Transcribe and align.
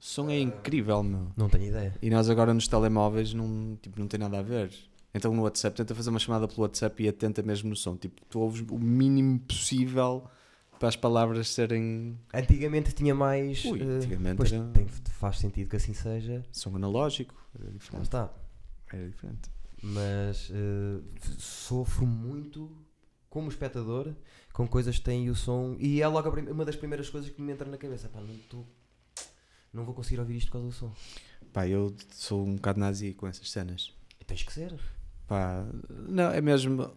O 0.00 0.04
som 0.04 0.30
é 0.30 0.38
incrível, 0.38 1.02
meu. 1.02 1.28
Não 1.36 1.48
tenho 1.48 1.64
ideia. 1.66 1.94
E 2.00 2.08
nós 2.10 2.28
agora 2.30 2.54
nos 2.54 2.68
telemóveis 2.68 3.34
não, 3.34 3.76
tipo, 3.82 3.98
não 3.98 4.06
tem 4.06 4.18
nada 4.20 4.38
a 4.38 4.42
ver. 4.42 4.72
Então 5.14 5.34
no 5.34 5.42
WhatsApp, 5.42 5.76
tenta 5.76 5.94
fazer 5.94 6.10
uma 6.10 6.18
chamada 6.18 6.46
pelo 6.46 6.62
WhatsApp 6.62 7.02
e 7.02 7.08
atenta 7.08 7.42
mesmo 7.42 7.68
no 7.70 7.76
som. 7.76 7.96
Tipo, 7.96 8.20
tu 8.28 8.38
ouves 8.40 8.64
o 8.70 8.78
mínimo 8.78 9.40
possível 9.40 10.24
para 10.78 10.88
as 10.88 10.94
palavras 10.96 11.48
serem 11.48 12.16
Antigamente 12.32 12.92
tinha 12.92 13.14
mais. 13.14 13.64
Ui, 13.64 13.80
eh, 13.80 13.84
antigamente 13.84 14.36
pois 14.36 14.52
era- 14.52 14.64
tem- 14.68 14.86
faz 14.86 15.38
sentido 15.38 15.68
que 15.68 15.76
assim 15.76 15.92
seja. 15.94 16.44
som 16.52 16.76
analógico. 16.76 17.34
Era 17.58 17.70
diferente. 17.72 18.02
está. 18.04 18.32
Era 18.92 19.08
diferente. 19.08 19.50
Mas 19.82 20.48
eh, 20.52 21.00
sofro 21.38 22.06
muito 22.06 22.70
como 23.28 23.48
espectador 23.48 24.12
com 24.52 24.66
coisas 24.68 24.96
que 24.98 25.04
têm 25.04 25.28
o 25.30 25.34
som. 25.34 25.74
E 25.80 26.00
é 26.02 26.06
logo 26.06 26.28
uma 26.52 26.64
das 26.64 26.76
primeiras 26.76 27.08
coisas 27.10 27.30
que 27.30 27.40
me 27.42 27.52
entra 27.52 27.68
na 27.68 27.76
cabeça. 27.76 28.08
Pá, 28.08 28.20
não, 28.20 28.36
tô, 28.48 28.64
não 29.72 29.84
vou 29.84 29.94
conseguir 29.94 30.20
ouvir 30.20 30.36
isto 30.36 30.46
por 30.46 30.52
causa 30.52 30.68
do 30.68 30.72
som. 30.72 30.92
Pá, 31.52 31.66
eu 31.66 31.94
sou 32.10 32.46
um 32.46 32.56
bocado 32.56 32.80
nazi 32.80 33.14
com 33.14 33.26
essas 33.26 33.50
cenas. 33.50 33.92
Tens 34.26 34.42
que 34.42 34.52
ser. 34.52 34.78
Pá, 35.26 35.66
não, 35.88 36.30
é 36.30 36.40
mesmo. 36.40 36.90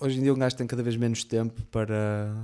Hoje 0.00 0.18
em 0.18 0.22
dia 0.22 0.34
um 0.34 0.38
gajo 0.38 0.56
tem 0.56 0.66
cada 0.66 0.82
vez 0.82 0.96
menos 0.96 1.24
tempo 1.24 1.62
para. 1.66 2.34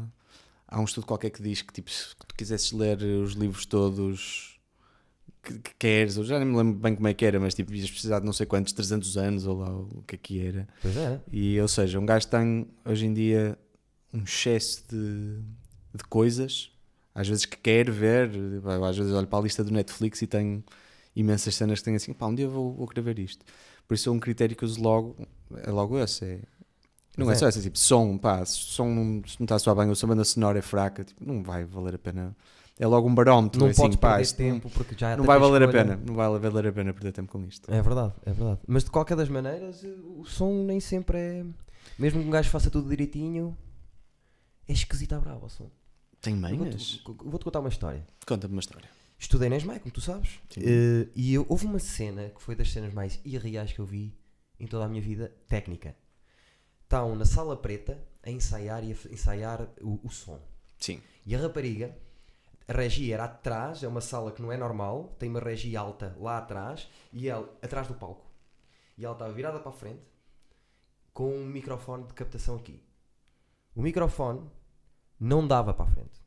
Há 0.67 0.81
um 0.81 0.85
estudo 0.85 1.07
qualquer 1.07 1.31
que 1.31 1.43
diz 1.43 1.61
que 1.61 1.73
tipo, 1.73 1.91
se 1.91 2.17
tu 2.17 2.35
quisesses 2.35 2.73
ler 2.73 3.03
os 3.03 3.33
livros 3.33 3.67
todos 3.67 4.59
que, 5.43 5.59
que 5.59 5.75
queres, 5.75 6.17
eu 6.17 6.25
já 6.25 6.39
nem 6.39 6.49
me 6.49 6.57
lembro 6.57 6.79
bem 6.79 6.95
como 6.95 7.09
é 7.09 7.15
que 7.15 7.25
era, 7.25 7.39
mas 7.41 7.55
tipo, 7.55 7.75
ias 7.75 7.91
precisar 7.91 8.21
de 8.21 8.27
não 8.27 8.33
sei 8.33 8.47
quantos, 8.47 8.73
300 8.73 9.17
anos 9.19 9.47
ou 9.47 9.59
lá 9.59 9.71
o 9.71 10.03
que 10.07 10.15
é 10.15 10.19
que 10.19 10.47
era. 10.47 10.69
Pois 10.81 10.97
é. 10.97 11.21
E, 11.31 11.61
ou 11.61 11.69
seja, 11.69 11.99
um 11.99 12.07
gajo 12.07 12.29
tem 12.29 12.67
hoje 12.85 13.07
em 13.07 13.12
dia 13.12 13.59
um 14.15 14.23
excesso 14.23 14.85
de, 14.89 15.41
de 15.95 16.05
coisas, 16.09 16.72
às 17.15 17.29
vezes 17.29 17.45
que 17.45 17.57
quer 17.57 17.91
ver, 17.91 18.30
às 18.89 18.97
vezes 18.97 19.12
olho 19.12 19.27
para 19.27 19.39
a 19.39 19.43
lista 19.43 19.62
do 19.62 19.70
Netflix 19.73 20.23
e 20.23 20.27
tenho 20.27 20.65
imensas 21.15 21.55
cenas 21.55 21.80
que 21.80 21.84
tenho 21.84 21.97
assim, 21.97 22.12
pá, 22.12 22.27
um 22.27 22.34
dia 22.34 22.48
vou, 22.48 22.73
vou 22.75 22.87
querer 22.89 23.03
ver 23.03 23.19
isto. 23.19 23.45
Por 23.87 23.95
isso 23.95 24.09
é 24.09 24.12
um 24.12 24.19
critério 24.19 24.56
que 24.56 24.64
uso 24.64 24.81
logo, 24.81 25.17
é 25.64 25.70
logo 25.70 25.98
esse, 25.98 26.25
é, 26.25 26.41
não 27.17 27.31
é 27.31 27.34
é. 27.34 27.37
só 27.37 27.48
esse, 27.48 27.61
tipo, 27.61 27.78
som, 27.78 28.17
pá, 28.17 28.45
som 28.47 28.89
não, 28.89 29.22
se 29.27 29.39
não 29.39 29.45
está 29.45 29.56
a 29.56 29.59
soar 29.59 29.77
bem 29.77 29.89
ou 29.89 29.95
se 29.95 30.05
a 30.05 30.09
banda 30.09 30.25
sonora 30.25 30.59
é 30.59 30.62
fraca, 30.62 31.05
tipo, 31.05 31.22
não 31.25 31.42
vai 31.42 31.64
valer 31.64 31.95
a 31.95 31.98
pena. 31.98 32.34
É 32.78 32.87
logo 32.87 33.06
um 33.06 33.15
barómetro, 33.15 33.61
Não 33.61 33.69
é 33.69 33.70
assim, 33.70 33.92
pá, 33.97 34.17
perder 34.17 34.33
tempo 34.33 34.70
porque 34.70 34.94
já 34.97 35.11
não 35.11 35.19
tanta 35.19 35.27
vai 35.27 35.39
valer 35.39 35.62
a 35.62 35.67
escolha. 35.67 35.84
pena, 35.84 36.03
não 36.06 36.15
vai 36.15 36.39
valer 36.39 36.67
a 36.69 36.72
pena 36.72 36.94
perder 36.94 37.12
tempo 37.12 37.31
com 37.31 37.44
isto. 37.44 37.70
É 37.70 37.83
verdade, 37.83 38.15
é 38.25 38.33
verdade. 38.33 38.61
Mas 38.67 38.83
de 38.83 38.91
qualquer 38.91 39.17
das 39.17 39.28
maneiras, 39.28 39.84
o 40.17 40.25
som 40.25 40.65
nem 40.65 40.81
sempre 40.81 41.19
é. 41.19 41.44
Mesmo 41.98 42.22
que 42.22 42.27
um 42.27 42.31
gajo 42.31 42.48
faça 42.48 42.70
tudo 42.70 42.89
direitinho, 42.89 43.56
é 44.67 44.72
esquisito 44.72 45.12
à 45.12 45.20
brava 45.20 45.44
o 45.44 45.50
som. 45.50 45.70
Tem 46.23 46.34
manhas? 46.37 47.01
Vou-te 47.05 47.25
vou-te 47.25 47.45
contar 47.45 47.61
uma 47.61 47.69
história. 47.69 48.06
Conta-me 48.27 48.55
uma 48.55 48.61
história. 48.61 48.89
Estudei 49.19 49.48
na 49.48 49.56
ESMAI, 49.56 49.81
como 49.81 49.92
tu 49.92 50.01
sabes. 50.01 50.41
Eh, 50.56 51.09
e 51.15 51.34
eu- 51.34 51.45
houve 51.48 51.67
uma 51.67 51.78
cena 51.78 52.31
que 52.31 52.41
foi 52.42 52.55
das 52.56 52.73
cenas 52.73 52.92
mais 52.95 53.20
irreais 53.25 53.73
que 53.73 53.78
eu 53.81 53.84
vi 53.87 54.17
em 54.59 54.67
toda 54.67 54.84
a 54.84 54.89
minha 54.89 55.03
vida, 55.03 55.33
técnica. 55.48 55.95
Estão 56.84 57.15
na 57.17 57.25
sala 57.25 57.56
preta 57.56 58.03
a 58.23 58.31
ensaiar 58.31 58.84
e 58.84 58.93
a 58.93 58.97
ensaiar 59.12 59.69
o, 59.81 60.00
o 60.05 60.11
som. 60.11 60.41
Sim. 60.78 61.00
E 61.27 61.34
a 61.34 61.39
rapariga, 61.41 61.97
a 62.69 62.73
regia 62.73 63.15
era 63.15 63.25
atrás, 63.25 63.83
é 63.83 63.89
uma 63.89 64.00
sala 64.00 64.31
que 64.33 64.43
não 64.43 64.53
é 64.53 64.56
normal, 64.56 65.15
tem 65.19 65.28
uma 65.28 65.41
regia 65.41 65.81
alta 65.81 66.17
lá 66.20 66.39
atrás, 66.39 66.89
e 67.12 67.28
ela, 67.28 67.48
atrás 67.62 67.89
do 67.89 67.95
palco. 67.95 68.27
E 68.97 69.05
ela 69.05 69.15
estava 69.15 69.33
virada 69.33 69.59
para 69.59 69.70
a 69.70 69.75
frente, 69.75 70.03
com 71.12 71.33
um 71.34 71.47
microfone 71.47 72.05
de 72.06 72.15
captação 72.15 72.56
aqui. 72.56 72.81
O 73.75 73.83
microfone 73.83 74.48
não 75.23 75.47
dava 75.47 75.73
para 75.73 75.84
a 75.84 75.89
frente. 75.89 76.20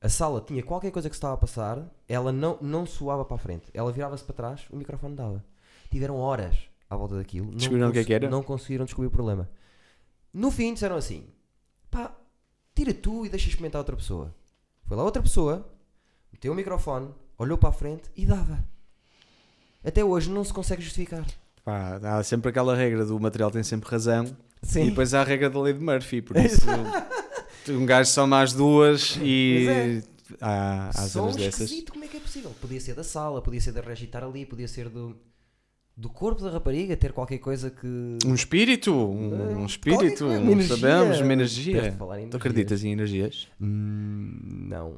A 0.00 0.08
sala 0.08 0.40
tinha 0.40 0.60
qualquer 0.60 0.90
coisa 0.90 1.08
que 1.08 1.14
se 1.14 1.18
estava 1.18 1.34
a 1.34 1.36
passar, 1.36 1.88
ela 2.08 2.32
não, 2.32 2.58
não 2.60 2.84
soava 2.84 3.24
para 3.24 3.36
a 3.36 3.38
frente. 3.38 3.66
Ela 3.72 3.92
virava-se 3.92 4.24
para 4.24 4.34
trás, 4.34 4.66
o 4.70 4.76
microfone 4.76 5.14
dava. 5.14 5.44
Tiveram 5.88 6.16
horas 6.16 6.68
à 6.88 6.96
volta 6.96 7.16
daquilo. 7.16 7.46
não 7.46 7.56
Descobriram 7.56 7.90
o 7.90 7.92
que 7.92 7.98
é 8.00 8.04
que 8.04 8.12
era? 8.12 8.28
Não 8.28 8.42
conseguiram 8.42 8.84
descobrir 8.86 9.06
o 9.06 9.10
problema. 9.10 9.48
No 10.34 10.50
fim 10.50 10.74
disseram 10.74 10.96
assim: 10.96 11.28
pá, 11.90 12.12
tira 12.74 12.92
tu 12.92 13.24
e 13.24 13.28
deixa 13.28 13.48
experimentar 13.48 13.78
outra 13.78 13.94
pessoa. 13.94 14.34
Foi 14.84 14.96
lá 14.96 15.04
outra 15.04 15.22
pessoa, 15.22 15.70
meteu 16.32 16.52
o 16.52 16.56
microfone, 16.56 17.14
olhou 17.38 17.56
para 17.56 17.68
a 17.68 17.72
frente 17.72 18.10
e 18.16 18.26
dava. 18.26 18.64
Até 19.84 20.04
hoje 20.04 20.28
não 20.28 20.42
se 20.42 20.52
consegue 20.52 20.82
justificar. 20.82 21.24
Pá, 21.62 22.00
há 22.02 22.24
sempre 22.24 22.50
aquela 22.50 22.74
regra 22.74 23.04
do 23.04 23.20
material 23.20 23.50
tem 23.50 23.62
sempre 23.62 23.88
razão 23.88 24.36
Sim. 24.62 24.84
e 24.84 24.90
depois 24.90 25.14
há 25.14 25.20
a 25.22 25.24
regra 25.24 25.48
da 25.50 25.60
lei 25.60 25.72
de 25.72 25.80
Murphy, 25.80 26.20
por 26.22 26.36
isso 26.38 26.66
um 27.68 27.86
gajo 27.86 28.10
só 28.10 28.26
mais 28.26 28.52
duas 28.52 29.18
e 29.22 29.64
Pois 29.66 30.38
há, 30.40 30.88
há 30.88 30.92
Som 31.08 31.32
cenas 31.32 31.36
dessas. 31.36 31.82
como 31.90 32.04
é 32.04 32.08
que 32.08 32.16
é 32.16 32.20
possível? 32.20 32.50
Podia 32.60 32.80
ser 32.80 32.94
da 32.94 33.04
sala, 33.04 33.42
podia 33.42 33.60
ser 33.60 33.72
da 33.72 33.80
regia 33.80 34.06
estar 34.06 34.22
ali, 34.24 34.46
podia 34.46 34.68
ser 34.68 34.88
do, 34.88 35.16
do 35.96 36.08
corpo 36.08 36.42
da 36.42 36.50
rapariga, 36.50 36.96
ter 36.96 37.12
qualquer 37.12 37.38
coisa 37.38 37.70
que. 37.70 37.86
Um 38.24 38.34
espírito, 38.34 38.92
um, 38.92 39.34
Eh, 39.34 39.54
um 39.56 39.66
espírito, 39.66 40.24
não 40.26 40.62
sabemos, 40.62 41.20
uma 41.20 41.32
energia. 41.32 41.96
Tu 42.30 42.36
acreditas 42.36 42.84
em 42.84 42.92
energias? 42.92 43.48
Hum, 43.60 44.66
não, 44.68 44.96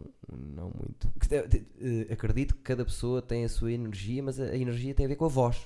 não 0.54 0.70
muito. 0.74 1.10
Eh, 1.30 2.06
Acredito 2.12 2.54
que 2.54 2.62
cada 2.62 2.84
pessoa 2.84 3.20
tem 3.22 3.44
a 3.44 3.48
sua 3.48 3.72
energia, 3.72 4.22
mas 4.22 4.38
a, 4.38 4.56
energia 4.56 4.94
tem 4.94 5.06
a 5.06 5.08
ver 5.08 5.16
com 5.16 5.24
a 5.24 5.28
voz. 5.28 5.56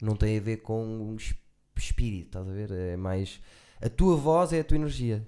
Não 0.00 0.14
tem 0.16 0.36
a 0.36 0.40
ver 0.40 0.58
com 0.58 1.16
espírito, 1.80 2.26
estás 2.26 2.48
a 2.48 2.52
ver? 2.52 2.70
É 2.70 2.96
mais. 2.96 3.40
A 3.80 3.88
tua 3.88 4.16
voz 4.16 4.52
é 4.52 4.60
a 4.60 4.64
tua 4.64 4.76
energia. 4.76 5.26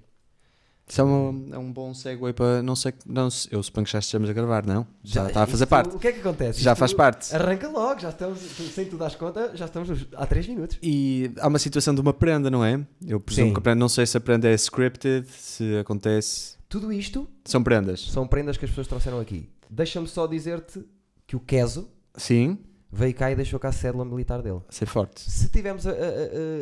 Isso 0.87 1.01
é 1.01 1.03
um, 1.03 1.49
é 1.51 1.57
um 1.57 1.73
bom 1.73 1.93
segue 1.95 2.31
para. 2.33 2.61
Não 2.61 2.75
sei. 2.75 2.93
Não, 3.07 3.27
eu 3.49 3.63
suponho 3.63 3.85
que 3.85 3.91
já 3.91 3.97
estejamos 3.97 4.29
a 4.29 4.33
gravar, 4.33 4.63
não? 4.67 4.85
Já 5.03 5.25
está 5.27 5.41
a 5.41 5.47
fazer 5.47 5.63
isto- 5.63 5.69
parte. 5.69 5.95
O 5.95 5.99
que 5.99 6.07
é 6.07 6.11
que 6.11 6.19
acontece? 6.19 6.61
Já 6.61 6.73
Isto 6.73 6.79
faz 6.79 6.93
parte. 6.93 7.35
Arranca 7.35 7.67
logo, 7.67 7.99
já 7.99 8.09
estamos, 8.09 8.39
sem 8.39 8.85
tu 8.85 8.95
das 8.95 9.15
conta, 9.15 9.51
já 9.57 9.65
estamos 9.65 10.05
há 10.15 10.25
3 10.27 10.47
minutos. 10.47 10.77
E 10.83 11.31
há 11.39 11.47
uma 11.47 11.57
situação 11.57 11.95
de 11.95 12.01
uma 12.01 12.13
prenda, 12.13 12.51
não 12.51 12.63
é? 12.63 12.85
Eu 13.05 13.19
presumo 13.19 13.47
Sim. 13.47 13.53
que 13.53 13.59
a 13.59 13.61
prenda, 13.61 13.79
não 13.79 13.89
sei 13.89 14.05
se 14.05 14.15
a 14.15 14.19
prenda 14.19 14.47
é 14.47 14.53
scripted, 14.53 15.27
se 15.27 15.75
acontece. 15.77 16.55
Tudo 16.69 16.93
isto 16.93 17.27
São 17.45 17.63
prendas. 17.63 18.01
são 18.11 18.27
prendas 18.27 18.55
que 18.55 18.65
as 18.65 18.69
pessoas 18.69 18.87
trouxeram 18.87 19.19
aqui. 19.19 19.49
Deixa-me 19.67 20.07
só 20.07 20.27
dizer-te 20.27 20.85
que 21.25 21.35
o 21.35 21.39
Keso 21.39 21.89
Sim, 22.15 22.59
veio 22.91 23.13
cá 23.13 23.31
e 23.31 23.35
deixou 23.35 23.59
cá 23.59 23.69
a 23.69 23.71
cédula 23.71 24.05
militar 24.05 24.41
dele. 24.41 24.61
ser 24.69 24.85
forte. 24.85 25.21
Se 25.21 25.45
estivermos 25.45 25.85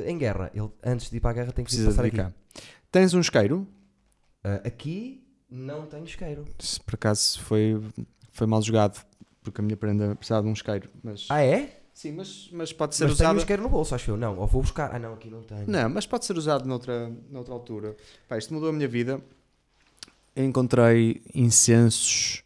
em 0.06 0.17
guerra, 0.17 0.50
ele 0.53 0.69
antes 0.84 1.09
de 1.09 1.17
ir 1.17 1.19
para 1.19 1.31
a 1.31 1.34
guerra 1.34 1.51
tem 1.51 1.63
que 1.63 1.69
Precisa 1.69 1.89
passar 1.89 2.01
de 2.03 2.07
aqui. 2.09 2.17
cá. 2.17 2.34
Tens 2.91 3.13
um 3.13 3.19
isqueiro? 3.19 3.67
Ah, 4.44 4.61
aqui 4.66 5.23
não 5.50 5.85
tem 5.85 6.03
isqueiro. 6.03 6.45
Se 6.59 6.79
por 6.79 6.95
acaso 6.95 7.39
foi, 7.41 7.79
foi 8.31 8.47
mal 8.47 8.61
jogado, 8.61 9.03
porque 9.44 9.61
a 9.61 9.63
minha 9.63 9.78
prenda 9.78 10.16
precisava 10.16 10.44
de 10.44 10.50
um 10.50 10.53
isqueiro. 10.53 10.89
Mas, 11.03 11.28
Ah, 11.29 11.41
é? 11.41 11.79
Sim, 11.94 12.13
mas, 12.13 12.50
mas 12.51 12.73
pode 12.73 12.95
ser 12.95 13.03
Mas 13.05 13.17
tenho 13.17 13.29
usado. 13.29 13.38
isqueiro 13.40 13.61
no 13.61 13.69
bolso, 13.69 13.94
acho 13.94 14.09
eu. 14.11 14.17
Não, 14.17 14.35
ou 14.38 14.47
vou 14.47 14.61
buscar. 14.63 14.94
Ah, 14.94 14.97
não, 14.97 15.13
aqui 15.13 15.29
não 15.29 15.44
tenho. 15.44 15.66
Não, 15.69 15.88
mas 15.90 16.07
pode 16.07 16.25
ser 16.25 16.35
usado 16.35 16.66
noutra, 16.67 17.11
noutra 17.29 17.53
altura. 17.53 17.95
Pá, 18.28 18.35
isto 18.38 18.51
mudou 18.53 18.69
a 18.69 18.73
minha 18.73 18.88
vida. 18.88 19.22
Encontrei 20.35 21.22
incensos 21.35 22.42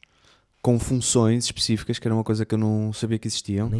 com 0.67 0.77
funções 0.77 1.45
específicas, 1.45 1.97
que 1.97 2.05
era 2.05 2.13
uma 2.13 2.25
coisa 2.25 2.45
que 2.45 2.53
eu 2.53 2.57
não 2.59 2.91
sabia 2.91 3.17
que 3.17 3.25
existiam. 3.25 3.71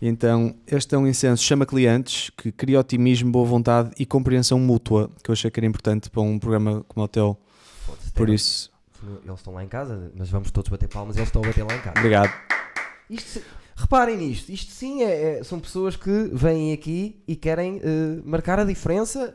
Então, 0.00 0.54
este 0.64 0.94
é 0.94 0.98
um 0.98 1.04
incenso 1.04 1.42
chama 1.42 1.66
clientes 1.66 2.30
que 2.36 2.52
cria 2.52 2.78
otimismo, 2.78 3.32
boa 3.32 3.44
vontade 3.44 3.90
e 3.98 4.06
compreensão 4.06 4.56
mútua, 4.60 5.10
que 5.24 5.28
eu 5.28 5.32
achei 5.32 5.50
que 5.50 5.58
era 5.58 5.66
importante 5.66 6.08
para 6.08 6.20
um 6.22 6.38
programa 6.38 6.84
como 6.86 7.04
o 7.04 7.08
teu. 7.08 7.36
Por 8.14 8.28
isso, 8.30 8.70
Eles 9.24 9.40
estão 9.40 9.54
lá 9.54 9.64
em 9.64 9.66
casa, 9.68 10.12
mas 10.16 10.28
vamos 10.28 10.52
todos 10.52 10.70
bater 10.70 10.88
palmas 10.88 11.16
e 11.16 11.18
eles 11.18 11.28
estão 11.30 11.42
a 11.42 11.46
bater 11.48 11.64
lá 11.64 11.74
em 11.74 11.80
casa. 11.80 11.98
obrigado. 11.98 12.32
Isto 13.10 13.42
reparem 13.74 14.16
nisto, 14.16 14.48
isto 14.52 14.70
sim 14.70 15.02
é, 15.02 15.38
é- 15.40 15.42
são 15.42 15.58
pessoas 15.58 15.96
que 15.96 16.30
vêm 16.32 16.72
aqui 16.72 17.24
e 17.26 17.34
querem 17.34 17.80
eh, 17.82 18.20
marcar 18.24 18.60
a 18.60 18.64
diferença 18.64 19.34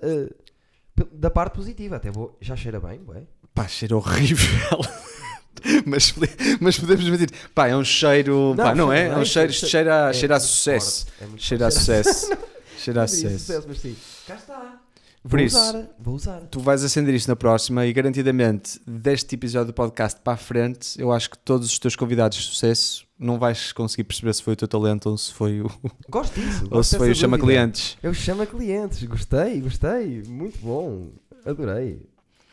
p- 0.96 1.08
da 1.12 1.30
parte 1.30 1.56
positiva. 1.56 1.98
Até 1.98 2.10
vou, 2.10 2.38
já 2.40 2.56
cheira 2.56 2.80
bem, 2.80 3.00
bué. 3.00 3.24
Pá, 3.54 3.68
cheiro 3.68 3.98
horrível. 3.98 4.80
mas, 5.86 6.14
mas 6.60 6.78
podemos 6.80 7.06
admitir, 7.06 7.30
pá, 7.54 7.68
é 7.68 7.76
um 7.76 7.84
cheiro, 7.84 8.54
pá, 8.58 8.74
não 8.76 8.92
é? 8.92 9.08
É 9.08 9.18
um 9.18 9.26
cheiro, 9.26 9.52
isto 9.52 9.68
cheira, 9.68 10.08
a- 10.10 10.14
cheira 10.14 10.36
a 10.38 10.40
sucesso. 10.40 11.06
é 11.22 11.26
Cheira 11.38 11.68
a 11.68 11.72
sucesso. 11.72 12.32
Cheira 12.78 13.02
a 13.02 13.04
Não 13.04 13.08
sucesso. 13.08 13.66
mas 13.68 13.80
sim. 13.80 13.96
Cá 14.28 14.36
está. 14.36 14.82
Por 15.24 15.38
vou 15.38 15.40
isso- 15.40 15.56
usar, 15.56 15.86
vou 16.00 16.16
usar. 16.16 16.40
Tu 16.50 16.60
vais 16.60 16.84
acender 16.84 17.14
isto 17.14 17.28
na 17.28 17.36
próxima 17.36 17.86
e 17.86 17.94
garantidamente 17.94 18.82
deste 18.88 19.36
episódio 19.36 19.68
do 19.68 19.74
podcast 19.74 20.20
para 20.20 20.34
a 20.34 20.38
frente, 20.38 21.00
eu 21.00 21.12
acho 21.12 21.30
que 21.30 21.38
todos 21.38 21.68
os 21.72 21.78
teus 21.78 21.96
convidados 21.96 22.40
de 22.40 22.44
sucesso 22.46 23.06
não 23.20 23.38
vais 23.38 23.72
conseguir 23.72 24.04
perceber 24.06 24.34
se 24.34 24.42
foi 24.42 24.54
o 24.54 24.56
teu 24.56 24.68
talento 24.68 25.12
ou 25.12 25.18
se 25.20 25.32
foi 25.32 25.62
o, 25.62 25.70
Gosto 26.10 26.40
disso. 26.40 26.68
ou 26.72 26.84
se 26.84 26.98
foi 26.98 27.12
o 27.12 27.16
chama 27.16 27.38
dúvida. 27.38 27.54
clientes. 27.60 27.98
Eu 28.02 28.16
chamo 28.16 28.42
a 28.42 28.48
clientes, 28.48 29.04
gostei, 29.04 29.62
gostei, 29.62 30.24
muito 30.28 30.58
bom, 30.58 31.10
adorei. 31.46 32.10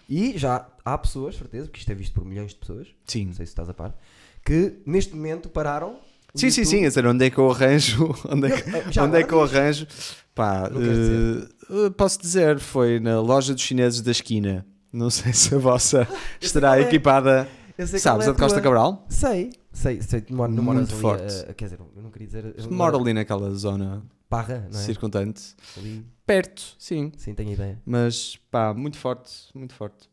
E 0.06 0.36
já 0.36 0.66
há 0.94 0.98
pessoas, 0.98 1.36
certeza, 1.36 1.66
porque 1.66 1.80
isto 1.80 1.90
é 1.90 1.94
visto 1.94 2.14
por 2.14 2.24
milhões 2.24 2.52
de 2.52 2.56
pessoas, 2.58 2.88
Sim. 3.06 3.26
não 3.26 3.32
sei 3.34 3.46
se 3.46 3.52
estás 3.52 3.68
a 3.68 3.74
par, 3.74 3.96
que 4.44 4.80
neste 4.86 5.14
momento 5.14 5.48
pararam. 5.48 5.98
Sim, 6.34 6.50
sim, 6.50 6.60
YouTube- 6.60 6.66
sim, 6.80 6.84
a 6.84 6.88
dizer, 6.88 7.06
onde 7.06 7.24
é 7.24 7.30
que 7.30 7.38
eu 7.38 7.50
arranjo? 7.50 8.14
Onde 8.28 8.48
é 8.48 8.60
que, 8.60 9.00
onde 9.00 9.16
é 9.16 9.22
que 9.22 9.32
eu 9.32 9.42
arranjo? 9.42 9.86
Pá, 10.34 10.68
Não 10.70 10.80
quero 10.80 10.92
eh, 10.92 11.86
eh, 11.86 11.90
posso 11.96 12.20
dizer, 12.20 12.58
foi 12.60 13.00
na 13.00 13.20
loja 13.20 13.54
dos 13.54 13.62
chineses 13.62 14.00
da 14.02 14.10
esquina. 14.10 14.64
Não 14.92 15.10
sei 15.10 15.32
se 15.32 15.54
a 15.54 15.58
vossa 15.58 16.06
estará 16.40 16.78
é. 16.78 16.82
equipada. 16.82 17.48
Sabes 17.78 18.26
é 18.26 18.30
a 18.30 18.32
de 18.32 18.38
Costa 18.38 18.56
tua. 18.56 18.62
Cabral? 18.62 19.06
Sei, 19.08 19.50
sei, 19.72 20.02
sei. 20.02 20.24
Não, 20.30 20.46
não 20.48 20.62
Muito 20.64 20.92
ali, 20.92 21.00
forte. 21.00 21.32
a- 21.48 21.54
quer 21.54 21.64
dizer, 21.64 21.78
eu 21.96 22.02
não 22.02 22.10
queria 22.10 22.26
dizer. 22.26 22.44
Moro 22.68 22.74
moro- 22.74 22.98
ali 22.98 23.14
naquela 23.14 23.50
zona 23.54 24.02
Parra, 24.28 24.68
não 24.70 24.78
é? 24.78 24.82
circundante. 24.82 25.54
Ali, 25.76 26.04
Perto, 26.26 26.62
sim. 26.78 27.10
sim, 27.16 27.34
tenho 27.34 27.52
ideia. 27.52 27.80
Mas 27.86 28.36
pá, 28.50 28.74
muito 28.74 28.98
forte, 28.98 29.32
muito 29.54 29.74
forte. 29.74 30.08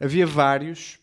Havia 0.00 0.26
vários. 0.26 0.98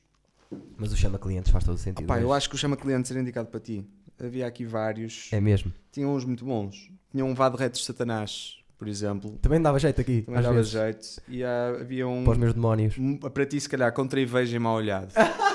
Mas 0.78 0.92
o 0.92 0.98
chama 0.98 1.18
clientes 1.18 1.52
faz 1.52 1.64
todo 1.64 1.76
o 1.76 1.78
sentido. 1.80 2.06
Pá, 2.08 2.20
eu 2.20 2.28
mas- 2.30 2.38
acho 2.38 2.50
que 2.50 2.56
o 2.56 2.58
chama 2.58 2.76
clientes 2.76 3.10
era 3.12 3.20
indicado 3.22 3.48
para 3.48 3.60
ti. 3.60 3.86
Havia 4.20 4.46
aqui 4.46 4.66
vários. 4.66 5.30
É 5.32 5.40
mesmo. 5.42 5.74
Tinham 5.92 6.14
uns 6.14 6.26
muito 6.26 6.46
bons. 6.46 6.92
Tinha 7.12 7.26
um 7.26 7.34
vado 7.34 7.58
reto 7.58 7.80
de 7.80 7.86
Satanás, 7.86 8.58
por 8.78 8.88
exemplo. 8.88 9.38
Também 9.42 9.60
dava 9.62 9.80
jeito 9.80 10.00
aqui. 10.00 10.22
Também 10.22 10.42
dava 10.42 10.56
vezes, 10.56 10.72
jeito. 10.72 11.08
E 11.28 11.44
há- 11.44 11.70
havia 11.80 12.08
um. 12.08 12.24
Para 12.24 12.34
os 12.34 12.38
meus 12.38 12.54
demónios. 12.54 12.98
um- 12.98 13.18
Para 13.18 13.46
ti, 13.46 13.60
se 13.60 13.68
calhar, 13.70 13.92
contra 13.94 14.20
inveja 14.22 14.56
e 14.56 14.60
mal 14.60 14.76
olhado. 14.76 15.12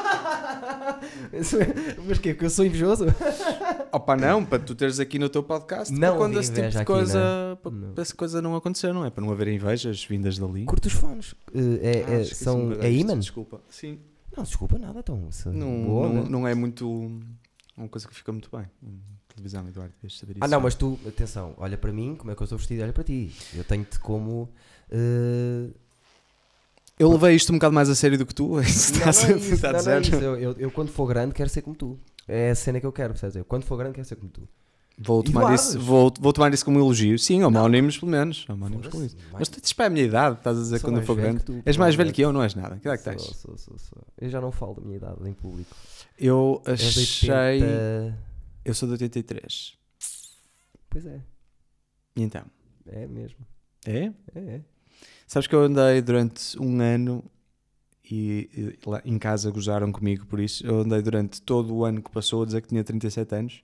Mas 2.06 2.18
que 2.18 2.36
eu 2.40 2.50
sou 2.50 2.64
invejoso? 2.64 3.06
Opa, 3.92 4.16
não, 4.16 4.44
para 4.44 4.58
tu 4.58 4.74
teres 4.74 5.00
aqui 5.00 5.18
no 5.18 5.28
teu 5.28 5.42
podcast. 5.42 5.92
Não 5.92 6.00
para 6.00 6.16
quando 6.16 6.38
esse 6.40 6.52
tipo 6.52 6.68
de 6.68 6.76
aqui, 6.78 6.84
coisa. 6.86 7.58
Não. 7.70 7.92
para 7.92 8.02
essa 8.02 8.14
coisa 8.14 8.42
não 8.42 8.54
acontecer, 8.56 8.92
não 8.92 9.04
é? 9.04 9.10
Para 9.10 9.24
não 9.24 9.32
haver 9.32 9.48
invejas 9.48 10.04
vindas 10.04 10.38
dali. 10.38 10.64
Curto 10.64 10.86
os 10.86 10.92
fones. 10.92 11.34
Eh, 11.54 11.80
é, 11.82 12.04
Ah, 12.06 12.20
é- 12.20 12.24
são, 12.24 12.72
é 12.80 12.90
imãs? 12.92 13.20
Desculpa. 13.26 13.60
Sim. 13.68 13.98
Não, 14.36 14.44
desculpa 14.44 14.78
nada, 14.78 14.98
então. 15.00 15.30
se- 15.30 15.48
Não, 15.48 15.84
boa, 15.84 16.08
não, 16.08 16.24
não 16.24 16.48
é 16.48 16.54
muito. 16.54 16.86
Uma 17.76 17.88
coisa 17.88 18.06
que 18.08 18.14
fica 18.14 18.32
muito 18.32 18.48
bem. 18.54 18.66
em 18.82 18.98
Televisão, 19.28 19.66
Eduardo, 19.69 19.92
deves 20.02 20.19
saber 20.19 20.32
isso. 20.32 20.40
Ah, 20.44 20.48
não, 20.48 20.60
mas 20.60 20.74
tu, 20.74 20.98
atenção, 21.06 21.54
olha 21.58 21.76
para 21.76 21.92
mim, 21.92 22.14
como 22.16 22.30
é 22.30 22.34
que 22.34 22.42
eu 22.42 22.44
estou 22.44 22.56
vestido, 22.58 22.82
olha 22.82 22.92
para 22.92 23.04
ti. 23.04 23.30
Eu 23.54 23.64
tenho-te 23.64 23.98
como. 24.00 24.50
eh, 24.90 25.69
Eu 26.98 27.10
levei 27.12 27.34
isto 27.34 27.52
um 27.52 27.56
bocado 27.56 27.75
mais 27.75 27.88
a 27.90 27.94
sério 27.94 28.16
do 28.16 28.25
que 28.25 28.34
tu. 28.34 28.58
é 28.60 28.62
que 28.64 28.69
Não, 28.70 28.75
estás 29.10 29.22
não 29.25 29.31
é 29.34 29.37
isso, 29.38 29.50
tentar 29.50 29.72
não, 29.75 29.82
não 29.84 29.93
é 29.93 30.00
isso. 30.00 30.14
Eu, 30.14 30.37
eu, 30.37 30.52
eu, 30.58 30.70
quando 30.70 30.88
for 30.90 31.06
grande, 31.06 31.34
quero 31.34 31.48
ser 31.50 31.62
como 31.62 31.76
tu. 31.76 31.98
É 32.26 32.50
a 32.50 32.54
cena 32.54 32.81
que 32.81 32.87
eu 32.87 32.93
quero, 32.93 33.12
percebes? 33.12 33.37
Eu, 33.37 33.44
quando 33.44 33.64
for 33.64 33.76
grande, 33.76 33.94
quero 33.94 34.06
ser 34.06 34.16
como 34.16 34.31
tu. 34.31 34.48
Vou 34.98 35.22
tomar, 35.22 35.43
Eduardo. 35.43 35.60
isso, 35.60 35.78
vou, 35.78 36.10
vou 36.19 36.32
tomar 36.32 36.54
isso 36.54 36.64
como 36.64 36.78
um 36.78 36.82
elogio. 36.82 37.19
Sim, 37.19 37.43
homónimos, 37.43 37.98
pelo 37.98 38.10
menos. 38.10 38.46
Homónimos 38.48 38.87
isso. 38.87 39.14
vai- 39.31 39.40
Mas 39.40 39.48
tu 39.50 39.60
tens 39.60 39.75
para 39.75 39.84
a 39.87 39.90
minha 39.90 40.06
idade, 40.06 40.38
estás 40.38 40.56
a 40.56 40.60
dizer 40.62 40.78
Sou 40.78 40.88
quando 40.90 41.00
eu 41.00 41.06
for 41.06 41.14
grande. 41.16 41.40
que 41.40 41.44
tu, 41.44 41.62
És 41.66 41.76
mais 41.76 41.94
velho 41.94 42.10
que 42.14 42.22
eu, 42.22 42.32
não 42.32 42.43
és 42.43 42.54
nada. 42.54 42.76
Que 42.76 42.88
idade 42.88 43.02
que 43.02 43.04
Sou, 43.04 43.12
tens? 43.28 43.37
sou, 43.37 43.58
sou, 43.58 43.78
sou. 43.78 44.02
Eu 44.19 44.31
já 44.31 44.40
não 44.40 44.50
falo 44.50 44.72
da 44.76 44.81
minha 44.81 44.96
idade 44.96 45.16
em 45.28 45.34
público. 45.34 45.76
Eu 46.19 46.62
achei. 46.64 47.60
80. 47.62 48.19
Eu 48.64 48.72
sou 48.75 48.88
de 48.88 48.94
83. 48.94 49.75
Pois 50.88 51.04
é, 51.04 51.20
E 52.16 52.22
então? 52.22 52.43
é 52.87 53.06
mesmo. 53.06 53.37
É? 53.84 54.06
É, 54.34 54.38
é. 54.38 54.60
Sabes 55.26 55.46
que 55.46 55.55
eu 55.55 55.62
andei 55.62 56.00
durante 56.00 56.58
um 56.61 56.81
ano 56.81 57.25
e, 58.08 58.49
e 58.84 58.88
lá 58.88 59.02
em 59.05 59.19
casa 59.19 59.50
gozaram 59.50 59.90
comigo 59.90 60.26
por 60.26 60.40
isso. 60.40 60.67
Eu 60.67 60.81
andei 60.81 61.02
durante 61.02 61.43
todo 61.43 61.75
o 61.75 61.84
ano 61.84 62.02
que 62.02 62.11
passou 62.11 62.43
a 62.43 62.46
dizer 62.46 62.62
que 62.62 62.69
tinha 62.69 62.84
37 62.84 63.34
anos 63.34 63.62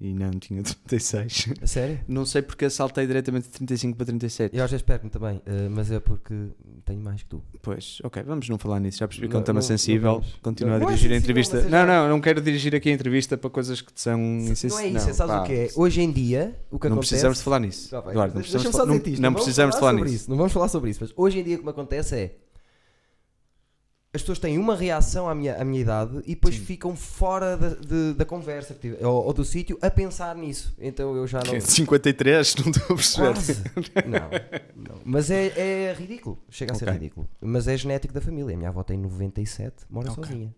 e 0.00 0.12
não 0.14 0.30
tinha 0.32 0.62
36. 0.62 1.48
A 1.62 1.66
sério? 1.66 2.00
Não 2.08 2.24
sei 2.24 2.42
porque 2.42 2.68
saltei 2.70 3.06
diretamente 3.06 3.44
de 3.46 3.50
35 3.52 3.96
para 3.96 4.06
37. 4.06 4.56
Eu 4.56 4.64
às 4.64 4.70
vezes 4.70 4.82
perco-me 4.84 5.10
também, 5.10 5.40
eh, 5.46 5.68
mas 5.68 5.90
é 5.90 6.00
porque 6.00 6.34
tenho 6.84 7.00
mais 7.00 7.22
que 7.22 7.28
tu. 7.28 7.42
Pois, 7.60 7.98
ok, 8.02 8.22
vamos 8.22 8.48
não 8.48 8.58
falar 8.58 8.80
nisso. 8.80 8.98
Já 8.98 9.06
percebi 9.06 9.28
que 9.28 9.34
é 9.34 9.36
um 9.36 9.40
Não, 9.40 9.44
tema 9.44 9.60
não- 9.60 9.66
sensível. 9.66 10.12
não 10.12 10.20
vamos. 10.20 10.36
Continua 10.42 10.78
Não 10.78 10.86
a 10.88 10.90
é 10.90 10.94
dirigir 10.94 11.12
a 11.12 11.16
entrevista. 11.16 11.56
é 11.58 11.62
Não, 11.64 11.70
já- 11.70 11.86
não, 11.86 12.08
não 12.08 12.20
quero 12.20 12.40
dirigir 12.40 12.74
aqui 12.74 12.88
a 12.88 12.92
entrevista 12.92 13.36
para 13.36 13.50
coisas 13.50 13.80
que 13.80 13.92
te 13.92 14.00
são 14.00 14.18
não 14.18 14.78
é 14.78 14.88
isso, 14.88 15.14
sabes 15.14 15.34
o 15.36 15.42
que 15.44 15.52
é? 15.52 15.68
Hoje 15.76 16.00
em 16.00 16.10
dia, 16.10 16.58
o 16.70 16.78
que 16.78 16.88
não 16.88 16.94
acontece... 16.96 17.10
precisamos 17.10 17.38
de 17.38 17.44
falar 17.44 17.60
nisso. 17.60 17.90
Tá 17.90 17.98
Eduardo, 18.10 18.34
não 18.34 18.42
precisamos, 18.42 18.70
de 18.70 19.20
não, 19.20 19.30
não 19.30 19.34
precisamos 19.34 19.74
de 19.74 19.80
falar 19.80 19.92
nisso. 19.94 20.14
isso. 20.14 20.30
Não 20.30 20.36
vamos 20.36 20.52
falar 20.52 20.68
sobre 20.68 20.90
isso, 20.90 20.98
mas 21.02 21.12
hoje 21.16 21.38
em 21.40 21.44
dia 21.44 21.56
o 21.56 21.58
que 21.58 21.64
me 21.64 21.70
acontece 21.70 22.14
é 22.16 22.36
as 24.14 24.20
pessoas 24.20 24.38
têm 24.38 24.58
uma 24.58 24.76
reação 24.76 25.26
à 25.26 25.34
minha, 25.34 25.56
à 25.56 25.64
minha 25.64 25.80
idade 25.80 26.18
e 26.26 26.34
depois 26.34 26.54
Sim. 26.54 26.60
ficam 26.64 26.94
fora 26.94 27.56
da, 27.56 27.68
de- 27.70 28.12
da 28.12 28.24
conversa 28.26 28.74
tive- 28.74 29.02
ou, 29.02 29.24
ou 29.24 29.32
do 29.32 29.42
sítio 29.42 29.78
a 29.80 29.90
pensar 29.90 30.36
nisso. 30.36 30.74
Então 30.78 31.16
eu 31.16 31.26
já 31.26 31.40
não. 31.42 31.58
53, 31.60 32.54
não 32.56 32.70
estou 32.70 32.84
a 32.84 33.32
perceber. 33.32 33.72
Não, 34.06 34.20
não. 34.94 35.00
Mas 35.04 35.30
é, 35.30 35.46
é 35.88 35.94
ridículo. 35.94 36.38
Chega 36.50 36.72
a 36.72 36.74
ser 36.74 36.84
Ok. 36.84 36.94
ridículo. 36.98 37.28
Mas 37.40 37.66
é 37.68 37.76
genético 37.76 38.12
da 38.12 38.20
família. 38.20 38.54
A 38.54 38.56
minha 38.58 38.68
avó 38.68 38.82
tem 38.82 38.98
97, 38.98 39.86
mora 39.88 40.10
Ok. 40.12 40.24
sozinha. 40.24 40.54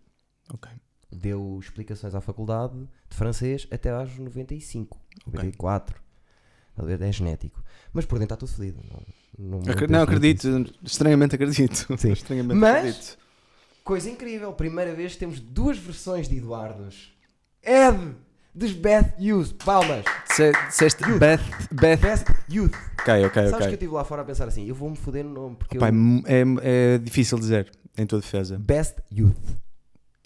Ok. 0.52 0.70
Deu 1.12 1.58
explicações 1.62 2.12
à 2.14 2.20
faculdade 2.20 2.74
de 3.08 3.16
francês 3.16 3.68
até 3.70 3.90
aos 3.90 4.18
95, 4.18 4.98
94. 5.26 6.02
Estás 6.70 6.88
a 6.92 6.96
ver? 6.96 7.00
É 7.08 7.12
genético. 7.12 7.62
Mas 7.92 8.04
por 8.04 8.18
dentro 8.18 8.34
está 8.34 8.36
tudo 8.36 8.50
fodido. 8.52 8.80
Não, 9.38 9.60
não, 9.60 9.72
Acre- 9.72 9.86
Não, 9.86 10.02
acredito, 10.02 10.48
nisso. 10.58 10.74
estranhamente 10.82 11.36
acredito. 11.36 11.86
Sim. 11.96 12.10
Estranhamente 12.12 12.58
Mas- 12.58 12.76
acredito. 12.78 13.18
Coisa 13.84 14.08
incrível. 14.10 14.52
Primeira 14.54 14.94
vez 14.94 15.12
que 15.12 15.18
temos 15.18 15.38
duas 15.38 15.76
versões 15.78 16.28
de 16.28 16.38
Eduardos. 16.38 17.14
Ed! 17.62 18.16
Dos 18.54 18.72
Beth 18.72 19.14
Youth. 19.18 19.52
Palmas. 19.64 20.04
Disse- 20.28 20.52
Disseste 20.68 21.02
Beth, 21.18 21.40
Beth. 21.72 22.00
Best 22.00 22.24
Youth. 22.48 22.72
Ok, 23.00 23.26
ok, 23.26 23.34
Sabes 23.34 23.48
que 23.50 23.54
eu 23.54 23.56
ok. 23.56 23.72
estive 23.72 23.92
lá 23.92 24.04
fora 24.04 24.22
a 24.22 24.24
pensar 24.24 24.46
assim, 24.46 24.64
eu 24.68 24.74
vou-me 24.76 24.96
foder 24.96 25.24
no 25.24 25.32
nome, 25.34 25.56
porque 25.56 25.76
Pá, 25.76 25.88
eu... 25.88 26.22
é, 26.24 26.94
é 26.94 26.98
difícil 26.98 27.36
dizer, 27.38 27.70
em 27.98 28.06
tua 28.06 28.20
defesa. 28.20 28.56
Best 28.56 28.94
Youth. 29.12 29.36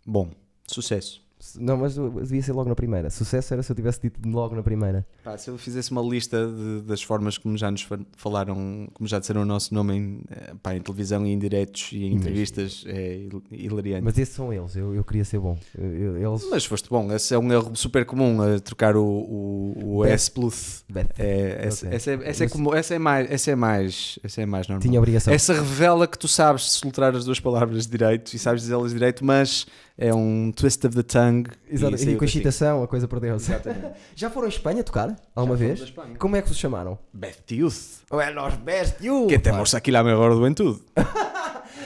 Bom, 0.06 0.30
sucesso. 0.66 1.26
Não, 1.56 1.76
mas 1.76 1.94
devia 1.94 2.42
ser 2.42 2.52
logo 2.52 2.68
na 2.68 2.74
primeira. 2.74 3.10
Sucesso 3.10 3.52
era 3.54 3.62
se 3.62 3.70
eu 3.72 3.76
tivesse 3.76 4.00
dito 4.02 4.20
logo 4.28 4.54
na 4.54 4.62
primeira. 4.62 5.06
Pá, 5.24 5.36
se 5.38 5.48
eu 5.50 5.56
fizesse 5.58 5.90
uma 5.90 6.02
lista 6.02 6.46
de- 6.46 6.82
das 6.82 7.02
formas 7.02 7.38
como 7.38 7.56
já 7.56 7.70
nos 7.70 7.82
fa- 7.82 7.98
falaram, 8.16 8.88
como 8.92 9.08
já 9.08 9.18
disseram 9.18 9.42
o 9.42 9.44
nosso 9.44 9.72
nome 9.74 9.94
em, 9.96 10.20
eh, 10.30 10.54
pá, 10.62 10.74
em 10.74 10.80
televisão 10.80 11.26
e 11.26 11.30
em 11.32 11.38
diretos 11.38 11.90
e 11.92 12.04
em 12.04 12.14
entrevistas, 12.14 12.84
é 12.86 13.14
hil- 13.30 13.42
hilariante. 13.50 14.04
Mas 14.04 14.18
esses 14.18 14.34
são 14.34 14.52
eles, 14.52 14.74
eu, 14.76 14.94
eu 14.94 15.04
queria 15.04 15.24
ser 15.24 15.38
bom. 15.38 15.56
Eles. 15.76 16.46
Mas 16.50 16.64
foste 16.64 16.88
bom, 16.88 17.10
esse 17.12 17.32
é 17.34 17.38
um 17.38 17.52
erro 17.52 17.74
super 17.76 18.04
comum, 18.04 18.40
a 18.42 18.58
trocar 18.60 18.96
o, 18.96 19.04
o, 19.04 19.96
o. 19.98 20.04
S 20.04 20.30
plus. 20.30 20.84
É, 21.18 21.66
essa, 21.66 21.86
Ok. 21.86 21.96
essa 21.96 22.10
é, 22.10 22.14
essa, 22.14 22.44
é 22.44 22.46
essa, 22.78 22.94
é 22.94 22.98
mais, 22.98 23.30
essa, 23.30 23.50
é 23.50 23.54
mais, 23.54 24.18
essa 24.22 24.42
é 24.42 24.46
mais 24.46 24.66
normal. 24.68 24.82
Tinha 24.82 24.98
obrigação. 24.98 25.32
Essa 25.32 25.52
revela 25.54 26.06
que 26.06 26.18
tu 26.18 26.26
sabes 26.28 26.62
soltar 26.72 27.14
as 27.14 27.24
duas 27.24 27.40
palavras 27.40 27.86
direito 27.86 28.32
e 28.34 28.38
sabes 28.38 28.62
dizê-las 28.62 28.92
direito, 28.92 29.24
mas 29.24 29.66
é 29.98 30.14
um 30.14 30.52
twist 30.52 30.86
of 30.86 30.94
the 30.94 31.02
tongue. 31.02 31.50
Exato, 31.68 31.98
saiu 31.98 32.12
E 32.12 32.16
com 32.16 32.24
a 32.24 32.26
excitação, 32.26 32.82
a 32.84 32.88
coisa 32.88 33.08
perdeu-se. 33.08 33.50
Exatamente. 33.50 33.98
Já 34.14 34.30
foram 34.30 34.46
em 34.46 34.50
Espanha 34.50 34.84
tocar? 34.84 35.16
Alguma 35.34 35.56
Já 35.56 35.66
vez? 35.66 35.92
a. 35.98 36.16
Como 36.16 36.36
é 36.36 36.42
que 36.42 36.48
vos 36.48 36.56
chamaram? 36.56 36.96
Beth 37.12 37.50
Youth. 37.50 38.04
É 38.12 38.30
los 38.30 38.54
Best 38.54 39.04
Youth. 39.04 39.28
Que 39.28 39.40
temos 39.40 39.74
aqui 39.74 39.90
la 39.90 40.04
mejor 40.04 40.32
juventude. 40.32 40.80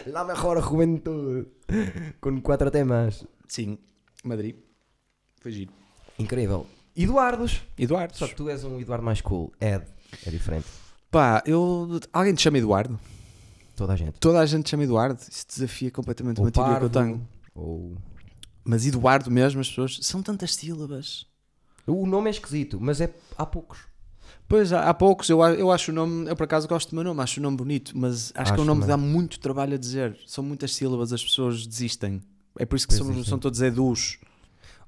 La 0.06 0.24
mejor 0.24 0.60
juventud. 0.60 1.46
Com 2.20 2.40
quatro 2.40 2.70
temas. 2.70 3.24
Sim, 3.46 3.78
Madrid. 4.24 4.56
Foi 5.40 5.52
giro. 5.52 5.72
Incrível. 6.18 6.66
Eduardos. 6.96 7.62
Eduardo. 7.78 8.16
Só 8.16 8.26
que 8.26 8.34
tu 8.34 8.48
és 8.48 8.64
um 8.64 8.80
Eduardo 8.80 9.04
mais 9.04 9.20
cool. 9.20 9.52
Ed. 9.60 9.84
É 10.26 10.30
diferente. 10.30 10.66
Pá, 11.10 11.42
eu. 11.46 12.00
Alguém 12.12 12.34
te 12.34 12.42
chama 12.42 12.58
Eduardo? 12.58 12.98
Toda 13.76 13.92
a 13.92 13.96
gente. 13.96 14.18
Toda 14.18 14.40
a 14.40 14.46
gente 14.46 14.64
te 14.64 14.70
chama 14.70 14.82
Eduardo. 14.84 15.20
Isso 15.20 15.46
desafia 15.46 15.90
completamente 15.90 16.40
uma 16.40 16.50
teoria 16.50 16.78
que 16.78 16.84
eu 16.84 16.90
tenho. 16.90 17.28
Ou... 17.54 17.96
Mas 18.64 18.86
Eduardo 18.86 19.30
mesmo, 19.30 19.60
as 19.60 19.68
pessoas. 19.68 19.98
São 20.02 20.22
tantas 20.22 20.54
sílabas. 20.54 21.26
O 21.86 22.06
nome 22.06 22.28
é 22.28 22.30
esquisito, 22.30 22.78
mas 22.80 23.00
é 23.00 23.12
há 23.36 23.44
poucos. 23.44 23.80
Pois, 24.48 24.72
há, 24.72 24.88
há 24.88 24.94
poucos, 24.94 25.28
eu, 25.30 25.40
eu 25.42 25.70
acho 25.72 25.90
o 25.90 25.94
nome, 25.94 26.28
eu 26.28 26.36
por 26.36 26.44
acaso 26.44 26.68
gosto 26.68 26.90
do 26.90 26.94
meu 26.94 27.04
nome, 27.04 27.20
acho 27.22 27.40
o 27.40 27.42
nome 27.42 27.56
bonito, 27.56 27.92
mas 27.96 28.32
acho, 28.34 28.52
que 28.52 28.60
é 28.60 28.60
um 28.60 28.62
Acho 28.62 28.64
nome 28.64 28.80
que 28.82 28.86
dá 28.86 28.96
muito 28.96 29.40
trabalho 29.40 29.74
a 29.74 29.78
dizer. 29.78 30.16
São 30.26 30.44
muitas 30.44 30.74
sílabas, 30.74 31.12
as 31.12 31.22
pessoas 31.24 31.66
desistem. 31.66 32.20
É 32.58 32.64
por 32.66 32.76
isso 32.76 32.86
que 32.86 32.94
somos- 32.94 33.26
são 33.26 33.38
todos 33.38 33.60
edus. 33.62 34.18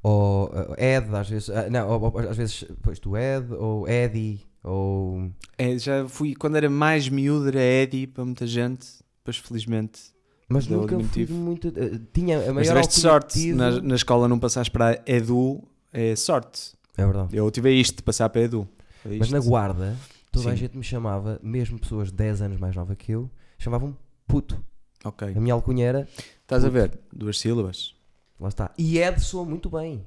Ou 0.02 0.48
uh, 0.50 0.74
Ed, 0.78 1.08
às 1.16 1.28
vezes. 1.30 1.50
ah, 1.50 1.68
não, 1.70 1.88
ou- 1.88 2.00
ou- 2.12 2.18
às 2.28 2.36
vezes, 2.36 2.64
pois 2.82 2.98
tu 2.98 3.16
Ed, 3.16 3.52
ou 3.54 3.88
Eddie, 3.88 4.40
ou. 4.62 5.30
É, 5.56 5.78
já 5.78 6.06
fui, 6.08 6.34
quando 6.34 6.56
era 6.56 6.68
mais 6.68 7.08
miúdo, 7.08 7.48
era 7.48 7.60
Eddie 7.62 8.06
para 8.06 8.24
muita 8.24 8.46
gente, 8.46 8.86
depois 9.18 9.38
felizmente. 9.38 10.13
Mas 10.48 10.66
Deu 10.66 10.80
nunca 10.80 10.98
fui 11.00 11.26
muito. 11.26 11.68
uh, 11.68 11.98
tinha 12.12 12.36
a 12.38 12.52
Mas 12.52 12.68
maior 12.68 12.82
tiveste 12.82 13.00
sorte, 13.00 13.52
na, 13.54 13.80
na 13.80 13.94
escola 13.94 14.28
não 14.28 14.38
passaste 14.38 14.70
para 14.70 15.02
Edu, 15.06 15.62
é 15.92 16.14
sorte. 16.14 16.74
É 16.96 17.04
verdade. 17.04 17.36
Eu 17.36 17.50
tive 17.50 17.72
isto 17.72 17.96
de 17.96 18.02
passar 18.02 18.28
para 18.28 18.42
Edu. 18.42 18.68
Foi 19.02 19.18
Mas 19.18 19.30
na 19.30 19.40
guarda, 19.40 19.96
toda 20.30 20.50
a 20.50 20.52
Sim. 20.52 20.58
gente 20.58 20.76
me 20.76 20.84
chamava, 20.84 21.40
mesmo 21.42 21.78
pessoas 21.78 22.10
10 22.12 22.42
anos 22.42 22.60
mais 22.60 22.74
nova 22.76 22.94
que 22.94 23.12
eu, 23.12 23.30
chamavam 23.58 23.96
puto. 24.26 24.62
Ok. 25.04 25.32
A 25.36 25.40
minha 25.40 25.54
alcunha 25.54 25.86
era, 25.86 26.08
Estás 26.42 26.62
a 26.64 26.68
ver? 26.68 26.98
Duas 27.10 27.38
sílabas. 27.38 27.94
lá 28.38 28.48
está. 28.48 28.70
E 28.76 28.98
Ed 28.98 29.18
soa 29.20 29.44
muito 29.46 29.70
bem. 29.70 30.04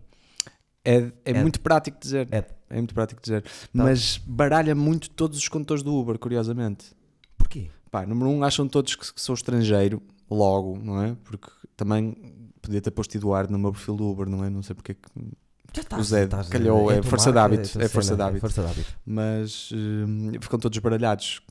É, 0.85 1.11
é 1.25 1.31
Ed. 1.31 1.39
muito 1.41 1.59
prático 1.59 1.97
dizer. 1.99 2.27
Ed. 2.31 2.45
É 2.69 2.75
muito 2.75 2.93
prático 2.93 3.21
dizer. 3.21 3.43
Mas 3.73 4.17
baralha 4.25 4.75
muito 4.75 5.09
todos 5.09 5.37
os 5.37 5.47
condutores 5.47 5.81
do 5.81 5.95
Uber, 5.95 6.17
curiosamente. 6.19 6.95
Porquê? 7.37 7.69
Pá, 7.89 8.05
número 8.05 8.29
um, 8.29 8.43
acham 8.43 8.67
todos 8.67 8.95
que, 8.95 9.13
que 9.13 9.21
sou 9.21 9.33
estrangeiro, 9.33 10.01
logo, 10.29 10.77
não 10.77 11.01
é? 11.01 11.15
Porque 11.23 11.49
também 11.75 12.15
podia 12.61 12.81
ter 12.81 12.91
posto 12.91 13.15
Eduardo 13.15 13.51
no 13.51 13.59
meu 13.59 13.71
perfil 13.71 13.95
do 13.95 14.07
Uber, 14.09 14.27
não 14.29 14.43
é? 14.43 14.49
Não 14.49 14.61
sei 14.63 14.75
porque 14.75 14.93
é 14.93 14.95
que. 14.95 15.09
Já 15.73 15.81
estás, 15.81 16.01
O 16.01 16.05
Zé 16.05 16.23
estás- 16.23 16.47
calhou, 16.49 16.89
é 16.91 16.95
tua 17.01 17.09
força 17.09 17.29
de 17.31 17.35
marca, 17.37 17.55
hábito, 17.55 17.81
é 17.81 17.87
força 17.87 18.15
de 18.15 18.21
hábito. 18.21 18.39
força 18.41 18.61
de 18.63 18.67
hábito. 18.69 18.93
Mas 19.05 19.69
hum, 19.73 20.31
ficam 20.41 20.57
todos 20.59 20.77
baralhados. 20.79 21.41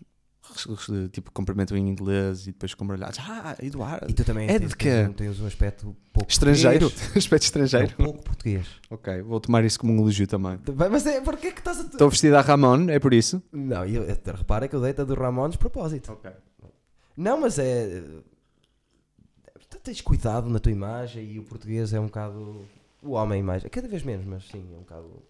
tipo, 1.13 1.31
cumprimentam 1.33 1.77
em 1.77 1.87
inglês 1.89 2.45
e 2.45 2.53
depois 2.53 2.73
com 2.75 2.87
bralhados. 2.87 3.19
Ah, 3.21 3.55
Eduardo. 3.63 4.07
E 4.11 4.15
tu 4.15 4.25
também 4.25 4.49
É 4.49 4.59
tens, 4.59 4.73
de 4.75 4.89
um, 5.09 5.13
tens 5.13 5.41
um 5.41 5.47
aspecto 5.47 5.95
pouco 6.13 6.31
Estrangeiro? 6.31 6.87
Aspecto 7.15 7.43
estrangeiro? 7.45 7.93
Não, 7.99 8.07
pouco 8.07 8.23
português. 8.25 8.67
Ok, 8.89 9.21
vou 9.23 9.39
tomar 9.41 9.65
isso 9.65 9.79
como 9.79 9.93
um 9.93 9.99
elogio 10.01 10.27
também. 10.27 10.59
Mas 10.91 11.05
é, 11.07 11.21
porquê 11.21 11.53
que 11.53 11.59
estás 11.59 11.79
a... 11.81 11.83
Estou 11.83 12.09
vestido 12.09 12.37
a 12.37 12.41
Ramon, 12.41 12.89
é 12.89 12.99
por 12.99 13.13
isso? 13.13 13.43
Não, 13.53 13.85
eu, 13.85 14.05
eu- 14.05 14.17
repara 14.35 14.67
que 14.67 14.75
eu 14.75 14.81
deito 14.81 15.03
a 15.03 15.05
do 15.05 15.15
Ramon 15.15 15.49
de 15.51 15.59
propósito. 15.59 16.13
Ok. 16.13 16.31
Não, 17.17 17.41
mas 17.41 17.59
é... 17.59 18.03
Tens 19.87 20.01
cuidado 20.01 20.51
na 20.51 20.59
tua 20.59 20.73
imagem 20.73 21.31
e 21.31 21.39
o 21.39 21.45
português 21.45 21.93
é 21.93 22.01
um 22.01 22.07
bocado... 22.07 22.67
O 23.01 23.13
homem 23.13 23.41
mais... 23.41 23.63
Cada 23.71 23.87
vez 23.87 24.03
menos, 24.03 24.27
mas 24.27 24.45
sim, 24.49 24.65
é 24.75 24.77
um 24.77 24.81
bocado... 24.81 25.23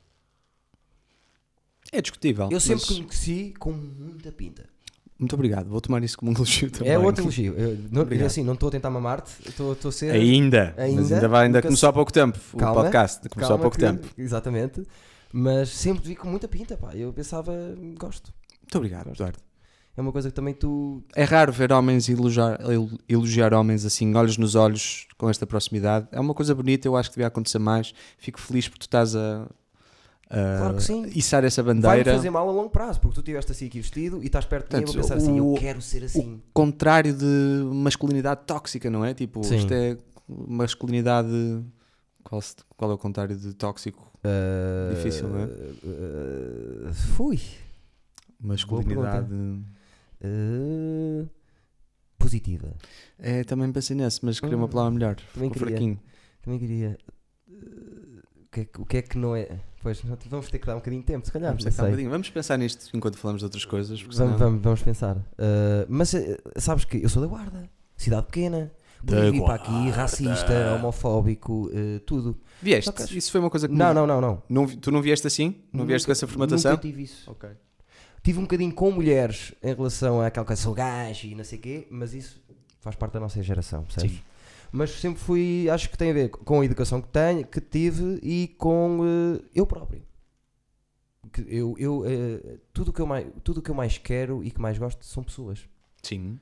É 1.92 2.00
discutível. 2.00 2.48
Eu 2.50 2.58
sempre 2.58 2.86
mas- 2.88 2.98
conheci 3.00 3.54
com 3.58 3.70
muita 3.70 4.32
pinta. 4.32 4.64
Muito 5.18 5.34
obrigado, 5.34 5.68
vou 5.68 5.78
tomar 5.80 6.02
isso 6.02 6.16
como 6.16 6.30
um 6.30 6.34
elogio 6.34 6.70
também. 6.70 6.90
É 6.90 6.98
outro 6.98 7.24
elogio. 7.24 7.52
Eu, 7.54 7.76
não, 7.90 8.00
Obrigado. 8.02 8.26
assim, 8.28 8.42
não 8.42 8.54
estou 8.54 8.70
a 8.70 8.72
tentar 8.72 8.88
mamar-te, 8.88 9.30
estou 9.46 9.74
estou 9.74 9.90
a 9.90 9.92
ser... 9.92 10.12
Ainda, 10.12 10.74
mas 10.74 10.86
Ainda? 10.86 11.14
ainda, 11.16 11.28
vai, 11.28 11.44
ainda 11.46 11.58
Nunca 11.58 11.68
começou 11.68 11.88
há 11.90 11.92
pouco 11.92 12.10
tempo 12.12 12.38
o 12.54 12.56
Calma, 12.56 12.80
podcast. 12.82 13.28
Começou 13.28 13.56
há 13.56 13.58
pouco 13.58 13.76
que- 13.76 13.84
tempo. 13.84 14.08
Exatamente. 14.16 14.86
Mas 15.32 15.68
sempre 15.68 16.08
vi 16.08 16.16
com 16.16 16.28
muita 16.28 16.48
pinta, 16.48 16.78
pá. 16.78 16.94
Eu 16.94 17.12
pensava, 17.12 17.52
gosto. 17.98 18.32
Muito 18.62 18.76
obrigado, 18.78 19.10
Eduardo. 19.10 19.38
É 19.96 20.00
uma 20.00 20.12
coisa 20.12 20.28
que 20.28 20.34
também 20.34 20.52
tu. 20.52 21.02
É 21.14 21.24
raro 21.24 21.50
ver 21.52 21.72
homens 21.72 22.08
elogiar, 22.08 22.60
el- 22.60 22.90
elogiar 23.08 23.54
homens 23.54 23.84
assim, 23.86 24.14
olhos 24.14 24.36
nos 24.36 24.54
olhos, 24.54 25.06
com 25.16 25.30
esta 25.30 25.46
proximidade. 25.46 26.06
É 26.12 26.20
uma 26.20 26.34
coisa 26.34 26.54
bonita, 26.54 26.86
eu 26.86 26.96
acho 26.96 27.08
que 27.10 27.16
devia 27.16 27.28
acontecer 27.28 27.58
mais. 27.58 27.94
Fico 28.18 28.38
feliz 28.38 28.68
por 28.68 28.76
tu 28.78 28.82
estás 28.82 29.16
a, 29.16 29.44
a 30.28 30.58
Claro 30.58 30.74
que 30.76 30.82
sim. 30.82 31.06
içar 31.14 31.44
essa 31.44 31.62
bandeira. 31.62 32.12
fazer 32.12 32.28
mal 32.28 32.46
a 32.46 32.52
longo 32.52 32.68
prazo, 32.68 33.00
porque 33.00 33.14
tu 33.14 33.20
estiveste 33.20 33.52
assim 33.52 33.66
aqui 33.68 33.80
vestido 33.80 34.22
e 34.22 34.26
estás 34.26 34.44
perto 34.44 34.68
de 34.68 34.76
mim 34.76 34.82
e 34.82 34.84
eu 34.84 34.92
vou 34.92 35.00
pensar 35.02 35.14
assim, 35.16 35.38
eu 35.38 35.50
o- 35.52 35.58
quero 35.58 35.80
ser 35.80 36.04
assim. 36.04 36.42
Contrário 36.52 37.14
de 37.14 37.24
masculinidade 37.72 38.42
tóxica, 38.46 38.90
não 38.90 39.02
é? 39.02 39.14
Tipo, 39.14 39.42
Sim. 39.44 39.56
isto 39.56 39.72
é 39.72 39.96
masculinidade. 40.28 41.64
Qual, 42.22 42.42
qual 42.76 42.90
é 42.90 42.94
o 42.94 42.98
contrário 42.98 43.34
de 43.36 43.54
tóxico? 43.54 44.10
Ah, 44.22 44.92
Difícil, 44.94 45.28
não 45.28 45.38
é? 45.40 45.44
ah, 45.44 46.92
fui. 46.92 47.40
Masculinidade. 48.40 49.28
Ah, 50.22 51.26
positiva. 52.18 52.74
É, 53.18 53.44
também 53.44 53.70
pensei 53.72 53.96
nesse, 53.96 54.24
mas 54.24 54.40
queria 54.40 54.56
uma 54.56 54.66
Hum, 54.66 54.70
palavra 54.70 54.92
melhor. 54.92 55.16
também 55.34 55.50
Ficou 55.50 55.50
queria. 55.52 55.66
fraquinho. 55.76 56.00
Também 56.42 56.58
queria. 56.58 56.98
ah, 57.50 57.52
o, 58.36 58.48
que 58.50 58.60
é, 58.60 58.64
que- 58.64 58.80
o 58.80 58.86
que 58.86 58.96
é 58.96 59.02
que 59.02 59.18
não 59.18 59.36
é. 59.36 59.48
Pois, 59.82 60.00
vamos 60.28 60.48
ter 60.50 60.58
que 60.58 60.66
dar 60.66 60.74
um 60.74 60.78
bocadinho 60.78 61.02
de 61.02 61.06
tempo, 61.06 61.24
se 61.26 61.32
calhar. 61.32 61.54
Vamos, 61.54 61.78
um. 61.98 62.10
Vamos 62.10 62.30
pensar 62.30 62.56
nisto 62.58 62.90
enquanto 62.96 63.16
falamos 63.18 63.40
de 63.40 63.44
outras 63.44 63.64
coisas. 63.64 64.00
Vamos, 64.00 64.16
senão- 64.16 64.36
vamos, 64.36 64.62
vamos 64.62 64.82
pensar. 64.82 65.16
Uh, 65.16 65.86
mas 65.88 66.12
sabes 66.56 66.84
que 66.84 67.02
eu 67.02 67.08
sou 67.08 67.22
da 67.22 67.28
Guarda, 67.28 67.68
cidade 67.96 68.26
pequena. 68.26 68.72
Vim 69.30 69.44
para 69.44 69.54
aqui 69.54 69.90
racista, 69.90 70.74
homofóbico, 70.74 71.66
uh, 71.68 72.00
tudo. 72.00 72.36
Vieste? 72.60 73.16
Isso 73.16 73.30
foi 73.30 73.40
uma 73.40 73.50
coisa 73.50 73.68
que. 73.68 73.74
Não, 73.74 73.92
não, 73.94 74.06
não, 74.06 74.20
não. 74.20 74.42
não 74.48 74.66
tu 74.66 74.90
não 74.90 75.00
vieste 75.02 75.26
assim? 75.26 75.54
Não 75.72 75.84
vieste 75.86 76.06
com 76.06 76.12
essa 76.12 76.26
formatação? 76.26 76.72
Nunca 76.72 76.82
tive 76.82 77.02
isso. 77.02 77.30
Ok. 77.30 77.48
Tive 78.26 78.40
um 78.40 78.42
bocadinho 78.42 78.74
com 78.74 78.90
mulheres 78.90 79.54
em 79.62 79.72
relação 79.72 80.20
àquela 80.20 80.44
coisa, 80.44 80.60
sou 80.60 80.74
gajo 80.74 81.28
e 81.28 81.34
não 81.36 81.44
sei 81.44 81.60
o 81.60 81.62
quê, 81.62 81.86
mas 81.88 82.12
isso 82.12 82.42
faz 82.80 82.96
parte 82.96 83.12
da 83.12 83.20
nossa 83.20 83.40
geração, 83.40 83.84
percebes? 83.84 84.16
Sim. 84.16 84.22
Mas 84.72 84.90
sempre 84.90 85.20
fui, 85.20 85.70
acho 85.70 85.88
que 85.88 85.96
tem 85.96 86.10
a 86.10 86.12
ver 86.12 86.30
com 86.30 86.60
a 86.60 86.64
educação 86.64 87.00
que 87.00 87.06
tenho, 87.06 87.46
que 87.46 87.60
tive 87.60 88.18
e 88.24 88.48
com 88.58 88.98
uh, 88.98 89.44
eu 89.54 89.64
próprio. 89.64 90.02
Que 91.32 91.42
eu, 91.42 91.76
eu, 91.78 92.00
uh, 92.00 92.58
tudo 92.72 92.88
o 92.88 92.92
que 92.92 93.00
eu 93.00 93.06
mais, 93.06 93.28
tudo 93.44 93.58
o 93.58 93.62
que 93.62 93.70
eu 93.70 93.76
mais 93.76 93.96
quero 93.96 94.42
e 94.42 94.50
que 94.50 94.60
mais 94.60 94.76
gosto 94.76 95.06
são 95.06 95.22
pessoas. 95.22 95.60
Sim. 96.02 96.40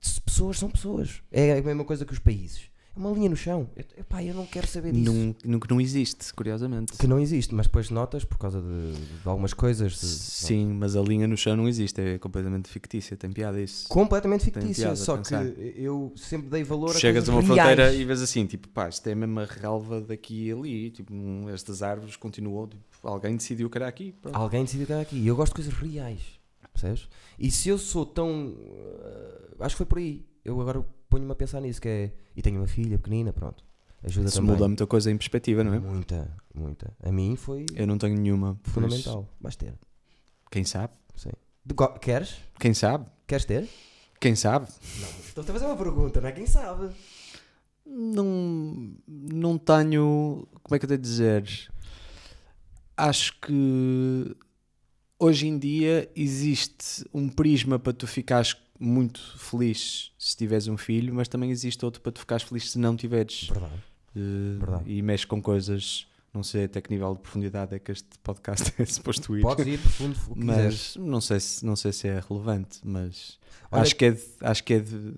Se 0.00 0.18
pessoas 0.18 0.58
são 0.58 0.70
pessoas. 0.70 1.22
É 1.30 1.58
a 1.58 1.62
mesma 1.62 1.84
coisa 1.84 2.06
que 2.06 2.14
os 2.14 2.18
países. 2.18 2.70
É 2.96 2.98
uma 2.98 3.10
linha 3.10 3.28
no 3.28 3.36
chão. 3.36 3.68
Eu, 3.76 3.84
epá, 3.98 4.22
eu 4.24 4.32
não 4.34 4.46
quero 4.46 4.66
saber 4.66 4.90
disso. 4.92 5.12
Num, 5.12 5.34
num 5.44 5.60
que 5.60 5.68
não 5.68 5.78
existe, 5.80 6.32
curiosamente. 6.32 6.94
Que 6.94 7.06
não 7.06 7.18
existe, 7.20 7.54
mas 7.54 7.66
depois 7.66 7.90
notas 7.90 8.24
por 8.24 8.38
causa 8.38 8.60
de, 8.62 8.92
de 9.22 9.28
algumas 9.28 9.52
coisas. 9.52 9.92
de- 10.00 10.06
Sim, 10.06 10.68
mas 10.72 10.96
a 10.96 11.02
linha 11.02 11.28
no 11.28 11.36
chão 11.36 11.54
não 11.56 11.68
existe, 11.68 12.00
é 12.00 12.18
completamente 12.18 12.68
fictícia, 12.70 13.16
tem 13.16 13.30
piada 13.30 13.60
isso. 13.60 13.86
completamente 13.88 14.44
fictícia. 14.44 14.96
Só 14.96 15.18
que 15.18 15.34
eu 15.76 16.12
sempre 16.16 16.48
dei 16.48 16.64
valor 16.64 16.90
a 16.90 16.98
Chegas 16.98 17.28
a 17.28 17.32
uma 17.32 17.42
reais. 17.42 17.54
fronteira 17.56 17.92
e 17.94 18.04
vês 18.04 18.22
assim, 18.22 18.46
tipo, 18.46 18.68
pá, 18.68 18.88
isto 18.88 19.06
é 19.06 19.12
a 19.12 19.16
mesma 19.16 19.44
relva 19.44 20.00
daqui 20.00 20.46
e 20.46 20.52
ali, 20.52 20.90
tipo, 20.90 21.12
estas 21.52 21.82
árvores 21.82 22.16
continuam, 22.16 22.66
tipo, 22.68 22.82
alguém 23.02 23.36
decidiu 23.36 23.68
que 23.68 23.76
era 23.76 23.86
aqui. 23.88 24.12
pronto. 24.22 24.34
Alguém 24.34 24.64
decidiu 24.64 24.86
que 24.86 24.92
era 24.92 25.02
aqui. 25.02 25.16
E 25.16 25.26
eu 25.26 25.36
gosto 25.36 25.54
de 25.54 25.62
coisas 25.64 25.74
reais. 25.74 26.20
Percebes? 26.72 27.08
E 27.38 27.50
se 27.50 27.68
eu 27.68 27.76
sou 27.78 28.04
tão. 28.06 28.48
uh, 28.48 29.56
acho 29.60 29.74
que 29.74 29.78
foi 29.78 29.86
por 29.86 29.98
aí. 29.98 30.24
Eu 30.44 30.60
agora 30.60 30.84
ponho-me 31.16 31.32
a 31.32 31.34
pensar 31.34 31.60
nisso. 31.60 31.80
Que 31.80 31.88
é, 31.88 32.12
e 32.36 32.42
tenho 32.42 32.60
uma 32.60 32.66
filha 32.66 32.98
pequenina, 32.98 33.32
pronto. 33.32 33.64
Ajuda 34.04 34.28
Isso 34.28 34.36
também. 34.36 34.52
muda 34.52 34.68
muita 34.68 34.86
coisa 34.86 35.10
em 35.10 35.16
perspectiva, 35.16 35.64
não 35.64 35.74
é? 35.74 35.78
Muita, 35.78 36.30
muita. 36.54 36.92
A 37.02 37.10
mim 37.10 37.34
foi 37.34 37.64
Eu 37.74 37.86
não 37.86 37.98
tenho 37.98 38.16
nenhuma. 38.16 38.58
fundamental. 38.62 39.28
Vais 39.40 39.56
ter. 39.56 39.74
Quem 40.50 40.64
sabe? 40.64 40.92
Sim. 41.16 41.30
De 41.64 41.74
Queres? 42.00 42.36
Quem 42.60 42.72
sabe? 42.74 43.06
Queres 43.26 43.44
ter? 43.44 43.68
Quem 44.20 44.36
sabe? 44.36 44.68
Estou 45.26 45.42
a 45.42 45.46
fazer 45.46 45.64
uma 45.66 45.76
pergunta, 45.76 46.20
não 46.20 46.28
é? 46.28 46.32
Quem 46.32 46.46
sabe? 46.46 46.90
Não, 47.84 48.94
não 49.06 49.58
tenho. 49.58 50.46
Como 50.62 50.76
é 50.76 50.78
que 50.78 50.84
eu 50.84 50.88
tenho 50.88 51.00
de 51.00 51.08
dizer? 51.08 51.72
Acho 52.96 53.38
que 53.40 54.36
hoje 55.18 55.48
em 55.48 55.58
dia 55.58 56.10
existe 56.14 57.04
um 57.12 57.28
prisma 57.28 57.78
para 57.78 57.92
tu 57.92 58.06
ficares 58.06 58.54
muito 58.78 59.20
feliz 59.38 60.12
se 60.18 60.36
tiveres 60.36 60.68
um 60.68 60.76
filho, 60.76 61.14
mas 61.14 61.28
também 61.28 61.50
existe 61.50 61.84
outro 61.84 62.00
para 62.00 62.12
tu 62.12 62.20
ficares 62.20 62.44
feliz 62.44 62.70
se 62.70 62.78
não 62.78 62.96
tiveres. 62.96 63.48
Verdade. 63.48 63.82
Eh, 64.14 64.58
Verdade. 64.58 64.84
e 64.90 65.02
mexe 65.02 65.26
com 65.26 65.40
coisas, 65.42 66.06
não 66.32 66.42
sei 66.42 66.64
até 66.64 66.80
que 66.80 66.90
nível 66.90 67.14
de 67.14 67.20
profundidade 67.20 67.74
é 67.74 67.78
que 67.78 67.92
este 67.92 68.08
podcast 68.22 68.72
é 68.80 68.84
suposto 68.84 69.36
ir. 69.36 69.42
Podes 69.42 69.66
ir 69.66 69.78
profundo 69.78 70.16
o 70.28 70.34
que 70.34 70.40
quiseres. 70.40 70.94
mas 70.96 71.06
não 71.06 71.20
sei, 71.20 71.40
se, 71.40 71.64
não 71.66 71.76
sei 71.76 71.92
se 71.92 72.08
é 72.08 72.20
relevante, 72.28 72.78
mas 72.84 73.38
Olha- 73.70 73.82
acho 73.82 73.94
que 73.96 74.04
é 74.06 74.10
de, 74.12 74.22
acho 74.40 74.64
que 74.64 74.74
é 74.74 74.78
de, 74.80 75.14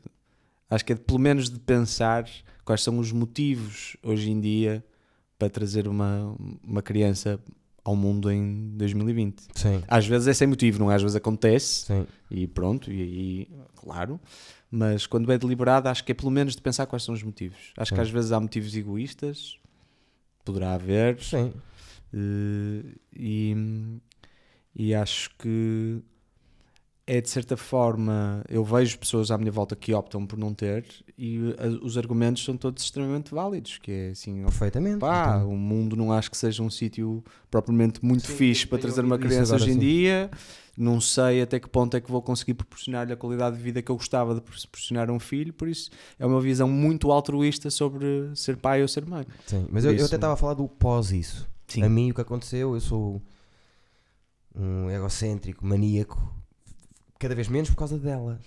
acho 0.70 0.84
que 0.84 0.92
é 0.92 0.96
de, 0.96 1.02
pelo 1.02 1.18
menos 1.18 1.48
de 1.50 1.58
pensar 1.60 2.28
quais 2.64 2.82
são 2.82 2.98
os 2.98 3.12
motivos 3.12 3.96
hoje 4.02 4.30
em 4.30 4.40
dia 4.40 4.84
para 5.38 5.48
trazer 5.48 5.86
uma, 5.86 6.36
uma 6.62 6.82
criança 6.82 7.40
ao 7.88 7.96
mundo 7.96 8.30
em 8.30 8.68
2020. 8.76 9.46
Sim, 9.54 9.82
Às 9.88 10.06
vezes 10.06 10.28
é 10.28 10.34
sem 10.34 10.46
motivo, 10.46 10.78
não 10.78 10.92
é? 10.92 10.94
Às 10.94 11.00
vezes 11.02 11.16
acontece 11.16 11.86
sim. 11.86 12.06
e 12.30 12.46
pronto, 12.46 12.92
e 12.92 13.00
aí, 13.00 13.48
claro, 13.76 14.20
mas 14.70 15.06
quando 15.06 15.32
é 15.32 15.38
deliberado, 15.38 15.88
acho 15.88 16.04
que 16.04 16.12
é 16.12 16.14
pelo 16.14 16.30
menos 16.30 16.54
de 16.54 16.60
pensar 16.60 16.84
quais 16.86 17.02
são 17.02 17.14
os 17.14 17.22
motivos. 17.22 17.72
Acho 17.78 17.90
que 17.92 17.96
Sim. 17.96 18.02
às 18.02 18.10
vezes 18.10 18.30
há 18.32 18.38
motivos 18.38 18.76
egoístas, 18.76 19.56
poderá 20.44 20.74
haver, 20.74 21.18
Sim. 21.22 21.50
eh, 22.12 22.94
e, 23.16 23.56
e 24.76 24.94
acho 24.94 25.30
que 25.38 26.02
é 27.10 27.22
de 27.22 27.30
certa 27.30 27.56
forma. 27.56 28.44
Eu 28.50 28.62
vejo 28.62 28.98
pessoas 28.98 29.30
à 29.30 29.38
minha 29.38 29.50
volta 29.50 29.74
que 29.74 29.94
optam 29.94 30.26
por 30.26 30.38
não 30.38 30.52
ter, 30.52 30.84
e 31.16 31.54
eh, 31.58 31.68
os 31.82 31.96
argumentos 31.96 32.44
são 32.44 32.54
todos 32.56 32.82
extremamente 32.84 33.34
válidos. 33.34 33.78
Que 33.78 33.90
é 33.90 34.10
assim, 34.10 34.42
Perfeitamente. 34.42 34.98
pá, 34.98 35.36
Então, 35.38 35.50
o 35.54 35.56
mundo 35.56 35.96
não 35.96 36.12
acho 36.12 36.30
que 36.30 36.36
seja 36.36 36.62
um 36.62 36.68
sítio 36.68 37.24
propriamente 37.50 38.04
muito 38.04 38.26
Sim, 38.26 38.34
fixe 38.36 38.64
eu 38.64 38.68
para 38.68 38.78
trazer 38.78 39.04
uma 39.04 39.18
criança 39.18 39.54
hoje 39.54 39.70
em 39.70 39.74
sim. 39.74 39.78
dia. 39.78 40.30
Não 40.76 41.00
sei 41.00 41.42
até 41.42 41.58
que 41.58 41.68
ponto 41.68 41.96
é 41.96 42.00
que 42.00 42.08
vou 42.10 42.22
conseguir 42.22 42.54
proporcionar-lhe 42.54 43.12
a 43.12 43.16
qualidade 43.16 43.56
de 43.56 43.62
vida 43.62 43.80
que 43.82 43.90
eu 43.90 43.96
gostava 43.96 44.34
de 44.34 44.40
proporcionar 44.40 45.08
a 45.10 45.12
um 45.12 45.18
filho, 45.18 45.52
por 45.52 45.66
isso 45.66 45.90
é 46.20 46.26
uma 46.26 46.40
visão 46.40 46.68
muito 46.68 47.10
altruísta 47.10 47.68
sobre 47.70 48.30
ser 48.36 48.56
pai 48.58 48.82
ou 48.82 48.86
ser 48.86 49.04
mãe. 49.06 49.24
sim. 49.46 49.66
Mas 49.72 49.84
eu, 49.84 49.90
eu 49.90 49.96
isso- 49.96 50.04
até 50.06 50.14
estava 50.16 50.34
a 50.34 50.36
falar 50.36 50.54
do 50.54 50.68
pós 50.68 51.10
isso. 51.10 51.48
Sim. 51.66 51.82
A 51.82 51.88
mim 51.88 52.10
o 52.10 52.14
que 52.14 52.20
aconteceu, 52.20 52.74
eu 52.74 52.80
sou 52.80 53.20
um 54.54 54.88
egocêntrico, 54.90 55.66
maníaco, 55.66 56.32
cada 57.18 57.34
vez 57.34 57.48
menos 57.48 57.70
por 57.70 57.76
causa 57.76 57.98
dela. 57.98 58.38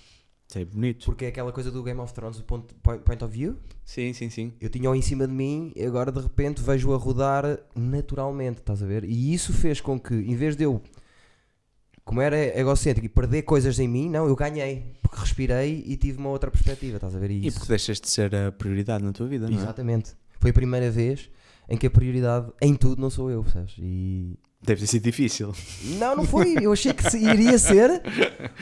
Isso 0.47 0.59
é 0.59 0.65
bonito. 0.65 1.05
Porque 1.05 1.25
é 1.25 1.27
aquela 1.29 1.51
coisa 1.53 1.71
do 1.71 1.81
Game 1.81 1.99
of 1.99 2.13
Thrones, 2.13 2.37
do 2.37 2.43
ponto, 2.43 2.75
point 2.75 3.01
point 3.03 3.23
of 3.23 3.33
view. 3.33 3.55
Sim, 3.85 4.11
sim, 4.13 4.29
sim. 4.29 4.53
Eu 4.59 4.69
tinha-o 4.69 4.93
em 4.93 5.01
cima 5.01 5.25
de 5.25 5.33
mim 5.33 5.71
e 5.75 5.85
agora 5.85 6.11
de 6.11 6.19
repente 6.19 6.61
vejo-o 6.61 6.93
a 6.93 6.97
rodar 6.97 7.59
naturalmente, 7.73 8.59
estás 8.59 8.83
a 8.83 8.85
ver? 8.85 9.05
E 9.05 9.33
isso 9.33 9.53
fez 9.53 9.79
com 9.79 9.97
que, 9.99 10.13
em 10.13 10.35
vez 10.35 10.57
de 10.57 10.65
eu, 10.65 10.81
como 12.03 12.19
era 12.19 12.37
egocêntrico 12.59 13.05
e 13.05 13.09
perder 13.09 13.43
coisas 13.43 13.79
em 13.79 13.87
mim, 13.87 14.09
não, 14.09 14.27
eu 14.27 14.35
ganhei. 14.35 14.93
Porque 15.01 15.17
respirei 15.19 15.83
e 15.87 15.95
tive 15.95 16.17
uma 16.17 16.29
outra 16.29 16.51
perspectiva, 16.51 16.97
estás 16.97 17.15
a 17.15 17.19
ver? 17.19 17.31
E 17.31 17.35
E 17.35 17.47
isso, 17.47 17.59
porque 17.59 17.69
deixaste 17.69 18.05
de 18.05 18.11
ser 18.11 18.35
a 18.35 18.51
prioridade 18.51 19.03
na 19.03 19.13
tua 19.13 19.27
vida, 19.27 19.47
não 19.47 19.57
é? 19.57 19.61
exatamente. 19.61 20.11
Foi 20.39 20.49
a 20.51 20.53
primeira 20.53 20.91
vez 20.91 21.29
em 21.69 21.77
que 21.77 21.87
a 21.87 21.89
prioridade 21.89 22.51
em 22.61 22.75
tudo 22.75 23.01
não 23.01 23.09
sou 23.09 23.31
eu, 23.31 23.41
percebes? 23.41 23.75
E... 23.79 24.37
Deve 24.63 24.81
ter 24.81 24.87
sido 24.87 25.03
difícil. 25.03 25.55
Não, 25.97 26.15
não 26.15 26.23
foi. 26.23 26.55
Eu 26.61 26.71
achei 26.71 26.93
que 26.93 27.17
iria 27.17 27.57
ser. 27.57 28.01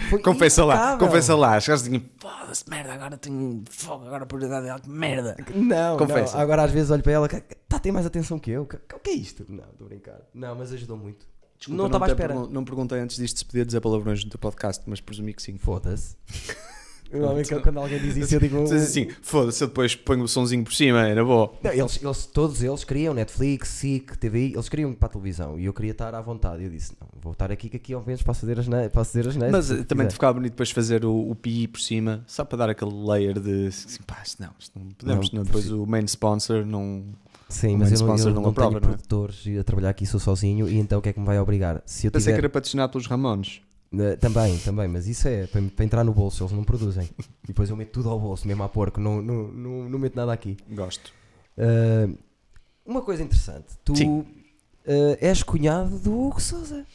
Foi 0.09 0.21
Confessa 0.21 0.63
lá, 0.63 0.97
confessa 0.97 1.35
lá. 1.35 1.59
Chegaste 1.59 1.89
assim, 1.89 2.05
foda-se, 2.17 2.69
merda, 2.69 2.93
agora 2.93 3.17
tenho 3.17 3.63
fogo, 3.69 4.05
agora 4.05 4.23
a 4.23 4.25
prioridade 4.25 4.67
é 4.67 4.69
alta, 4.69 4.89
merda. 4.89 5.35
Não, 5.53 5.97
Confessa. 5.97 6.35
não. 6.37 6.41
Agora 6.43 6.63
às 6.63 6.71
vezes 6.71 6.89
olho 6.89 7.03
para 7.03 7.11
ela, 7.11 7.27
tá, 7.67 7.79
tem 7.79 7.91
mais 7.91 8.05
atenção 8.05 8.39
que 8.39 8.49
eu. 8.49 8.65
Que- 8.65 8.77
O 8.95 8.99
que 8.99 9.09
é 9.09 9.13
isto? 9.13 9.45
Não, 9.49 9.63
estou 9.71 9.85
a 9.85 9.89
brincar. 9.89 10.19
Não, 10.33 10.55
mas 10.55 10.71
ajudou 10.71 10.95
muito. 10.95 11.27
Desculpa, 11.57 11.77
não 11.77 11.87
estava 11.87 12.05
à 12.05 12.07
espera. 12.07 12.33
pergun- 12.33 12.49
Não 12.49 12.63
perguntei 12.63 12.99
antes 12.99 13.17
disto 13.17 13.37
se 13.39 13.43
podia 13.45 13.65
dizer 13.65 13.81
palavrões 13.81 14.23
no 14.23 14.29
teu 14.29 14.39
podcast, 14.39 14.81
mas 14.87 15.01
presumi 15.01 15.33
que 15.33 15.41
sim. 15.43 15.57
Foda-se. 15.57 16.15
Normalmente 17.11 17.55
quando 17.59 17.79
alguém 17.79 17.99
diz 17.99 18.17
isso 18.17 18.35
eu 18.35 18.39
digo. 18.39 18.63
Diz 18.63 18.71
assim, 18.73 19.07
foda-se, 19.21 19.63
eu 19.63 19.67
depois 19.67 19.95
ponho 19.95 20.23
o 20.23 20.27
sonzinho 20.27 20.63
por 20.63 20.73
cima, 20.73 21.07
é 21.07 21.15
na 21.15 21.23
boa. 21.23 21.51
Não, 21.63 21.71
eles, 21.71 21.99
eles, 22.01 22.25
todos 22.27 22.61
eles 22.61 22.83
queriam 22.83 23.13
Netflix, 23.13 23.69
SIC, 23.69 24.17
TVI, 24.17 24.53
eles 24.53 24.69
queriam 24.69 24.93
para 24.93 25.07
a 25.07 25.09
televisão 25.09 25.59
e 25.59 25.65
eu 25.65 25.73
queria 25.73 25.91
estar 25.91 26.13
à 26.13 26.21
vontade. 26.21 26.63
Eu 26.63 26.69
disse: 26.69 26.93
Não, 27.01 27.07
vou 27.21 27.31
estar 27.33 27.51
aqui 27.51 27.69
que 27.69 27.77
aqui 27.77 27.93
ao 27.93 28.03
menos 28.05 28.21
posso 28.21 28.41
fazer 28.41 28.59
as, 28.59 28.67
ne 28.67 28.89
posso 28.89 29.11
fazer 29.11 29.27
as 29.27 29.35
neiras, 29.35 29.51
Mas 29.51 29.71
eh, 29.71 29.83
também 29.83 30.05
te 30.05 30.09
quiser." 30.09 30.13
ficava 30.13 30.33
bonito 30.33 30.51
depois 30.51 30.71
fazer 30.71 31.03
o, 31.05 31.31
o 31.31 31.35
PI 31.35 31.67
por 31.67 31.79
cima, 31.81 32.23
só 32.27 32.45
para 32.45 32.57
dar 32.59 32.69
aquele 32.69 32.91
layer 32.91 33.39
de 33.39 33.67
assim, 33.67 33.99
pá, 34.05 34.21
não, 34.39 34.49
isto 34.59 34.77
não 34.77 34.85
podemos, 34.91 35.31
Não, 35.31 35.37
não, 35.39 35.45
depois 35.45 35.71
o 35.71 35.85
main 35.85 36.05
sponsor 36.05 36.65
não. 36.65 37.03
Sim, 37.47 37.77
mas 37.77 37.91
eu 37.91 38.05
não, 38.05 38.15
eu 38.15 38.25
não 38.31 38.41
não 38.43 38.53
tenho 38.53 38.69
não 38.69 38.77
é? 38.77 38.79
produtores 38.81 39.43
a 39.59 39.63
trabalhar 39.63 39.89
aqui 39.89 40.05
sou 40.05 40.19
sozinho 40.19 40.69
e 40.69 40.77
então 40.77 40.99
o 40.99 41.01
que 41.01 41.09
é 41.09 41.13
que 41.13 41.19
me 41.19 41.25
vai 41.25 41.39
obrigar? 41.39 41.81
Se 41.83 42.05
eu 42.05 42.11
Pensei 42.11 42.25
tiver. 42.25 42.35
que 42.35 42.45
era 42.45 42.49
patrocinado 42.49 42.91
pelos 42.91 43.07
Ramones. 43.07 43.61
Também, 44.19 44.57
também, 44.59 44.87
mas 44.87 45.07
isso 45.07 45.27
é 45.27 45.47
para, 45.47 45.61
para 45.61 45.85
entrar 45.85 46.03
no 46.03 46.13
bolso, 46.13 46.43
eles 46.43 46.53
não 46.53 46.63
produzem. 46.63 47.09
E 47.43 47.47
depois 47.47 47.69
eu 47.69 47.75
meto 47.75 47.91
tudo 47.91 48.09
ao 48.09 48.19
bolso, 48.19 48.47
mesmo 48.47 48.61
a 48.63 48.69
porco, 48.69 49.01
não, 49.01 49.21
não, 49.21 49.47
não, 49.47 49.89
não 49.89 49.99
meto 49.99 50.15
nada 50.15 50.31
aqui. 50.31 50.57
Gosto. 50.69 51.11
Uh, 51.57 52.15
uma 52.85 53.01
coisa 53.01 53.23
interessante, 53.23 53.65
tu 53.83 53.93
uh, 53.93 54.25
és 55.19 55.41
cunhado 55.41 55.97
do 55.97 56.17
Hugo 56.17 56.39
Souza. 56.39 56.85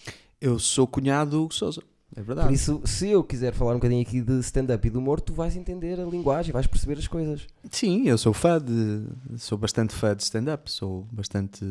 Eu 0.40 0.58
sou 0.58 0.86
cunhado 0.86 1.32
do 1.32 1.42
Hugo 1.42 1.54
Souza. 1.54 1.82
É 2.16 2.22
verdade. 2.22 2.46
Por 2.46 2.54
isso, 2.54 2.80
se 2.84 3.08
eu 3.08 3.24
quiser 3.24 3.52
falar 3.52 3.72
um 3.72 3.76
bocadinho 3.76 4.00
aqui 4.00 4.20
de 4.20 4.38
stand-up 4.38 4.86
e 4.86 4.90
de 4.90 4.96
humor, 4.96 5.20
tu 5.20 5.34
vais 5.34 5.56
entender 5.56 5.98
a 5.98 6.04
linguagem, 6.04 6.52
vais 6.52 6.66
perceber 6.66 6.96
as 6.96 7.08
coisas. 7.08 7.46
Sim, 7.70 8.06
eu 8.06 8.16
sou 8.16 8.32
fã 8.32 8.60
de. 8.60 9.04
Sou 9.36 9.58
bastante 9.58 9.92
fã 9.92 10.14
de 10.14 10.22
stand-up. 10.22 10.70
Sou 10.70 11.08
bastante. 11.10 11.64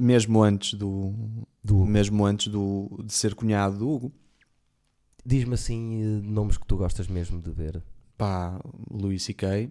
Mesmo 0.00 0.42
antes 0.42 0.74
do. 0.74 1.12
Do 1.64 1.78
Hugo. 1.78 1.86
Mesmo 1.86 2.24
antes 2.24 2.46
do, 2.46 2.88
de 3.04 3.12
ser 3.12 3.34
cunhado 3.34 3.78
do 3.78 3.88
Hugo. 3.88 4.12
Diz-me 5.24 5.54
assim 5.54 6.02
uh, 6.02 6.22
nomes 6.22 6.56
que 6.56 6.66
tu 6.66 6.76
gostas 6.76 7.06
mesmo 7.08 7.40
de 7.40 7.50
ver. 7.50 7.82
Pá, 8.16 8.60
Luís 8.90 9.22
C.K. 9.22 9.70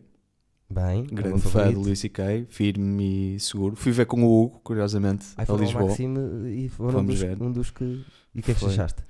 Bem, 0.71 1.01
é 1.11 1.15
Grande 1.15 1.41
fã 1.41 1.49
favorito. 1.49 1.79
de 1.79 1.85
Luís 1.85 1.99
C.K. 1.99 2.45
Firme 2.49 3.35
e 3.35 3.39
seguro. 3.39 3.75
Fui 3.75 3.91
ver 3.91 4.05
com 4.05 4.23
o 4.23 4.43
Hugo, 4.43 4.59
curiosamente, 4.63 5.25
Ai, 5.35 5.45
a 5.47 5.53
Lisboa. 5.53 5.87
Maxime 5.87 6.19
e 6.51 6.69
foram 6.69 6.99
um 6.99 7.05
dos, 7.05 7.19
ver. 7.19 7.41
um 7.41 7.51
dos 7.51 7.71
que. 7.71 8.05
E 8.35 8.39
o 8.39 8.43
que 8.43 8.51
é 8.51 8.53
que 8.55 8.65
achaste? 8.65 9.03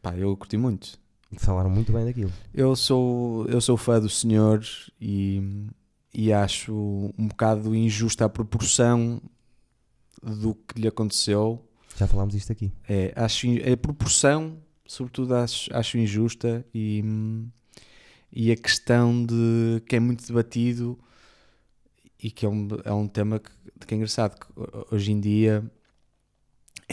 Pá, 0.00 0.16
eu 0.16 0.34
curti 0.36 0.56
muito. 0.56 0.98
Falaram 1.36 1.68
muito 1.70 1.92
bem 1.92 2.04
daquilo. 2.04 2.32
Eu 2.52 2.74
sou, 2.76 3.46
eu 3.46 3.60
sou 3.60 3.76
fã 3.76 4.00
do 4.00 4.08
senhor 4.08 4.62
e, 5.00 5.66
e 6.12 6.32
acho 6.32 6.72
um 7.18 7.26
bocado 7.28 7.74
injusta 7.74 8.24
a 8.24 8.28
proporção 8.28 9.20
do 10.22 10.54
que 10.54 10.80
lhe 10.80 10.88
aconteceu. 10.88 11.62
Já 11.96 12.06
falámos 12.06 12.34
disto 12.34 12.50
aqui. 12.52 12.72
É, 12.88 13.12
acho, 13.16 13.46
a 13.70 13.76
proporção, 13.76 14.56
sobretudo, 14.86 15.34
acho, 15.36 15.74
acho 15.76 15.98
injusta 15.98 16.64
e, 16.74 17.02
e 18.32 18.50
a 18.50 18.56
questão 18.56 19.24
de 19.24 19.80
que 19.86 19.96
é 19.96 20.00
muito 20.00 20.26
debatido 20.26 20.98
e 22.22 22.30
que 22.30 22.46
é 22.46 22.48
um, 22.48 22.68
é 22.84 22.92
um 22.92 23.06
tema 23.06 23.38
que, 23.40 23.50
que 23.86 23.94
é 23.94 23.96
engraçado. 23.96 24.38
Que 24.38 24.46
ho- 24.56 24.86
hoje 24.92 25.12
em 25.12 25.20
dia 25.20 25.62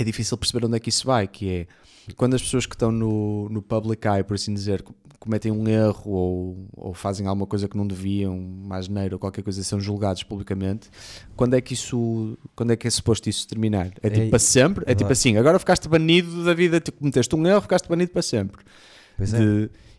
é 0.01 0.03
difícil 0.03 0.37
perceber 0.37 0.65
onde 0.65 0.75
é 0.77 0.79
que 0.79 0.89
isso 0.89 1.05
vai, 1.05 1.27
que 1.27 1.49
é 1.49 1.67
quando 2.15 2.33
as 2.33 2.41
pessoas 2.41 2.65
que 2.65 2.75
estão 2.75 2.91
no, 2.91 3.47
no 3.49 3.61
public 3.61 4.05
eye, 4.07 4.23
por 4.23 4.33
assim 4.35 4.53
dizer, 4.53 4.81
co- 4.81 4.93
cometem 5.19 5.51
um 5.51 5.67
erro 5.67 6.11
ou, 6.11 6.57
ou 6.75 6.93
fazem 6.95 7.27
alguma 7.27 7.45
coisa 7.45 7.67
que 7.69 7.77
não 7.77 7.85
deviam, 7.85 8.37
mais 8.39 8.87
neira 8.87 9.13
ou 9.15 9.19
qualquer 9.19 9.43
coisa, 9.43 9.63
são 9.63 9.79
julgados 9.79 10.23
publicamente, 10.23 10.89
quando 11.35 11.53
é 11.53 11.61
que 11.61 11.75
isso, 11.75 12.35
quando 12.55 12.71
é 12.71 12.75
que 12.75 12.87
é 12.87 12.89
suposto 12.89 13.29
isso 13.29 13.47
terminar? 13.47 13.91
É 14.01 14.09
tipo 14.09 14.25
É- 14.25 14.29
para 14.29 14.39
sempre? 14.39 14.83
É 14.85 14.89
tipo 14.95 15.01
Claro. 15.01 15.11
assim, 15.13 15.37
agora 15.37 15.59
ficaste 15.59 15.87
banido 15.87 16.43
da 16.43 16.55
vida, 16.55 16.81
tu 16.81 16.91
cometeste 16.91 17.35
um 17.35 17.45
erro, 17.45 17.61
ficaste 17.61 17.87
banido 17.87 18.11
para 18.11 18.23
sempre. 18.23 18.61
Pois 19.15 19.31
é. 19.33 19.37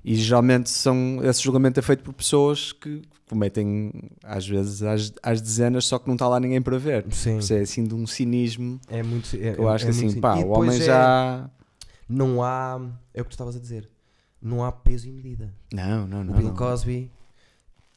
E 0.05 0.15
geralmente 0.17 0.69
são, 0.69 1.21
esse 1.23 1.43
julgamento 1.43 1.79
é 1.79 1.83
feito 1.83 2.03
por 2.03 2.13
pessoas 2.13 2.73
que 2.73 3.03
cometem, 3.29 3.93
às 4.23 4.47
vezes, 4.47 4.83
às, 4.83 5.13
às 5.23 5.41
dezenas, 5.41 5.87
só 5.87 5.99
que 5.99 6.07
não 6.07 6.15
está 6.15 6.29
lá 6.29 6.39
ninguém 6.41 6.61
para 6.61 6.77
ver. 6.77 7.07
Sim. 7.11 7.39
Isso 7.39 7.55
é 7.55 7.61
assim 7.61 7.85
de 7.85 7.95
um 7.95 8.07
cinismo 8.07 8.81
É 8.89 9.03
muito. 9.03 9.35
É, 9.37 9.55
eu 9.57 9.69
acho 9.69 9.85
é 9.87 9.91
que 9.91 9.97
assim, 9.97 10.21
pá, 10.21 10.37
o 10.37 10.49
homem 10.51 10.77
é- 10.77 10.85
já. 10.85 11.51
Não 12.09 12.43
há. 12.43 12.81
É 13.15 13.23
o 13.23 13.25
que 13.25 13.31
tu 13.31 13.35
estavas 13.35 13.57
a 13.57 13.59
dizer. 13.59 13.89
Não 14.41 14.65
há 14.65 14.73
peso 14.73 15.09
e 15.09 15.13
medida. 15.13 15.55
Não, 15.73 16.07
não, 16.07 16.25
não. 16.25 16.35
o 16.35 16.37
Bill 16.37 16.49
não. 16.49 16.57
Cosby, 16.57 17.11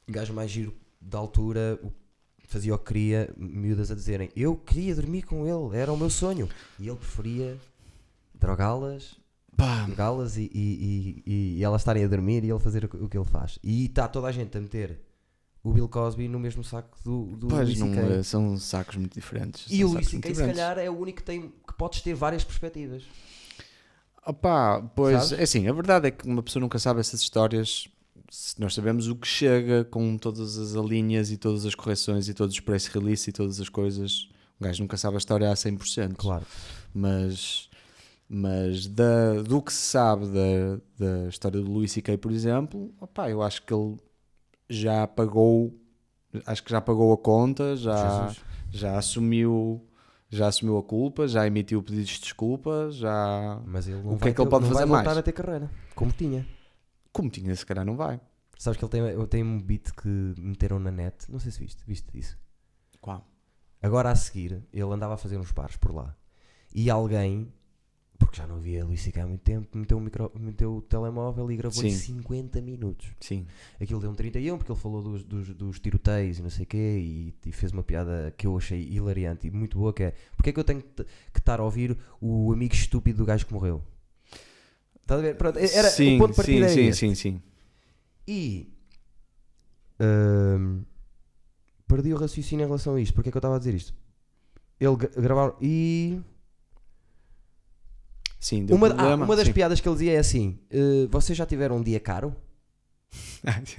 gajo 0.07 0.31
mais 0.31 0.51
giro 0.51 0.73
da 1.01 1.17
altura, 1.17 1.79
fazia 2.47 2.73
o 2.73 2.77
que 2.77 2.85
queria, 2.85 3.29
miúdas 3.35 3.91
a 3.91 3.95
dizerem: 3.95 4.29
Eu 4.35 4.55
queria 4.55 4.95
dormir 4.95 5.23
com 5.23 5.45
ele, 5.45 5.77
era 5.77 5.91
o 5.91 5.97
meu 5.97 6.09
sonho. 6.09 6.47
E 6.79 6.87
ele 6.87 6.97
preferia 6.97 7.57
drogá-las, 8.33 9.17
Pá, 9.55 9.83
drogá-las 9.85 10.37
e, 10.37 10.49
e, 10.53 11.23
e, 11.25 11.57
e 11.57 11.63
elas 11.63 11.81
estarem 11.81 12.03
a 12.03 12.07
dormir 12.07 12.43
e 12.43 12.49
ele 12.49 12.59
fazer 12.59 12.85
o 12.85 12.89
que, 12.89 12.97
o 12.97 13.09
que 13.09 13.17
ele 13.17 13.25
faz. 13.25 13.57
E 13.63 13.85
está 13.85 14.07
toda 14.07 14.27
a 14.27 14.31
gente 14.31 14.57
a 14.57 14.61
meter 14.61 14.99
o 15.65 15.73
Bill 15.73 15.89
Cosby 15.89 16.27
no 16.27 16.39
mesmo 16.39 16.63
saco 16.63 16.95
do, 17.03 17.35
do 17.35 17.47
pois 17.47 17.67
Louis 17.67 17.79
não, 17.79 17.93
é, 17.93 18.21
são 18.21 18.55
sacos 18.57 18.97
muito 18.97 19.15
diferentes. 19.15 19.65
E 19.67 19.83
o 19.83 19.89
Louis 19.89 20.07
C.K. 20.07 20.35
se 20.35 20.45
calhar 20.45 20.77
é 20.77 20.87
o 20.89 20.97
único 20.97 21.17
que, 21.17 21.23
tem, 21.23 21.51
que 21.67 21.73
podes 21.75 22.01
ter 22.01 22.13
várias 22.13 22.43
perspectivas. 22.43 23.03
Opá, 24.27 24.81
pois, 24.95 25.23
Sabes? 25.23 25.39
é 25.39 25.43
assim, 25.43 25.67
a 25.67 25.73
verdade 25.73 26.07
é 26.07 26.11
que 26.11 26.27
uma 26.27 26.43
pessoa 26.43 26.61
nunca 26.61 26.77
sabe 26.77 26.99
essas 26.99 27.21
histórias. 27.21 27.87
Se 28.29 28.59
nós 28.59 28.75
sabemos 28.75 29.07
o 29.07 29.15
que 29.15 29.27
chega 29.27 29.83
com 29.85 30.17
todas 30.17 30.57
as 30.57 30.73
linhas 30.73 31.31
e 31.31 31.37
todas 31.37 31.65
as 31.65 31.73
correções 31.73 32.29
e 32.29 32.33
todos 32.33 32.53
os 32.53 32.59
press 32.59 32.85
release 32.85 33.29
e 33.29 33.33
todas 33.33 33.59
as 33.59 33.69
coisas. 33.69 34.29
O 34.59 34.63
gajo 34.63 34.83
nunca 34.83 34.97
sabe 34.97 35.15
a 35.15 35.17
história 35.17 35.49
a 35.49 35.53
100%. 35.53 36.15
Claro. 36.15 36.45
Mas, 36.93 37.69
mas 38.27 38.87
da, 38.87 39.41
do 39.43 39.61
que 39.61 39.71
se 39.71 39.81
sabe 39.81 40.25
da, 40.27 40.79
da 40.97 41.29
história 41.29 41.59
do 41.61 41.71
Louis 41.71 41.91
C.K., 41.91 42.17
por 42.17 42.31
exemplo, 42.31 42.93
opá, 42.99 43.29
eu 43.29 43.41
acho 43.41 43.61
que 43.63 43.73
ele 43.73 43.97
já 44.69 45.05
pagou, 45.07 45.73
acho 46.45 46.63
que 46.63 46.71
já 46.71 46.81
pagou 46.81 47.13
a 47.13 47.17
conta, 47.17 47.75
já, 47.75 48.27
Jesus. 48.27 48.43
já 48.71 48.97
assumiu. 48.97 49.85
Já 50.27 50.47
assumiu 50.47 50.77
a 50.77 50.83
culpa, 50.83 51.27
já 51.27 51.45
emitiu 51.45 51.81
pedidos 51.83 52.09
de 52.09 52.19
desculpa, 52.21 52.89
já. 52.91 53.61
Mas 53.65 53.87
ele 53.87 54.01
não 54.01 54.13
O 54.13 54.17
que 54.17 54.21
vai 54.23 54.31
é 54.31 54.33
que 54.33 54.41
ele 54.41 54.49
pode 54.49 54.65
não 54.65 54.71
fazer 54.71 54.85
vai 54.85 54.87
voltar 54.87 55.05
mais? 55.11 55.17
a 55.19 55.21
ter 55.23 55.31
carreira, 55.31 55.71
como 55.93 56.11
tinha. 56.11 56.45
Como 57.13 57.29
tinha, 57.29 57.55
se 57.55 57.65
calhar 57.65 57.85
não 57.85 57.95
vai. 57.95 58.19
Sabes 58.57 58.77
que 58.77 58.83
ele 58.83 58.91
tem, 58.91 59.27
tenho 59.27 59.45
um 59.45 59.61
beat 59.61 59.91
que 59.93 60.33
meteram 60.37 60.79
na 60.79 60.91
net, 60.91 61.31
não 61.31 61.39
sei 61.39 61.51
se 61.51 61.59
viste, 61.59 61.83
viste 61.85 62.07
isso. 62.17 62.37
Qual? 62.99 63.23
Agora 63.81 64.09
a 64.09 64.15
seguir, 64.15 64.63
ele 64.73 64.91
andava 64.91 65.13
a 65.13 65.17
fazer 65.17 65.37
uns 65.37 65.51
pares 65.51 65.77
por 65.77 65.93
lá. 65.93 66.13
E 66.73 66.89
alguém, 66.89 67.53
porque 68.17 68.37
já 68.37 68.47
não 68.47 68.59
via 68.59 68.85
Luís 68.85 69.01
C.K. 69.01 69.23
há 69.23 69.27
muito 69.27 69.41
tempo, 69.41 69.77
meteu, 69.77 69.97
um 69.97 70.01
micro, 70.01 70.31
meteu 70.39 70.77
o 70.77 70.81
telemóvel 70.81 71.51
e 71.51 71.57
gravou-lhe 71.57 71.91
Sim. 71.91 72.15
50 72.21 72.61
minutos. 72.61 73.07
Sim. 73.19 73.45
Aquilo 73.79 73.99
deu 73.99 74.09
um 74.09 74.15
31 74.15 74.57
porque 74.57 74.71
ele 74.71 74.79
falou 74.79 75.01
dos, 75.01 75.23
dos, 75.23 75.49
dos 75.49 75.79
tiroteios 75.79 76.39
e 76.39 76.41
não 76.41 76.49
sei 76.49 76.63
o 76.63 76.67
quê 76.67 76.97
e, 76.99 77.33
e 77.45 77.51
fez 77.51 77.71
uma 77.71 77.83
piada 77.83 78.33
que 78.37 78.47
eu 78.47 78.57
achei 78.57 78.81
hilariante 78.81 79.47
e 79.47 79.51
muito 79.51 79.77
boa 79.77 79.93
que 79.93 80.03
é 80.03 80.13
porque 80.35 80.49
é 80.49 80.53
que 80.53 80.59
eu 80.59 80.63
tenho 80.63 80.81
que 80.81 81.05
estar 81.39 81.59
a 81.59 81.63
ouvir 81.63 81.97
o 82.21 82.53
amigo 82.53 82.73
estúpido 82.73 83.17
do 83.19 83.25
gajo 83.25 83.45
que 83.45 83.53
morreu? 83.53 83.83
Estás 85.01 85.19
a 85.19 85.23
ver? 85.23 85.35
Pronto, 85.35 85.59
era 85.59 85.89
sim, 85.89 86.15
o 86.15 86.19
ponto 86.19 86.31
de 86.31 86.35
partida 86.37 86.69
sim, 86.69 86.91
sim, 86.91 86.93
sim, 86.93 87.15
sim. 87.15 87.41
E 88.27 88.73
ahm, 89.99 90.81
perdi 91.87 92.13
o 92.13 92.17
raciocínio 92.17 92.63
em 92.63 92.67
relação 92.67 92.95
a 92.95 93.01
isto. 93.01 93.13
Porque 93.13 93.29
é 93.29 93.31
que 93.31 93.37
eu 93.37 93.39
estava 93.39 93.55
a 93.55 93.59
dizer 93.59 93.73
isto? 93.73 93.93
Ele 94.79 94.95
gra- 94.95 95.11
gravaram 95.15 95.55
e 95.61 96.19
Sim, 98.45 98.63
deu 98.63 98.77
uma, 98.77 98.89
ah, 98.89 98.93
problema. 98.93 99.25
uma 99.25 99.35
das 99.35 99.47
sim. 99.47 99.53
piadas 99.53 99.81
que 99.81 99.89
ele 99.89 99.95
dizia 99.95 100.13
é 100.13 100.17
assim: 100.19 100.59
eh, 100.69 101.07
vocês 101.09 101.35
já 101.35 101.47
tiveram 101.47 101.77
um 101.77 101.81
dia 101.81 101.99
caro? 101.99 102.35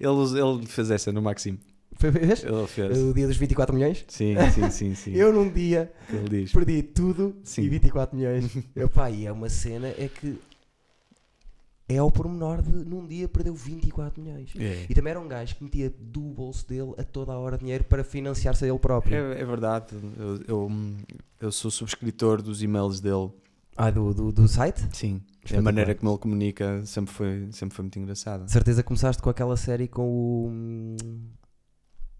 ele, 0.00 0.40
ele 0.40 0.66
fez 0.66 0.90
essa 0.90 1.12
no 1.12 1.20
Maxime. 1.20 1.60
Foi 1.92 2.10
vez? 2.10 2.42
Ele 2.42 2.66
fez. 2.66 2.96
O 2.96 3.12
dia 3.12 3.26
dos 3.26 3.36
24 3.36 3.74
milhões? 3.74 4.06
Sim, 4.08 4.34
sim, 4.54 4.70
sim, 4.70 4.94
sim. 4.94 5.12
Eu 5.14 5.30
num 5.30 5.50
dia 5.50 5.92
perdi 6.54 6.82
tudo 6.82 7.36
Sim. 7.44 7.64
e 7.64 7.68
24 7.68 8.16
milhões. 8.16 8.56
Epá, 8.74 9.10
e 9.10 9.26
é 9.26 9.32
uma 9.32 9.50
cena 9.50 9.88
é 9.88 10.08
que 10.08 10.38
é 11.86 11.98
ao 11.98 12.10
pormenor 12.10 12.62
de 12.62 12.70
num 12.70 13.06
dia 13.06 13.28
perdeu 13.28 13.52
24 13.52 14.22
milhões. 14.22 14.54
É. 14.58 14.86
E 14.88 14.94
também 14.94 15.10
era 15.10 15.20
um 15.20 15.28
gajo 15.28 15.54
que 15.54 15.62
metia 15.62 15.92
do 15.98 16.22
bolso 16.22 16.66
dele 16.66 16.94
a 16.96 17.04
toda 17.04 17.32
a 17.32 17.38
hora 17.38 17.58
dinheiro 17.58 17.84
para 17.84 18.02
financiar-se 18.02 18.64
a 18.64 18.68
ele 18.68 18.78
próprio. 18.78 19.14
É, 19.14 19.42
é 19.42 19.44
verdade, 19.44 19.94
eu, 20.16 20.40
eu, 20.48 20.72
eu 21.42 21.52
sou 21.52 21.70
subscritor 21.70 22.40
dos 22.40 22.62
e-mails 22.62 23.00
dele. 23.00 23.30
Ah, 23.78 23.90
do, 23.90 24.12
do, 24.12 24.32
do 24.32 24.48
site? 24.48 24.84
Sim, 24.92 25.22
a 25.56 25.62
maneira 25.62 25.94
como 25.94 26.10
ele 26.10 26.18
comunica 26.18 26.84
sempre 26.84 27.14
foi, 27.14 27.48
sempre 27.52 27.74
foi 27.76 27.82
muito 27.84 27.98
engraçada. 27.98 28.44
De 28.44 28.50
certeza 28.52 28.82
começaste 28.82 29.22
com 29.22 29.30
aquela 29.30 29.56
série 29.56 29.86
com 29.88 30.06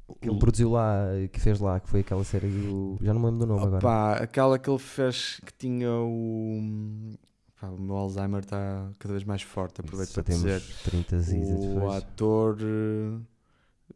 o. 0.09 0.15
que 0.21 0.29
ele 0.31 0.39
produziu 0.39 0.71
lá, 0.71 1.07
que 1.33 1.41
fez 1.41 1.59
lá, 1.61 1.81
que 1.81 1.89
foi 1.89 2.01
aquela 2.01 2.23
série 2.25 2.49
do. 2.49 2.97
Já 3.03 3.13
não 3.13 3.21
me 3.21 3.27
lembro 3.27 3.41
do 3.41 3.47
nome 3.47 3.61
agora. 3.67 3.79
Opa, 3.79 4.13
aquela 4.23 4.59
que 4.59 4.71
ele 4.71 4.79
fez 4.79 5.41
que 5.45 5.53
tinha 5.53 5.91
o. 5.91 7.13
pá, 7.61 7.69
o 7.69 7.79
meu 7.81 7.97
Alzheimer 7.97 8.41
está 8.41 8.91
cada 8.99 9.13
vez 9.15 9.25
mais 9.25 9.43
forte, 9.43 9.81
aproveito 9.81 10.11
Só 10.11 10.23
para 10.23 10.33
dizer. 10.35 10.61
temos 10.61 10.83
30 10.85 11.19
zis 11.21 11.49
O 11.51 11.75
depois. 11.75 11.95
ator. 11.97 12.57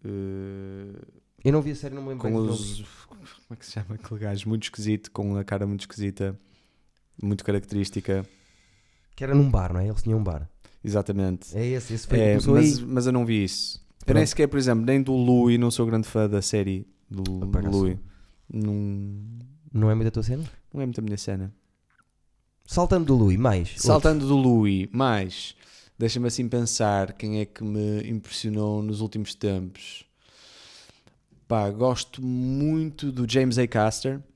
eh, 0.04 1.00
Eu 1.44 1.52
não 1.52 1.62
vi 1.62 1.70
a 1.72 1.76
série, 1.76 1.94
não 1.94 2.02
me 2.02 2.08
lembro 2.10 2.22
com 2.22 2.28
bem 2.30 2.50
os. 2.50 2.82
Como 3.06 3.20
é 3.50 3.56
que 3.56 3.64
se 3.66 3.72
chama 3.72 3.94
aquele 3.94 4.20
gajo? 4.20 4.48
Muito 4.48 4.64
esquisito, 4.64 5.10
com 5.10 5.36
a 5.36 5.44
cara 5.44 5.66
muito 5.66 5.80
esquisita. 5.82 6.38
Muito 7.22 7.44
característica. 7.44 8.26
Que 9.16 9.24
era 9.24 9.34
num 9.34 9.48
bar, 9.50 9.72
não 9.72 9.80
é? 9.80 9.86
Eles 9.88 10.02
tinham 10.02 10.18
um 10.18 10.24
bar. 10.24 10.48
Exatamente. 10.84 11.56
É 11.56 11.64
esse, 11.64 11.94
esse 11.94 12.06
foi 12.06 12.18
É, 12.18 12.28
começou 12.30 12.54
mas, 12.54 12.78
aí. 12.78 12.84
mas 12.84 13.06
eu 13.06 13.12
não 13.12 13.24
vi 13.24 13.44
isso. 13.44 13.80
Eu 14.06 14.14
nem 14.14 14.26
sequer, 14.26 14.48
por 14.48 14.58
exemplo, 14.58 14.84
nem 14.84 15.00
do 15.00 15.12
Louis, 15.12 15.58
não 15.58 15.70
sou 15.70 15.86
grande 15.86 16.08
fã 16.08 16.28
da 16.28 16.42
série 16.42 16.86
do, 17.08 17.22
do 17.22 17.70
Louis. 17.70 17.96
Não, 18.52 18.74
Não 19.72 19.90
é 19.90 19.94
muito 19.94 20.08
a 20.08 20.10
tua 20.10 20.22
cena? 20.24 20.44
não 20.74 20.80
é 20.82 20.86
muito 20.86 20.98
a 20.98 21.02
minha 21.02 21.16
cena. 21.18 21.52
Saltando 22.66 23.04
do 23.06 23.14
Louis, 23.14 23.38
mais. 23.38 23.74
Saltando 23.76 24.26
do 24.26 24.36
Louis, 24.36 24.88
mais, 24.90 25.54
deixa-me 25.98 26.26
assim 26.26 26.48
pensar 26.48 27.12
quem 27.12 27.40
é 27.40 27.44
que 27.44 27.62
me 27.62 28.08
impressionou 28.08 28.82
nos 28.82 29.00
últimos 29.00 29.34
tempos. 29.34 30.04
Pá, 31.46 31.68
gosto 31.70 32.22
muito 32.24 33.12
do 33.12 33.30
James 33.30 33.58
A. 33.58 33.66
Caster, 33.66 34.14
outro. 34.14 34.26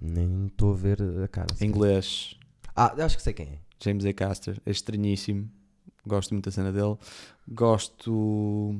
Nem 0.00 0.46
estou 0.46 0.72
a 0.72 0.76
ver 0.76 0.98
a 1.24 1.28
cara. 1.28 1.46
em 1.60 1.64
inglês. 1.66 2.35
Ah, 2.76 2.94
acho 3.04 3.16
que 3.16 3.22
sei 3.22 3.32
quem 3.32 3.46
é. 3.46 3.58
James 3.82 4.04
A. 4.04 4.12
Caster, 4.12 4.60
é 4.66 4.70
estranhíssimo. 4.70 5.50
Gosto 6.06 6.32
muito 6.32 6.44
da 6.44 6.50
cena 6.50 6.72
dele. 6.72 6.96
Gosto. 7.48 8.78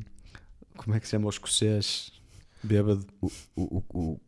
Como 0.76 0.94
é 0.94 1.00
que 1.00 1.06
se 1.06 1.12
chama 1.12 1.26
o 1.26 1.30
escocês? 1.30 2.12
Bêbado. 2.62 3.06
O, 3.20 3.30
o, 3.56 3.84
o, 3.92 4.20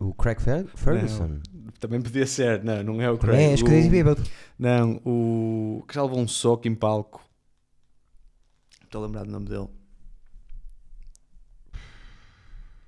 o 0.00 0.14
Craig, 0.14 0.38
Ferguson. 0.74 1.40
Também 1.80 2.00
podia 2.00 2.26
ser, 2.26 2.62
não, 2.62 2.82
não 2.82 3.02
é 3.02 3.10
o 3.10 3.18
Craig. 3.18 3.36
Também 3.36 3.50
é 3.50 3.54
escudez 3.54 3.86
e 3.86 3.90
bêbado. 3.90 4.22
Não, 4.58 5.00
o 5.04 5.84
que 5.86 5.94
já 5.94 6.02
levou 6.02 6.18
um 6.18 6.28
soco 6.28 6.66
em 6.66 6.74
palco. 6.74 7.24
Estou 8.84 9.02
a 9.02 9.06
lembrar 9.06 9.24
do 9.24 9.30
nome 9.30 9.48
dele. 9.48 9.68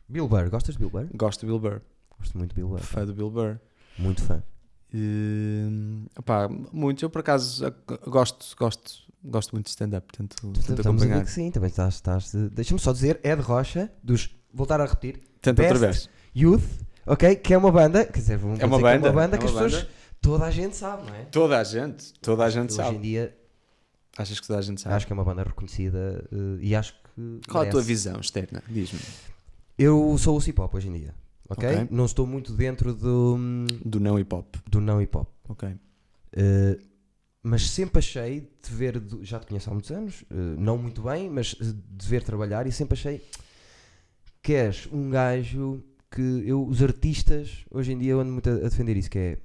Bill 0.09 0.27
Burr. 0.27 0.51
Gostas 0.51 0.75
de 0.75 0.79
Bill 0.81 0.91
Burr? 0.91 1.09
Gosto 1.15 1.41
do 1.41 1.47
Bill 1.47 1.59
Burr. 1.61 1.83
Gosto 2.19 2.37
muito 2.37 2.51
de 2.51 2.57
Bill 2.57 2.69
Burr. 2.69 2.81
Fã 2.81 3.07
do 3.07 3.15
Bill 3.15 3.31
Burr. 3.31 3.59
Muito 3.99 4.23
fã. 4.23 4.43
E, 4.93 6.05
opá, 6.19 6.49
muito. 6.73 7.05
Eu 7.05 7.11
por 7.11 7.21
acaso 7.21 7.65
gosto, 8.07 8.57
gosto, 8.59 8.93
gosto 9.25 9.53
muito 9.53 9.67
de 9.67 9.71
stand-up, 9.71 10.07
tento 10.17 10.37
a 10.45 10.81
acompanhar. 10.81 11.25
que 11.25 11.31
sim, 11.31 11.51
também 11.51 11.69
estás. 11.71 11.95
estás 11.95 12.33
de- 12.33 12.49
Deixa-me 12.51 12.81
só 12.81 12.93
dizer, 12.93 13.21
Ed 13.25 13.41
Rocha, 13.41 13.91
dos. 14.03 14.31
Voltar 14.53 14.81
a 14.81 14.87
repetir. 14.87 15.21
Tento 15.41 15.63
outra 15.63 15.79
vez. 15.79 16.09
Youth, 16.35 16.65
ok? 17.07 17.37
Que 17.37 17.55
é 17.55 17.59
uma 17.59 17.71
banda. 17.71 18.05
Quer 18.05 18.19
dizer, 18.19 18.37
vamos 18.37 18.59
É 18.61 18.67
uma 18.67 18.79
dizer 18.79 18.89
que 18.91 18.95
banda, 18.99 19.09
é 19.09 19.11
uma 19.11 19.21
banda 19.23 19.37
é 19.37 19.39
que 19.39 19.45
as 19.47 19.51
uma 19.53 19.63
pessoas. 19.63 19.83
banda. 19.85 19.95
Toda 20.21 20.45
a 20.45 20.51
gente 20.51 20.77
sabe, 20.77 21.07
não 21.09 21.15
é? 21.15 21.25
Toda 21.27 21.59
a 21.59 21.65
gente, 21.65 22.13
toda 22.21 22.45
a 22.45 22.51
gente 22.51 22.73
Hoje 22.73 22.81
em 22.83 22.85
sabe. 22.85 22.99
dia, 22.99 23.37
Achas 24.19 24.39
que 24.41 24.47
toda 24.47 24.59
a 24.59 24.63
gente 24.63 24.81
sabe? 24.81 24.95
acho 24.97 25.07
que 25.07 25.13
é 25.13 25.15
uma 25.15 25.25
banda 25.25 25.45
reconhecida 25.45 26.23
eh, 26.33 26.59
e 26.61 26.75
acho 26.75 26.93
que. 26.95 27.41
Qual 27.49 27.65
é 27.65 27.69
a 27.69 27.71
tua 27.71 27.79
merece. 27.81 27.87
visão 27.89 28.21
externa? 28.21 28.63
Diz-me. 28.69 28.99
Eu 29.79 30.19
sou 30.19 30.37
o 30.37 30.43
hip 30.43 30.61
hop 30.61 30.75
hoje 30.75 30.89
em 30.89 30.93
dia, 30.93 31.15
ok? 31.51 31.69
Ok. 31.69 31.89
Não 31.91 32.05
estou 32.07 32.27
muito 32.27 32.53
dentro 32.55 32.95
do, 32.95 33.37
Do 33.85 34.01
não 34.01 34.19
hip 34.19 34.35
hop. 34.35 34.55
do 34.69 34.81
não 34.81 35.01
hip 35.03 35.17
hop. 35.17 35.29
Ok. 35.49 35.69
Eh, 36.33 36.79
mas 37.43 37.69
sempre 37.71 37.99
achei 37.99 38.41
de 38.63 38.75
ver, 38.75 39.03
já 39.23 39.39
te 39.41 39.47
conheço 39.47 39.69
há 39.71 39.73
muitos 39.73 39.91
anos, 39.91 40.25
eh, 40.31 40.35
não 40.59 40.79
muito 40.79 41.03
bem, 41.03 41.29
mas 41.31 41.57
eh, 41.61 41.65
de 41.65 42.07
ver 42.07 42.23
trabalhar 42.23 42.67
e 42.67 42.73
sempre 42.73 42.95
achei 42.99 43.21
que 44.43 44.53
és 44.55 44.89
um 44.93 45.11
gajo 45.11 45.83
que 46.11 46.21
eu, 46.47 46.67
os 46.67 46.83
artistas, 46.83 47.65
hoje 47.71 47.93
em 47.93 47.99
dia 47.99 48.13
eu 48.13 48.21
ando 48.21 48.33
muito 48.33 48.49
a, 48.49 48.55
a 48.55 48.59
defender 48.69 48.97
isso, 48.97 49.11
que 49.11 49.19
é 49.19 49.39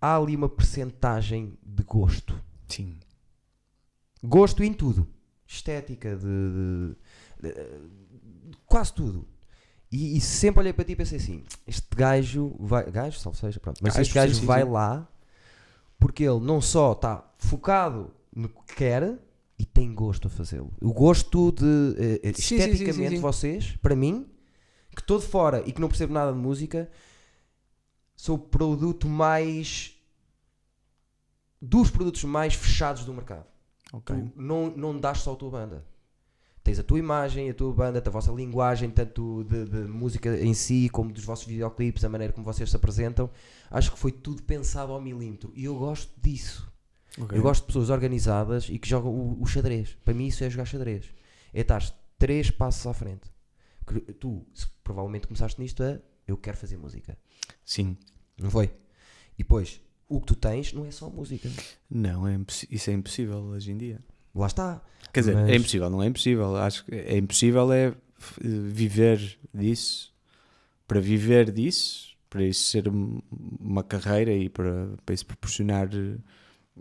há 0.00 0.16
ali 0.16 0.36
uma 0.36 0.48
percentagem 0.48 1.56
de 1.64 1.82
gosto. 1.84 2.38
Sim. 2.68 2.98
Gosto 4.22 4.62
em 4.62 4.72
tudo. 4.72 5.06
Estética, 5.46 6.16
de, 6.16 6.24
de- 6.24 6.96
de- 7.42 7.54
de 8.50 8.56
quase 8.66 8.92
tudo. 8.94 9.26
E, 9.94 10.16
e 10.16 10.20
sempre 10.20 10.58
olhei 10.58 10.72
para 10.72 10.84
ti 10.84 10.92
e 10.92 10.96
pensei 10.96 11.18
assim: 11.18 11.44
este 11.68 11.86
gajo 11.94 12.56
vai. 12.58 12.90
Gajo, 12.90 13.16
salvo 13.20 13.38
seja, 13.38 13.60
pronto. 13.60 13.78
Mas 13.80 13.92
Gajo, 13.92 14.02
este 14.02 14.14
gajo 14.14 14.34
sim, 14.34 14.40
sim, 14.40 14.46
vai 14.46 14.64
sim. 14.64 14.68
lá 14.68 15.08
porque 16.00 16.24
ele 16.24 16.40
não 16.40 16.60
só 16.60 16.92
está 16.92 17.24
focado 17.38 18.10
no 18.34 18.48
que 18.48 18.74
quer 18.74 19.16
e 19.56 19.64
tem 19.64 19.94
gosto 19.94 20.26
a 20.26 20.30
fazê-lo. 20.30 20.72
O 20.82 20.92
gosto 20.92 21.52
de. 21.52 22.34
sim, 22.34 22.56
esteticamente, 22.56 23.18
vocês, 23.18 23.76
para 23.76 23.94
mim, 23.94 24.26
que 24.96 25.00
estou 25.00 25.20
de 25.20 25.26
fora 25.26 25.62
e 25.64 25.70
que 25.70 25.80
não 25.80 25.86
percebo 25.86 26.12
nada 26.12 26.32
de 26.32 26.38
música, 26.38 26.90
sou 28.16 28.34
o 28.34 28.38
produto 28.40 29.06
mais. 29.06 29.94
dos 31.62 31.88
produtos 31.88 32.24
mais 32.24 32.54
fechados 32.54 33.04
do 33.04 33.14
mercado. 33.14 33.46
Ok. 33.92 34.16
Tu 34.16 34.32
não, 34.34 34.70
não 34.76 34.98
dás 34.98 35.18
só 35.18 35.34
a 35.34 35.36
tua 35.36 35.50
banda. 35.50 35.86
Tens 36.64 36.78
a 36.78 36.82
tua 36.82 36.98
imagem, 36.98 37.50
a 37.50 37.54
tua 37.54 37.72
banda, 37.74 38.02
a 38.04 38.10
vossa 38.10 38.32
linguagem, 38.32 38.90
tanto 38.90 39.44
de, 39.44 39.66
de 39.66 39.78
música 39.86 40.34
em 40.40 40.54
si, 40.54 40.88
como 40.88 41.12
dos 41.12 41.22
vossos 41.22 41.46
videoclipes, 41.46 42.02
a 42.04 42.08
maneira 42.08 42.32
como 42.32 42.42
vocês 42.44 42.70
se 42.70 42.74
apresentam. 42.74 43.28
Acho 43.70 43.92
que 43.92 43.98
foi 43.98 44.10
tudo 44.10 44.42
pensado 44.42 44.90
ao 44.92 45.00
milímetro. 45.00 45.52
E 45.54 45.64
eu 45.66 45.76
gosto 45.76 46.10
disso. 46.20 46.66
Ok. 47.20 47.36
Eu 47.38 47.42
gosto 47.42 47.60
de 47.60 47.66
pessoas 47.66 47.90
organizadas 47.90 48.68
e 48.70 48.78
que 48.78 48.88
jogam 48.88 49.12
o, 49.12 49.42
o 49.42 49.46
xadrez. 49.46 49.94
Para 50.04 50.14
mim, 50.14 50.26
isso 50.26 50.42
é 50.42 50.48
jogar 50.48 50.64
xadrez. 50.64 51.04
É 51.52 51.60
estar 51.60 51.82
três 52.18 52.50
passos 52.50 52.86
à 52.86 52.94
frente. 52.94 53.30
Tu, 54.18 54.46
se- 54.54 54.66
provavelmente, 54.82 55.26
começaste 55.26 55.60
nisto 55.60 55.82
a 55.82 56.00
eu 56.26 56.38
quero 56.38 56.56
fazer 56.56 56.78
música. 56.78 57.16
Sim. 57.62 57.96
Não 58.38 58.50
foi? 58.50 58.72
E 59.38 59.42
depois, 59.42 59.80
o 60.08 60.18
que 60.18 60.28
tu 60.28 60.34
tens 60.34 60.72
não 60.72 60.86
é 60.86 60.90
só 60.90 61.10
música. 61.10 61.50
Não, 61.90 62.26
é 62.26 62.40
isso 62.70 62.88
é 62.90 62.94
impossível 62.94 63.36
hoje 63.40 63.70
em 63.70 63.76
dia. 63.76 64.00
Lá 64.34 64.46
está. 64.46 64.80
Quer 65.12 65.20
dizer, 65.20 65.34
Mas- 65.36 65.50
é 65.50 65.56
impossível, 65.56 65.90
não 65.90 66.02
é 66.02 66.06
impossível. 66.06 66.56
Acho 66.56 66.84
que 66.84 66.94
é 66.94 67.16
impossível 67.16 67.72
é 67.72 67.94
f- 68.18 68.40
viver 68.42 69.38
disso. 69.52 70.12
Para 70.88 71.00
viver 71.00 71.50
disso, 71.52 72.14
para 72.28 72.42
isso 72.44 72.64
ser 72.68 72.88
um- 72.88 73.20
uma 73.60 73.82
carreira 73.82 74.32
e 74.32 74.48
para, 74.48 74.88
para 75.06 75.14
isso 75.14 75.24
proporcionar 75.24 75.88
eh, 75.94 76.16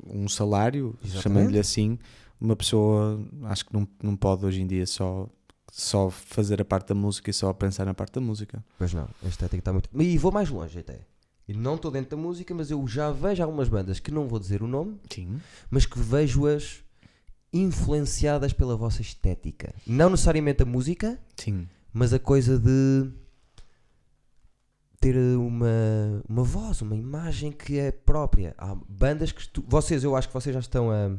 um 0.08 0.28
salário, 0.28 0.98
chamando-lhe 1.22 1.60
assim, 1.60 1.98
uma 2.42 2.56
pessoa 2.56 3.24
acho 3.44 3.66
que 3.66 3.74
não, 3.74 3.88
não 4.02 4.16
pode 4.16 4.46
hoje 4.46 4.62
em 4.62 4.68
dia 4.68 4.86
só, 4.88 5.30
só 5.72 6.10
fazer 6.10 6.60
a 6.60 6.66
parte 6.66 6.88
da 6.90 6.96
música 6.96 7.30
e 7.30 7.34
só 7.34 7.54
pensar 7.54 7.86
na 7.86 7.94
parte 7.94 8.14
da 8.16 8.22
música. 8.22 8.64
Pois 8.78 8.94
não, 8.94 9.08
a 9.24 9.28
estética 9.28 9.58
está 9.60 9.72
muito. 9.72 9.90
E 9.98 10.18
vou 10.18 10.32
mais 10.32 10.50
longe 10.50 10.80
até. 10.80 11.02
E 11.48 11.54
não 11.54 11.76
estou 11.76 11.92
dentro 11.92 12.12
da 12.12 12.18
música, 12.22 12.54
mas 12.54 12.72
eu 12.72 12.86
já 12.88 13.12
vejo 13.12 13.42
algumas 13.44 13.70
bandas 13.70 14.00
que 14.00 14.12
não 14.12 14.28
vou 14.28 14.40
dizer 14.40 14.64
o 14.64 14.68
nome, 14.68 14.98
Sim. 15.10 15.40
mas 15.70 15.86
que 15.86 16.00
vejo-as 16.00 16.83
influenciadas 17.54 18.52
pela 18.52 18.76
vossa 18.76 19.02
estética. 19.02 19.74
Não 19.86 20.10
necessariamente 20.10 20.64
a 20.64 20.66
música, 20.66 21.20
Sim. 21.38 21.68
mas 21.94 22.12
a 22.14 22.20
coisa 22.20 22.58
de 22.60 23.10
ter 25.00 25.16
uma, 25.38 25.68
uma 26.28 26.44
voz, 26.44 26.82
uma 26.82 26.96
imagem 26.96 27.52
que 27.52 27.78
é 27.78 27.92
própria. 27.92 28.56
Há 28.58 28.74
bandas 28.88 29.32
que 29.32 29.48
tu- 29.50 29.64
vocês, 29.68 30.04
eu 30.04 30.16
acho 30.16 30.28
que 30.30 30.34
vocês 30.34 30.54
já 30.54 30.60
estão 30.62 30.90
a 30.92 31.12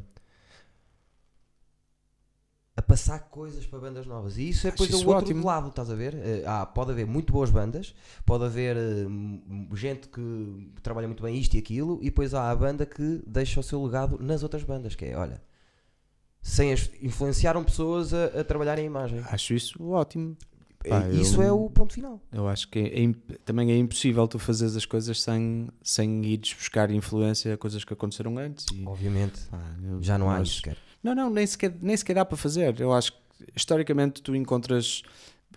a 2.76 2.82
passar 2.82 3.20
coisas 3.30 3.64
para 3.64 3.78
bandas 3.78 4.04
novas 4.04 4.36
e 4.36 4.48
isso 4.48 4.66
é 4.66 4.70
depois 4.72 4.90
isso 4.90 5.04
o 5.06 5.08
outro 5.10 5.26
ótimo. 5.26 5.46
lado, 5.46 5.68
estás 5.68 5.88
a 5.90 5.94
ver? 5.94 6.16
Há, 6.44 6.66
pode 6.66 6.90
haver 6.90 7.06
muito 7.06 7.32
boas 7.32 7.48
bandas, 7.48 7.94
pode 8.26 8.44
haver 8.44 8.76
m- 8.76 9.68
gente 9.74 10.08
que 10.08 10.72
trabalha 10.82 11.06
muito 11.06 11.22
bem 11.22 11.38
isto 11.38 11.54
e 11.54 11.58
aquilo, 11.60 12.00
e 12.02 12.06
depois 12.06 12.34
há 12.34 12.50
a 12.50 12.56
banda 12.56 12.84
que 12.84 13.22
deixa 13.28 13.60
o 13.60 13.62
seu 13.62 13.80
legado 13.84 14.18
nas 14.20 14.42
outras 14.42 14.64
bandas, 14.64 14.96
que 14.96 15.04
é, 15.04 15.16
olha, 15.16 15.40
sem 16.44 16.72
as, 16.74 16.90
influenciaram 17.00 17.64
pessoas 17.64 18.12
a, 18.12 18.26
a 18.26 18.44
trabalhar 18.44 18.78
em 18.78 18.84
imagem. 18.84 19.20
Acho 19.30 19.54
isso 19.54 19.82
ótimo. 19.90 20.36
Pá, 20.86 21.06
Eh, 21.08 21.14
isso 21.14 21.40
eu- 21.40 21.48
é 21.48 21.50
o 21.52 21.70
ponto 21.70 21.94
final. 21.94 22.20
Eu 22.30 22.46
acho 22.46 22.68
que 22.68 22.78
é 22.78 23.00
imp- 23.00 23.32
também 23.46 23.72
é 23.72 23.76
impossível 23.78 24.28
tu 24.28 24.38
fazeres 24.38 24.76
as 24.76 24.84
coisas 24.84 25.22
sem, 25.22 25.68
sem 25.82 26.22
ires 26.26 26.52
buscar 26.52 26.90
influência 26.90 27.54
a 27.54 27.56
coisas 27.56 27.82
que 27.84 27.92
aconteceram 27.94 28.36
antes. 28.36 28.66
E, 28.74 28.84
Obviamente. 28.86 29.40
pá, 29.50 29.58
eu- 29.82 30.02
Já 30.02 30.18
não 30.18 30.30
há 30.30 30.38
nós- 30.38 30.48
isso 30.48 30.56
sequer. 30.58 30.76
Não, 31.02 31.14
não, 31.14 31.30
nem 31.30 31.46
sequer, 31.46 31.74
nem 31.80 31.96
sequer 31.96 32.14
dá 32.14 32.24
para 32.24 32.36
fazer. 32.36 32.78
Eu 32.78 32.92
acho 32.92 33.12
que 33.12 33.18
historicamente 33.56 34.20
tu 34.20 34.36
encontras 34.36 35.02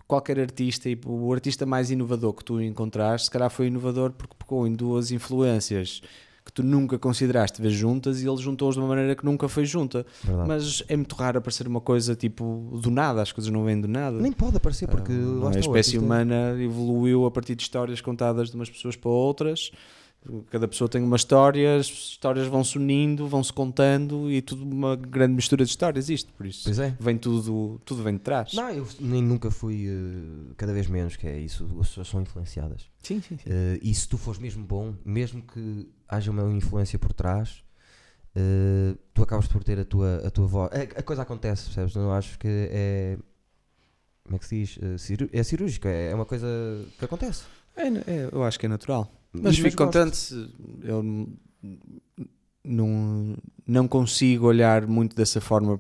qualquer 0.08 0.40
artista 0.40 0.90
e 0.90 0.98
o 1.06 1.34
artista 1.34 1.66
mais 1.66 1.92
inovador 1.92 2.32
que 2.34 2.46
tu 2.46 2.62
encontraste, 2.62 3.26
se 3.26 3.32
calhar 3.32 3.50
foi 3.50 3.68
inovador 3.68 4.12
porque 4.14 4.34
pegou 4.40 4.66
em 4.66 4.72
duas 4.74 5.12
influências 5.12 6.02
que 6.48 6.54
tu 6.54 6.64
nunca 6.64 6.98
consideraste 6.98 7.62
ver 7.62 7.70
juntas 7.70 8.22
e 8.22 8.28
ele 8.28 8.38
juntou-as 8.38 8.76
de 8.76 8.82
uma 8.82 8.88
maneira 8.88 9.16
que 9.16 9.24
nunca 9.26 9.48
foi 9.50 9.66
junta. 9.66 10.06
Verdade. 10.24 10.48
Mas 10.48 10.82
é 10.88 10.96
muito 10.96 11.14
raro 11.16 11.38
aparecer 11.38 11.68
uma 11.68 11.82
coisa 11.82 12.16
tipo 12.16 12.80
do 12.82 12.90
nada, 12.90 13.22
as 13.22 13.32
coisas 13.32 13.52
não 13.52 13.64
vêm 13.66 13.80
do 13.80 13.88
nada. 13.88 14.18
Nem 14.18 14.32
pode 14.32 14.56
aparecer 14.58 14.88
porque 14.88 15.12
lá 15.12 15.48
a 15.48 15.56
o 15.56 15.60
espécie 15.60 15.68
artista- 15.98 16.00
humana 16.00 16.56
evoluiu 16.60 17.26
a 17.26 17.32
partir 17.32 17.54
de 17.56 17.64
histórias 17.64 18.00
contadas 18.02 18.50
de 18.50 18.56
umas 18.56 18.70
pessoas 18.70 18.96
para 18.96 19.10
outras. 19.12 19.72
Cada 20.50 20.68
pessoa 20.68 20.90
tem 20.90 21.02
uma 21.02 21.16
história, 21.16 21.78
as 21.78 21.86
histórias 21.88 22.48
vão-se 22.48 22.78
unindo, 22.78 23.28
vão-se 23.28 23.52
contando 23.54 24.32
e 24.32 24.42
tudo 24.42 24.64
uma 24.64 24.96
grande 24.96 25.34
mistura 25.34 25.64
de 25.64 25.70
histórias. 25.70 26.10
Isto, 26.10 26.32
por 26.34 26.46
isso 26.46 26.64
Pois 26.66 26.80
é. 26.80 26.96
vem 27.00 27.18
tudo, 27.18 27.80
tudo 27.86 28.04
vem 28.04 28.14
de 28.14 28.20
trás. 28.22 28.54
Não, 28.54 28.70
eu 28.70 28.88
nem 29.00 29.22
nunca 29.22 29.50
fui 29.52 29.88
eh, 29.88 30.54
cada 30.58 30.74
vez 30.74 30.88
menos, 30.88 31.16
que 31.16 31.28
é 31.28 31.38
isso, 31.40 31.66
as 31.80 31.88
pessoas 31.90 32.08
são 32.08 32.22
influenciadas. 32.22 32.90
Sim, 33.02 33.22
sim, 33.22 33.38
sim. 33.38 33.44
Eh, 33.46 33.80
e 33.82 33.94
se 33.94 34.08
tu 34.08 34.18
fores 34.18 34.40
mesmo 34.40 34.64
bom, 34.66 34.94
mesmo 35.06 35.42
que 35.42 35.90
haja 36.08 36.32
uma 36.32 36.52
influência 36.54 36.98
por 37.00 37.14
trás, 37.14 37.64
eh, 38.36 38.96
tu 39.14 39.24
acabas 39.24 39.48
por 39.48 39.64
ter 39.64 39.80
a 39.80 39.86
tua, 39.86 40.22
a 40.26 40.30
tua 40.30 40.48
voz. 40.48 40.72
A, 40.74 41.00
a 41.00 41.04
coisa 41.04 41.22
acontece, 41.22 41.66
percebes? 41.66 41.96
Não 41.96 42.12
acho 42.12 42.38
que 42.38 42.48
é. 42.48 43.18
Como 44.24 44.36
é 44.36 44.40
que 44.40 44.46
se 44.46 44.56
diz? 44.66 44.80
É 45.32 45.42
cirúrgico, 45.42 45.88
é, 45.88 46.12
é 46.12 46.16
uma 46.16 46.26
coisa 46.26 46.48
que 47.00 47.06
acontece. 47.06 47.44
É, 47.78 47.88
é, 47.88 48.30
eu 48.32 48.44
acho 48.44 48.60
que 48.60 48.66
é 48.66 48.70
natural. 48.70 49.10
Mas 49.34 49.58
fico 49.58 49.78
contente. 49.78 50.34
Eu 50.84 51.04
não, 52.64 53.36
não 53.66 53.88
consigo 53.88 54.48
olhar 54.48 54.86
muito 54.88 55.16
dessa 55.16 55.40
forma. 55.40 55.80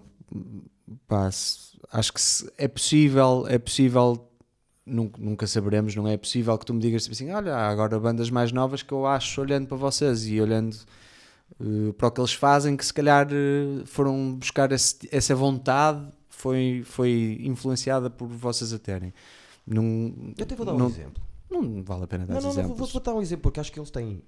Pá, 1.08 1.28
acho 1.92 2.14
que 2.14 2.22
se- 2.22 2.50
é 2.58 2.68
possível, 2.68 3.46
é 3.48 3.58
possível, 3.58 4.30
nunca, 4.86 5.22
nunca 5.22 5.48
saberemos, 5.48 5.96
não 5.96 6.08
é 6.08 6.16
possível 6.18 6.58
que 6.58 6.66
tu 6.66 6.74
me 6.74 6.80
digas 6.80 7.04
tipo 7.04 7.14
assim: 7.14 7.32
olha, 7.32 7.56
há 7.56 7.68
agora 7.70 8.00
bandas 8.00 8.30
mais 8.30 8.52
novas 8.52 8.82
que 8.84 8.92
eu 8.94 9.06
acho, 9.06 9.42
olhando 9.42 9.68
para 9.68 9.78
vocês 9.78 10.26
e 10.28 10.40
olhando 10.40 10.76
eh, 11.60 11.92
para 11.98 12.08
o 12.08 12.12
que 12.12 12.22
eles 12.22 12.34
fazem, 12.34 12.78
que 12.78 12.86
se 12.86 12.94
calhar 12.94 13.28
eh, 13.32 13.84
foram 13.86 14.36
buscar 14.36 14.72
esse- 14.72 15.08
essa 15.12 15.36
vontade, 15.36 16.06
foi, 16.30 16.84
foi 16.86 17.38
influenciada 17.42 18.10
por 18.10 18.28
vocês 18.28 18.72
a 18.74 18.80
terem. 18.80 19.14
Não, 19.66 19.84
Eu 20.38 20.44
até 20.44 20.56
vou 20.56 20.66
dar 20.66 20.74
um 20.74 20.78
não, 20.78 20.88
exemplo. 20.88 21.22
Não 21.50 21.84
vale 21.84 22.04
a 22.04 22.08
pena 22.08 22.26
dar 22.26 22.36
Não, 22.36 22.42
não, 22.42 22.48
não, 22.48 22.54
vou, 22.54 22.64
exemplos. 22.64 22.92
vou 22.92 23.02
dar 23.02 23.14
um 23.14 23.22
exemplo 23.22 23.44
porque 23.44 23.60
acho 23.60 23.72
que 23.72 23.80
eles 23.80 23.90
têm. 23.92 24.22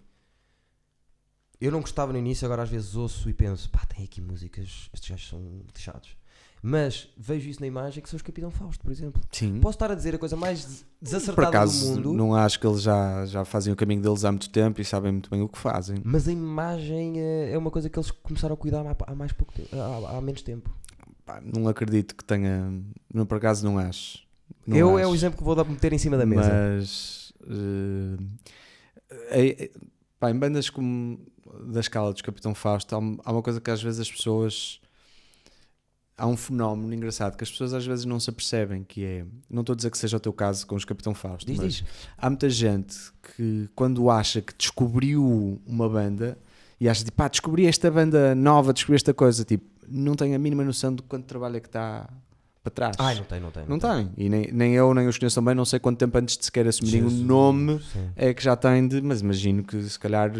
Eu 1.60 1.72
não 1.72 1.82
gostava 1.82 2.14
no 2.14 2.20
início, 2.20 2.46
agora 2.46 2.64
às 2.64 2.70
vezes 2.70 2.96
ouço 2.96 3.30
e 3.30 3.34
penso, 3.34 3.70
pá, 3.70 3.82
tem 3.86 4.06
aqui 4.06 4.22
músicas, 4.22 4.90
estes 4.94 5.10
gajos 5.10 5.28
são 5.28 5.62
lixados. 5.68 6.18
Mas 6.62 7.08
vejo 7.18 7.50
isso 7.50 7.62
na 7.62 7.68
imagem 7.68 8.04
que 8.04 8.10
são 8.10 8.18
os 8.18 8.22
Capitão 8.22 8.52
Fausto, 8.52 8.84
por 8.84 8.92
exemplo. 8.92 9.22
Sim. 9.32 9.60
Posso 9.62 9.76
estar 9.76 9.92
a 9.92 9.96
dizer 9.96 10.16
a 10.16 10.18
coisa 10.18 10.36
mais 10.36 10.86
desacertada 11.02 11.48
acaso, 11.48 11.96
do 11.96 11.96
mundo, 11.96 12.14
não 12.14 12.36
acho 12.36 12.60
que 12.60 12.68
eles 12.68 12.82
já, 12.82 13.26
já 13.26 13.46
fazem 13.46 13.72
o 13.72 13.76
caminho 13.76 14.02
deles 14.02 14.26
há 14.26 14.32
muito 14.32 14.50
tempo 14.50 14.82
e 14.82 14.86
sabem 14.86 15.14
muito 15.14 15.30
bem 15.30 15.42
o 15.42 15.48
que 15.48 15.58
fazem. 15.58 15.98
mas 16.04 16.28
a 16.28 16.32
imagem 16.32 17.20
é, 17.20 17.54
é 17.54 17.58
uma 17.58 17.72
coisa 17.72 17.90
que 17.90 17.98
eles 17.98 18.12
começaram 18.12 18.54
a 18.56 18.58
cuidar 18.58 18.86
há, 18.86 18.96
há 19.08 19.16
mais 19.16 19.32
pouco 19.32 19.54
tempo, 19.54 19.70
há, 19.74 20.18
há 20.18 20.22
menos 20.22 20.42
tempo. 20.42 20.70
Pá, 21.26 21.42
não 21.42 21.68
acredito 21.68 22.16
que 22.16 22.24
tenha. 22.24 22.72
Não, 23.14 23.26
por 23.26 23.38
acaso, 23.38 23.64
não 23.66 23.78
acho. 23.78 24.28
Não 24.66 24.78
Eu 24.78 24.98
é 25.00 25.04
acho. 25.04 25.12
o 25.12 25.16
exemplo 25.16 25.38
que 25.38 25.44
vou 25.44 25.56
dar 25.56 25.64
meter 25.66 25.94
em 25.94 25.98
cima 25.98 26.18
da 26.18 26.26
mesa. 26.26 26.50
Mas. 26.52 27.34
eh, 27.50 28.18
é- 29.30 29.64
é- 29.66 29.72
pá, 30.20 30.30
em 30.32 30.36
bandas 30.38 30.70
como 30.70 31.20
da 31.68 31.80
escala 31.80 32.12
dos 32.14 32.22
Capitão 32.22 32.54
Fausto, 32.54 32.96
há, 32.96 33.00
há 33.00 33.32
uma 33.32 33.42
coisa 33.42 33.60
que 33.60 33.72
às 33.72 33.82
vezes 33.82 34.00
as 34.00 34.12
pessoas. 34.12 34.80
Há 36.18 36.28
um 36.28 36.36
fenómeno 36.36 36.94
engraçado 36.94 37.38
que 37.38 37.44
as 37.46 37.50
pessoas 37.50 37.74
às 37.74 37.86
vezes 37.86 38.04
não 38.04 38.20
se 38.20 38.30
apercebem, 38.30 38.84
que 38.84 39.06
é. 39.06 39.26
Não 39.50 39.62
estou 39.62 39.74
a 39.74 39.76
dizer 39.78 39.90
que 39.90 39.98
seja 39.98 40.18
o 40.18 40.20
teu 40.20 40.34
caso 40.34 40.68
com 40.68 40.76
os 40.76 40.84
Capitão 40.84 41.14
Fausto, 41.16 41.48
Diz, 41.50 41.58
mas 41.58 41.74
diz. 41.76 41.86
há 42.18 42.30
muita 42.30 42.50
gente 42.50 42.96
que 43.38 43.70
quando 43.74 44.10
acha 44.10 44.42
que 44.42 44.54
descobriu 44.58 45.62
uma 45.66 45.88
banda 45.88 46.38
e 46.78 46.90
acha 46.90 47.06
tipo, 47.06 47.16
pá, 47.16 47.30
descobri 47.30 47.66
esta 47.68 47.90
banda 47.90 48.36
nova, 48.36 48.74
descobri 48.74 48.98
esta 48.98 49.14
coisa, 49.14 49.46
tipo, 49.46 49.64
não 49.88 50.14
tem 50.14 50.36
a 50.36 50.40
mínima 50.40 50.62
noção 50.66 50.94
de 50.94 51.02
quanto 51.04 51.24
trabalho 51.26 51.56
é 51.56 51.60
que 51.62 51.68
está 51.70 52.10
para 52.62 52.72
trás. 52.72 52.96
Ai, 53.00 53.16
não 53.16 53.24
tem, 53.24 53.40
não 53.40 53.52
tem. 53.52 53.66
não 53.68 53.80
tem. 53.80 54.12
E 54.18 54.28
nem, 54.30 54.52
nem 54.52 54.74
eu, 54.74 54.94
nem 54.94 55.08
os 55.08 55.18
conheço 55.18 55.36
também, 55.36 55.56
não 55.56 55.66
sei 55.66 55.80
quanto 55.80 55.98
tempo 55.98 56.18
antes 56.18 56.38
de 56.38 56.46
sequer 56.46 56.68
assumirem 56.68 57.04
o 57.04 57.10
nome 57.10 57.80
sim. 57.82 58.10
é 58.16 58.34
que 58.34 58.44
já 58.44 58.56
tem 58.56 58.88
de, 58.88 59.02
mas 59.02 59.22
imagino 59.22 59.64
que 59.64 59.82
se 59.82 59.98
calhar 59.98 60.32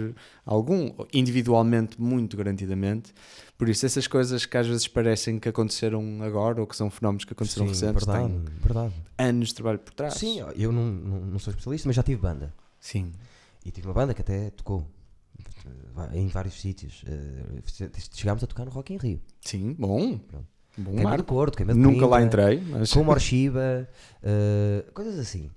algum, 0.46 0.92
individualmente, 1.14 2.00
muito 2.00 2.36
garantidamente. 2.36 3.14
Por 3.58 3.68
isso, 3.70 3.86
essas 3.86 4.08
coisas 4.08 4.46
que 4.46 4.58
às 4.58 4.68
vezes 4.68 4.88
parecem 4.88 5.40
que 5.40 5.48
aconteceram 5.50 6.22
agora 6.22 6.62
ou 6.62 6.68
que 6.68 6.76
são 6.76 6.90
fenómenos 6.90 7.26
que 7.26 7.34
aconteceram 7.34 7.68
Sim, 7.68 7.74
recentes, 7.74 8.06
verdade, 8.06 8.28
têm 8.28 8.46
verdade. 8.62 8.94
anos 9.18 9.50
de 9.50 9.56
trabalho 9.56 9.80
por 9.80 9.94
trás. 9.94 10.14
Sim, 10.14 10.40
eu 10.56 10.72
não, 10.72 10.86
não, 10.86 11.20
não 11.22 11.40
sou 11.40 11.52
especialista, 11.52 11.88
mas 11.88 11.96
já 11.96 12.04
tive 12.04 12.22
banda. 12.22 12.54
Sim. 12.80 13.12
E 13.66 13.72
tive 13.72 13.88
uma 13.88 13.94
banda 13.94 14.14
que 14.14 14.22
até 14.22 14.50
tocou 14.52 14.88
eh, 15.66 16.20
em 16.20 16.28
vários 16.28 16.60
sítios. 16.60 17.04
Eh, 17.06 17.90
Chegámos 18.14 18.44
a 18.44 18.48
tocar 18.48 18.66
no 18.66 18.72
Rock 18.72 18.94
em 18.94 18.98
Rio. 18.98 19.22
Sim, 19.42 19.74
bom. 19.78 20.18
Pronto. 20.18 20.48
Bom 20.80 20.96
Queima. 20.96 21.24
Cordo, 21.24 21.58
Queima 21.58 21.74
Nunca 21.74 22.06
lá 22.08 22.22
entrei, 22.22 22.62
mas 22.62 22.92
Com 22.94 23.04
Morshiba, 23.04 23.88
eh, 24.24 24.86
coisas 24.94 25.20
assim. 25.20 25.50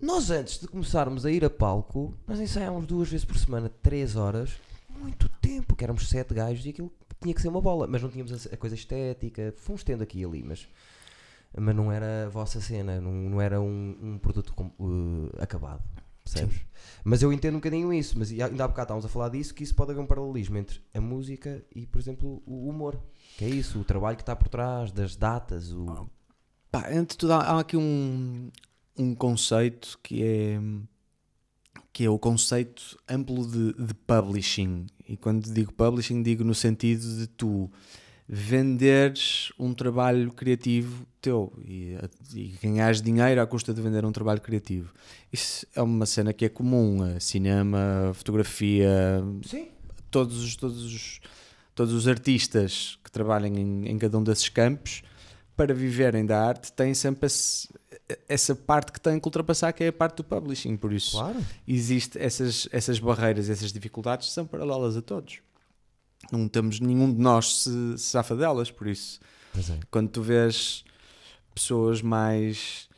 Nós 0.00 0.30
antes 0.30 0.60
de 0.60 0.68
começarmos 0.68 1.24
a 1.24 1.30
ir 1.30 1.44
a 1.44 1.50
palco, 1.50 2.14
nós 2.26 2.38
ensaiámos 2.38 2.86
duas 2.86 3.08
vezes 3.08 3.24
por 3.24 3.36
semana, 3.38 3.70
três 3.82 4.14
horas, 4.14 4.52
muito 5.00 5.28
tempo, 5.40 5.74
que 5.74 5.82
éramos 5.84 6.08
sete 6.08 6.34
gajos 6.34 6.64
e 6.66 6.70
aquilo 6.70 6.92
tinha 7.20 7.34
que 7.34 7.40
ser 7.40 7.48
uma 7.48 7.60
bola, 7.62 7.86
mas 7.86 8.02
não 8.02 8.10
tínhamos 8.10 8.46
a, 8.46 8.56
coisa 8.56 8.74
estética, 8.74 9.54
fomos 9.56 9.82
tendo 9.82 10.02
aqui 10.02 10.20
e 10.20 10.24
ali, 10.24 10.42
mas, 10.42 10.68
mas 11.56 11.74
não 11.74 11.90
era 11.90 12.26
a 12.26 12.28
vossa 12.28 12.60
cena, 12.60 13.00
não, 13.00 13.10
não 13.10 13.40
era 13.40 13.58
um, 13.60 13.96
um 14.02 14.18
produto 14.18 14.52
com- 14.52 14.70
eh, 14.78 15.42
acabado, 15.42 15.82
percebes? 16.22 16.60
Mas 17.02 17.22
eu 17.22 17.32
entendo 17.32 17.54
um 17.54 17.58
bocadinho 17.58 17.90
isso, 17.92 18.18
mas 18.18 18.30
ainda 18.30 18.64
há 18.64 18.68
bocado 18.68 18.82
estávamos 18.86 19.06
a 19.06 19.08
falar 19.08 19.30
disso, 19.30 19.54
que 19.54 19.62
isso 19.64 19.74
pode 19.74 19.92
haver 19.92 20.00
um 20.02 20.06
paralelismo 20.06 20.58
entre 20.58 20.78
a 20.92 21.00
música 21.00 21.64
e, 21.74 21.86
por 21.86 21.98
exemplo, 21.98 22.42
o 22.46 22.68
humor. 22.68 23.00
Que 23.36 23.44
é 23.44 23.48
isso, 23.48 23.80
o 23.80 23.84
trabalho 23.84 24.16
que 24.16 24.22
está 24.22 24.34
por 24.34 24.48
trás, 24.48 24.90
das 24.90 25.14
datas, 25.14 25.70
o... 25.72 26.08
Pá, 26.70 26.88
antes 26.88 27.16
de 27.16 27.18
tudo, 27.18 27.34
há, 27.34 27.40
há 27.42 27.60
aqui 27.60 27.76
um, 27.76 28.50
um 28.96 29.14
conceito 29.14 29.98
que 30.02 30.22
é 30.22 30.58
que 31.92 32.04
é 32.04 32.10
o 32.10 32.18
conceito 32.18 32.98
amplo 33.08 33.46
de, 33.46 33.72
de 33.72 33.94
publishing. 33.94 34.84
E 35.08 35.16
quando 35.16 35.50
digo 35.50 35.72
publishing, 35.72 36.22
digo 36.22 36.44
no 36.44 36.54
sentido 36.54 37.16
de 37.16 37.26
tu 37.26 37.70
venderes 38.28 39.50
um 39.58 39.72
trabalho 39.72 40.30
criativo 40.30 41.06
teu 41.22 41.52
e, 41.64 41.96
e 42.34 42.48
ganhares 42.62 43.00
dinheiro 43.00 43.40
à 43.40 43.46
custa 43.46 43.72
de 43.72 43.80
vender 43.80 44.04
um 44.04 44.12
trabalho 44.12 44.42
criativo. 44.42 44.92
Isso 45.32 45.66
é 45.74 45.80
uma 45.80 46.04
cena 46.04 46.34
que 46.34 46.44
é 46.44 46.50
comum 46.50 47.02
a 47.02 47.18
cinema, 47.18 48.10
a 48.10 48.14
fotografia, 48.14 49.22
Sim. 49.42 49.68
todos 50.10 50.42
os, 50.44 50.54
todos 50.54 50.84
os, 50.84 51.20
todos 51.76 51.92
os 51.94 52.08
artistas 52.08 52.98
que 53.04 53.10
trabalham 53.12 53.54
em, 53.54 53.86
em 53.88 53.96
cada 53.98 54.18
um 54.18 54.22
desses 54.24 54.48
campos, 54.48 55.02
para 55.56 55.72
viverem 55.72 56.26
da 56.26 56.38
arte, 56.44 56.72
têm 56.72 56.92
sempre 56.92 57.26
esse- 57.26 57.68
essa 58.28 58.54
parte 58.54 58.92
que 58.92 59.00
têm 59.00 59.18
que 59.18 59.26
ultrapassar, 59.26 59.72
que 59.72 59.84
é 59.84 59.88
a 59.88 59.92
parte 59.92 60.16
do 60.16 60.24
publishing. 60.24 60.76
Por 60.76 60.92
isso, 60.92 61.12
Claro. 61.12 61.38
existe 61.66 62.18
essas, 62.18 62.68
essas 62.72 62.98
barreiras, 62.98 63.48
essas 63.48 63.72
dificuldades 63.72 64.30
são 64.32 64.46
paralelas 64.46 64.96
a 64.96 65.02
todos. 65.02 65.38
Não 66.32 66.46
temos, 66.48 66.78
nenhum 66.80 67.12
de 67.12 67.20
nós 67.20 67.62
se, 67.62 67.70
se 67.98 68.04
safa 68.04 68.34
delas, 68.36 68.70
por 68.70 68.86
isso 68.86 69.20
é. 69.56 69.78
quando 69.90 70.08
tu 70.10 70.20
vês 70.22 70.84
pessoas 71.54 72.02
mais 72.02 72.88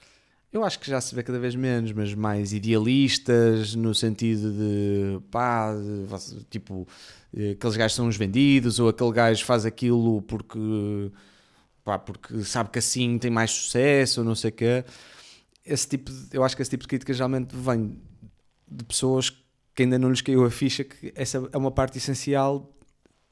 eu 0.52 0.64
acho 0.64 0.78
que 0.80 0.88
já 0.90 0.98
se 1.00 1.14
vê 1.14 1.22
cada 1.22 1.38
vez 1.38 1.54
menos, 1.54 1.92
mas 1.92 2.14
mais 2.14 2.52
idealistas 2.54 3.74
no 3.74 3.94
sentido 3.94 4.50
de 4.50 5.20
pá, 5.30 5.74
de 5.74 6.42
tipo 6.44 6.88
aqueles 7.32 7.76
gajos 7.76 7.94
são 7.94 8.08
os 8.08 8.16
vendidos 8.16 8.78
ou 8.80 8.88
aquele 8.88 9.12
gajo 9.12 9.44
faz 9.44 9.64
aquilo 9.66 10.22
porque 10.22 10.58
pá, 11.84 11.98
porque 11.98 12.42
sabe 12.44 12.70
que 12.70 12.78
assim 12.78 13.18
tem 13.18 13.30
mais 13.30 13.50
sucesso 13.50 14.20
ou 14.20 14.26
não 14.26 14.34
sei 14.34 14.50
o 14.50 14.52
quê. 14.52 14.84
Esse 15.64 15.86
tipo 15.88 16.10
de- 16.10 16.28
eu 16.36 16.42
acho 16.44 16.56
que 16.56 16.62
esse 16.62 16.70
tipo 16.70 16.82
de 16.84 16.88
crítica 16.88 17.12
geralmente 17.12 17.54
vem 17.54 17.98
de 18.70 18.84
pessoas 18.84 19.30
que 19.74 19.82
ainda 19.82 19.98
não 19.98 20.10
lhes 20.10 20.20
caiu 20.20 20.44
a 20.44 20.50
ficha 20.50 20.84
que 20.84 21.12
essa 21.14 21.48
é 21.52 21.56
uma 21.56 21.70
parte 21.70 21.98
essencial 21.98 22.70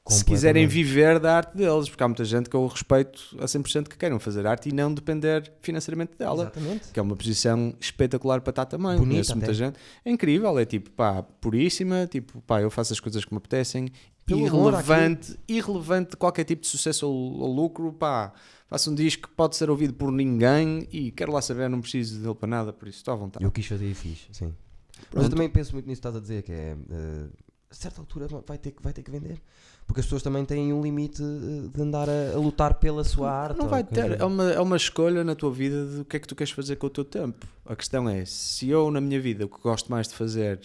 se 0.09 0.23
quiserem 0.25 0.67
viver 0.67 1.19
da 1.19 1.37
arte 1.37 1.55
deles, 1.55 1.89
porque 1.89 2.03
há 2.03 2.07
muita 2.07 2.25
gente 2.25 2.49
que 2.49 2.55
eu 2.55 2.65
respeito 2.67 3.35
a 3.39 3.45
100% 3.45 3.87
que 3.87 3.97
queiram 3.97 4.19
fazer 4.19 4.45
arte 4.47 4.69
e 4.69 4.71
não 4.71 4.93
depender 4.93 5.51
financeiramente 5.61 6.17
dela, 6.17 6.43
Exatamente. 6.43 6.91
que 6.91 6.99
é 6.99 7.03
uma 7.03 7.15
posição 7.15 7.73
espetacular 7.79 8.41
para 8.41 8.51
estar 8.51 8.65
também. 8.65 8.97
Bonita 8.97 9.07
Conheço 9.09 9.35
muita 9.35 9.53
gente. 9.53 9.77
É 10.03 10.11
incrível, 10.11 10.57
é 10.57 10.65
tipo, 10.65 10.89
pá, 10.91 11.23
puríssima, 11.23 12.07
tipo, 12.07 12.41
pá, 12.41 12.61
eu 12.61 12.69
faço 12.69 12.93
as 12.93 12.99
coisas 12.99 13.25
que 13.25 13.33
me 13.33 13.37
apetecem, 13.37 13.91
Pelo 14.25 14.41
irrelevante, 14.41 15.37
irrelevante 15.47 16.11
de 16.11 16.17
qualquer 16.17 16.43
tipo 16.43 16.61
de 16.61 16.67
sucesso 16.67 17.07
ou, 17.07 17.39
ou 17.39 17.53
lucro, 17.53 17.91
pá, 17.93 18.33
faço 18.67 18.91
um 18.91 18.95
disco 18.95 19.27
que 19.27 19.33
pode 19.35 19.55
ser 19.55 19.69
ouvido 19.69 19.93
por 19.93 20.11
ninguém 20.11 20.87
e 20.91 21.11
quero 21.11 21.31
lá 21.31 21.41
saber, 21.41 21.69
não 21.69 21.81
preciso 21.81 22.21
dele 22.21 22.35
para 22.35 22.47
nada, 22.47 22.73
por 22.73 22.87
isso 22.87 22.97
estou 22.97 23.13
à 23.13 23.17
vontade. 23.17 23.43
Eu 23.43 23.51
quis 23.51 23.65
fazer 23.65 23.89
e 23.89 23.93
fiz, 23.93 24.27
sim. 24.31 24.53
Mas 24.97 25.03
eu 25.03 25.09
Pronto. 25.09 25.29
também 25.29 25.49
penso 25.49 25.73
muito 25.73 25.87
nisso 25.87 26.01
que 26.01 26.07
estás 26.07 26.15
a 26.15 26.19
dizer, 26.19 26.43
que 26.43 26.51
é 26.51 26.75
eh, 26.89 27.27
a 27.69 27.75
certa 27.75 28.01
altura 28.01 28.27
vai 28.45 28.57
ter, 28.57 28.73
vai 28.81 28.93
ter 28.93 29.03
que 29.03 29.11
vender. 29.11 29.41
Porque 29.87 30.01
as 30.01 30.05
pessoas 30.05 30.21
também 30.21 30.43
têm 30.43 30.73
um 30.73 30.81
limite 30.81 31.23
eh, 31.23 31.69
de 31.73 31.81
andar 31.81 32.09
a, 32.09 32.33
a 32.35 32.37
lutar 32.37 32.73
pela 32.73 33.05
sua 33.05 33.31
arte. 33.31 33.57
Não 33.57 33.69
vai 33.69 33.83
ter, 33.83 34.19
é 34.19 34.25
uma, 34.25 34.51
é 34.51 34.59
uma 34.59 34.75
escolha 34.75 35.23
na 35.23 35.33
tua 35.33 35.51
vida 35.51 35.85
de 35.85 36.01
o 36.01 36.05
que 36.05 36.17
é 36.17 36.19
que 36.19 36.27
tu 36.27 36.35
queres 36.35 36.51
fazer 36.51 36.75
com 36.75 36.87
o 36.87 36.89
teu 36.89 37.05
tempo. 37.05 37.47
A 37.65 37.75
questão 37.75 38.07
é, 38.09 38.25
se 38.25 38.69
eu 38.69 38.91
na 38.91 38.99
minha 38.99 39.19
vida 39.19 39.45
o 39.45 39.49
que 39.49 39.59
gosto 39.61 39.89
mais 39.89 40.07
de 40.09 40.13
fazer 40.13 40.59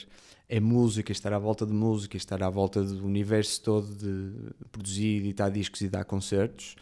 é 0.49 0.61
música, 0.61 1.13
estar 1.13 1.33
à 1.33 1.39
volta 1.39 1.65
de 1.65 1.73
música, 1.73 2.17
estar 2.17 2.43
à 2.43 2.51
volta 2.51 2.83
do 2.83 3.07
universo 3.07 3.63
todo 3.63 3.87
de 3.95 4.53
produzir, 4.71 5.19
editar 5.19 5.49
discos 5.49 5.81
e 5.81 5.89
dar 5.89 6.05
concertos, 6.05 6.75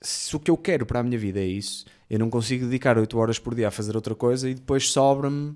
se 0.00 0.34
o 0.34 0.40
que 0.40 0.50
eu 0.50 0.56
quero 0.56 0.86
para 0.86 1.00
a 1.00 1.02
minha 1.02 1.18
vida 1.18 1.40
é 1.40 1.44
isso, 1.44 1.84
eu 2.08 2.18
não 2.18 2.30
consigo 2.30 2.64
dedicar 2.64 2.96
8 2.96 3.18
horas 3.18 3.38
por 3.38 3.54
dia 3.54 3.68
a 3.68 3.70
fazer 3.70 3.94
outra 3.96 4.14
coisa 4.14 4.48
e 4.48 4.54
depois 4.54 4.90
sobra-me 4.90 5.54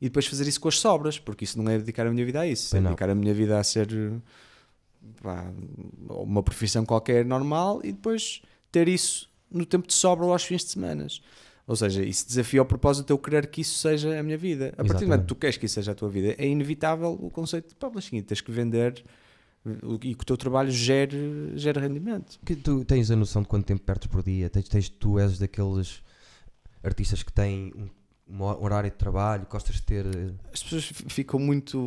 e 0.00 0.06
depois 0.06 0.26
fazer 0.26 0.46
isso 0.46 0.60
com 0.60 0.68
as 0.68 0.78
sobras, 0.78 1.18
porque 1.18 1.44
isso 1.44 1.56
não 1.60 1.70
é 1.70 1.78
dedicar 1.78 2.06
a 2.06 2.10
minha 2.10 2.26
vida 2.26 2.40
a 2.40 2.46
isso, 2.46 2.76
é 2.76 2.80
dedicar 2.80 3.08
a 3.08 3.14
minha 3.14 3.32
vida 3.32 3.58
a 3.58 3.64
ser 3.64 3.88
pá, 5.22 5.52
uma 6.08 6.42
profissão 6.42 6.84
qualquer 6.84 7.24
normal 7.24 7.80
e 7.84 7.92
depois 7.92 8.42
ter 8.70 8.88
isso 8.88 9.28
no 9.50 9.64
tempo 9.64 9.86
de 9.86 9.94
sobra 9.94 10.24
ou 10.26 10.32
aos 10.32 10.44
fins 10.44 10.64
de 10.64 10.70
semana. 10.70 11.06
Ou 11.66 11.74
seja, 11.74 12.04
isso 12.04 12.26
desafia 12.28 12.60
ao 12.60 12.66
propósito 12.66 13.06
de 13.06 13.12
eu 13.12 13.18
querer 13.18 13.48
que 13.48 13.60
isso 13.60 13.78
seja 13.78 14.18
a 14.18 14.22
minha 14.22 14.38
vida. 14.38 14.72
A 14.78 14.84
partir 14.84 14.86
do 14.86 14.86
momento 14.86 14.96
Exatamente. 15.02 15.20
que 15.22 15.26
tu 15.26 15.34
queres 15.34 15.56
que 15.56 15.66
isso 15.66 15.74
seja 15.74 15.92
a 15.92 15.94
tua 15.96 16.08
vida, 16.08 16.34
é 16.38 16.46
inevitável 16.46 17.12
o 17.20 17.28
conceito 17.30 17.70
de 17.70 17.74
publishing. 17.74 18.22
Tens 18.22 18.40
que 18.40 18.52
vender 18.52 19.04
o- 19.82 19.94
e 19.94 20.14
que 20.14 20.22
o 20.22 20.24
teu 20.24 20.36
trabalho 20.36 20.70
gere, 20.70 21.50
gere 21.56 21.80
rendimento. 21.80 22.38
Que 22.44 22.54
tu 22.54 22.84
tens 22.84 23.10
a 23.10 23.16
noção 23.16 23.42
de 23.42 23.48
quanto 23.48 23.66
tempo 23.66 23.82
perdes 23.82 24.06
por 24.06 24.22
dia? 24.22 24.48
Tens, 24.48 24.68
tens- 24.68 24.88
tu 24.88 25.18
és 25.18 25.38
daqueles 25.40 26.02
artistas 26.84 27.24
que 27.24 27.32
têm 27.32 27.72
um, 27.74 27.88
um 28.28 28.42
ho- 28.42 28.62
horário 28.62 28.90
de 28.90 28.96
trabalho, 28.96 29.46
gostas 29.50 29.76
de 29.76 29.82
ter. 29.82 30.04
eh, 30.06 30.32
As 30.52 30.62
pessoas 30.62 30.84
ficam 31.08 31.38
muito, 31.38 31.78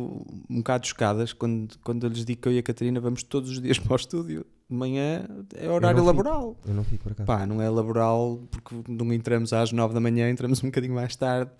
um 0.48 0.56
bocado 0.58 0.86
chocadas 0.86 1.32
quando, 1.32 1.78
quando 1.84 2.04
eu 2.06 2.10
lhes 2.10 2.24
digo 2.24 2.40
que 2.42 2.48
eu 2.48 2.52
e 2.52 2.58
a 2.58 2.62
Catarina 2.62 2.98
vamos 3.00 3.22
todos 3.22 3.50
os 3.50 3.60
dias 3.60 3.78
para 3.78 3.92
o 3.92 3.96
estúdio. 3.96 4.46
De 4.68 4.76
manhã 4.76 5.26
é 5.56 5.68
horário 5.68 5.98
não 5.98 6.04
fico. 6.12 6.16
laboral. 6.24 6.56
Eu 6.64 6.74
não 6.74 6.84
fico 6.84 7.02
por 7.02 7.12
acaso. 7.12 7.26
Pá, 7.26 7.44
não 7.44 7.60
é 7.60 7.68
laboral 7.68 8.40
porque 8.50 8.74
não 8.88 9.12
entramos 9.12 9.52
às 9.52 9.72
9 9.72 9.92
da 9.92 10.00
manhã, 10.00 10.30
entramos 10.30 10.62
um 10.62 10.66
bocadinho 10.66 10.94
mais 10.94 11.16
tarde, 11.16 11.50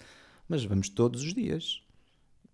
mas 0.48 0.64
vamos 0.64 0.88
todos 0.88 1.22
os 1.22 1.34
dias. 1.34 1.82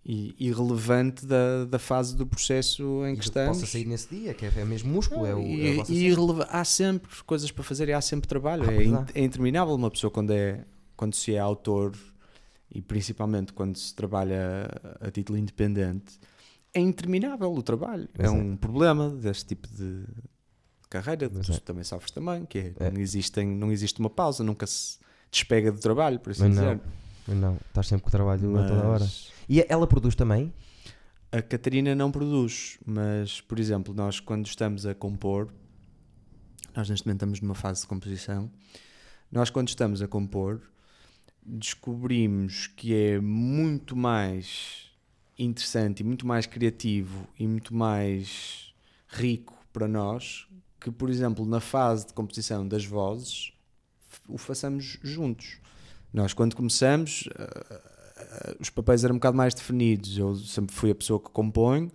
E 0.09 0.35
irrelevante 0.39 1.27
da, 1.27 1.65
da 1.65 1.79
fase 1.81 2.17
do 2.17 2.25
processo 2.27 3.05
em 3.07 3.15
E 3.15 3.17
que 3.19 3.25
estamos. 3.25 3.59
possa 3.59 3.71
sair 3.71 3.85
nesse 3.87 4.09
dia, 4.15 4.33
que 4.35 4.47
é, 4.47 4.53
é 4.57 4.65
mesmo 4.65 4.93
músculo, 4.93 5.27
é 5.27 5.35
o. 5.35 5.39
é 5.39 5.43
a 5.43 5.47
e, 5.47 5.77
vossa 5.77 5.93
e 5.93 6.15
há 6.49 6.65
sempre 6.65 7.11
coisas 7.25 7.51
para 7.51 7.65
fazer 7.65 7.89
e 7.89 7.93
há 7.93 8.01
sempre 8.01 8.29
trabalho. 8.29 8.69
Ah, 8.69 8.73
é, 8.73 8.85
in- 8.85 9.05
é 9.15 9.25
interminável 9.25 9.75
uma 9.75 9.91
pessoa 9.91 10.11
quando, 10.11 10.31
é, 10.31 10.65
quando 10.97 11.15
se 11.15 11.35
é 11.35 11.39
autor 11.41 11.93
e 12.71 12.81
principalmente 12.83 13.53
quando 13.53 13.77
se 13.77 13.95
trabalha 13.95 14.69
a 15.01 15.11
título 15.11 15.39
independente. 15.39 16.19
É 16.75 16.81
interminável 16.81 17.53
o 17.53 17.63
trabalho. 17.63 18.09
Mas 18.17 18.27
é 18.31 18.35
é. 18.35 18.39
um 18.39 18.57
problema 18.57 19.09
deste 19.11 19.47
tipo 19.47 19.67
de 19.69 20.05
carreira. 20.91 21.31
Mas 21.33 21.47
Tu 21.47 21.53
é. 21.53 21.59
também 21.61 21.85
sofres 21.85 22.11
também, 22.11 22.45
que 22.45 22.59
é, 22.59 22.75
É. 22.79 22.91
Não, 22.91 23.01
existem, 23.01 23.47
não 23.47 23.73
existe 23.73 23.99
uma 24.01 24.11
pausa, 24.11 24.45
nunca 24.45 24.67
se 24.67 24.99
despega 25.31 25.73
do 25.73 25.79
trabalho, 25.81 26.21
por 26.21 26.31
assim 26.33 26.43
Mas 26.49 26.57
não, 26.57 26.63
dizer. 26.77 26.81
Mas 27.29 27.37
não, 27.39 27.59
estás 27.69 27.87
sempre 27.89 28.03
com 28.03 28.09
o 28.09 28.13
trabalho 28.13 28.59
a 28.59 28.67
toda 28.69 28.87
hora. 28.87 29.01
Mas- 29.05 29.33
E 29.49 29.65
ela 29.69 29.87
produz 29.87 30.15
também? 30.15 30.53
A 31.33 31.43
Catarina 31.43 31.95
não 31.95 32.11
produz, 32.11 32.79
mas, 32.87 33.41
por 33.41 33.59
exemplo, 33.59 33.93
nós 33.93 34.21
quando 34.21 34.47
estamos 34.47 34.87
a 34.87 34.95
compor, 34.95 35.53
nós 36.75 36.89
neste 36.89 37.07
momento 37.07 37.19
estamos 37.19 37.41
numa 37.41 37.55
fase 37.55 37.81
de 37.83 37.87
composição, 37.89 38.51
nós 39.31 39.51
quando 39.51 39.69
estamos 39.69 40.01
a 40.03 40.07
compor, 40.09 40.61
descobrimos 41.47 42.67
que 42.67 42.95
é 42.95 43.21
muito 43.21 43.95
mais 43.95 44.91
interessante 45.39 46.01
e 46.01 46.05
muito 46.05 46.27
mais 46.27 46.47
criativo 46.47 47.29
e 47.39 47.47
muito 47.47 47.75
mais 47.75 48.75
rico 49.09 49.55
para 49.73 49.87
nós 49.87 50.47
que, 50.81 50.91
por 50.91 51.11
exemplo, 51.11 51.45
na 51.45 51.61
fase 51.61 52.07
de 52.07 52.15
composição 52.15 52.67
das 52.67 52.85
vozes, 52.85 53.53
o 54.29 54.39
façamos 54.39 54.99
juntos. 55.03 55.59
Nós, 56.13 56.33
quando 56.33 56.55
começamos, 56.55 57.29
ah, 57.37 57.81
ah, 58.17 58.55
os 58.61 58.71
papéis 58.71 59.03
eram 59.03 59.15
um 59.15 59.19
bocado 59.19 59.37
mais 59.37 59.53
definidos. 59.53 60.17
Eu 60.17 60.37
sempre 60.37 60.75
fui 60.75 60.91
a 60.91 60.95
pessoa 60.95 61.21
que 61.21 61.31
compõe 61.31 61.91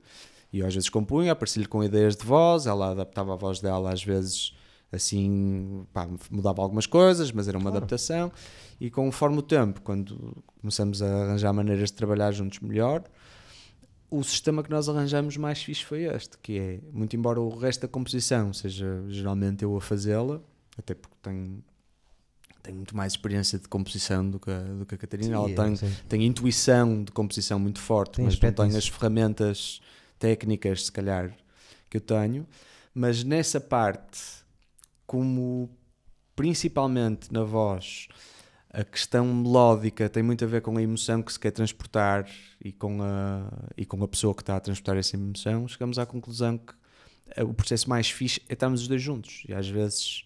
e 0.52 0.62
às 0.62 0.74
vezes 0.74 0.90
compunha, 0.90 1.32
aparecia-lhe 1.32 1.68
com 1.68 1.82
ideias 1.82 2.16
de 2.18 2.26
voz, 2.26 2.66
ela 2.68 2.92
adaptava 2.92 3.34
a 3.34 3.38
voz 3.38 3.62
dela 3.62 3.94
às 3.94 4.04
vezes 4.04 4.54
assim, 4.92 5.86
pá, 5.94 6.08
mudava 6.30 6.62
algumas 6.62 6.86
coisas, 6.86 7.32
mas 7.32 7.48
era 7.48 7.58
uma 7.58 7.66
Claro. 7.70 7.78
adaptação. 7.78 8.32
E 8.80 8.90
conforme 8.90 9.38
o 9.38 9.42
tempo, 9.42 9.82
quando 9.82 10.36
começamos 10.60 11.02
a 11.02 11.24
arranjar 11.24 11.54
maneiras 11.54 11.90
de 11.90 11.94
trabalhar 11.96 12.32
juntos 12.32 12.60
melhor, 12.60 13.04
o 14.10 14.22
sistema 14.24 14.62
que 14.62 14.70
nós 14.70 14.90
arranjamos 14.90 15.38
mais 15.38 15.64
fixe 15.64 15.86
foi 15.86 16.04
este, 16.04 16.38
que 16.40 16.60
é, 16.60 16.80
muito 16.92 17.16
embora 17.16 17.40
o 17.40 17.56
resto 17.58 17.82
da 17.84 17.88
composição 17.88 18.52
seja 18.52 19.02
geralmente 19.08 19.64
eu 19.64 19.76
a 19.78 19.80
fazê-la, 19.80 20.42
até 20.78 20.94
porque 20.94 21.16
tenho, 21.22 21.64
tenho 22.62 22.76
muito 22.76 22.96
mais 22.98 23.14
experiência 23.14 23.58
de 23.58 23.70
composição 23.70 24.30
do 24.30 24.38
que 24.40 24.52
a, 24.52 24.60
do 24.60 24.86
que 24.86 24.96
a 24.96 24.98
Catarina, 24.98 25.36
ela 25.36 25.48
Sim, 25.48 25.56
tem, 25.56 25.76
sim. 25.78 25.96
tem 26.10 26.26
intuição 26.26 27.04
de 27.06 27.12
composição 27.14 27.58
muito 27.58 27.80
forte, 27.80 28.16
Tem 28.18 28.26
mas 28.26 28.38
não 28.38 28.52
tem 28.52 28.76
as 28.76 28.88
ferramentas 28.88 29.80
técnicas, 30.20 30.86
se 30.88 30.92
calhar, 30.92 31.34
que 31.90 31.96
eu 31.96 32.02
tenho. 32.02 32.46
Mas 32.94 33.24
nessa 33.24 33.62
parte, 33.62 34.20
como 35.12 35.70
principalmente 36.38 37.34
na 37.34 37.44
voz, 37.44 38.08
a 38.70 38.82
questão 38.82 39.26
melódica 39.26 40.08
tem 40.08 40.24
muito 40.24 40.46
a 40.46 40.48
ver 40.48 40.62
com 40.62 40.78
a 40.78 40.82
emoção 40.82 41.22
que 41.22 41.34
se 41.34 41.38
quer 41.38 41.52
transportar 41.52 42.30
e 42.64 42.72
com 42.72 43.04
a, 43.04 43.52
e 43.76 43.86
com 43.86 44.02
a 44.02 44.08
pessoa 44.08 44.34
que 44.34 44.42
está 44.42 44.56
a 44.56 44.60
transportar 44.62 44.96
essa 44.96 45.18
emoção, 45.18 45.68
chegamos 45.68 46.00
à 46.00 46.06
conclusão 46.06 46.58
que 46.58 46.74
eh, 47.36 47.44
o 47.44 47.54
processo 47.54 47.90
mais 47.90 48.10
fixe 48.10 48.42
é 48.48 48.54
estarmos 48.54 48.84
os 48.84 48.88
dois 48.88 49.02
juntos. 49.02 49.44
E 49.50 49.54
às 49.54 49.68
vezes 49.68 50.24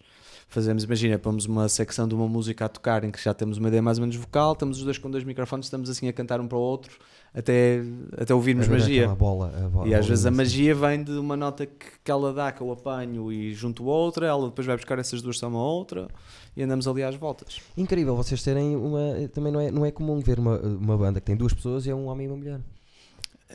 fazemos, 0.48 0.84
imagina, 0.84 1.18
pomos 1.18 1.44
uma 1.46 1.68
secção 1.68 2.06
de 2.08 2.14
uma 2.14 2.26
música 2.28 2.64
a 2.64 2.68
tocar 2.68 3.04
em 3.04 3.10
que 3.10 3.22
já 3.22 3.34
temos 3.34 3.58
uma 3.58 3.68
ideia 3.68 3.82
mais 3.82 3.98
ou 3.98 4.02
menos 4.02 4.16
vocal, 4.16 4.52
estamos 4.52 4.78
os 4.78 4.84
dois 4.84 4.96
com 4.98 5.10
dois 5.10 5.24
microfones, 5.24 5.66
estamos 5.66 5.90
assim 5.90 6.08
a 6.08 6.12
cantar 6.12 6.40
um 6.40 6.46
para 6.48 6.56
o 6.56 6.60
outro 6.60 6.96
até, 7.34 7.82
até 8.16 8.32
ouvirmos 8.34 8.66
ver 8.66 8.78
magia. 8.78 9.02
aquela 9.02 9.14
Bola, 9.16 9.52
a 9.64 9.68
bo- 9.68 9.86
E 9.86 9.94
às 9.94 10.06
vezes 10.06 10.24
a 10.24 10.30
bola, 10.30 10.42
magia 10.42 10.74
vem 10.74 11.02
de 11.04 11.12
uma 11.12 11.36
nota 11.36 11.66
que, 11.66 11.86
que 12.02 12.10
ela 12.10 12.32
dá, 12.32 12.50
que 12.52 12.60
eu 12.62 12.70
apanho 12.72 13.30
e 13.30 13.52
junto 13.52 13.84
outra, 13.84 14.26
ela 14.26 14.46
depois 14.48 14.66
vai 14.66 14.76
buscar 14.76 14.98
essas 14.98 15.20
duas 15.20 15.38
só 15.38 15.48
uma 15.48 15.62
outra 15.62 16.08
e 16.56 16.62
andamos 16.62 16.88
ali 16.88 17.02
às 17.02 17.14
voltas. 17.16 17.60
Incrível 17.76 18.16
vocês 18.16 18.42
terem 18.42 18.74
uma. 18.76 19.28
Também 19.34 19.52
não 19.52 19.60
é, 19.60 19.70
não 19.70 19.84
é 19.84 19.90
comum 19.90 20.18
ver 20.20 20.38
uma, 20.38 20.58
uma 20.58 20.96
banda 20.96 21.20
que 21.20 21.26
tem 21.26 21.36
duas 21.36 21.52
pessoas 21.52 21.84
e 21.86 21.90
é 21.90 21.94
um 21.94 22.06
homem 22.06 22.26
e 22.26 22.30
uma 22.30 22.36
mulher. 22.38 22.60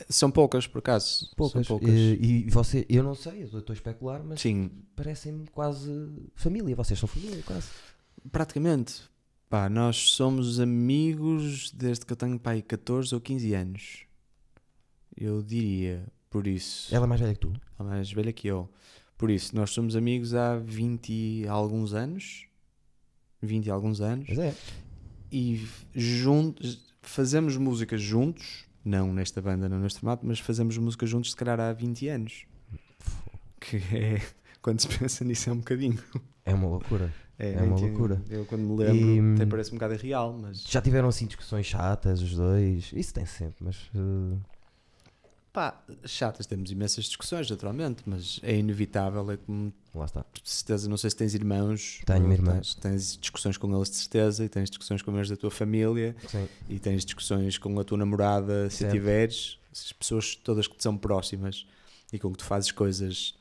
São 0.08 0.30
poucas, 0.30 0.66
por 0.66 0.78
acaso. 0.78 1.30
Poucas. 1.36 1.66
São 1.66 1.78
poucas. 1.78 1.94
E, 1.94 2.44
e 2.46 2.50
você, 2.50 2.86
eu 2.88 3.02
não 3.02 3.14
sei, 3.14 3.42
eu 3.42 3.58
estou 3.58 3.72
a 3.72 3.74
especular, 3.74 4.22
mas 4.24 4.40
Sim, 4.40 4.70
parecem-me 4.96 5.46
quase 5.48 5.90
família. 6.34 6.74
Vocês 6.74 6.98
são 6.98 7.08
família, 7.08 7.42
quase. 7.44 7.68
praticamente. 8.30 9.02
Pá, 9.48 9.68
nós 9.68 10.12
somos 10.12 10.58
amigos 10.58 11.70
desde 11.72 12.06
que 12.06 12.12
eu 12.12 12.16
tenho 12.16 12.38
pai 12.38 12.62
14 12.62 13.14
ou 13.14 13.20
15 13.20 13.52
anos. 13.52 14.06
Eu 15.14 15.42
diria, 15.42 16.06
por 16.30 16.46
isso. 16.46 16.94
Ela 16.94 17.04
é 17.04 17.08
mais 17.08 17.20
velha 17.20 17.34
que 17.34 17.40
tu. 17.40 17.52
a 17.78 17.84
mais 17.84 18.10
velha 18.10 18.32
que 18.32 18.48
eu. 18.48 18.70
Por 19.18 19.30
isso, 19.30 19.54
nós 19.54 19.70
somos 19.70 19.94
amigos 19.94 20.34
há 20.34 20.56
20 20.56 21.12
e 21.12 21.46
alguns 21.46 21.92
anos. 21.92 22.46
20 23.42 23.66
e 23.66 23.70
alguns 23.70 24.00
anos. 24.00 24.26
Mas 24.28 24.38
é. 24.38 24.54
E 25.30 25.66
juntos, 25.94 26.82
fazemos 27.02 27.56
músicas 27.58 28.00
juntos. 28.00 28.64
Não 28.84 29.12
nesta 29.12 29.40
banda, 29.40 29.68
não 29.68 29.78
neste 29.78 30.00
formato, 30.00 30.26
mas 30.26 30.38
fazemos 30.40 30.76
música 30.78 31.06
juntos, 31.06 31.30
se 31.30 31.36
calhar 31.36 31.58
há 31.60 31.72
20 31.72 32.08
anos. 32.08 32.44
Que 33.60 33.76
é. 33.94 34.20
Quando 34.60 34.80
se 34.80 34.88
pensa 34.88 35.24
nisso 35.24 35.50
é 35.50 35.52
um 35.52 35.58
bocadinho. 35.58 35.98
É 36.44 36.52
uma 36.54 36.68
loucura. 36.68 37.12
É 37.38 37.62
uma 37.62 37.76
20 37.76 37.88
loucura. 37.90 38.22
Eu 38.28 38.44
quando 38.44 38.62
me 38.62 38.76
lembro, 38.76 39.32
E- 39.32 39.34
até 39.36 39.46
parece 39.46 39.70
um 39.70 39.74
bocado 39.74 39.94
irreal, 39.94 40.36
mas. 40.40 40.62
Já 40.64 40.80
tiveram 40.80 41.08
assim 41.08 41.26
discussões 41.26 41.66
chatas, 41.66 42.20
os 42.22 42.34
dois. 42.34 42.90
Isso 42.92 43.14
tem 43.14 43.24
sempre, 43.26 43.56
mas. 43.64 43.76
uh, 43.94 44.38
Pá, 45.52 45.78
chatas, 46.06 46.46
temos 46.46 46.70
imensas 46.70 47.04
discussões, 47.04 47.50
naturalmente, 47.50 48.02
mas 48.06 48.40
é 48.42 48.56
inevitável. 48.56 49.30
É 49.30 49.36
como 49.36 49.70
lá 49.94 50.06
está. 50.06 50.24
de 50.32 50.48
certeza, 50.50 50.88
não 50.88 50.96
sei 50.96 51.10
se 51.10 51.16
tens 51.16 51.34
irmãos. 51.34 52.00
Tenho 52.06 52.24
ou 52.24 52.32
irmãs. 52.32 52.74
Tens, 52.76 53.18
discussões 53.18 53.58
com 53.58 53.74
eles 53.76 53.90
de 53.90 53.96
certeza, 53.96 54.44
e 54.44 54.48
tens 54.48 54.70
discussões 54.70 55.02
com 55.02 55.14
eles 55.14 55.28
da 55.28 55.36
tua 55.36 55.50
família, 55.50 56.16
Sim. 56.26 56.48
e 56.70 56.78
tens 56.78 57.04
discussões 57.04 57.58
com 57.58 57.78
a 57.78 57.84
tua 57.84 57.98
namorada, 57.98 58.70
se 58.70 58.78
Certo. 58.78 58.92
tiveres, 58.92 59.58
as 59.70 59.92
pessoas 59.92 60.34
todas 60.36 60.66
que 60.66 60.74
te 60.74 60.82
são 60.82 60.96
próximas 60.96 61.66
e 62.10 62.18
com 62.18 62.30
que 62.32 62.38
tu 62.38 62.44
fazes 62.44 62.72
coisas 62.72 63.34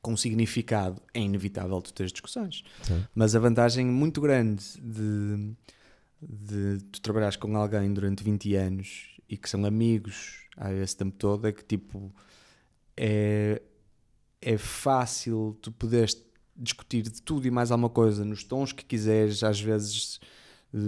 com 0.00 0.16
significado, 0.16 1.02
é 1.12 1.20
inevitável 1.20 1.80
tu 1.82 1.92
teres 1.92 2.12
discussões. 2.12 2.62
Sim. 2.82 3.04
Mas 3.14 3.34
a 3.34 3.40
vantagem 3.40 3.86
muito 3.86 4.20
grande 4.20 4.64
de, 4.80 5.54
de 6.20 6.84
tu 6.92 7.00
trabalhares 7.00 7.36
com 7.36 7.56
alguém 7.56 7.92
durante 7.92 8.22
20 8.22 8.54
anos 8.54 9.16
e 9.28 9.36
que 9.36 9.48
são 9.50 9.64
amigos 9.64 10.41
há 10.56 10.72
esse 10.72 10.96
tempo 10.96 11.16
todo 11.16 11.46
é 11.46 11.52
que 11.52 11.64
tipo 11.64 12.12
é, 12.96 13.62
é 14.40 14.58
fácil 14.58 15.56
tu 15.62 15.72
poderes 15.72 16.16
discutir 16.56 17.02
de 17.02 17.22
tudo 17.22 17.46
e 17.46 17.50
mais 17.50 17.70
alguma 17.70 17.88
coisa 17.88 18.24
nos 18.24 18.44
tons 18.44 18.72
que 18.72 18.84
quiseres, 18.84 19.42
às 19.42 19.60
vezes 19.60 20.20
eh, 20.74 20.78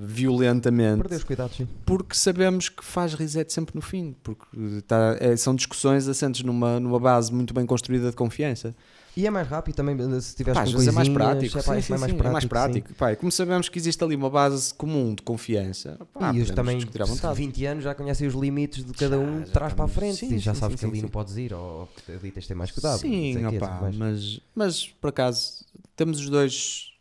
violentamente 0.00 0.98
Perdeu 1.02 1.18
os 1.18 1.24
cuidados, 1.24 1.56
sim. 1.56 1.68
porque 1.84 2.14
sabemos 2.14 2.68
que 2.68 2.84
faz 2.84 3.14
reset 3.14 3.52
sempre 3.52 3.74
no 3.74 3.82
fim, 3.82 4.14
porque 4.22 4.46
tá, 4.86 5.16
é- 5.20 5.36
são 5.36 5.54
discussões 5.54 6.08
assentes 6.08 6.42
numa, 6.42 6.80
numa 6.80 6.98
base 6.98 7.32
muito 7.32 7.52
bem 7.54 7.66
construída 7.66 8.10
de 8.10 8.16
confiança. 8.16 8.74
E 9.16 9.26
é 9.26 9.30
mais 9.30 9.48
rápido 9.48 9.74
também, 9.74 9.96
se 10.20 10.36
tiveres 10.36 10.58
Pá, 10.58 10.64
com 10.66 10.72
vezes 10.72 10.88
é 10.88 10.92
mais 10.92 11.08
coisinhas, 11.08 11.30
prático, 11.32 11.58
é, 11.58 11.62
pá, 11.62 11.72
sim, 11.72 11.78
isso 11.78 11.86
sim, 11.86 11.94
é 11.94 11.98
mais 11.98 12.12
sim, 12.12 12.18
prático. 12.18 12.28
é 12.28 12.32
mais 12.32 12.44
sim. 12.44 12.48
prático. 12.48 12.94
Pá, 12.94 13.16
como 13.16 13.32
sabemos 13.32 13.68
que 13.70 13.78
existe 13.78 14.04
ali 14.04 14.14
uma 14.14 14.28
base 14.28 14.74
comum 14.74 15.14
de 15.14 15.22
confiança, 15.22 15.98
pá, 16.12 16.34
e 16.34 16.42
os 16.42 16.50
também, 16.50 16.78
à 17.00 17.04
vontade. 17.06 17.34
20 17.34 17.64
anos, 17.64 17.84
já 17.84 17.94
conhecem 17.94 18.28
os 18.28 18.34
limites 18.34 18.84
de 18.84 18.92
cada 18.92 19.16
Já, 19.16 19.22
um 19.22 19.38
já 19.40 19.52
trás 19.52 19.72
para 19.72 19.86
a 19.86 19.88
frente 19.88 20.16
sim, 20.16 20.34
e 20.34 20.38
já 20.38 20.52
sim, 20.52 20.60
sabes 20.60 20.78
sim, 20.78 20.80
que 20.80 20.90
ali 20.90 20.96
sim, 20.96 21.02
não 21.02 21.08
sim. 21.08 21.12
podes 21.12 21.36
ir 21.38 21.54
ou 21.54 21.88
que 22.04 22.12
ali 22.12 22.30
tens 22.30 22.42
de 22.42 22.48
ter 22.48 22.54
mais 22.54 22.70
cuidado. 22.70 22.98
Sim, 22.98 23.38
mais. 23.40 23.96
mas, 23.96 24.40
mas 24.54 24.86
por 25.00 25.08
acaso 25.08 25.64
temos 25.96 26.20
os 26.20 26.28
dois 26.28 26.92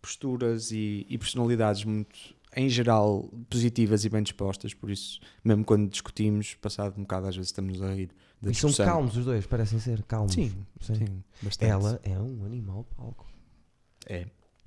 posturas 0.00 0.72
e, 0.72 1.04
e 1.06 1.18
personalidades 1.18 1.84
muito, 1.84 2.18
em 2.56 2.66
geral, 2.70 3.28
positivas 3.50 4.06
e 4.06 4.08
bem 4.08 4.22
dispostas, 4.22 4.72
por 4.72 4.90
isso, 4.90 5.20
mesmo 5.44 5.66
quando 5.66 5.86
discutimos, 5.90 6.54
passado 6.54 6.94
um 6.96 7.02
bocado, 7.02 7.26
às 7.26 7.36
vezes 7.36 7.50
estamos 7.50 7.82
a 7.82 7.92
rir 7.92 8.08
da 8.40 8.50
E 8.50 8.54
são 8.54 8.72
calmos 8.72 9.16
os 9.16 9.24
dois, 9.24 9.46
parecem 9.46 9.78
ser 9.80 10.02
calmos. 10.04 10.34
Sim, 10.34 10.52
Sim. 10.80 10.94
sim, 10.94 11.24
bastante. 11.42 11.70
Ela 11.70 12.00
é 12.04 12.18
um 12.18 12.44
animal 12.44 12.84
de 12.88 12.94
palco. 12.96 13.26
é, 14.06 14.26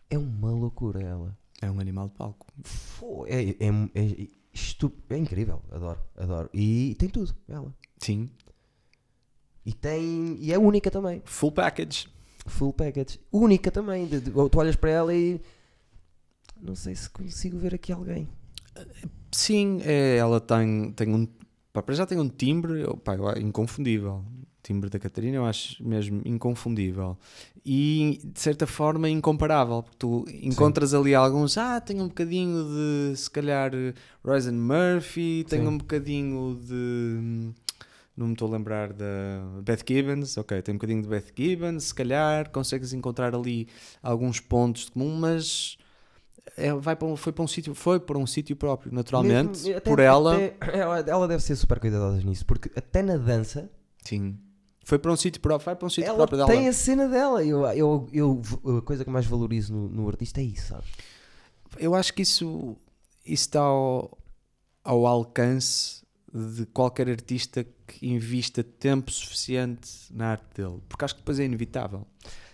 É 0.09 0.17
uma 0.17 0.51
loucura 0.51 1.01
ela. 1.01 1.37
é 1.61 1.69
um 1.71 1.79
animal 1.79 2.09
de 2.09 2.15
palco. 2.15 2.45
Fô, 2.63 3.25
É, 3.27 3.41
é, 3.51 3.55
é, 3.95 4.27
estu- 4.53 4.91
é 5.09 5.17
incrível, 5.17 5.61
adoro, 5.71 5.99
adoro. 6.17 6.49
E 6.53 6.95
tem 6.99 7.07
tudo, 7.09 7.33
ela. 7.47 7.73
Sim, 7.97 8.29
E 9.65 9.73
tem. 9.73 10.37
E 10.39 10.51
é 10.51 10.57
única 10.57 10.89
também. 10.89 11.21
full 11.25 11.51
package. 11.51 12.07
Full 12.47 12.73
package. 12.73 13.19
Única 13.31 13.69
também. 13.71 14.07
De- 14.07 14.19
de- 14.19 14.31
tu 14.31 14.59
olhas 14.59 14.75
para 14.75 14.89
ela 14.89 15.13
e. 15.13 15.39
Não 16.59 16.75
sei 16.75 16.95
se 16.95 17.07
consigo 17.09 17.57
ver 17.59 17.75
aqui 17.75 17.91
alguém. 17.91 18.27
Sim, 19.31 19.79
é, 19.83 20.17
ela 20.17 20.41
tem, 20.41 20.91
tem 20.93 21.13
um. 21.13 21.27
Pá, 21.73 21.81
para 21.81 21.95
já 21.95 22.05
tem 22.05 22.19
um 22.19 22.27
timbre 22.27 22.83
pá, 23.03 23.15
inconfundível. 23.39 24.23
O 24.39 24.61
timbre 24.61 24.89
da 24.89 24.99
Catarina 24.99 25.37
eu 25.37 25.45
acho 25.45 25.83
mesmo 25.85 26.21
inconfundível. 26.25 27.17
E 27.65 28.19
de 28.23 28.39
certa 28.39 28.67
forma 28.67 29.09
incomparável. 29.09 29.81
Porque 29.81 29.97
tu 29.97 30.25
encontras 30.43 30.91
Sim. 30.91 30.97
ali 30.97 31.15
alguns. 31.15 31.57
Ah, 31.57 31.79
tem 31.79 32.01
um 32.01 32.07
bocadinho 32.07 32.65
de 32.65 33.15
se 33.17 33.29
calhar 33.29 33.71
Rosen 34.23 34.53
Murphy, 34.53 35.45
tem 35.47 35.65
um 35.67 35.77
bocadinho 35.77 36.59
de. 36.61 37.53
Não 38.15 38.27
me 38.27 38.33
estou 38.33 38.49
a 38.49 38.51
lembrar 38.51 38.91
da 38.91 39.05
Beth 39.63 39.83
Gibbons, 39.87 40.37
ok, 40.37 40.61
tem 40.61 40.73
um 40.75 40.77
bocadinho 40.77 41.01
de 41.01 41.07
Beth 41.07 41.31
Gibbons, 41.35 41.85
se 41.85 41.95
calhar 41.95 42.49
consegues 42.51 42.91
encontrar 42.91 43.33
ali 43.33 43.67
alguns 44.03 44.39
pontos 44.39 44.85
de 44.85 44.91
comum, 44.91 45.15
mas 45.15 45.77
é, 46.57 46.73
vai 46.73 46.95
para 46.95 47.07
um, 47.07 47.15
foi 47.15 47.31
para 47.31 47.43
um 47.43 47.47
sítio 47.47 47.73
foi 47.73 47.99
para 47.99 48.17
um 48.17 48.27
sítio 48.27 48.55
próprio 48.55 48.93
naturalmente 48.93 49.63
Mesmo, 49.63 49.81
por 49.81 49.99
ela. 49.99 50.35
até, 50.35 50.55
ela 51.09 51.27
deve 51.27 51.41
ser 51.43 51.55
super 51.55 51.79
cuidadosa 51.79 52.21
nisso 52.23 52.45
porque 52.45 52.71
até 52.75 53.01
na 53.01 53.17
dança 53.17 53.69
sim. 54.03 54.37
Foi 54.83 54.97
para 54.97 55.11
um 55.11 55.15
sítio 55.15 55.39
próprio 55.39 55.65
vai 55.65 55.75
para 55.75 55.85
um 55.85 55.89
sítio 55.89 56.07
ela 56.07 56.17
próprio 56.17 56.39
dela. 56.39 56.49
tem 56.49 56.67
a 56.67 56.73
cena 56.73 57.07
dela. 57.07 57.45
Eu, 57.45 57.65
eu, 57.67 58.09
eu 58.11 58.77
a 58.77 58.81
coisa 58.81 59.05
que 59.05 59.11
mais 59.11 59.27
valorizo 59.27 59.71
no, 59.71 59.87
no 59.87 60.07
artista 60.07 60.41
é 60.41 60.43
isso 60.43 60.67
sabes 60.67 60.89
eu 61.77 61.95
acho 61.95 62.13
que 62.13 62.23
isso 62.23 62.75
isso 63.23 63.45
está 63.45 63.61
ao, 63.61 64.17
ao 64.83 65.05
alcance 65.05 66.01
de 66.33 66.65
qualquer 66.65 67.07
artista 67.09 67.63
que 67.85 68.07
invista 68.07 68.63
tempo 68.63 69.11
suficiente 69.11 69.89
na 70.11 70.31
arte 70.31 70.47
dele 70.55 70.81
porque 70.89 71.05
acho 71.05 71.13
que 71.13 71.21
depois 71.21 71.39
é 71.39 71.45
inevitável. 71.45 72.05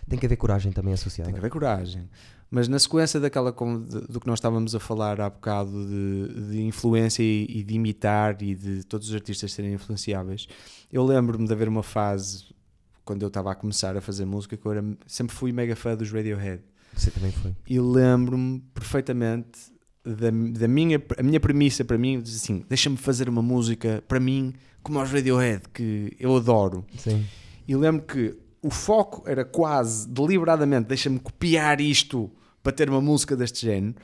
Tem 0.08 0.18
que 0.18 0.26
haver 0.26 0.36
coragem 0.36 0.72
também 0.72 0.94
associada. 0.94 1.26
Tem 1.26 1.34
que 1.34 1.40
haver 1.40 1.50
coragem 1.50 2.08
mas 2.50 2.66
na 2.66 2.78
sequência 2.78 3.20
daquela 3.20 3.52
do 3.52 4.20
que 4.20 4.26
nós 4.26 4.38
estávamos 4.38 4.74
a 4.74 4.80
falar 4.80 5.20
há 5.20 5.28
bocado 5.28 5.86
de, 5.86 6.50
de 6.50 6.62
influência 6.62 7.22
e, 7.22 7.46
e, 7.48 7.62
de 7.62 7.74
imitar 7.74 8.40
e 8.42 8.54
de 8.54 8.84
todos 8.84 9.08
os 9.08 9.14
artistas 9.14 9.52
serem 9.52 9.74
influenciáveis, 9.74 10.48
eu 10.90 11.04
lembro-me 11.04 11.46
de 11.46 11.52
haver 11.52 11.68
uma 11.68 11.82
fase 11.82 12.44
quando 13.04 13.22
eu 13.22 13.28
estava 13.28 13.52
a 13.52 13.54
começar 13.54 13.96
a 13.96 14.00
fazer 14.00 14.24
música 14.24 14.56
que 14.56 14.64
eu 14.64 14.72
era, 14.72 14.84
sempre 15.06 15.34
fui 15.34 15.52
mega 15.52 15.76
fã 15.76 15.96
dos 15.96 16.10
Radiohead. 16.10 16.62
Você 16.94 17.10
também 17.10 17.32
foi. 17.32 17.54
E 17.66 17.78
lembro-me 17.78 18.60
perfeitamente 18.74 19.72
da, 20.04 20.30
da 20.30 20.68
minha, 20.68 21.02
a 21.18 21.22
minha 21.22 21.40
premissa 21.40 21.84
para 21.84 21.98
mim, 21.98 22.20
diz 22.20 22.36
assim, 22.36 22.64
deixa-me 22.68 22.96
fazer 22.96 23.28
uma 23.28 23.42
música 23.42 24.02
para 24.08 24.18
mim 24.18 24.54
como 24.82 24.98
aos 24.98 25.10
Radiohead, 25.10 25.62
que 25.72 26.16
eu 26.18 26.34
adoro. 26.36 26.84
Sim. 26.96 27.26
E 27.66 27.76
lembro 27.76 28.06
que 28.06 28.34
o 28.62 28.70
foco 28.70 29.22
era 29.28 29.44
quase 29.44 30.08
deliberadamente, 30.08 30.88
deixa-me 30.88 31.18
copiar 31.18 31.80
isto 31.80 32.30
para 32.68 32.72
ter 32.76 32.90
uma 32.90 33.00
música 33.00 33.34
deste 33.34 33.64
género. 33.64 33.94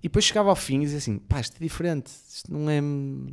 E 0.00 0.08
depois 0.08 0.24
chegava 0.24 0.48
ao 0.48 0.56
fim 0.56 0.78
e 0.78 0.80
dizia 0.80 0.98
assim: 0.98 1.18
pá, 1.18 1.40
isto 1.40 1.56
é 1.56 1.60
diferente, 1.60 2.10
isto 2.28 2.52
não 2.52 2.68
é. 2.68 2.80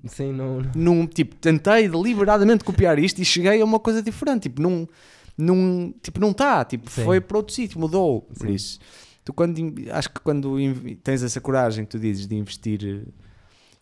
Sim, 0.08 0.32
não, 0.32 0.62
não. 0.76 1.08
tipo, 1.08 1.36
tentei 1.36 1.90
deliberadamente 1.90 2.64
copiar 2.64 3.00
isto 3.00 3.20
e 3.20 3.26
cheguei 3.26 3.62
a 3.62 3.66
uma 3.66 3.80
coisa 3.80 4.02
diferente. 4.02 4.44
Tipo, 4.44 4.62
não. 4.62 4.88
não 5.36 5.94
tipo, 6.02 6.20
não 6.20 6.32
está. 6.32 6.64
Tipo, 6.64 6.90
Sim. 6.90 7.04
foi 7.04 7.20
para 7.20 7.38
outro 7.38 7.54
sítio, 7.54 7.80
mudou. 7.80 8.22
Por 8.22 8.48
Sim. 8.48 8.54
isso, 8.54 8.80
tu 9.24 9.34
quando. 9.34 9.60
Acho 9.92 10.10
que 10.10 10.20
quando 10.22 10.56
tens 11.04 11.24
essa 11.24 11.42
coragem 11.42 11.84
que 11.84 11.92
tu 11.92 12.00
dizes 12.00 12.28
de 12.28 12.36
investir 12.36 12.84
eh, 12.84 13.12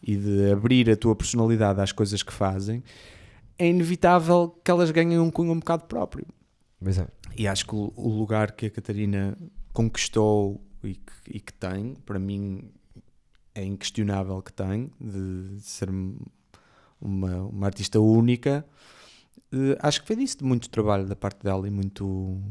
e 0.02 0.16
de 0.16 0.52
abrir 0.52 0.90
a 0.90 0.96
tua 0.96 1.16
personalidade 1.16 1.82
às 1.82 1.92
coisas 1.92 2.24
que 2.24 2.34
fazem, 2.34 2.82
é 3.58 3.68
inevitável 3.68 4.56
que 4.64 4.72
elas 4.72 4.92
ganhem 4.92 5.20
um 5.20 5.32
cunho 5.32 5.52
um 5.52 5.60
bocado 5.60 5.84
próprio. 5.86 6.26
Pois 6.82 6.98
é. 6.98 7.08
E 7.38 7.48
acho 7.48 7.66
que 7.66 7.76
o 7.76 8.10
lugar 8.10 8.52
que 8.52 8.68
a 8.68 8.70
Catarina 8.70 9.38
conquistou 9.72 10.62
e 10.88 10.96
que, 10.96 11.38
e 11.38 11.40
que 11.40 11.54
tem, 11.54 11.96
para 12.06 12.20
mim 12.20 12.72
é 13.56 13.64
inquestionável 13.64 14.42
que 14.42 14.52
tem, 14.52 14.92
de, 15.00 15.60
ser 15.62 15.90
uma, 17.00 17.42
uma 17.44 17.66
artista 17.66 18.00
única. 18.00 18.66
Uh, 19.52 19.78
acho 19.80 20.02
que 20.02 20.08
foi 20.08 20.16
disso, 20.16 20.40
de 20.40 20.44
muito 20.44 20.70
trabalho 20.70 21.08
da 21.08 21.16
parte 21.16 21.44
dela 21.44 21.68
e 21.68 21.72
muito, 21.72 22.42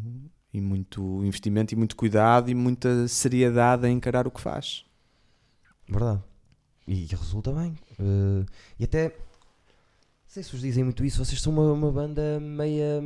e 0.53 0.61
muito 0.61 1.25
investimento 1.25 1.75
e 1.75 1.77
muito 1.77 1.97
cuidado 1.97 2.51
e 2.51 2.55
muita 2.55 3.09
seriedade 3.09 3.87
a 3.87 3.91
encarar 3.91 4.27
o 4.27 4.31
que 4.31 4.41
faz. 4.41 4.85
Verdade. 5.89 6.23
E 6.87 7.07
resulta 7.07 7.53
bem. 7.53 7.77
Uh, 7.99 8.47
e 8.79 8.85
até, 8.85 9.09
não 9.09 9.15
sei 10.27 10.43
se 10.43 10.53
vos 10.53 10.61
dizem 10.61 10.85
muito 10.85 11.05
isso, 11.05 11.25
vocês 11.25 11.41
são 11.41 11.53
uma, 11.53 11.73
uma 11.73 11.91
banda 11.91 12.39
meia 12.41 13.03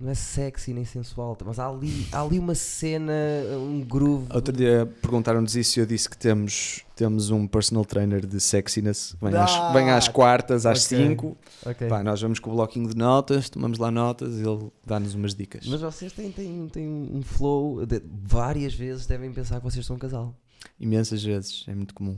não 0.00 0.10
é 0.10 0.14
sexy 0.14 0.72
nem 0.72 0.84
sensual, 0.84 1.36
mas 1.44 1.58
há 1.58 1.68
ali, 1.68 2.06
há 2.12 2.22
ali 2.22 2.38
uma 2.38 2.54
cena, 2.54 3.12
um 3.56 3.80
groove. 3.80 4.28
Outro 4.32 4.56
dia 4.56 4.88
perguntaram-nos 5.02 5.56
isso 5.56 5.78
e 5.78 5.82
eu 5.82 5.86
disse 5.86 6.08
que 6.08 6.16
temos, 6.16 6.84
temos 6.94 7.30
um 7.30 7.48
personal 7.48 7.84
trainer 7.84 8.24
de 8.24 8.40
sexiness. 8.40 9.16
Vem, 9.20 9.34
ah, 9.34 9.44
às, 9.44 9.72
vem 9.72 9.90
às 9.90 10.06
quartas, 10.06 10.66
às 10.66 10.84
5. 10.84 11.36
Okay. 11.62 11.88
Okay. 11.88 12.02
nós 12.04 12.22
vamos 12.22 12.38
com 12.38 12.50
o 12.50 12.54
bloquinho 12.54 12.88
de 12.88 12.96
notas, 12.96 13.50
tomamos 13.50 13.76
lá 13.78 13.90
notas 13.90 14.36
e 14.36 14.42
ele 14.48 14.70
dá-nos 14.86 15.14
umas 15.14 15.34
dicas. 15.34 15.66
Mas 15.66 15.80
vocês 15.80 16.12
têm, 16.12 16.30
têm, 16.30 16.68
têm 16.68 16.86
um 16.86 17.22
flow, 17.22 17.84
de, 17.84 18.00
várias 18.22 18.74
vezes 18.74 19.04
devem 19.04 19.32
pensar 19.32 19.58
que 19.58 19.64
vocês 19.64 19.84
são 19.84 19.96
um 19.96 19.98
casal. 19.98 20.32
Imensas 20.78 21.24
vezes, 21.24 21.64
é 21.66 21.74
muito 21.74 21.92
comum. 21.92 22.16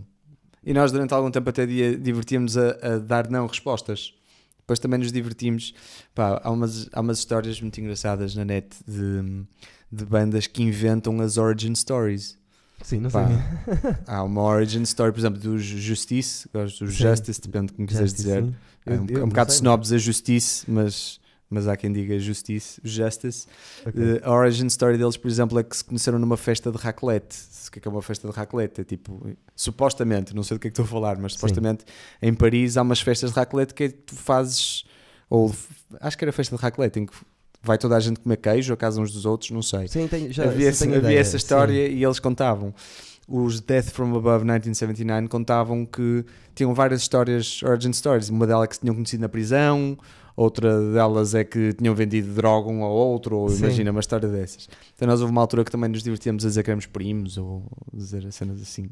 E 0.62 0.74
nós 0.74 0.92
durante 0.92 1.14
algum 1.14 1.30
tempo 1.30 1.48
até 1.48 1.64
divertíamos 1.64 2.58
a, 2.58 2.72
a 2.82 2.98
dar 2.98 3.30
não 3.30 3.46
respostas 3.46 4.12
depois 4.70 4.78
também 4.78 5.00
nos 5.00 5.10
divertimos. 5.10 5.74
Pá, 6.14 6.40
há, 6.44 6.50
umas, 6.50 6.88
há 6.92 7.00
umas 7.00 7.18
histórias 7.18 7.60
muito 7.60 7.80
engraçadas 7.80 8.36
na 8.36 8.44
net 8.44 8.68
de, 8.86 9.44
de 9.90 10.04
bandas 10.04 10.46
que 10.46 10.62
inventam 10.62 11.20
as 11.20 11.36
origin 11.36 11.74
stories. 11.74 12.38
Sim, 12.82 13.00
não 13.00 13.10
Pá, 13.10 13.26
sei. 13.26 13.94
há 14.06 14.22
uma 14.22 14.42
origin 14.42 14.82
story, 14.82 15.12
por 15.12 15.18
exemplo, 15.18 15.40
do 15.40 15.58
Justice, 15.58 16.48
do 16.52 16.86
Justice, 16.86 17.40
depende 17.40 17.66
de 17.66 17.72
como 17.74 17.88
quiseres 17.88 18.14
dizer. 18.14 18.44
É 18.86 18.92
um, 18.92 19.06
eu, 19.08 19.20
é 19.20 19.24
um 19.24 19.28
bocado 19.28 19.50
snobs 19.50 19.92
a 19.92 19.98
Justice, 19.98 20.64
mas 20.70 21.19
mas 21.50 21.66
há 21.66 21.76
quem 21.76 21.92
diga 21.92 22.16
Justice, 22.18 22.80
Justice. 22.84 23.46
Okay. 23.84 24.14
Uh, 24.14 24.20
a 24.22 24.32
origin 24.32 24.68
story 24.68 24.96
deles, 24.96 25.16
por 25.16 25.28
exemplo, 25.28 25.58
é 25.58 25.64
que 25.64 25.76
se 25.76 25.84
conheceram 25.84 26.18
numa 26.18 26.36
festa 26.36 26.70
de 26.70 26.78
raclette. 26.78 27.36
O 27.66 27.70
que 27.72 27.78
é, 27.80 27.82
é 27.84 27.88
uma 27.88 28.02
festa 28.02 28.28
de 28.28 28.34
raclette? 28.34 28.80
É 28.80 28.84
tipo, 28.84 29.28
supostamente, 29.54 30.34
não 30.34 30.44
sei 30.44 30.56
do 30.56 30.60
que 30.60 30.68
é 30.68 30.70
que 30.70 30.80
estou 30.80 30.84
a 30.84 30.88
falar, 30.88 31.18
mas 31.18 31.32
Sim. 31.32 31.38
supostamente 31.38 31.84
em 32.22 32.32
Paris 32.32 32.76
há 32.76 32.82
umas 32.82 33.00
festas 33.00 33.30
de 33.30 33.36
raclette 33.36 33.74
que 33.74 33.88
tu 33.88 34.14
fazes, 34.14 34.84
ou 35.28 35.52
acho 36.00 36.16
que 36.16 36.24
era 36.24 36.32
festa 36.32 36.56
de 36.56 36.62
raclette, 36.62 37.00
em 37.00 37.06
que 37.06 37.12
vai 37.62 37.76
toda 37.76 37.96
a 37.96 38.00
gente 38.00 38.20
comer 38.20 38.36
queijo 38.36 38.72
a 38.72 38.76
casa 38.76 39.00
uns 39.00 39.12
dos 39.12 39.26
outros, 39.26 39.50
não 39.50 39.62
sei. 39.62 39.88
Sim, 39.88 40.06
tem, 40.06 40.32
já, 40.32 40.44
havia, 40.44 40.68
essa, 40.68 40.84
havia 40.84 41.18
essa 41.18 41.36
história 41.36 41.88
Sim. 41.88 41.94
e 41.94 42.04
eles 42.04 42.18
contavam. 42.18 42.72
Os 43.28 43.60
Death 43.60 43.90
from 43.90 44.16
Above 44.16 44.44
1979 44.44 45.28
contavam 45.28 45.86
que 45.86 46.24
tinham 46.54 46.74
várias 46.74 47.02
histórias, 47.02 47.62
origin 47.62 47.92
stories. 47.92 48.28
Uma 48.28 48.46
delas 48.46 48.68
que 48.68 48.74
se 48.74 48.80
tinham 48.80 48.94
conhecido 48.94 49.20
na 49.20 49.28
prisão, 49.28 49.96
outra 50.42 50.92
delas 50.92 51.34
é 51.34 51.44
que 51.44 51.74
tinham 51.74 51.94
vendido 51.94 52.32
droga 52.32 52.70
um 52.70 52.82
ao 52.82 52.92
outro, 52.92 53.36
ou 53.36 53.48
Sim. 53.50 53.58
imagina 53.58 53.90
uma 53.90 54.00
história 54.00 54.28
dessas. 54.28 54.68
Então 54.94 55.06
nós 55.06 55.20
houve 55.20 55.30
uma 55.30 55.40
altura 55.40 55.64
que 55.64 55.70
também 55.70 55.90
nos 55.90 56.02
divertíamos 56.02 56.44
a 56.44 56.48
dizer 56.48 56.62
que 56.62 56.70
éramos 56.70 56.86
primos, 56.86 57.36
ou 57.36 57.62
dizer 57.92 58.30
cenas 58.32 58.60
assim. 58.62 58.88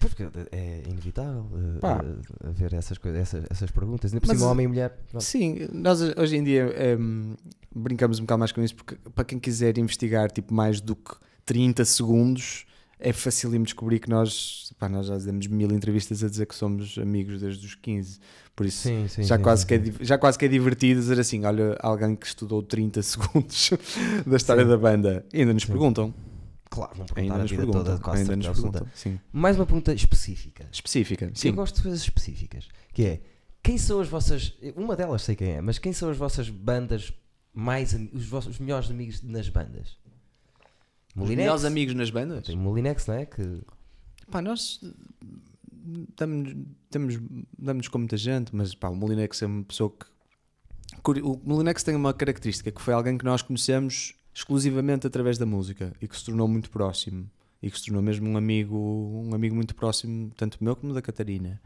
Porque 0.00 0.24
é 0.52 0.82
inevitável 0.88 1.46
uh, 1.52 2.48
haver 2.48 2.72
essas, 2.74 2.98
coisas, 2.98 3.20
essas, 3.20 3.44
essas 3.50 3.70
perguntas, 3.70 4.12
ainda 4.12 4.24
por 4.24 4.34
cima 4.34 4.50
homem 4.50 4.64
e 4.64 4.68
mulher. 4.68 4.96
Sim, 5.18 5.68
nós 5.72 6.00
hoje 6.00 6.36
em 6.36 6.44
dia 6.44 6.72
um, 6.98 7.34
brincamos 7.74 8.18
um 8.18 8.22
bocado 8.22 8.38
mais 8.38 8.52
com 8.52 8.62
isso, 8.62 8.74
porque 8.74 8.96
para 9.14 9.24
quem 9.24 9.38
quiser 9.38 9.76
investigar 9.78 10.30
tipo, 10.30 10.52
mais 10.54 10.80
do 10.80 10.94
que 10.94 11.14
30 11.46 11.84
segundos, 11.84 12.64
é 13.00 13.12
facílimo 13.12 13.64
descobrir 13.64 14.00
que 14.00 14.10
nós, 14.10 14.72
pá, 14.78 14.88
nós 14.88 15.06
já 15.06 15.14
fizemos 15.14 15.46
mil 15.46 15.70
entrevistas 15.72 16.22
a 16.24 16.28
dizer 16.28 16.46
que 16.46 16.54
somos 16.54 16.98
amigos 16.98 17.40
desde 17.40 17.64
os 17.64 17.74
15. 17.74 18.18
Por 18.56 18.66
isso 18.66 18.82
sim, 18.82 19.06
sim, 19.08 19.22
já, 19.22 19.36
sim, 19.36 19.42
quase 19.42 19.66
que 19.66 19.74
é, 19.74 19.82
já 20.00 20.18
quase 20.18 20.36
que 20.36 20.44
é 20.44 20.48
divertido 20.48 21.00
dizer 21.00 21.20
assim: 21.20 21.44
olha, 21.44 21.76
alguém 21.80 22.16
que 22.16 22.26
estudou 22.26 22.62
30 22.62 23.02
segundos 23.02 23.70
da 24.26 24.36
história 24.36 24.64
da 24.64 24.76
banda. 24.76 25.24
E 25.32 25.40
ainda 25.40 25.54
nos 25.54 25.64
perguntam. 25.64 26.12
Claro, 26.70 26.98
não 26.98 27.06
ainda 27.16 27.38
nos 27.38 27.52
perguntam. 27.52 27.84
Toda, 27.84 28.12
ainda 28.12 28.36
nos 28.36 28.48
perguntam. 28.48 28.86
Sim. 28.94 29.18
Mais 29.32 29.56
uma 29.56 29.64
pergunta 29.64 29.92
específica. 29.94 30.66
Específica, 30.70 31.30
sim. 31.34 31.48
Eu 31.48 31.54
gosto 31.54 31.76
de 31.76 31.82
coisas 31.82 32.00
específicas. 32.00 32.68
Que 32.92 33.04
é, 33.04 33.20
quem 33.62 33.78
são 33.78 34.00
as 34.00 34.08
vossas. 34.08 34.54
Uma 34.76 34.96
delas 34.96 35.22
sei 35.22 35.36
quem 35.36 35.52
é, 35.52 35.60
mas 35.60 35.78
quem 35.78 35.92
são 35.92 36.10
as 36.10 36.16
vossas 36.16 36.50
bandas 36.50 37.12
mais. 37.54 37.94
Os, 38.12 38.26
vossos, 38.26 38.54
os 38.54 38.58
melhores 38.58 38.90
amigos 38.90 39.22
nas 39.22 39.48
bandas? 39.48 39.96
Os 41.24 41.28
melhores 41.30 41.64
amigos 41.64 41.94
nas 41.94 42.10
bandas? 42.10 42.46
Tem 42.46 42.56
Molinex, 42.56 43.06
não 43.06 43.14
é? 43.14 43.26
Que... 43.26 43.60
Pá, 44.30 44.42
nós 44.42 44.80
damos, 46.16 46.54
damos, 46.90 47.18
damos 47.58 47.88
com 47.88 47.98
muita 47.98 48.16
gente, 48.16 48.54
mas 48.54 48.74
pá, 48.74 48.88
o 48.88 48.94
Molinex 48.94 49.42
é 49.42 49.46
uma 49.46 49.64
pessoa 49.64 49.90
que. 49.90 50.06
O 51.22 51.40
Molinex 51.44 51.82
tem 51.82 51.94
uma 51.94 52.12
característica 52.12 52.70
que 52.70 52.80
foi 52.80 52.92
alguém 52.92 53.16
que 53.16 53.24
nós 53.24 53.42
conhecemos 53.42 54.14
exclusivamente 54.34 55.06
através 55.06 55.38
da 55.38 55.46
música 55.46 55.92
e 56.00 56.08
que 56.08 56.16
se 56.16 56.24
tornou 56.24 56.46
muito 56.46 56.70
próximo 56.70 57.28
e 57.62 57.70
que 57.70 57.78
se 57.78 57.86
tornou 57.86 58.02
mesmo 58.02 58.28
um 58.28 58.36
amigo, 58.36 58.76
um 58.76 59.34
amigo 59.34 59.54
muito 59.54 59.74
próximo, 59.74 60.30
tanto 60.36 60.62
meu 60.62 60.76
como 60.76 60.94
da 60.94 61.02
Catarina. 61.02 61.60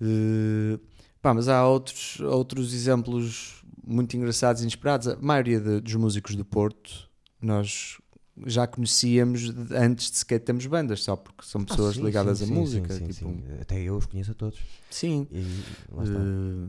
Uh, 0.00 0.78
pá, 1.20 1.32
mas 1.32 1.48
há 1.48 1.66
outros, 1.66 2.20
outros 2.20 2.74
exemplos 2.74 3.62
muito 3.86 4.16
engraçados 4.16 4.60
e 4.60 4.64
inesperados. 4.64 5.08
A 5.08 5.16
maioria 5.16 5.60
de, 5.60 5.80
dos 5.80 5.94
músicos 5.94 6.34
do 6.34 6.44
Porto, 6.44 7.08
nós 7.40 7.98
já 8.46 8.66
conhecíamos 8.66 9.50
antes 9.72 10.10
de 10.10 10.16
sequer 10.18 10.38
termos 10.40 10.66
bandas, 10.66 11.02
só 11.02 11.16
porque 11.16 11.44
são 11.44 11.62
Ah, 11.62 11.64
pessoas 11.66 11.94
sim, 11.96 12.04
ligadas 12.04 12.38
sim, 12.38 12.44
à 12.44 12.46
sim, 12.46 12.54
música. 12.54 12.92
sim, 12.94 12.98
sim, 12.98 13.06
tipo, 13.12 13.28
sim. 13.30 13.44
Até 13.60 13.80
eu 13.80 13.96
os 13.96 14.06
conheço 14.06 14.30
a 14.30 14.34
todos. 14.34 14.58
sim. 14.90 15.26
E. 15.30 15.38
Eh, 15.40 16.68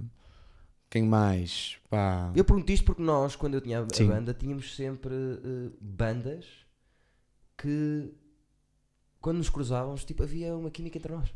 quem 0.89 1.03
mais? 1.03 1.78
Pá. 1.89 2.32
Eu 2.36 2.43
pergunto 2.43 2.72
isto 2.72 2.84
porque 2.86 3.01
nós, 3.01 3.36
quando 3.36 3.53
eu 3.53 3.61
tinha 3.61 3.80
a 3.80 3.84
banda, 3.84 4.34
tínhamos 4.34 4.76
sempre 4.76 5.13
eh, 5.13 5.70
bandas 5.80 6.45
que, 7.57 8.11
quando 9.22 9.38
nos 9.38 9.49
cruzávamos, 9.49 10.03
tipo, 10.05 10.24
havia 10.24 10.55
uma 10.55 10.72
química 10.72 10.97
entre 10.97 11.13
nós. 11.13 11.30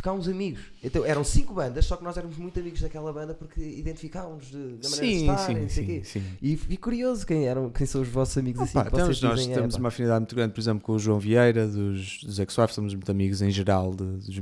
Ficávamos 0.00 0.26
amigos. 0.28 0.62
Então, 0.82 1.04
eram 1.04 1.22
cinco 1.22 1.52
bandas, 1.52 1.84
só 1.84 1.94
que 1.94 2.02
nós 2.02 2.16
éramos 2.16 2.38
muito 2.38 2.58
amigos 2.58 2.80
daquela 2.80 3.12
banda 3.12 3.34
porque 3.34 3.60
identificávamos 3.60 4.46
de, 4.46 4.52
da 4.78 4.88
maneira 4.88 4.88
de 4.88 5.18
Sim, 5.18 5.30
estar, 5.30 5.50
e 5.52 5.54
sim, 5.54 5.68
sim, 5.68 5.84
quê. 5.86 6.02
sim. 6.04 6.22
E 6.40 6.56
fiquei 6.56 6.76
curioso 6.78 7.26
quem, 7.26 7.46
eram, 7.46 7.68
quem 7.68 7.86
são 7.86 8.00
os 8.00 8.08
vossos 8.08 8.38
amigos 8.38 8.62
assim. 8.62 8.78
Opa, 8.78 8.88
que 8.90 8.96
temos, 8.96 9.20
nós 9.20 9.38
dizem, 9.40 9.54
temos 9.54 9.74
"É, 9.74 9.78
uma 9.78 9.88
afinidade 9.88 10.20
muito 10.20 10.34
grande, 10.34 10.54
por 10.54 10.60
exemplo, 10.60 10.82
com 10.82 10.92
o 10.92 10.98
João 10.98 11.18
Vieira 11.20 11.68
dos, 11.68 12.24
dos 12.24 12.38
Ex-Wife, 12.38 12.72
somos 12.72 12.94
muito 12.94 13.10
amigos 13.10 13.42
em 13.42 13.50
geral. 13.50 13.94
de- 13.94 14.04
dos 14.26 14.38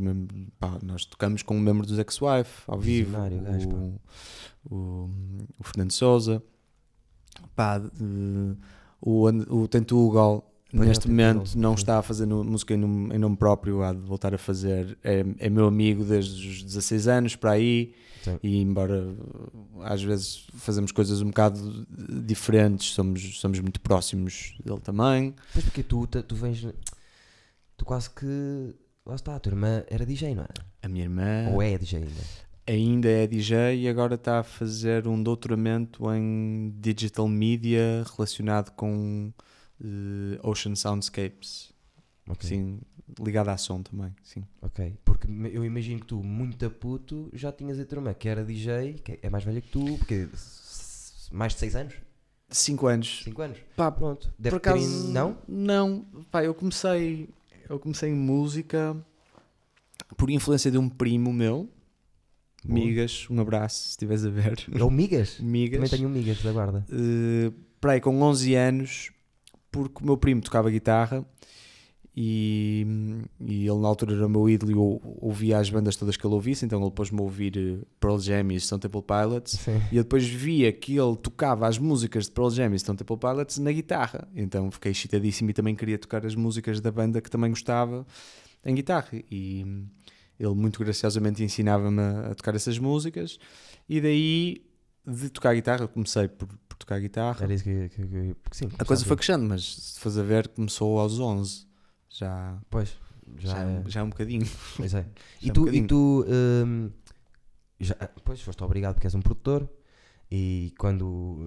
pá, 0.60 0.78
nós 0.80 1.04
tocamos 1.04 1.42
com 1.42 1.56
um 1.56 1.60
membro 1.60 1.84
dos 1.84 1.98
Ex-Wife 1.98 2.62
ao 2.68 2.78
vivo, 2.78 3.16
pá. 3.16 3.28
o, 3.66 4.00
o, 4.76 5.10
o 5.58 5.64
Fernando 5.64 5.90
Souza, 5.90 6.40
pá, 7.56 7.78
de- 7.78 7.90
o, 9.00 9.28
o 9.62 9.66
é, 9.68 10.44
Neste 10.72 11.08
momento 11.08 11.56
não 11.56 11.74
está 11.74 11.98
a 11.98 12.02
fazer 12.02 12.26
música 12.26 12.74
em 12.74 12.76
nome, 12.76 13.14
em 13.14 13.18
nome 13.18 13.36
próprio, 13.36 13.82
há 13.82 13.92
de 13.92 14.00
voltar 14.00 14.34
a 14.34 14.38
fazer. 14.38 14.98
É, 15.02 15.24
é 15.38 15.48
meu 15.48 15.66
amigo 15.66 16.04
desde 16.04 16.46
os 16.46 16.62
16 16.62 17.08
anos 17.08 17.36
para 17.36 17.52
aí. 17.52 17.94
Sim. 18.22 18.38
E 18.42 18.60
embora 18.60 19.04
uh, 19.04 19.82
às 19.82 20.02
vezes 20.02 20.46
fazemos 20.54 20.92
coisas 20.92 21.22
um 21.22 21.28
bocado 21.28 21.86
diferentes, 22.22 22.92
somos, 22.92 23.40
somos 23.40 23.60
muito 23.60 23.80
próximos 23.80 24.54
dele 24.62 24.80
também. 24.80 25.34
Mas 25.54 25.64
porque 25.64 25.82
tu, 25.82 26.06
tu, 26.06 26.22
tu 26.22 26.34
vens. 26.34 26.66
Tu 27.76 27.84
quase 27.84 28.10
que. 28.10 28.74
Lá 29.06 29.14
está, 29.14 29.36
a 29.36 29.40
tua 29.40 29.52
irmã 29.52 29.82
era 29.88 30.04
DJ, 30.04 30.34
não 30.34 30.42
é? 30.42 30.48
A 30.82 30.88
minha 30.88 31.04
irmã 31.04 31.48
Ou 31.50 31.62
é 31.62 31.78
DJ 31.78 32.00
ainda? 32.00 32.48
ainda 32.66 33.08
é 33.08 33.26
DJ 33.26 33.80
e 33.80 33.88
agora 33.88 34.16
está 34.16 34.40
a 34.40 34.42
fazer 34.42 35.08
um 35.08 35.22
doutoramento 35.22 36.04
em 36.12 36.74
Digital 36.78 37.26
Media 37.26 38.04
relacionado 38.14 38.70
com 38.72 39.32
uh, 39.80 40.48
Ocean 40.48 40.74
Soundscapes. 40.74 41.72
Ok. 42.28 42.48
Sim, 42.48 42.80
ligado 43.20 43.48
à 43.48 43.56
som 43.56 43.82
também, 43.82 44.14
sim. 44.22 44.44
Ok, 44.60 44.94
porque 45.04 45.26
eu 45.50 45.64
imagino 45.64 46.00
que 46.00 46.06
tu, 46.06 46.22
muito 46.22 46.64
a 46.66 46.68
puto, 46.70 47.30
já 47.32 47.50
tinhas 47.50 47.78
a 47.80 47.84
tua 47.86 47.98
irmã 47.98 48.12
que 48.12 48.28
era 48.28 48.44
DJ, 48.44 48.94
que 49.02 49.18
é 49.22 49.30
mais 49.30 49.44
velha 49.44 49.60
que 49.62 49.70
tu, 49.70 49.96
porque 49.96 50.28
mais 51.32 51.54
de 51.54 51.60
6 51.60 51.74
anos? 51.76 51.94
Cinco 52.50 52.86
anos. 52.86 53.22
5 53.24 53.42
anos? 53.42 53.58
Pá, 53.76 53.90
Pronto. 53.90 54.30
Deve 54.38 54.56
por 54.56 54.60
ter 54.60 54.70
acaso, 54.70 54.84
in- 54.84 55.12
Não? 55.12 55.38
Não, 55.48 56.02
pá, 56.30 56.44
eu 56.44 56.54
comecei, 56.54 57.28
eu 57.68 57.78
comecei 57.78 58.10
em 58.10 58.14
música 58.14 58.94
por 60.16 60.28
influência 60.30 60.70
de 60.70 60.76
um 60.78 60.88
primo 60.88 61.32
meu, 61.32 61.68
Boa. 62.64 62.80
Migas, 62.80 63.26
um 63.30 63.40
abraço 63.40 63.84
se 63.84 63.88
estiveres 63.90 64.24
a 64.24 64.30
ver. 64.30 64.66
É 64.74 64.82
o 64.82 64.90
Migas? 64.90 65.38
Migas. 65.40 65.76
Também 65.80 65.90
tenho 65.90 66.08
um 66.08 66.12
Migas 66.12 66.42
da 66.42 66.52
guarda. 66.52 66.84
Eh, 66.90 67.52
para 67.80 67.92
aí 67.92 68.00
com 68.00 68.20
11 68.20 68.54
anos, 68.54 69.12
porque 69.70 70.02
o 70.02 70.06
meu 70.06 70.16
primo 70.16 70.40
tocava 70.40 70.70
guitarra 70.70 71.24
e, 72.20 72.84
e 73.40 73.68
ele 73.68 73.78
na 73.78 73.86
altura 73.86 74.12
era 74.14 74.26
o 74.26 74.28
meu 74.28 74.48
ídolo 74.48 74.72
e 74.72 74.74
eu 74.74 75.00
ouvia 75.20 75.58
as 75.58 75.70
bandas 75.70 75.94
todas 75.94 76.16
que 76.16 76.26
ele 76.26 76.34
ouvisse, 76.34 76.64
então 76.64 76.82
ele 76.82 76.90
pôs-me 76.90 77.20
a 77.20 77.22
ouvir 77.22 77.56
eh, 77.56 77.86
Pearl 78.00 78.18
Jam 78.18 78.50
e 78.50 78.58
Stone 78.58 78.80
Temple 78.80 79.02
Pilots. 79.02 79.52
Sim. 79.52 79.80
e 79.92 79.96
eu 79.98 80.02
depois 80.02 80.26
via 80.26 80.72
que 80.72 80.98
ele 80.98 81.16
tocava 81.16 81.68
as 81.68 81.78
músicas 81.78 82.24
de 82.24 82.32
Pearl 82.32 82.50
Jam 82.50 82.74
e 82.74 82.78
Stone 82.80 82.98
Temple 82.98 83.16
Pilots 83.16 83.58
na 83.58 83.70
guitarra, 83.70 84.26
então 84.34 84.68
fiquei 84.70 84.90
excitadíssimo 84.90 85.50
e 85.50 85.52
também 85.52 85.76
queria 85.76 85.96
tocar 85.96 86.26
as 86.26 86.34
músicas 86.34 86.80
da 86.80 86.90
banda 86.90 87.20
que 87.20 87.30
também 87.30 87.50
gostava 87.50 88.04
em 88.64 88.74
guitarra. 88.74 89.10
E 89.30 89.64
ele 90.40 90.54
muito 90.54 90.80
graciosamente 90.80 91.44
ensinava-me 91.44 92.00
a, 92.00 92.34
tocar 92.34 92.54
essas 92.56 92.80
músicas. 92.80 93.38
E 93.88 94.00
daí 94.00 94.62
de 95.06 95.30
tocar 95.30 95.54
guitarra, 95.54 95.84
eu 95.84 95.88
comecei 95.88 96.26
por 96.26 96.48
tocar 96.78 97.00
guitarra 97.00 97.42
Era 97.44 97.52
isso 97.54 97.64
que, 97.64 97.88
que, 97.90 98.06
que 98.50 98.56
sim, 98.56 98.68
a 98.78 98.84
coisa 98.84 99.04
foi 99.04 99.16
crescendo, 99.16 99.44
mas 99.44 99.74
se 99.76 100.00
fores 100.00 100.16
a 100.18 100.22
ver 100.22 100.48
começou 100.48 100.98
aos 100.98 101.18
11 101.18 101.66
já, 102.10 102.58
Pois, 102.70 102.96
já, 103.38 103.50
já, 103.52 103.62
é- 103.62 103.84
já 103.86 104.00
é 104.00 104.02
um 104.02 104.10
bocadinho 104.10 104.46
Pois 104.76 104.94
é. 104.94 105.06
E 105.42 105.48
é 105.48 105.50
um 105.50 105.54
tu, 105.54 105.74
e 105.74 105.86
tu 105.86 106.24
hum, 106.28 106.90
já, 107.80 107.94
pois 108.24 108.40
foste 108.40 108.62
obrigado 108.64 108.94
porque 108.94 109.06
és 109.06 109.14
um 109.14 109.20
produtor 109.22 109.68
e 110.30 110.74
quando 110.78 111.38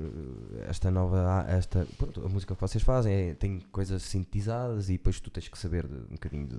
eh, 0.60 0.70
esta 0.70 0.90
nova 0.90 1.46
esta 1.48 1.86
pronto, 1.98 2.26
a 2.26 2.30
música 2.30 2.56
que 2.56 2.62
vocês 2.62 2.84
fazem 2.84 3.14
é- 3.14 3.34
tem 3.36 3.60
coisas 3.72 4.02
sintetizadas 4.04 4.90
e 4.90 4.94
depois 4.94 5.20
tu 5.20 5.30
tens 5.30 5.48
que 5.48 5.58
saber 5.58 5.88
de- 5.88 5.96
um 5.96 6.14
bocadinho 6.16 6.48
de, 6.48 6.58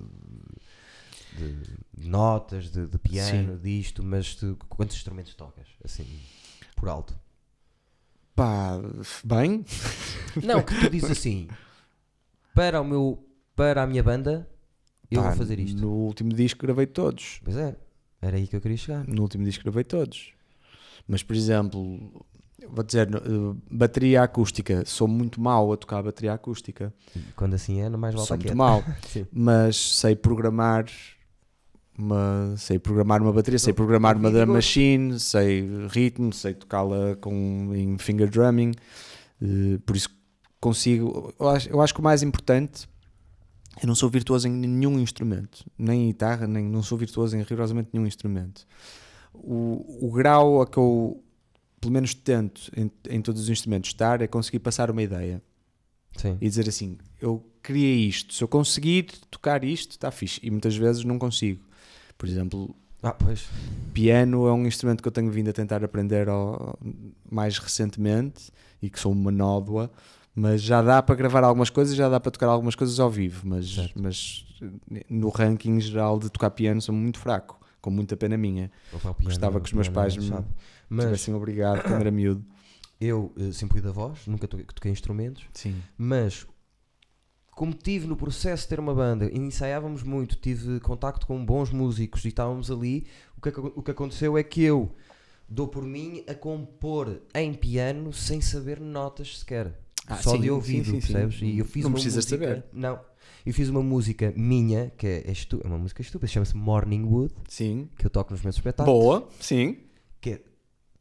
de 1.33 2.09
notas, 2.09 2.71
de, 2.71 2.87
de 2.87 2.99
piano, 2.99 3.59
disto, 3.59 4.03
mas 4.05 4.35
tu, 4.35 4.57
quantos 4.69 4.97
instrumentos 4.97 5.35
tocas? 5.35 5.67
Assim, 5.85 6.07
por 6.77 6.89
alto. 6.89 7.19
Pá, 8.35 8.81
bem 9.25 9.65
Não, 10.43 10.63
que 10.63 10.75
tu 10.81 10.91
dizes 10.91 11.11
assim 11.11 11.49
para 12.55 12.81
o 12.81 12.85
meu 12.85 13.25
para 13.57 13.83
a 13.83 13.87
minha 13.87 14.03
banda 14.03 14.49
eu 15.11 15.21
Pá, 15.23 15.29
vou 15.29 15.37
fazer 15.39 15.59
isto. 15.59 15.81
no 15.81 15.91
último 15.91 16.33
disco 16.33 16.63
gravei 16.67 16.87
todos 16.87 17.41
Pois 17.45 17.57
é, 17.57 17.77
era 18.21 18.37
aí 18.37 18.47
que 18.47 18.57
eu 18.57 18.61
queria 18.61 18.77
chegar. 18.77 19.07
no 19.07 19.23
último 19.23 19.45
disco 19.45 19.63
gravei 19.65 19.85
todos. 19.85 20.33
Mas, 21.09 21.23
por 21.23 21.35
exemplo, 21.35 22.25
vou 22.71 22.85
dizer, 22.85 23.09
eh, 23.13 23.19
bateria 23.69 24.23
acústica, 24.23 24.85
sou 24.87 25.09
muito 25.09 25.41
mau 25.41 25.73
a 25.73 25.77
tocar 25.77 26.01
bateria 26.03 26.33
acústica. 26.33 26.95
Quando 27.35 27.55
assim 27.55 27.81
é, 27.81 27.89
não 27.91 27.99
mais 27.99 28.15
Sou 28.15 28.21
volta 28.21 28.35
muito 28.37 28.47
quieto. 28.47 28.57
mau. 28.57 28.85
Sim. 29.09 29.27
Mas 29.33 29.77
sei 29.97 30.15
programar 30.15 30.87
uma, 31.99 32.55
sei 32.57 32.79
programar 32.79 33.23
uma 33.23 33.33
bateria, 33.33 33.59
sei 33.59 33.73
programar 33.73 34.17
uma 34.17 34.31
drum 34.31 34.53
machine, 34.53 35.19
sei 35.21 35.69
ritmo, 35.89 36.33
sei 36.33 36.55
tocá-la 36.55 37.17
com, 37.21 37.73
em 37.75 37.99
finger 37.99 38.29
drumming. 38.29 38.73
eh, 39.41 39.79
por 39.85 39.97
isso 39.97 40.09
consigo. 40.61 41.35
Eu 41.39 41.49
acho, 41.49 41.69
eu 41.69 41.81
acho 41.81 41.93
que 41.93 42.01
o 42.01 42.03
mais 42.03 42.23
importante. 42.23 42.89
Eu 43.83 43.87
não 43.87 43.95
sou 43.95 44.11
virtuoso 44.11 44.47
em 44.47 44.53
nenhum 44.53 44.99
instrumento, 45.01 45.65
nem 45.79 46.05
em 46.05 46.07
guitarra, 46.09 46.47
nem 46.47 46.63
não 46.63 46.83
sou 46.83 46.99
virtuoso 46.99 47.35
em 47.37 47.43
rigorosamente 47.43 47.89
nenhum 47.93 48.07
instrumento. 48.07 48.67
O, 49.33 50.07
o 50.07 50.13
grau 50.13 50.61
a 50.61 50.67
que 50.67 50.77
eu, 50.77 51.25
pelo 51.81 51.93
menos, 51.93 52.13
tento 52.13 52.71
em, 52.77 52.91
em 53.09 53.23
todos 53.23 53.43
os 53.43 53.49
instrumentos 53.49 53.89
estar 53.89 54.21
é 54.21 54.27
conseguir 54.27 54.59
passar 54.59 54.91
uma 54.91 55.03
ideia 55.03 55.43
Sim. 56.17 56.37
e 56.39 56.49
dizer 56.49 56.69
assim: 56.69 56.99
eu 57.19 57.43
criei 57.63 58.07
isto, 58.07 58.35
se 58.35 58.45
eu 58.45 58.49
conseguir 58.49 59.05
tocar 59.31 59.65
isto, 59.65 59.93
está 59.93 60.11
fixe. 60.11 60.39
E 60.43 60.51
muitas 60.51 60.77
vezes 60.77 61.03
não 61.03 61.19
consigo. 61.19 61.65
Por 62.23 62.29
exemplo, 62.29 62.73
Ah, 63.03 63.17
piano 63.93 64.47
é 64.47 64.53
um 64.53 64.65
instrumento 64.65 65.03
que 65.03 65.09
eu 65.09 65.13
tenho 65.13 65.29
vindo 65.29 65.49
a 65.51 65.53
tentar 65.53 65.83
aprender 65.83 66.29
ao- 66.29 66.79
mais 67.29 67.59
recentemente 67.59 68.53
e 68.81 68.89
que 68.89 69.01
sou 69.01 69.11
uma 69.11 69.33
nódoa, 69.33 69.91
mas 70.33 70.63
já 70.63 70.81
dá 70.81 71.03
para 71.03 71.17
gravar 71.17 71.43
algumas 71.43 71.69
coisas, 71.69 71.97
já 71.97 72.09
dá 72.09 72.21
para 72.21 72.31
tocar 72.31 72.47
algumas 72.47 72.77
coisas 72.77 73.01
ao 73.01 73.11
vivo. 73.11 73.43
Mas, 73.45 73.75
Certo. 73.75 74.01
mas 74.01 74.45
no 75.11 75.31
ranking 75.31 75.81
geral 75.81 76.17
de 76.21 76.31
tocar 76.31 76.51
piano 76.51 76.81
sou 76.81 76.95
muito 76.95 77.19
fraco, 77.19 77.59
com 77.81 77.91
muita 77.91 78.17
pena 78.17 78.37
minha. 78.37 78.71
Opa, 78.93 79.13
piano- 79.15 79.25
Gostava 79.25 79.59
que 79.61 79.67
os 79.67 79.73
meus 79.73 79.89
é 79.89 79.91
pais 79.91 80.17
me. 80.17 80.31
Mas 80.89 81.07
tivessem 81.07 81.35
obrigado 81.35 81.83
quando 81.83 82.03
era 82.03 82.11
miúdo. 82.13 82.45
eu 83.01 83.33
eh, 83.37 83.51
sempre 83.51 83.73
fui 83.73 83.83
da 83.83 83.91
voz, 83.91 84.29
nunca 84.29 84.47
toquei, 84.47 84.65
toquei 84.73 84.93
instrumentos, 84.93 85.43
Sim. 85.55 85.75
mas 85.99 86.47
como 87.55 87.73
tive 87.75 88.07
no 88.07 88.17
processo 88.17 88.63
de 88.65 88.69
ter 88.71 88.81
uma 88.81 88.95
banda, 88.95 89.31
ensaiávamos 89.33 90.03
muito, 90.03 90.37
tive 90.37 90.81
contacto 90.81 91.27
com 91.27 91.45
bons 91.45 91.71
músicos 91.71 92.25
e 92.25 92.29
estávamos 92.29 92.71
ali, 92.71 93.07
o 93.37 93.41
que, 93.41 93.49
ac- 93.51 93.73
o 93.77 93.83
que 93.83 93.91
aconteceu 93.91 94.37
é 94.39 94.43
que 94.43 94.63
eu 94.63 94.91
dou 95.49 95.69
por 95.69 95.85
mim 95.85 96.25
a 96.27 96.35
compor 96.35 97.21
em 97.35 97.53
piano 97.53 98.13
sem 98.13 98.41
saber 98.41 98.81
notas 98.81 99.39
sequer. 99.41 99.79
Ah, 100.07 100.17
só 100.17 100.33
sim, 100.33 100.41
de 100.41 100.51
ouvido, 100.51 100.87
sim, 100.87 101.01
sim. 101.01 101.13
percebes? 101.13 101.41
E 101.43 101.59
eu 101.59 101.65
fiz 101.65 101.83
Não 101.85 101.91
uma 101.91 101.95
precisas 101.95 102.25
música. 102.25 102.47
saber. 102.49 102.65
Não. 102.73 102.99
Eu 103.47 103.53
fiz 103.55 103.69
uma 103.69 103.83
música 103.83 104.33
minha, 104.37 104.91
que 104.97 105.07
é, 105.07 105.25
é, 105.29 105.31
estu- 105.33 105.61
é 105.63 105.67
uma 105.67 105.79
música 105.79 106.01
estúpida, 106.03 106.27
chama-se 106.31 106.57
Morning 106.57 107.05
Wood, 107.05 107.35
Sim. 107.49 107.89
que 107.99 108.07
eu 108.07 108.11
toco 108.11 108.33
nos 108.33 108.43
meus 108.43 108.57
espetáculos. 108.57 109.01
Boa, 109.01 109.29
sim. 109.41 109.79
Que 110.21 110.31
é, 110.31 110.43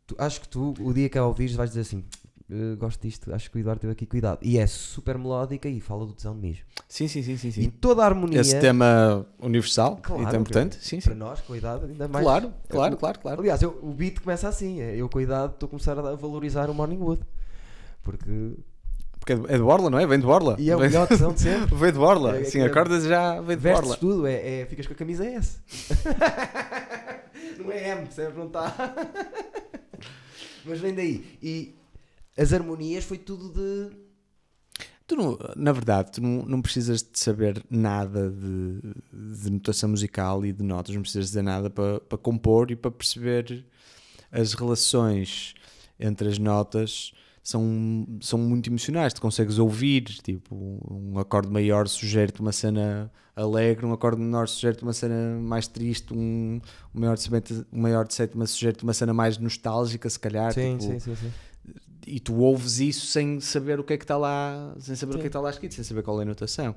tu- 0.05 0.15
acho 0.19 0.41
que 0.41 0.49
tu, 0.49 0.73
o 0.79 0.93
dia 0.93 1.07
que 1.09 1.17
a 1.17 1.25
ouvires, 1.25 1.55
vais 1.55 1.69
dizer 1.71 1.81
assim: 1.81 2.03
"Eh, 2.51 2.75
gosto 2.75 3.01
disto, 3.01 3.33
acho 3.33 3.49
que 3.49 3.57
o 3.57 3.59
Eduardo 3.59 3.79
teve 3.79 3.93
aqui 3.93 4.05
cuidado. 4.05 4.39
E 4.41 4.57
é 4.57 4.67
super 4.67 5.17
melódica 5.17 5.69
e 5.69 5.79
fala 5.79 6.05
do 6.05 6.11
tesão 6.13 6.35
de 6.35 6.41
mijo. 6.41 6.63
Sim, 6.87 7.07
sim, 7.07 7.23
sim, 7.23 7.37
sim. 7.37 7.47
E 7.47 7.51
sim. 7.51 7.69
toda 7.69 8.03
a 8.03 8.05
harmonia, 8.05 8.41
Esse 8.41 8.59
tema 8.59 9.25
universal 9.39 9.97
Claro, 10.01 10.23
e 10.23 10.25
tão 10.27 10.41
importante. 10.41 10.77
Sim, 10.81 10.99
para 10.99 11.13
sim. 11.13 11.17
nós, 11.19 11.39
cuidado, 11.41 11.85
ainda 11.85 12.07
mais. 12.09 12.25
Claro, 12.25 12.53
claro, 12.67 12.97
claro, 12.97 13.19
claro. 13.19 13.39
Aliás, 13.41 13.61
eu- 13.61 13.79
o 13.81 13.93
beat 13.93 14.19
começa 14.19 14.49
assim: 14.49 14.81
é, 14.81 14.95
eu, 14.97 15.07
cuidado, 15.07 15.53
estou 15.53 15.67
a 15.67 15.69
começar 15.69 15.97
a 15.97 16.15
valorizar 16.15 16.69
o 16.69 16.73
Morning 16.73 16.97
Wood. 16.99 17.21
Porque. 18.03 18.55
Porque 19.19 19.33
é 19.33 19.35
de- 19.35 19.53
é 19.53 19.57
Borla, 19.59 19.89
não 19.91 19.99
é? 19.99 20.05
Vem 20.07 20.19
de 20.19 20.25
Borla. 20.25 20.55
E 20.59 20.69
é 20.71 20.75
o 20.75 20.79
Vem- 20.79 20.89
melhor 20.89 21.07
tesão 21.07 21.31
de 21.31 21.39
sempre. 21.41 21.75
Veio 21.75 21.91
de 21.93 21.99
Borla. 21.99 22.37
É- 22.37 22.41
é 22.41 22.43
Sim, 22.43 22.61
acordas 22.63 23.03
já 23.05 23.39
veio 23.39 23.59
de 23.59 23.69
Borla. 23.71 23.95
tudo, 23.97 24.25
é, 24.27 24.61
é- 24.61 24.65
ficas 24.65 24.87
com 24.87 24.93
a 24.93 24.95
camisa 24.95 25.23
S. 25.25 25.59
não 27.63 27.71
é 27.71 27.89
M, 27.91 28.01
percebes? 28.01 28.35
Não 28.35 28.47
está. 28.47 28.73
Mas 30.65 30.79
vem 30.79 30.93
daí. 30.93 31.37
E 31.41 31.75
as 32.41 32.53
harmonias 32.53 33.03
foi 33.03 33.17
tudo 33.17 33.49
de. 33.49 33.95
Tu 35.07 35.15
não- 35.15 35.37
na 35.55 35.71
verdade, 35.73 36.13
tu 36.13 36.21
não, 36.21 36.45
não 36.45 36.61
precisas 36.61 37.01
de 37.03 37.19
saber 37.19 37.61
nada 37.69 38.29
de, 38.31 38.79
de 39.35 39.49
notação 39.49 39.89
musical 39.89 40.45
e 40.45 40.53
de 40.53 40.63
notas, 40.63 40.95
não 40.95 41.01
precisas 41.01 41.27
dizer 41.27 41.41
nada 41.41 41.69
para, 41.69 41.99
para 41.99 42.17
compor 42.17 42.71
e 42.71 42.75
para 42.75 42.89
perceber 42.91 43.65
as 44.31 44.53
relações 44.53 45.53
entre 45.99 46.29
as 46.29 46.37
notas 46.39 47.11
são, 47.43 48.07
são 48.21 48.39
muito 48.39 48.69
emocionais. 48.69 49.13
Tu 49.13 49.21
consegues 49.21 49.57
ouvir, 49.59 50.03
tipo, 50.03 50.55
um 50.89 51.19
acorde 51.19 51.49
maior 51.49 51.87
sugere-te 51.87 52.39
uma 52.39 52.51
cena 52.53 53.11
alegre, 53.35 53.85
um 53.85 53.91
acorde 53.93 54.19
menor 54.21 54.47
sugere-te 54.47 54.83
uma 54.83 54.93
cena 54.93 55.37
mais 55.41 55.67
triste, 55.67 56.13
um, 56.13 56.61
um 56.95 56.99
maior 56.99 57.15
de 57.15 57.23
sétima, 57.23 57.65
um 57.73 57.81
maior 57.81 58.07
de 58.07 58.13
sétima 58.13 58.45
sugere-te 58.47 58.83
uma 58.83 58.93
cena 58.93 59.13
mais 59.13 59.37
nostálgica, 59.37 60.09
se 60.09 60.19
calhar. 60.19 60.53
Sim, 60.53 60.77
tipo, 60.77 60.83
sim, 60.83 60.99
sim, 60.99 61.15
sim. 61.15 61.31
E 62.05 62.19
tu 62.19 62.35
ouves 62.35 62.79
isso 62.79 63.05
sem 63.07 63.39
saber 63.39 63.79
o 63.79 63.83
que 63.83 63.93
é 63.93 63.97
que 63.97 64.03
está 64.03 64.17
lá, 64.17 64.75
sem 64.79 64.95
saber 64.95 65.13
o 65.13 65.15
que 65.15 65.19
é 65.19 65.21
Sim. 65.21 65.21
que 65.23 65.27
está 65.27 65.39
lá 65.39 65.49
escrito, 65.49 65.75
sem 65.75 65.83
saber 65.83 66.03
qual 66.03 66.19
é 66.19 66.23
a 66.23 66.25
notação. 66.25 66.75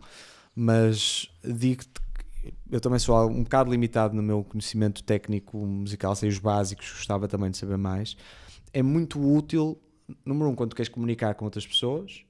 Mas 0.55 1.29
digo-te 1.43 1.89
que 1.89 2.55
eu 2.71 2.81
também 2.81 2.99
sou 2.99 3.29
um 3.29 3.43
bocado 3.43 3.71
limitado 3.71 4.15
no 4.15 4.23
meu 4.23 4.45
conhecimento 4.45 5.03
técnico 5.03 5.59
musical, 5.59 6.15
sei 6.15 6.29
os 6.29 6.39
básicos, 6.39 6.91
gostava 6.91 7.27
também 7.27 7.51
de 7.51 7.57
saber 7.57 7.79
mais. 7.79 8.17
É 8.73 8.83
muito 8.83 9.21
útil, 9.21 9.81
número 10.25 10.51
um, 10.51 10.55
quando 10.55 10.75
queres 10.75 10.89
comunicar 10.89 11.35
com 11.35 11.45
outras 11.45 11.67
pessoas, 11.67 12.25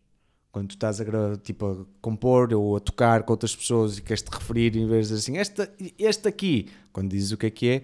quando 0.53 0.69
tu 0.69 0.77
estás 0.77 1.01
a, 1.01 1.05
tipo, 1.43 1.67
a 1.67 2.01
compor 2.01 2.55
ou 2.55 2.77
a 2.77 2.81
tocar 2.81 3.25
com 3.25 3.33
outras 3.33 3.57
pessoas 3.57 3.99
e 3.99 4.03
queres 4.03 4.23
te 4.23 4.31
referir 4.31 4.77
em 4.77 4.87
vez 4.87 5.09
de 5.09 5.15
dizer 5.15 5.33
assim, 5.33 5.39
esta, 5.39 5.75
este 5.99 6.29
aqui, 6.29 6.69
quando 6.93 7.11
dizes 7.11 7.33
o 7.33 7.37
que 7.37 7.47
é 7.47 7.51
que 7.51 7.69
é, 7.69 7.83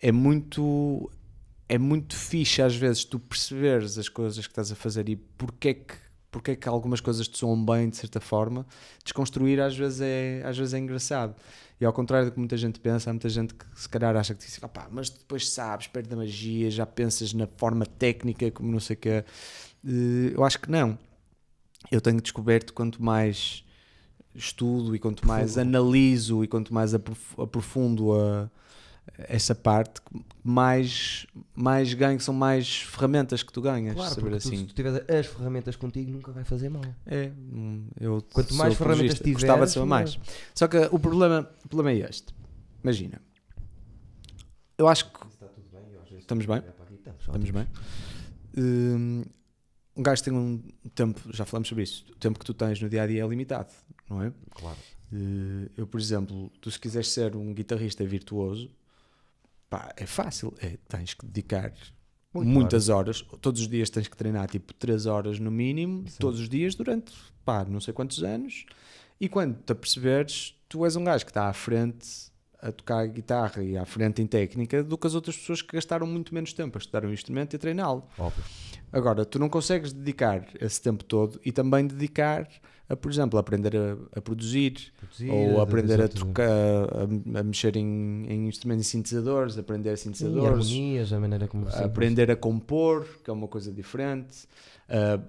é 0.00 0.10
muito 0.10 1.08
é 1.68 1.76
muito 1.78 2.16
fixe 2.16 2.62
às 2.62 2.74
vezes 2.74 3.04
tu 3.04 3.18
perceberes 3.18 3.98
as 3.98 4.08
coisas 4.08 4.46
que 4.46 4.52
estás 4.52 4.72
a 4.72 4.74
fazer 4.74 5.08
e 5.08 5.16
porque 5.16 5.68
é 5.68 5.74
que, 5.74 5.94
porque 6.30 6.50
é 6.52 6.56
que 6.56 6.68
algumas 6.68 7.00
coisas 7.00 7.28
te 7.28 7.38
soam 7.38 7.62
bem 7.64 7.88
de 7.90 7.96
certa 7.96 8.20
forma. 8.20 8.66
Desconstruir 9.04 9.60
às 9.60 9.76
vezes 9.76 10.00
é, 10.00 10.42
às 10.44 10.56
vezes 10.56 10.74
é 10.74 10.78
engraçado. 10.78 11.34
E 11.80 11.84
ao 11.84 11.92
contrário 11.92 12.28
do 12.28 12.32
que 12.32 12.38
muita 12.38 12.56
gente 12.56 12.80
pensa, 12.80 13.08
há 13.10 13.12
muita 13.12 13.28
gente 13.28 13.54
que 13.54 13.64
se 13.76 13.88
calhar 13.88 14.16
acha 14.16 14.34
que 14.34 14.44
diz, 14.44 14.60
"Opá, 14.62 14.88
mas 14.90 15.10
depois 15.10 15.48
sabes, 15.50 15.86
perde 15.86 16.12
a 16.12 16.16
magia, 16.16 16.70
já 16.70 16.84
pensas 16.84 17.32
na 17.32 17.46
forma 17.56 17.86
técnica, 17.86 18.50
como 18.50 18.70
não 18.72 18.80
sei 18.80 18.94
o 18.94 18.98
que 18.98 19.08
é. 19.08 19.24
Eu 20.34 20.44
acho 20.44 20.58
que 20.60 20.70
não. 20.70 20.98
Eu 21.90 22.00
tenho 22.00 22.20
descoberto 22.20 22.74
quanto 22.74 23.02
mais 23.02 23.64
estudo 24.34 24.94
e 24.94 24.98
quanto 24.98 25.26
mais 25.26 25.56
analiso 25.56 26.42
e 26.44 26.48
quanto 26.48 26.72
mais 26.74 26.94
aprof- 26.94 27.38
aprofundo 27.40 28.12
a, 28.12 28.50
essa 29.16 29.54
parte, 29.54 30.00
mais, 30.44 31.26
mais 31.54 31.92
ganho, 31.94 32.20
são 32.20 32.34
mais 32.34 32.82
ferramentas 32.82 33.42
que 33.42 33.52
tu 33.52 33.60
ganhas, 33.62 33.94
Claro, 33.94 34.08
saber 34.14 34.20
porque 34.30 34.42
tu, 34.42 34.48
assim. 34.48 34.56
se 34.58 34.64
tu 34.66 34.74
tiveres 34.74 35.02
as 35.08 35.26
ferramentas 35.26 35.76
contigo, 35.76 36.10
nunca 36.10 36.30
vai 36.32 36.44
fazer 36.44 36.68
mal. 36.68 36.82
É, 37.06 37.30
hum, 37.52 37.86
eu 38.00 38.22
Quanto 38.32 38.54
mais 38.54 38.74
ferramentas 38.76 39.14
tiveres, 39.18 39.34
gostava 39.42 39.66
de 39.66 39.72
saber 39.72 39.86
mais. 39.86 40.18
Só 40.54 40.68
que 40.68 40.76
o 40.90 40.98
problema, 40.98 41.48
o 41.64 41.68
problema 41.68 41.98
é 41.98 42.08
este. 42.08 42.34
Imagina, 42.82 43.20
eu 44.76 44.86
acho 44.88 45.06
que 45.10 45.26
Está 45.26 45.46
tudo 45.46 45.66
bem, 45.72 45.82
eu 46.12 46.18
Estamos 46.18 46.46
bem? 46.46 46.58
Estamos, 46.58 47.20
Estamos 47.20 47.50
bem? 47.50 47.66
Hum, 48.56 49.24
Um 49.96 50.02
gajo 50.02 50.22
tem 50.22 50.32
um 50.32 50.62
tempo, 50.94 51.20
já 51.32 51.44
falamos 51.44 51.68
sobre 51.68 51.82
isso, 51.84 52.04
o 52.12 52.16
tempo 52.16 52.38
que 52.38 52.44
tu 52.44 52.54
tens 52.54 52.80
no 52.80 52.88
dia 52.88 53.02
a 53.02 53.06
dia 53.06 53.24
é 53.24 53.26
limitado, 53.26 53.70
não 54.08 54.22
é? 54.22 54.32
Claro. 54.50 54.76
Eh, 55.12 55.70
Eu, 55.76 55.86
por 55.86 55.98
exemplo, 56.00 56.50
tu 56.60 56.70
se 56.70 56.78
quiseres 56.78 57.08
ser 57.08 57.34
um 57.34 57.52
guitarrista 57.52 58.04
virtuoso, 58.04 58.70
pá, 59.68 59.92
é 59.96 60.06
fácil, 60.06 60.54
é, 60.60 60.78
tens 60.88 61.14
que 61.14 61.26
dedicar 61.26 61.72
Muito 62.32 62.48
muitas 62.48 62.88
horas, 62.88 63.22
todos 63.40 63.60
os 63.60 63.68
dias 63.68 63.90
tens 63.90 64.08
que 64.08 64.16
treinar 64.16 64.48
tipo 64.48 64.72
3 64.74 65.06
horas 65.06 65.38
no 65.38 65.50
mínimo, 65.50 66.08
Sim. 66.08 66.16
todos 66.18 66.40
os 66.40 66.48
dias 66.48 66.74
durante, 66.74 67.12
pá, 67.44 67.64
não 67.64 67.80
sei 67.80 67.92
quantos 67.94 68.22
anos, 68.22 68.66
e 69.20 69.28
quando 69.28 69.56
te 69.62 69.72
aperceberes, 69.72 70.54
tu 70.68 70.84
és 70.84 70.96
um 70.96 71.04
gajo 71.04 71.24
que 71.24 71.30
está 71.30 71.48
à 71.48 71.52
frente 71.52 72.28
a 72.60 72.72
tocar 72.72 73.06
guitarra 73.06 73.62
e 73.62 73.76
à 73.76 73.84
frente 73.84 74.20
em 74.20 74.26
técnica 74.26 74.82
do 74.82 74.98
que 74.98 75.06
as 75.06 75.14
outras 75.14 75.36
pessoas 75.36 75.62
que 75.62 75.74
gastaram 75.76 76.06
muito 76.06 76.34
menos 76.34 76.52
tempo 76.52 76.76
a 76.76 76.80
estudar 76.80 77.04
um 77.04 77.12
instrumento 77.12 77.54
e 77.54 77.56
a 77.56 77.58
treiná-lo. 77.58 78.04
Agora, 78.92 79.24
tu 79.24 79.38
não 79.38 79.48
consegues 79.48 79.92
dedicar 79.92 80.44
esse 80.60 80.80
tempo 80.80 81.04
todo 81.04 81.40
e 81.44 81.52
também 81.52 81.86
dedicar 81.86 82.48
a, 82.88 82.96
por 82.96 83.10
exemplo, 83.10 83.38
aprender 83.38 83.76
a, 83.76 84.18
a 84.18 84.20
produzir, 84.22 84.92
Produzir, 84.98 85.30
ou 85.30 85.60
a- 85.60 85.62
aprender 85.62 86.00
a 86.00 86.08
trocar, 86.08 86.48
a, 86.48 87.38
a 87.40 87.42
mexer 87.42 87.76
em, 87.76 88.24
em 88.28 88.48
instrumentos 88.48 88.86
e 88.86 88.90
sintetizadores, 88.90 89.58
aprender 89.58 89.92
E 89.92 89.96
sintetizadores, 89.96 90.48
harmonias, 90.48 91.12
a 91.12 91.20
maneira 91.20 91.46
como 91.48 91.68
a 91.68 91.84
aprender 91.84 92.30
a 92.30 92.36
compor, 92.36 93.06
que 93.22 93.28
é 93.28 93.32
uma 93.32 93.46
coisa 93.48 93.70
diferente, 93.72 94.46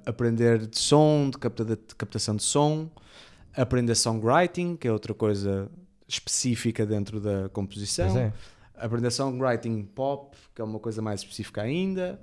aprender 0.06 0.66
de 0.68 0.78
som, 0.80 1.30
de, 1.30 1.38
capta- 1.38 1.66
de 1.66 1.78
captação 1.98 2.36
de 2.36 2.44
som, 2.44 2.90
aprender 3.56 3.96
songwriting, 3.96 4.76
que 4.78 4.88
é 4.88 4.92
outra 4.92 5.14
coisa 5.14 5.70
específica 6.08 6.86
dentro 6.86 7.20
da 7.20 7.50
composição, 7.50 8.18
é. 8.18 8.34
aprender 8.78 9.12
songwriting 9.12 9.84
pop, 9.84 10.36
que 10.56 10.62
é 10.62 10.64
uma 10.64 10.80
coisa 10.80 11.02
mais 11.02 11.20
específica 11.22 11.62
ainda, 11.62 12.20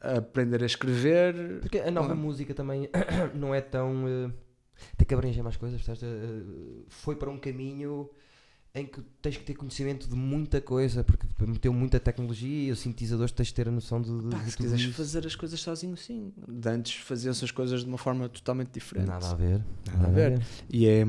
aprender 0.00 0.62
a 0.62 0.66
escrever. 0.66 1.60
Porque 1.60 1.78
a 1.78 1.90
nova 1.90 2.12
Ah. 2.12 2.16
música 2.16 2.52
também 2.54 2.88
não 3.34 3.54
é 3.54 3.60
tão. 3.60 4.06
eh, 4.08 4.30
tem 4.96 5.06
que 5.06 5.14
abranger 5.14 5.42
mais 5.42 5.56
coisas, 5.56 5.80
percebes? 5.80 6.02
Eh, 6.02 6.84
foi 6.88 7.16
para 7.16 7.30
um 7.30 7.38
caminho 7.38 8.08
em 8.74 8.86
que 8.86 9.00
tens 9.22 9.36
que 9.36 9.44
ter 9.44 9.54
conhecimento 9.54 10.08
de 10.08 10.14
muita 10.14 10.60
coisa, 10.60 11.02
porque 11.02 11.26
meteu 11.40 11.72
muita 11.72 11.98
tecnologia 11.98 12.68
e 12.68 12.70
os 12.70 12.78
sintetizadores 12.80 13.32
tens 13.32 13.48
de 13.48 13.54
ter 13.54 13.68
a 13.68 13.72
noção 13.72 14.00
de, 14.00 14.16
de, 14.16 14.28
Pá, 14.28 14.38
de 14.38 14.50
se 14.50 14.56
quiseres 14.56 14.84
isso. 14.84 14.92
fazer 14.92 15.26
as 15.26 15.34
coisas 15.34 15.60
sozinho, 15.60 15.96
sim. 15.96 16.32
De 16.46 16.68
antes 16.68 16.94
faziam-se 16.94 17.44
as 17.44 17.50
coisas 17.50 17.82
de 17.82 17.88
uma 17.88 17.98
forma 17.98 18.28
totalmente 18.28 18.70
diferente. 18.70 19.08
Nada 19.08 19.30
a 19.30 19.34
ver. 19.34 19.64
Nada 19.86 20.06
a 20.06 20.10
ver. 20.10 20.42
E, 20.70 20.86
é, 20.86 21.04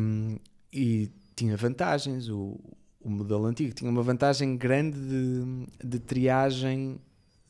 e 0.74 1.10
tinha 1.36 1.56
vantagens. 1.58 2.30
O, 2.30 2.60
o 3.02 3.10
modelo 3.10 3.46
antigo 3.46 3.74
tinha 3.74 3.90
uma 3.90 4.04
vantagem 4.04 4.58
grande 4.58 4.98
de, 4.98 5.88
de 5.88 6.00
triagem 6.00 7.00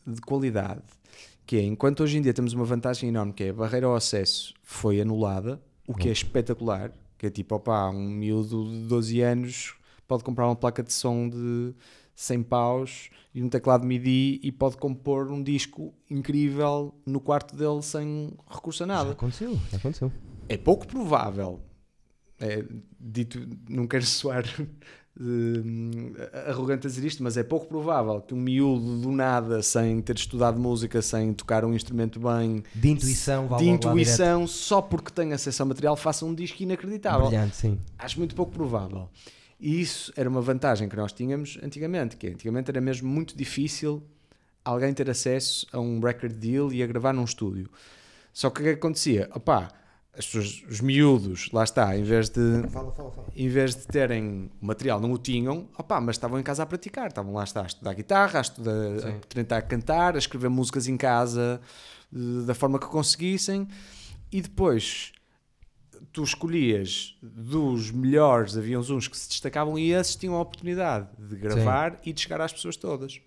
de 0.06 0.20
qualidade. 0.22 0.82
Que 1.46 1.58
é, 1.58 1.64
enquanto 1.64 2.04
hoje 2.04 2.18
em 2.18 2.22
dia 2.22 2.34
temos 2.34 2.54
uma 2.54 2.66
vantagem 2.66 3.10
enorme, 3.10 3.34
que 3.34 3.44
é 3.46 3.50
a 3.50 3.54
barreira 3.54 3.88
ao 3.88 3.96
acesso 3.96 4.54
foi 4.64 5.02
anulada, 5.02 5.60
o 5.90 5.94
que 5.96 6.08
é 6.08 6.12
Hum. 6.12 6.14
espetacular. 6.14 6.92
Que 7.18 7.28
é 7.28 7.30
tipo, 7.30 7.56
opá, 7.56 7.90
um 7.90 8.10
miúdo 8.10 8.64
de 8.72 8.88
12 8.88 9.22
anos 9.22 9.76
pode 10.08 10.24
comprar 10.24 10.46
uma 10.48 10.56
placa 10.56 10.82
de 10.84 10.94
som 10.94 11.28
de 11.28 11.74
100 12.16 12.44
paus 12.44 13.10
e 13.34 13.44
um 13.44 13.50
teclado 13.50 13.86
MIDI 13.86 14.40
e 14.44 14.52
pode 14.52 14.78
compor 14.78 15.30
um 15.32 15.42
disco 15.44 15.94
incrível 16.10 16.94
no 17.06 17.20
quarto 17.20 17.56
dele 17.56 17.82
sem 17.82 18.32
recurso 18.50 18.84
a 18.84 18.88
Já 18.88 18.94
nada. 18.94 19.12
aconteceu, 19.12 19.58
já 19.72 19.78
aconteceu. 19.78 20.12
É 20.48 20.58
pouco 20.58 20.88
provável. 20.88 21.60
É, 22.40 22.64
dito, 23.00 23.46
não 23.70 23.86
quero 23.86 24.06
soar 24.08 24.46
eh, 25.20 26.50
arrogante 26.50 26.88
a 26.88 26.90
dizer 26.90 27.06
isto, 27.06 27.24
mas 27.24 27.38
é 27.38 27.44
pouco 27.44 27.68
provável 27.68 28.22
que 28.22 28.34
um 28.34 28.38
miúdo 28.38 29.02
do 29.02 29.12
nada, 29.12 29.62
sem 29.62 30.02
ter 30.02 30.16
estudado 30.16 30.60
música, 30.60 31.02
sem 31.02 31.34
tocar 31.34 31.66
um 31.66 31.74
instrumento 31.74 32.20
bem, 32.20 32.64
De 32.74 32.90
intuição, 32.90 33.48
de 33.58 33.70
intuição, 33.70 34.48
só 34.48 34.82
porque 34.82 35.12
tem 35.12 35.34
acesso 35.34 35.62
ao 35.64 35.68
material, 35.68 35.96
faça 35.96 36.26
um 36.26 36.34
disco 36.34 36.64
inacreditável. 36.64 37.28
Brilhante, 37.28 37.56
sim. 37.56 37.80
Acho 37.98 38.20
muito 38.20 38.36
pouco 38.36 38.52
provável. 38.52 39.10
E 39.60 39.82
isso 39.82 40.14
era 40.16 40.30
uma 40.30 40.42
vantagem 40.42 40.88
que 40.88 40.96
nós 40.96 41.12
tínhamos 41.12 41.60
antigamente, 41.62 42.16
que 42.16 42.28
antigamente 42.28 42.72
era 42.72 42.80
mesmo 42.80 43.10
muito 43.10 43.36
difícil 43.36 44.02
alguém 44.64 44.94
ter 44.94 45.10
acesso 45.10 45.68
a 45.74 45.80
um 45.80 46.00
record 46.00 46.34
deal 46.34 46.72
e 46.72 46.82
a 46.82 46.88
gravar 46.88 47.12
num 47.12 47.26
estúdio. 47.26 47.70
Só 48.32 48.50
que 48.50 48.62
o 48.62 48.64
que 48.64 48.70
é 48.70 48.74
que 48.74 48.80
acontecia? 48.80 49.30
Opá, 49.36 49.70
as 50.20 50.26
pessoas, 50.26 50.64
os 50.70 50.82
miúdos, 50.82 51.50
lá 51.54 51.64
está, 51.64 51.98
em 51.98 52.04
vez 52.04 52.30
de 52.30 52.68
Fala, 52.70 52.92
fala, 52.92 53.10
fala. 53.10 53.28
em 53.34 53.48
vez 53.48 53.74
de 53.74 53.88
terem 53.88 54.52
o 54.62 54.66
material, 54.66 55.00
não 55.00 55.14
o 55.14 55.18
tinham, 55.18 55.70
opá, 55.78 56.02
mas 56.02 56.18
estavam 56.18 56.38
em 56.38 56.44
casa 56.44 56.62
a 56.64 56.66
praticar, 56.66 57.08
estavam 57.08 57.34
lá 57.34 57.46
está, 57.46 57.64
a 57.64 57.68
estudar 57.68 57.94
guitarra, 57.94 58.40
a, 58.40 58.42
estudar, 58.42 58.72
a 58.72 59.00
Sim. 59.00 59.22
tentar 59.30 59.62
cantar, 59.62 60.16
a 60.16 60.18
escrever 60.18 60.50
músicas 60.50 60.90
em 60.90 60.98
casa 60.98 61.62
eh, 62.14 62.46
da 62.46 62.54
forma 62.54 62.78
que 62.78 62.88
conseguissem, 62.88 63.66
e 64.30 64.42
depois 64.42 65.14
tu 66.12 66.22
escolhias 66.22 67.18
dos 67.24 67.90
melhores, 67.90 68.58
haviam 68.58 68.82
uns 68.82 69.08
que 69.08 69.18
se 69.18 69.30
destacavam 69.30 69.80
e 69.80 69.94
esses 69.94 70.18
tinham 70.18 70.36
a 70.36 70.42
oportunidade 70.42 71.08
de 71.18 71.38
gravar 71.38 71.98
e 72.06 72.12
de 72.12 72.20
chegar 72.20 72.42
às 72.42 72.52
pessoas 72.52 72.76
todas. 72.76 73.22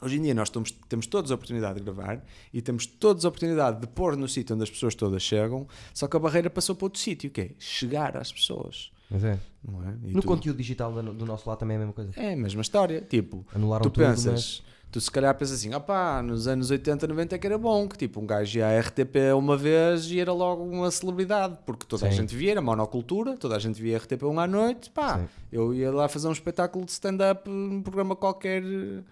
Hoje 0.00 0.16
em 0.18 0.22
dia 0.22 0.34
nós 0.34 0.48
temos, 0.50 0.70
temos 0.88 1.06
todos 1.06 1.30
a 1.30 1.34
oportunidade 1.34 1.78
de 1.78 1.84
gravar 1.84 2.24
e 2.52 2.62
temos 2.62 2.86
todos 2.86 3.24
a 3.24 3.28
oportunidade 3.28 3.80
de 3.80 3.86
pôr 3.86 4.16
no 4.16 4.26
sítio 4.28 4.54
onde 4.54 4.62
as 4.64 4.70
pessoas 4.70 4.94
todas 4.94 5.22
chegam, 5.22 5.66
só 5.92 6.08
que 6.08 6.16
a 6.16 6.20
barreira 6.20 6.48
passou 6.48 6.74
para 6.74 6.86
outro 6.86 7.00
sítio, 7.00 7.30
que 7.30 7.40
é 7.40 7.50
chegar 7.58 8.16
às 8.16 8.32
pessoas. 8.32 8.90
Mas 9.10 9.24
é. 9.24 9.38
Não 9.62 9.82
é? 9.86 9.94
E 10.04 10.12
No 10.14 10.22
tu- 10.22 10.26
conteúdo 10.28 10.56
digital 10.56 10.92
do, 10.92 11.12
do 11.12 11.26
nosso 11.26 11.48
lado 11.48 11.58
também 11.58 11.74
é 11.74 11.76
a 11.76 11.80
mesma 11.80 11.92
coisa. 11.92 12.12
É 12.16 12.32
a 12.32 12.36
mesma 12.36 12.62
história. 12.62 13.00
Tipo, 13.02 13.44
Anularam 13.54 13.82
tu 13.82 13.90
tudo, 13.90 14.04
pensas, 14.06 14.62
tu 14.90 15.00
se 15.00 15.10
calhar 15.10 15.34
pensas 15.34 15.58
assim, 15.60 15.72
opá, 15.74 16.22
nos 16.22 16.48
anos 16.48 16.70
80, 16.70 17.06
90 17.06 17.36
é 17.36 17.38
que 17.38 17.46
era 17.46 17.56
bom, 17.56 17.88
que 17.88 17.96
tipo, 17.96 18.20
um 18.20 18.26
gajo 18.26 18.58
ia 18.58 18.66
à 18.66 18.80
RTP 18.80 19.34
uma 19.36 19.56
vez 19.56 20.06
e 20.06 20.18
era 20.18 20.32
logo 20.32 20.64
uma 20.64 20.90
celebridade, 20.90 21.56
porque 21.64 21.86
toda 21.86 22.06
a 22.06 22.10
Sim. 22.10 22.18
gente 22.18 22.34
via, 22.34 22.52
era 22.52 22.60
monocultura, 22.60 23.36
toda 23.36 23.56
a 23.56 23.58
gente 23.58 23.80
via 23.80 23.98
RTP 23.98 24.24
1 24.24 24.40
à 24.40 24.46
noite, 24.46 24.90
pá, 24.90 25.18
Sim. 25.18 25.28
eu 25.52 25.72
ia 25.72 25.92
lá 25.92 26.08
fazer 26.08 26.28
um 26.28 26.32
espetáculo 26.32 26.84
de 26.84 26.90
stand-up, 26.90 27.48
um 27.48 27.82
programa 27.82 28.16
qualquer 28.16 28.62
eh, 28.62 29.02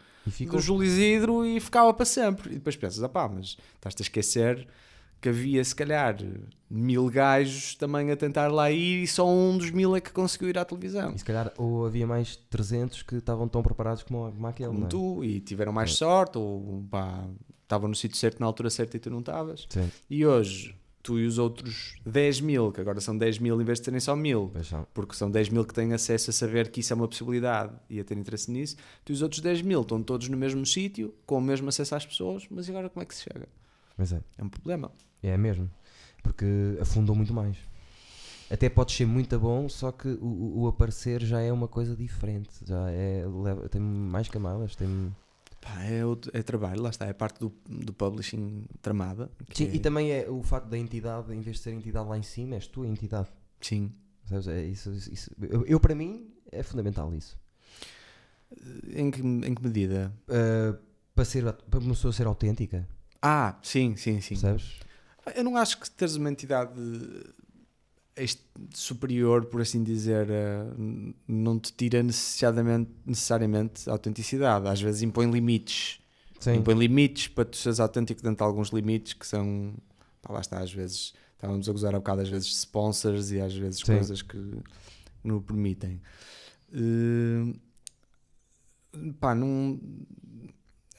E 0.40 0.46
do 0.46 0.58
Júlio 0.58 0.84
Isidro 0.84 1.46
e 1.46 1.60
ficava 1.60 1.94
para 1.94 2.04
sempre. 2.04 2.50
E 2.50 2.54
depois 2.54 2.76
pensas, 2.76 3.02
opá, 3.02 3.28
mas 3.28 3.56
estás-te 3.76 4.02
a 4.02 4.04
esquecer 4.04 4.66
que 5.20 5.28
havia 5.28 5.64
se 5.64 5.74
calhar 5.74 6.16
mil 6.70 7.08
gajos 7.08 7.74
também 7.74 8.10
a 8.10 8.16
tentar 8.16 8.48
lá 8.48 8.70
ir 8.70 9.02
e 9.02 9.06
só 9.06 9.28
um 9.28 9.56
dos 9.58 9.70
mil 9.70 9.96
é 9.96 10.00
que 10.00 10.12
conseguiu 10.12 10.48
ir 10.48 10.58
à 10.58 10.64
televisão. 10.64 11.12
E 11.14 11.18
se 11.18 11.24
calhar 11.24 11.52
ou 11.56 11.86
havia 11.86 12.06
mais 12.06 12.36
300 12.50 13.02
que 13.02 13.16
estavam 13.16 13.48
tão 13.48 13.62
preparados 13.62 14.02
como, 14.02 14.30
como 14.30 14.46
aquele, 14.46 14.68
Como 14.68 14.80
não 14.80 14.86
é? 14.86 14.90
tu, 14.90 15.24
e 15.24 15.40
tiveram 15.40 15.72
mais 15.72 15.90
É. 15.90 15.94
sorte, 15.94 16.38
ou 16.38 16.84
pá, 16.90 17.26
estavam 17.62 17.88
no 17.88 17.94
sítio 17.94 18.16
certo 18.18 18.38
na 18.40 18.46
altura 18.46 18.70
certa 18.70 18.96
e 18.96 19.00
tu 19.00 19.10
não 19.10 19.20
estavas. 19.20 19.66
E 20.10 20.24
hoje, 20.26 20.74
tu 21.02 21.18
e 21.18 21.26
os 21.26 21.38
outros 21.38 21.96
10 22.04 22.40
mil, 22.42 22.70
que 22.70 22.80
agora 22.82 23.00
são 23.00 23.16
10 23.16 23.38
mil 23.38 23.60
em 23.60 23.64
vez 23.64 23.78
de 23.80 23.86
serem 23.86 24.00
só 24.00 24.14
mil, 24.14 24.50
pois 24.52 24.66
são. 24.66 24.86
porque 24.92 25.14
são 25.14 25.30
10 25.30 25.48
mil 25.48 25.64
que 25.64 25.72
têm 25.72 25.94
acesso 25.94 26.28
a 26.28 26.32
saber 26.34 26.70
que 26.70 26.80
isso 26.80 26.92
é 26.92 26.96
uma 26.96 27.08
possibilidade 27.08 27.72
e 27.88 27.98
a 27.98 28.04
ter 28.04 28.16
interesse 28.18 28.50
nisso, 28.50 28.76
tu 29.06 29.10
e 29.10 29.14
os 29.14 29.22
outros 29.22 29.40
10 29.40 29.62
mil 29.62 29.80
estão 29.80 30.02
todos 30.02 30.28
no 30.28 30.36
mesmo 30.36 30.64
sítio, 30.66 31.14
com 31.24 31.38
o 31.38 31.40
mesmo 31.40 31.68
acesso 31.70 31.94
às 31.94 32.04
pessoas, 32.04 32.46
mas 32.50 32.68
agora 32.68 32.90
como 32.90 33.02
é 33.02 33.06
que 33.06 33.14
se 33.14 33.22
chega? 33.22 33.48
Mas 33.98 34.12
é, 34.12 34.22
É 34.38 34.44
um 34.44 34.48
problema. 34.48 34.90
é 35.22 35.36
mesmo. 35.36 35.68
Porque 36.22 36.46
afundam 36.80 37.14
muito 37.14 37.34
mais. 37.34 37.56
Até 38.50 38.68
pode 38.70 38.92
ser 38.92 39.04
muito 39.06 39.38
bom, 39.38 39.68
só 39.68 39.92
que 39.92 40.08
o, 40.08 40.62
o- 40.62 40.68
aparecer 40.68 41.22
já 41.22 41.40
é 41.40 41.52
uma 41.52 41.68
coisa 41.68 41.94
diferente. 41.94 42.48
Já 42.64 42.90
é, 42.90 43.24
leva- 43.26 43.68
tem 43.68 43.80
mais 43.80 44.28
camadas. 44.28 44.74
Tem... 44.74 45.14
Pá, 45.60 45.82
é, 45.82 46.04
outro- 46.06 46.30
é 46.32 46.42
trabalho, 46.42 46.80
lá 46.80 46.88
está, 46.88 47.04
é 47.06 47.12
parte 47.12 47.40
do, 47.40 47.52
do 47.68 47.92
publishing 47.92 48.64
tramada. 48.80 49.30
Sim, 49.52 49.66
é- 49.66 49.74
e 49.74 49.78
também 49.80 50.12
é 50.12 50.30
o 50.30 50.42
facto 50.42 50.68
da 50.68 50.78
entidade, 50.78 51.34
em 51.34 51.40
vez 51.40 51.56
de 51.58 51.62
ser 51.64 51.72
entidade 51.72 52.08
lá 52.08 52.16
em 52.16 52.22
cima, 52.22 52.54
és 52.54 52.66
tu 52.66 52.84
a 52.84 52.86
entidade. 52.88 53.28
Sim. 53.60 53.92
Sabes? 54.24 54.46
É 54.48 54.62
isso, 54.64 54.90
isso- 54.92 55.12
isso- 55.12 55.30
eu, 55.42 55.66
eu, 55.66 55.80
para 55.80 55.94
mim, 55.94 56.30
é 56.52 56.62
fundamental 56.62 57.12
isso. 57.14 57.36
Em 58.94 59.10
que, 59.10 59.20
em 59.20 59.54
que 59.54 59.62
medida? 59.62 60.12
Uh, 60.28 60.78
para, 61.14 61.24
ser, 61.24 61.52
para 61.52 61.80
uma 61.80 61.90
pessoa 61.90 62.12
ser 62.12 62.26
autêntica, 62.26 62.88
Ah, 63.20 63.58
sim, 63.62 63.96
sim, 63.96 64.20
sim. 64.20 64.34
percebes? 64.34 64.80
Eu 65.34 65.44
não 65.44 65.56
acho 65.56 65.78
que 65.78 65.90
teres 65.90 66.16
uma 66.16 66.30
entidade 66.30 66.72
superior, 68.74 69.44
por 69.46 69.60
assim 69.60 69.82
dizer, 69.82 70.28
eh, 70.30 70.64
não 71.26 71.58
te 71.58 71.72
tira 71.72 72.02
necessariamente, 72.02 72.90
necessariamente 73.06 73.88
a 73.88 73.92
autenticidade. 73.92 74.66
Às 74.66 74.80
vezes 74.80 75.02
impõe 75.02 75.30
limites. 75.30 76.00
Sim. 76.40 76.56
Impõe 76.56 76.74
limites 76.74 77.28
para 77.28 77.44
tu 77.44 77.56
seres 77.56 77.80
autêntico 77.80 78.22
dentro 78.22 78.38
de 78.38 78.42
alguns 78.42 78.70
limites 78.70 79.12
que 79.12 79.26
são. 79.26 79.74
Pá, 80.22 80.32
lá 80.34 80.40
está, 80.40 80.58
às 80.58 80.72
vezes. 80.72 81.12
Estávamos 81.34 81.68
a 81.68 81.72
gozar 81.72 81.94
há 81.94 81.98
bocado, 81.98 82.22
às 82.22 82.28
vezes 82.28 82.48
sponsors 82.48 83.30
e 83.30 83.40
às 83.40 83.54
vezes 83.54 83.78
Sim. 83.78 83.92
coisas 83.92 84.22
que 84.22 84.58
não 85.22 85.36
o 85.36 85.42
permitem. 85.42 86.00
Eh, 86.72 87.54
pá, 89.20 89.34
não. 89.34 89.78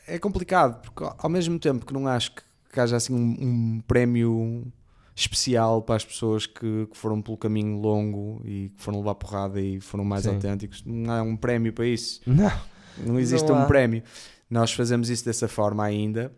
É 0.10 0.20
complicado, 0.20 0.82
porque 0.82 1.04
ao- 1.18 1.30
mesmo 1.30 1.58
tempo 1.60 1.86
que 1.86 1.94
não 1.94 2.08
acho 2.08 2.32
que, 2.36 2.42
que 2.74 2.80
haja 2.80 2.96
assim 2.98 3.14
um, 3.14 3.78
um 3.78 3.82
prémio 3.82 4.72
especial 5.16 5.82
para 5.82 5.96
as 5.96 6.06
pessoas 6.06 6.46
que, 6.46 6.88
que 6.88 6.98
foram 6.98 7.22
pelo 7.22 7.38
caminho 7.38 7.78
longo 7.80 8.42
e 8.46 8.70
que 8.70 8.82
foram 8.82 9.00
levar 9.00 9.16
porrada 9.16 9.60
e 9.60 9.80
foram 9.82 10.04
mais 10.06 10.24
Sim. 10.24 10.30
autênticos, 10.36 10.84
não 10.86 11.12
há 11.14 11.22
um 11.22 11.36
prémio 11.36 11.74
para 11.74 11.86
isso. 11.86 12.22
Não. 12.28 12.52
Não 12.98 13.20
existe 13.20 13.50
Não 13.50 13.64
um 13.64 13.68
prémio. 13.68 14.04
Nós 14.50 14.74
fazemos 14.74 15.10
isso 15.10 15.24
dessa 15.24 15.48
forma 15.48 15.84
ainda, 15.86 16.34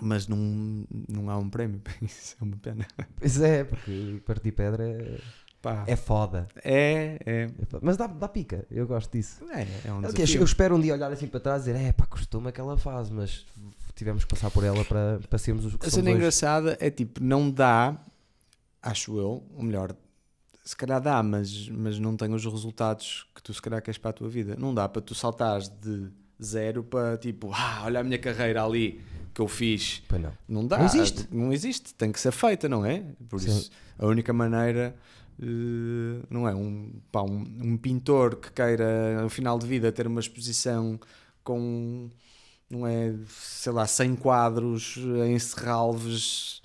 mas 0.00 0.26
não, 0.26 0.84
não 1.08 1.30
há 1.30 1.38
um 1.38 1.48
prémio 1.48 1.80
para 1.84 1.94
isso. 2.02 2.36
É 2.40 2.44
uma 2.44 2.56
pena. 2.56 2.86
Pois 3.16 3.40
é, 3.40 3.64
porque 3.64 4.20
partir 4.26 4.52
pedra 4.52 4.84
é, 4.84 5.20
Pá, 5.64 5.82
é 5.86 5.96
foda. 5.96 6.46
é, 6.62 7.18
é, 7.24 7.42
É. 7.44 7.50
Mas 7.80 7.96
dá, 7.96 8.06
dá 8.06 8.28
pica, 8.28 8.66
eu 8.70 8.86
gosto 8.86 9.10
disso. 9.10 9.42
é, 9.50 9.66
é 9.88 9.92
um 9.94 10.02
desafio. 10.02 10.40
eu 10.40 10.44
espero 10.44 10.76
um 10.76 10.80
dia 10.80 10.92
olhar 10.92 11.10
assim 11.10 11.26
para 11.26 11.40
trás 11.40 11.66
e 11.66 11.72
dizer, 11.72 11.82
é 11.82 11.90
pá, 11.90 12.04
costuma 12.04 12.50
aquela 12.50 12.76
fase, 12.76 13.10
mas 13.10 13.46
tivemos 13.94 14.24
que 14.24 14.34
passar 14.34 14.50
por 14.50 14.62
ela 14.62 14.84
para, 14.84 15.20
para 15.26 15.38
sermos 15.38 15.64
os 15.64 15.74
que 15.74 15.86
A 15.86 15.90
cena 15.90 16.10
engraçada 16.10 16.76
é 16.78 16.90
tipo, 16.90 17.24
não 17.24 17.50
dá, 17.50 17.96
acho 18.82 19.16
eu, 19.18 19.42
ou 19.56 19.62
melhor, 19.62 19.96
se 20.62 20.76
calhar 20.76 21.00
dá, 21.00 21.22
mas, 21.22 21.66
mas 21.70 21.98
não 21.98 22.14
tem 22.14 22.30
os 22.34 22.44
resultados 22.44 23.26
que 23.34 23.42
tu 23.42 23.54
se 23.54 23.62
calhar 23.62 23.80
queres 23.80 23.96
para 23.96 24.10
a 24.10 24.14
tua 24.14 24.28
vida. 24.28 24.56
Não 24.58 24.74
dá 24.74 24.86
para 24.86 25.00
tu 25.00 25.14
saltares 25.14 25.68
de 25.68 26.10
zero 26.42 26.84
para 26.84 27.16
tipo, 27.16 27.50
ah, 27.54 27.84
olha 27.86 28.00
a 28.00 28.04
minha 28.04 28.18
carreira 28.18 28.62
ali 28.62 29.00
que 29.32 29.40
eu 29.40 29.48
fiz. 29.48 30.02
Pois 30.08 30.20
não. 30.20 30.32
Não 30.46 30.66
dá. 30.66 30.76
Não 30.76 30.84
existe. 30.84 31.28
Não 31.30 31.52
existe. 31.52 31.94
Tem 31.94 32.12
que 32.12 32.20
ser 32.20 32.32
feita, 32.32 32.68
não 32.68 32.84
é? 32.84 33.02
Por 33.30 33.40
Sim. 33.40 33.48
isso, 33.48 33.70
a 33.98 34.06
única 34.06 34.32
maneira. 34.32 34.94
Eh, 35.40 36.24
não 36.30 36.48
é 36.48 36.54
um, 36.54 36.92
pá, 37.10 37.22
um, 37.22 37.44
um 37.62 37.76
pintor 37.76 38.36
que 38.36 38.52
queira 38.52 39.20
no 39.22 39.28
final 39.28 39.58
de 39.58 39.66
vida 39.66 39.90
ter 39.92 40.06
uma 40.06 40.20
exposição 40.20 40.98
com 41.42 42.10
não 42.70 42.86
é, 42.86 43.14
sei 43.28 43.72
lá, 43.72 43.86
100 43.86 44.16
quadros 44.16 44.96
em 45.26 45.38
Serralves 45.38 46.62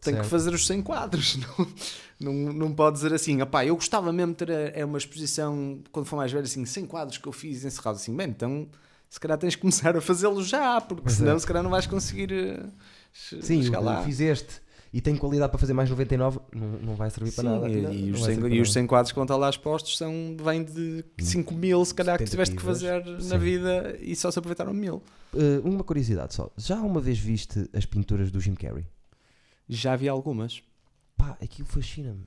tem 0.00 0.14
que 0.14 0.20
Certo. 0.20 0.30
fazer 0.30 0.54
os 0.54 0.66
100 0.66 0.82
quadros 0.82 1.36
não, 2.18 2.32
não, 2.32 2.52
não 2.52 2.74
pode 2.74 2.96
dizer 2.96 3.12
assim 3.12 3.40
opá, 3.42 3.64
eu 3.64 3.74
gostava 3.76 4.12
mesmo 4.12 4.32
de 4.32 4.44
ter 4.44 4.50
é 4.74 4.84
uma 4.84 4.98
exposição 4.98 5.80
quando 5.92 6.06
for 6.06 6.16
mais 6.16 6.32
velho 6.32 6.44
assim, 6.44 6.64
100 6.64 6.86
quadros 6.86 7.18
que 7.18 7.28
eu 7.28 7.32
fiz 7.32 7.64
em 7.64 7.70
Serralves 7.70 8.02
assim, 8.02 8.16
bem, 8.16 8.28
então 8.28 8.68
se 9.08 9.20
calhar 9.20 9.36
tens 9.38 9.54
que 9.54 9.60
começar 9.60 9.96
a 9.96 10.00
fazê-lo 10.00 10.42
já 10.42 10.80
porque 10.80 11.08
é. 11.08 11.12
senão 11.12 11.38
se 11.38 11.46
calhar 11.46 11.62
não 11.62 11.70
vais 11.70 11.86
conseguir 11.86 12.32
eh, 12.32 12.66
Sim, 13.12 13.62
chegar 13.62 13.80
lá 13.80 14.02
fizeste 14.02 14.60
e 14.92 15.00
tem 15.00 15.16
qualidade 15.16 15.50
para 15.50 15.58
fazer 15.58 15.72
mais 15.72 15.88
99, 15.88 16.38
não, 16.54 16.68
não 16.80 16.94
vai 16.94 17.08
servir 17.10 17.32
para 17.32 17.44
Sim, 17.44 17.50
nada. 17.50 17.68
e, 17.70 17.80
Não, 17.82 17.92
e 17.92 18.10
os 18.12 18.20
vai 18.20 18.26
100, 18.30 18.34
servir 18.34 18.46
e 18.52 18.56
para 18.56 18.62
os 18.62 18.68
nada. 18.68 18.72
100 18.72 18.86
quadros 18.86 19.12
que 19.12 19.16
vão 19.16 19.24
estar 19.24 19.36
lá 19.36 19.48
expostos 19.50 19.96
são, 19.96 20.36
vêm 20.44 20.62
de 20.64 21.04
5 21.20 21.54
mil, 21.54 21.84
se 21.84 21.94
calhar, 21.94 22.18
que 22.18 22.24
tiveste 22.24 22.54
que 22.54 22.62
fazer 22.62 22.98
Tentativas, 23.02 23.28
na 23.28 23.38
sim. 23.38 23.44
vida 23.44 23.98
e 24.00 24.14
só 24.14 24.30
se 24.30 24.38
aproveitaram 24.38 24.74
mil. 24.74 25.02
Uh, 25.32 25.60
uma 25.66 25.82
curiosidade 25.82 26.34
só, 26.34 26.50
já 26.58 26.76
uma 26.80 27.00
vez 27.00 27.18
viste 27.18 27.68
as 27.72 27.86
pinturas 27.86 28.30
do 28.30 28.38
Jim 28.40 28.54
Carrey? 28.54 28.86
Já 29.68 29.96
vi 29.96 30.08
algumas. 30.08 30.62
Pá, 31.16 31.38
aquilo 31.42 31.66
fascina-me. 31.68 32.26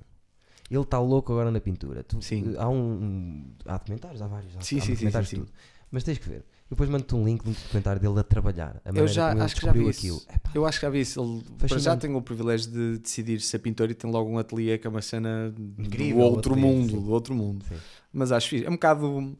Ele 0.71 0.81
está 0.81 0.99
louco 0.99 1.31
agora 1.31 1.51
na 1.51 1.59
pintura. 1.61 2.03
Tu- 2.03 2.19
Sim. 2.23 2.55
Há 2.57 2.67
um, 2.67 2.75
um- 2.75 3.51
Há 3.65 3.77
documentários, 3.77 4.19
há 4.21 4.27
vários. 4.27 4.55
Há, 4.57 4.61
Sim, 4.61 4.79
há 4.79 4.81
sim, 4.81 4.95
sim, 4.95 5.11
sim, 5.11 5.23
sim. 5.23 5.45
Mas 5.91 6.03
tens 6.03 6.17
que 6.17 6.27
ver. 6.27 6.43
Eu 6.65 6.71
depois 6.71 6.89
mando-te 6.89 7.13
um 7.13 7.23
link 7.23 7.43
de 7.43 7.49
um 7.49 7.53
documentário 7.53 8.01
dele 8.01 8.19
a 8.19 8.23
trabalhar. 8.23 8.81
A 8.83 8.89
Eu 8.89 9.07
já 9.07 9.27
como 9.29 9.37
ele 9.37 9.45
acho 9.45 9.55
que 9.55 9.65
já 9.65 9.71
vi 9.71 9.87
aquilo. 9.87 10.17
isso. 10.17 10.27
Epá, 10.33 10.49
Eu 10.55 10.65
acho 10.65 10.79
que 10.79 10.85
já 10.85 10.89
vi 10.89 10.99
isso. 11.01 11.21
Ele 11.21 11.43
para 11.59 11.77
já 11.77 11.95
tem 11.95 12.15
o 12.15 12.21
privilégio 12.21 12.71
de 12.71 12.97
decidir 12.97 13.39
ser 13.39 13.59
pintor 13.59 13.91
e 13.91 13.93
tem 13.93 14.09
logo 14.09 14.29
um 14.31 14.39
ateliê 14.39 14.77
que 14.79 14.87
é 14.87 14.89
uma 14.89 15.01
cena 15.01 15.53
Incrível, 15.77 16.17
do 16.17 16.23
outro 16.23 16.53
ateliê, 16.53 16.71
sim. 16.71 16.77
mundo. 16.79 17.01
Do 17.01 17.11
outro 17.11 17.35
mundo. 17.35 17.65
sim. 17.69 17.75
Mas 18.11 18.31
acho 18.31 18.49
fixe. 18.49 18.65
É 18.65 18.69
um 18.69 18.73
bocado, 18.73 19.05
um 19.05 19.35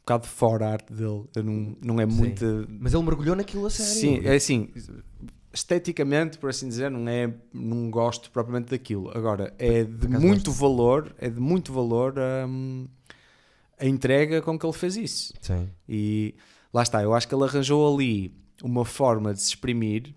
bocado 0.00 0.26
fora 0.26 0.66
a 0.68 0.72
arte 0.72 0.92
dele. 0.92 1.24
Eu 1.34 1.42
não, 1.44 1.76
não 1.84 2.00
é 2.00 2.08
Sim. 2.08 2.16
muito. 2.16 2.66
Mas 2.70 2.94
ele 2.94 3.02
mergulhou 3.02 3.36
naquilo 3.36 3.66
a 3.66 3.70
sério. 3.70 3.92
Sim, 3.92 4.26
é 4.26 4.34
assim, 4.34 4.70
esteticamente, 5.52 6.38
por 6.38 6.50
assim 6.50 6.68
dizer, 6.68 6.90
não 6.90 7.08
é, 7.08 7.32
não 7.52 7.90
gosto 7.90 8.30
propriamente 8.30 8.70
daquilo. 8.70 9.10
Agora, 9.16 9.52
é 9.58 9.84
de 9.84 10.08
muito 10.08 10.52
valor, 10.52 11.14
é 11.18 11.28
de 11.28 11.40
muito 11.40 11.72
valor 11.72 12.14
hum, 12.48 12.86
a 13.80 13.86
entrega 13.86 14.42
com 14.42 14.58
que 14.58 14.64
ele 14.66 14.72
fez 14.72 14.96
isso. 14.96 15.32
Sim. 15.40 15.68
E 15.88 16.34
lá 16.72 16.82
está, 16.82 17.02
eu 17.02 17.14
acho 17.14 17.26
que 17.26 17.34
ele 17.34 17.44
arranjou 17.44 17.92
ali 17.94 18.34
uma 18.62 18.84
forma 18.84 19.32
de 19.32 19.40
se 19.40 19.48
exprimir 19.48 20.14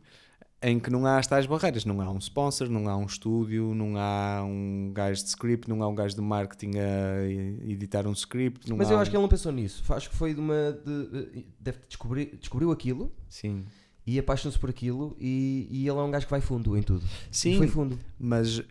em 0.65 0.79
que 0.79 0.89
não 0.89 1.05
há 1.05 1.17
as 1.17 1.27
tais 1.27 1.45
barreiras, 1.45 1.83
não 1.83 1.99
há 1.99 2.09
um 2.09 2.17
sponsor, 2.19 2.69
não 2.69 2.87
há 2.87 2.95
um 2.95 3.05
estúdio, 3.05 3.73
não 3.75 3.97
há 3.97 4.41
um 4.45 4.91
gajo 4.93 5.21
de 5.21 5.27
script, 5.29 5.67
não 5.69 5.83
há 5.83 5.87
um 5.89 5.95
gajo 5.95 6.15
de 6.15 6.21
marketing 6.21 6.71
a 6.77 7.69
editar 7.69 8.07
um 8.07 8.13
script. 8.13 8.69
Não 8.69 8.77
Mas 8.77 8.87
há 8.89 8.93
eu 8.93 8.97
um- 8.97 9.01
acho 9.01 9.11
que 9.11 9.17
ele 9.17 9.21
não 9.23 9.29
pensou 9.29 9.51
nisso. 9.51 9.83
Acho 9.93 10.09
que 10.09 10.15
foi 10.15 10.33
de 10.33 10.39
uma. 10.39 10.71
De, 10.85 11.45
deve 11.59 11.79
descobrir, 11.87 12.37
descobriu 12.39 12.71
aquilo 12.71 13.11
Sim, 13.27 13.65
e 14.07 14.17
apaixonou-se 14.17 14.57
por 14.57 14.69
aquilo 14.69 15.17
e, 15.19 15.67
e 15.69 15.79
ele 15.87 15.97
é 15.99 16.01
um 16.01 16.11
gajo 16.11 16.25
que 16.27 16.31
vai 16.31 16.39
fundo 16.41 16.77
em 16.77 16.81
tudo. 16.81 17.05
E 17.29 17.35
sim 17.35 17.57
foi 17.57 17.67
fundo. 17.67 17.99
mas 18.17 18.61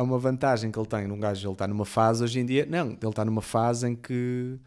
é 0.00 0.02
uma 0.02 0.18
vantagem 0.18 0.70
que 0.70 0.78
ele 0.78 0.86
tem 0.86 1.06
num 1.06 1.20
gajo, 1.20 1.46
ele 1.46 1.52
está 1.52 1.68
numa 1.68 1.84
fase 1.84 2.24
hoje 2.24 2.40
em 2.40 2.46
dia, 2.46 2.66
não, 2.68 2.88
ele 2.88 2.98
está 3.08 3.24
numa 3.24 3.42
fase 3.42 3.88
em 3.88 3.94
que 3.94 4.58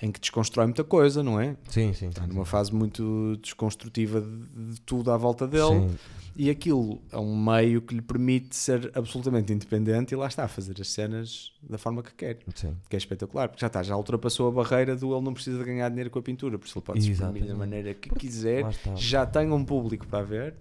em 0.00 0.12
que 0.12 0.20
desconstrói 0.20 0.64
muita 0.66 0.84
coisa, 0.84 1.24
não 1.24 1.40
é? 1.40 1.56
Sim, 1.68 1.92
sim. 1.92 2.08
Está 2.08 2.24
numa 2.24 2.44
fase 2.44 2.72
muito 2.72 3.36
desconstrutiva 3.42 4.20
de, 4.20 4.74
de 4.74 4.80
tudo 4.82 5.10
à 5.10 5.16
volta 5.16 5.44
dele 5.44 5.88
Sim. 5.88 5.98
e 6.36 6.50
aquilo 6.50 7.02
é 7.10 7.18
um 7.18 7.36
meio 7.36 7.82
que 7.82 7.96
lhe 7.96 8.00
permite 8.00 8.54
ser 8.54 8.92
absolutamente 8.94 9.52
independente 9.52 10.14
e 10.14 10.16
lá 10.16 10.28
está 10.28 10.44
a 10.44 10.48
fazer 10.48 10.80
as 10.80 10.88
cenas 10.88 11.52
da 11.60 11.78
forma 11.78 12.00
que 12.00 12.14
quer, 12.14 12.38
Sim. 12.54 12.76
que 12.88 12.94
é 12.94 12.96
espetacular, 12.96 13.48
porque 13.48 13.60
já 13.60 13.66
está, 13.66 13.82
já 13.82 13.96
ultrapassou 13.96 14.46
a 14.46 14.52
barreira 14.52 14.94
do 14.94 15.12
ele 15.12 15.24
não 15.24 15.34
precisa 15.34 15.58
de 15.58 15.64
ganhar 15.64 15.88
dinheiro 15.88 16.10
com 16.10 16.20
a 16.20 16.22
pintura, 16.22 16.56
por 16.56 16.66
isso 16.66 16.78
ele 16.78 16.84
pode 16.84 17.02
se 17.02 17.14
da 17.14 17.54
maneira 17.56 17.92
que 17.92 18.08
Porque 18.08 18.28
quiser, 18.28 18.66
já 18.94 19.26
tem 19.26 19.50
um 19.50 19.64
público 19.64 20.06
para 20.06 20.22
ver, 20.22 20.54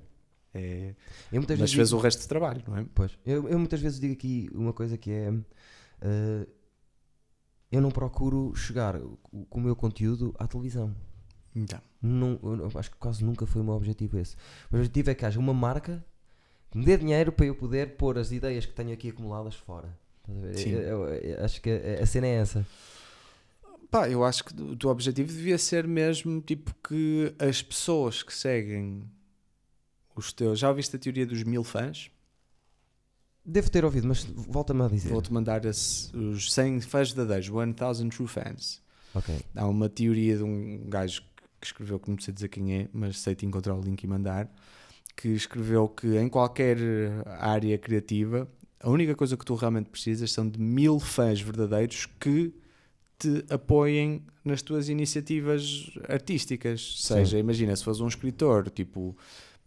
é, 0.57 0.95
Eu 1.31 1.39
muitas 1.41 1.57
mas 1.59 1.69
vezes 1.71 1.75
fez 1.75 1.87
digo- 1.89 1.99
o 1.99 2.03
resto 2.03 2.21
do 2.23 2.27
trabalho, 2.27 2.61
não 2.67 2.77
é? 2.77 2.85
Pois, 2.95 3.11
eu, 3.25 3.47
eu 3.47 3.57
muitas 3.59 3.79
vezes 3.79 3.99
digo 3.99 4.13
aqui 4.13 4.49
uma 4.53 4.73
coisa 4.73 4.97
que 4.97 5.11
é. 5.11 5.33
eh, 6.01 6.47
eu 7.71 7.81
não 7.81 7.91
procuro 7.91 8.55
chegar 8.55 8.99
com 9.49 9.59
o 9.59 9.61
meu 9.61 9.75
conteúdo 9.75 10.33
à 10.39 10.47
televisão. 10.47 10.95
Então. 11.55 11.81
Não, 12.01 12.39
acho 12.75 12.91
que 12.91 12.97
quase 12.97 13.23
nunca 13.25 13.45
foi 13.45 13.61
o 13.61 13.65
meu 13.65 13.73
objetivo 13.73 14.17
esse. 14.19 14.35
O 14.35 14.73
meu 14.73 14.81
objetivo 14.81 15.09
é 15.09 15.15
que 15.15 15.25
haja 15.25 15.39
uma 15.39 15.53
marca 15.53 16.05
que 16.71 16.77
me 16.77 16.85
dê 16.85 16.95
dinheiro 16.97 17.31
para 17.31 17.45
eu 17.45 17.55
poder 17.55 17.97
pôr 17.97 18.17
as 18.17 18.31
ideias 18.31 18.65
que 18.65 18.73
tenho 18.73 18.93
aqui 18.93 19.09
acumuladas 19.09 19.55
fora. 19.55 19.97
Sim. 20.53 20.71
Eu- 20.71 20.81
eu- 20.81 21.07
eu 21.15 21.43
acho 21.45 21.61
que 21.61 21.69
a, 21.69 22.03
a 22.03 22.05
cena 22.05 22.27
é 22.27 22.35
essa. 22.35 22.65
Pá, 23.89 24.09
eu 24.09 24.23
acho 24.23 24.43
que 24.43 24.61
o 24.61 24.75
teu 24.75 24.89
objetivo 24.89 25.29
devia 25.31 25.57
ser 25.57 25.87
mesmo 25.87 26.41
tipo 26.41 26.73
que 26.87 27.33
as 27.39 27.61
pessoas 27.61 28.21
que 28.21 28.33
seguem 28.33 29.09
os 30.19 30.31
teus. 30.33 30.59
Já 30.59 30.69
ouviste 30.69 30.95
a 30.95 30.99
teoria 30.99 31.25
dos 31.25 31.43
mil 31.43 31.63
fãs? 31.63 32.09
Devo 33.45 33.69
ter 33.71 33.85
ouvido, 33.85 34.07
mas 34.07 34.25
volta-me 34.25 34.81
a 34.83 34.87
dizer. 34.89 35.09
Vou-te 35.09 35.31
mandar 35.31 35.63
esse- 35.63 36.15
os 36.15 36.51
100 36.53 36.81
fãs 36.81 37.11
verdadeiros, 37.11 37.47
1000 37.49 38.09
True 38.09 38.27
Fans. 38.27 38.81
Ok. 39.13 39.33
Há 39.55 39.65
uma 39.65 39.87
teoria 39.87 40.35
de 40.37 40.43
um 40.43 40.89
gajo 40.89 41.21
que- 41.21 41.67
escreveu, 41.67 41.97
que 41.97 42.09
não 42.11 42.19
sei 42.19 42.33
dizer 42.33 42.49
quem 42.49 42.73
é, 42.73 42.89
mas 42.93 43.17
sei 43.19 43.33
te 43.35 43.45
encontrar 43.45 43.73
o 43.75 43.81
link 43.81 44.03
e 44.03 44.07
mandar, 44.07 44.49
que 45.15 45.29
escreveu 45.29 45.87
que 45.87 46.17
em 46.17 46.27
qualquer 46.27 46.77
área 47.39 47.77
criativa, 47.77 48.47
a 48.81 48.89
única 48.89 49.15
coisa 49.15 49.35
que 49.37 49.45
tu 49.45 49.55
realmente 49.55 49.89
precisas 49.89 50.31
são 50.31 50.47
de 50.47 50.59
mil 50.59 50.99
fãs 50.99 51.39
verdadeiros 51.41 52.05
que 52.19 52.53
te 53.17 53.43
apoiem 53.49 54.21
nas 54.45 54.61
tuas 54.61 54.89
iniciativas 54.89 55.89
artísticas. 56.07 56.97
Seja, 57.01 57.39
imagina, 57.39 57.75
se 57.75 57.83
fores 57.83 57.99
um 58.01 58.07
escritor, 58.07 58.69
tipo, 58.69 59.17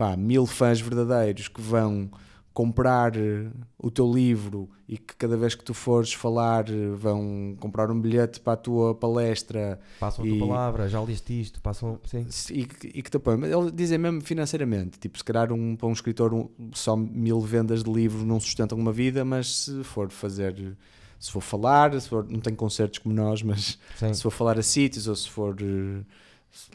pá, 0.00 0.16
mil 0.16 0.46
fãs 0.46 0.80
verdadeiros 0.80 1.46
que 1.46 1.60
vão 1.60 2.10
comprar 2.54 3.14
eh, 3.16 3.48
o 3.78 3.90
teu 3.90 4.10
livro 4.10 4.68
e 4.88 4.96
que 4.96 5.14
cada 5.14 5.36
vez 5.36 5.54
que 5.54 5.62
tu 5.62 5.74
fores 5.74 6.12
falar 6.14 6.68
eh, 6.70 6.88
vão 6.96 7.54
comprar 7.60 7.90
um 7.90 8.00
bilhete 8.00 8.40
para 8.40 8.54
a 8.54 8.56
tua 8.56 8.94
palestra 8.94 9.78
Passam 10.00 10.24
a 10.24 10.28
E- 10.28 10.30
tua 10.38 10.48
palavra, 10.48 10.88
já 10.88 11.02
leste 11.02 11.38
isto, 11.38 11.60
passam. 11.60 11.98
Sim. 12.04 12.26
e, 12.50 12.64
que- 12.64 12.86
e 12.88 13.02
que 13.02 13.10
te 13.10 13.16
apoiam. 13.18 13.38
Mas 13.38 13.52
ele 13.52 13.70
dizem 13.70 13.98
mesmo 13.98 14.22
financeiramente, 14.22 14.98
tipo, 14.98 15.18
se 15.18 15.24
calhar 15.24 15.52
um, 15.52 15.76
para 15.76 15.86
um 15.86 15.92
escritor 15.92 16.32
um- 16.32 16.48
só 16.72 16.96
mil 16.96 17.38
vendas 17.42 17.84
de 17.84 17.92
livros 17.92 18.24
não 18.24 18.40
sustentam 18.40 18.78
uma 18.78 18.92
vida, 18.92 19.22
mas 19.22 19.54
se 19.64 19.84
for 19.84 20.10
fazer, 20.10 20.76
se 21.18 21.30
for 21.30 21.42
falar, 21.42 21.98
se 22.00 22.08
for, 22.08 22.26
não 22.26 22.40
tem 22.40 22.54
concertos 22.54 22.98
como 23.00 23.14
nós, 23.14 23.42
mas 23.42 23.78
sim. 23.96 24.14
se 24.14 24.22
for 24.22 24.30
falar 24.30 24.58
a 24.58 24.62
sítios 24.62 25.06
ou 25.06 25.14
se 25.14 25.28
for, 25.28 25.54
eh, 25.60 26.02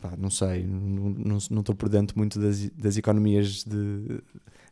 pá, 0.02 0.14
não 0.18 0.30
sei, 0.30 0.64
não 0.66 1.38
estou 1.38 1.76
por 1.76 1.90
dentro 1.90 2.18
muito 2.18 2.40
das, 2.40 2.70
das 2.72 2.98
economias 2.98 3.64
de, 3.64 4.22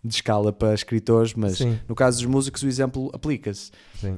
de 0.03 0.15
escala 0.15 0.51
para 0.53 0.73
escritores, 0.73 1.33
mas 1.33 1.57
Sim, 1.57 1.79
no 1.87 1.95
caso 1.95 2.17
dos 2.19 2.25
músicos 2.27 2.63
o 2.63 2.67
exemplo 2.67 3.09
aplica-se 3.13 3.71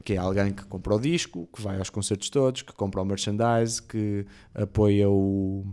que 0.03 0.13
é 0.13 0.17
alguém 0.17 0.51
que 0.53 0.63
compra 0.65 0.95
o 0.95 0.99
disco, 0.99 1.47
que 1.53 1.61
vai 1.61 1.77
aos 1.77 1.89
concertos 1.89 2.29
todos, 2.29 2.61
que 2.61 2.73
compra 2.73 3.01
o 3.01 3.05
merchandise, 3.05 3.81
que 3.81 4.25
apoia 4.53 5.09
o, 5.09 5.65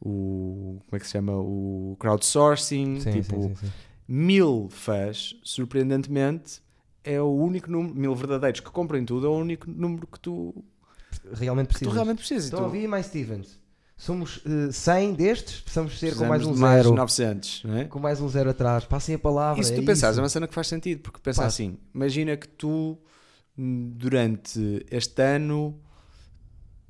o 0.00 0.80
como 0.86 0.96
é 0.96 0.98
que 0.98 1.06
se 1.06 1.12
chama? 1.12 1.32
O 1.36 1.96
crowdsourcing, 1.98 3.00
Sim, 3.00 3.12
tipo, 3.22 3.42
sim, 3.42 3.54
sim, 3.56 3.72
mil 4.08 4.68
fãs, 4.70 5.34
surpreendentemente, 5.42 6.60
é 7.02 7.20
o 7.20 7.30
único 7.32 7.70
número, 7.70 7.94
mil 7.94 8.14
verdadeiros 8.14 8.60
que 8.60 8.70
comprem 8.70 9.04
tudo, 9.04 9.26
é 9.26 9.30
o 9.30 9.34
único 9.36 9.70
número 9.70 10.06
que 10.06 10.18
tu, 10.20 10.54
Realmente 11.32 11.68
que 11.68 11.74
tu 11.74 11.78
precisas. 11.78 11.94
realmente 11.94 12.18
precisas. 12.18 12.44
E 12.44 12.46
Estão 12.48 12.58
tu 12.60 12.62
a 12.64 12.66
ouvir 12.66 12.86
mais 12.88 13.06
Stevens. 13.06 13.58
Somos 13.96 14.42
eh, 14.44 14.70
100 14.70 15.14
destes, 15.14 15.60
precisamos 15.60 15.98
ser 15.98 16.14
com 16.14 16.26
precisamos 16.26 16.28
mais 16.28 16.46
um 16.46 16.52
de 16.52 16.60
mais 16.60 16.82
zero. 16.82 16.94
900, 16.94 17.64
não 17.64 17.76
é? 17.78 17.84
Com 17.84 17.98
mais 17.98 18.20
um 18.20 18.28
zero 18.28 18.50
atrás. 18.50 18.84
Passem 18.84 19.14
a 19.14 19.18
palavra. 19.18 19.62
Tu 19.62 19.72
é 19.72 19.82
pensares, 19.82 20.14
isso. 20.14 20.20
é 20.20 20.22
uma 20.22 20.28
cena 20.28 20.46
que 20.46 20.54
faz 20.54 20.66
sentido, 20.66 21.00
porque 21.00 21.18
pensa 21.18 21.46
assim: 21.46 21.78
imagina 21.94 22.36
que 22.36 22.46
tu, 22.46 22.98
hum, 23.56 23.90
durante 23.96 24.84
este 24.90 25.22
ano, 25.22 25.80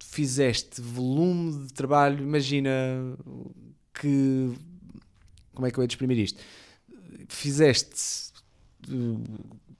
fizeste 0.00 0.80
volume 0.80 1.66
de 1.66 1.72
trabalho. 1.72 2.22
Imagina 2.24 2.70
que. 3.94 4.52
Como 5.54 5.66
é 5.66 5.70
que 5.70 5.78
eu 5.78 5.84
ia 5.84 5.86
exprimir 5.86 6.18
isto? 6.18 6.40
Fizeste. 7.28 8.32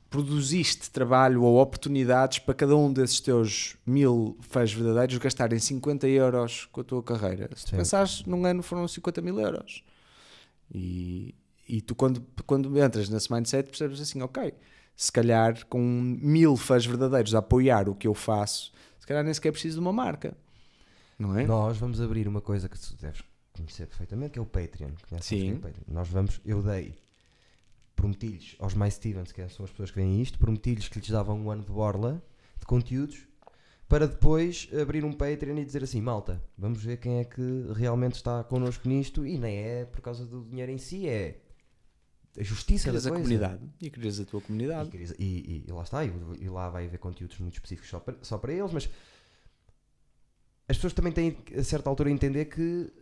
Produziste 0.08 0.90
trabalho 0.90 1.42
ou 1.42 1.60
oportunidades 1.60 2.38
para 2.38 2.54
cada 2.54 2.76
um 2.76 2.92
desses 2.92 3.20
teus 3.20 3.76
mil 3.84 4.38
fãs 4.40 4.72
verdadeiros 4.72 5.18
gastarem 5.18 5.58
50 5.58 6.06
euros 6.08 6.66
com 6.72 6.80
a 6.80 6.84
tua 6.84 7.02
carreira. 7.02 7.50
Se 7.56 7.64
tu 7.64 7.70
Sim. 7.70 7.76
pensares, 7.76 8.24
num 8.24 8.44
ano 8.46 8.62
foram 8.62 8.86
50 8.86 9.20
mil 9.20 9.40
euros. 9.40 9.82
E, 10.72 11.34
e 11.68 11.80
tu, 11.80 11.94
quando, 11.94 12.24
quando 12.46 12.78
entras 12.78 13.08
nesse 13.08 13.32
mindset, 13.32 13.68
percebes 13.68 14.00
assim: 14.00 14.22
ok, 14.22 14.54
se 14.96 15.10
calhar 15.12 15.66
com 15.66 15.80
mil 15.80 16.56
fãs 16.56 16.86
verdadeiros 16.86 17.34
a 17.34 17.38
apoiar 17.38 17.88
o 17.88 17.94
que 17.94 18.06
eu 18.06 18.14
faço, 18.14 18.72
se 18.98 19.06
calhar 19.06 19.22
nem 19.22 19.34
sequer 19.34 19.52
preciso 19.52 19.74
de 19.74 19.80
uma 19.80 19.92
marca, 19.92 20.36
não 21.18 21.38
é? 21.38 21.46
Nós 21.46 21.76
vamos 21.78 22.00
abrir 22.00 22.28
uma 22.28 22.40
coisa 22.40 22.68
que 22.68 22.78
tu 22.78 22.94
deves 23.00 23.22
conhecer 23.52 23.86
perfeitamente, 23.86 24.32
que 24.32 24.38
é 24.38 24.42
o 24.42 24.46
Patreon. 24.46 24.90
Conheces 25.08 25.26
Sim. 25.26 25.50
é 25.50 25.54
o 25.54 25.58
Patreon? 25.58 25.84
Nós 25.88 26.08
vamos, 26.08 26.40
eu 26.44 26.62
dei, 26.62 26.94
prometi-lhes 27.96 28.54
aos 28.60 28.74
mais 28.74 28.94
Stevens, 28.94 29.32
que 29.32 29.48
são 29.48 29.64
as 29.64 29.70
pessoas 29.70 29.90
que 29.90 29.96
veem 29.96 30.20
isto, 30.20 30.38
prometi-lhes 30.38 30.88
que 30.88 30.98
lhes 31.00 31.08
dava 31.10 31.32
um 31.32 31.50
ano 31.50 31.64
de 31.64 31.72
borla 31.72 32.22
de 32.58 32.64
conteúdos 32.66 33.26
para 33.88 34.06
depois 34.06 34.68
abrir 34.80 35.04
um 35.04 35.12
Patreon 35.12 35.56
e 35.58 35.64
dizer 35.64 35.82
assim, 35.82 36.00
malta, 36.00 36.42
vamos 36.58 36.82
ver 36.82 36.98
quem 36.98 37.18
é 37.20 37.24
que 37.24 37.40
realmente 37.74 38.14
está 38.14 38.42
connosco 38.44 38.88
nisto 38.88 39.24
e 39.26 39.38
nem 39.38 39.56
é 39.58 39.84
por 39.84 40.00
causa 40.00 40.24
do 40.26 40.44
dinheiro 40.44 40.70
em 40.72 40.78
si, 40.78 41.08
é 41.08 41.40
a 42.38 42.42
justiça 42.42 42.92
da 42.92 42.98
a 42.98 43.00
coisa. 43.00 43.14
comunidade 43.16 43.62
e 43.80 43.88
querias 43.88 44.20
a 44.20 44.24
tua 44.24 44.40
E, 44.40 44.42
comunidade. 44.42 44.90
querias- 44.90 45.14
e- 45.18 45.24
e- 45.24 45.64
e 45.68 45.72
lá 45.72 45.82
está, 45.82 46.04
e, 46.04 46.12
e 46.40 46.48
lá 46.50 46.68
vai 46.68 46.84
haver 46.86 46.98
conteúdos 46.98 47.38
muito 47.38 47.54
específicos 47.54 47.88
só 47.88 47.98
para, 48.00 48.16
só 48.22 48.36
para 48.36 48.52
eles, 48.52 48.72
mas 48.72 48.90
as 50.68 50.76
pessoas 50.76 50.92
também 50.92 51.12
têm 51.12 51.36
a 51.56 51.62
certa 51.62 51.88
altura 51.88 52.08
a 52.10 52.12
entender 52.12 52.46
que 52.46 52.92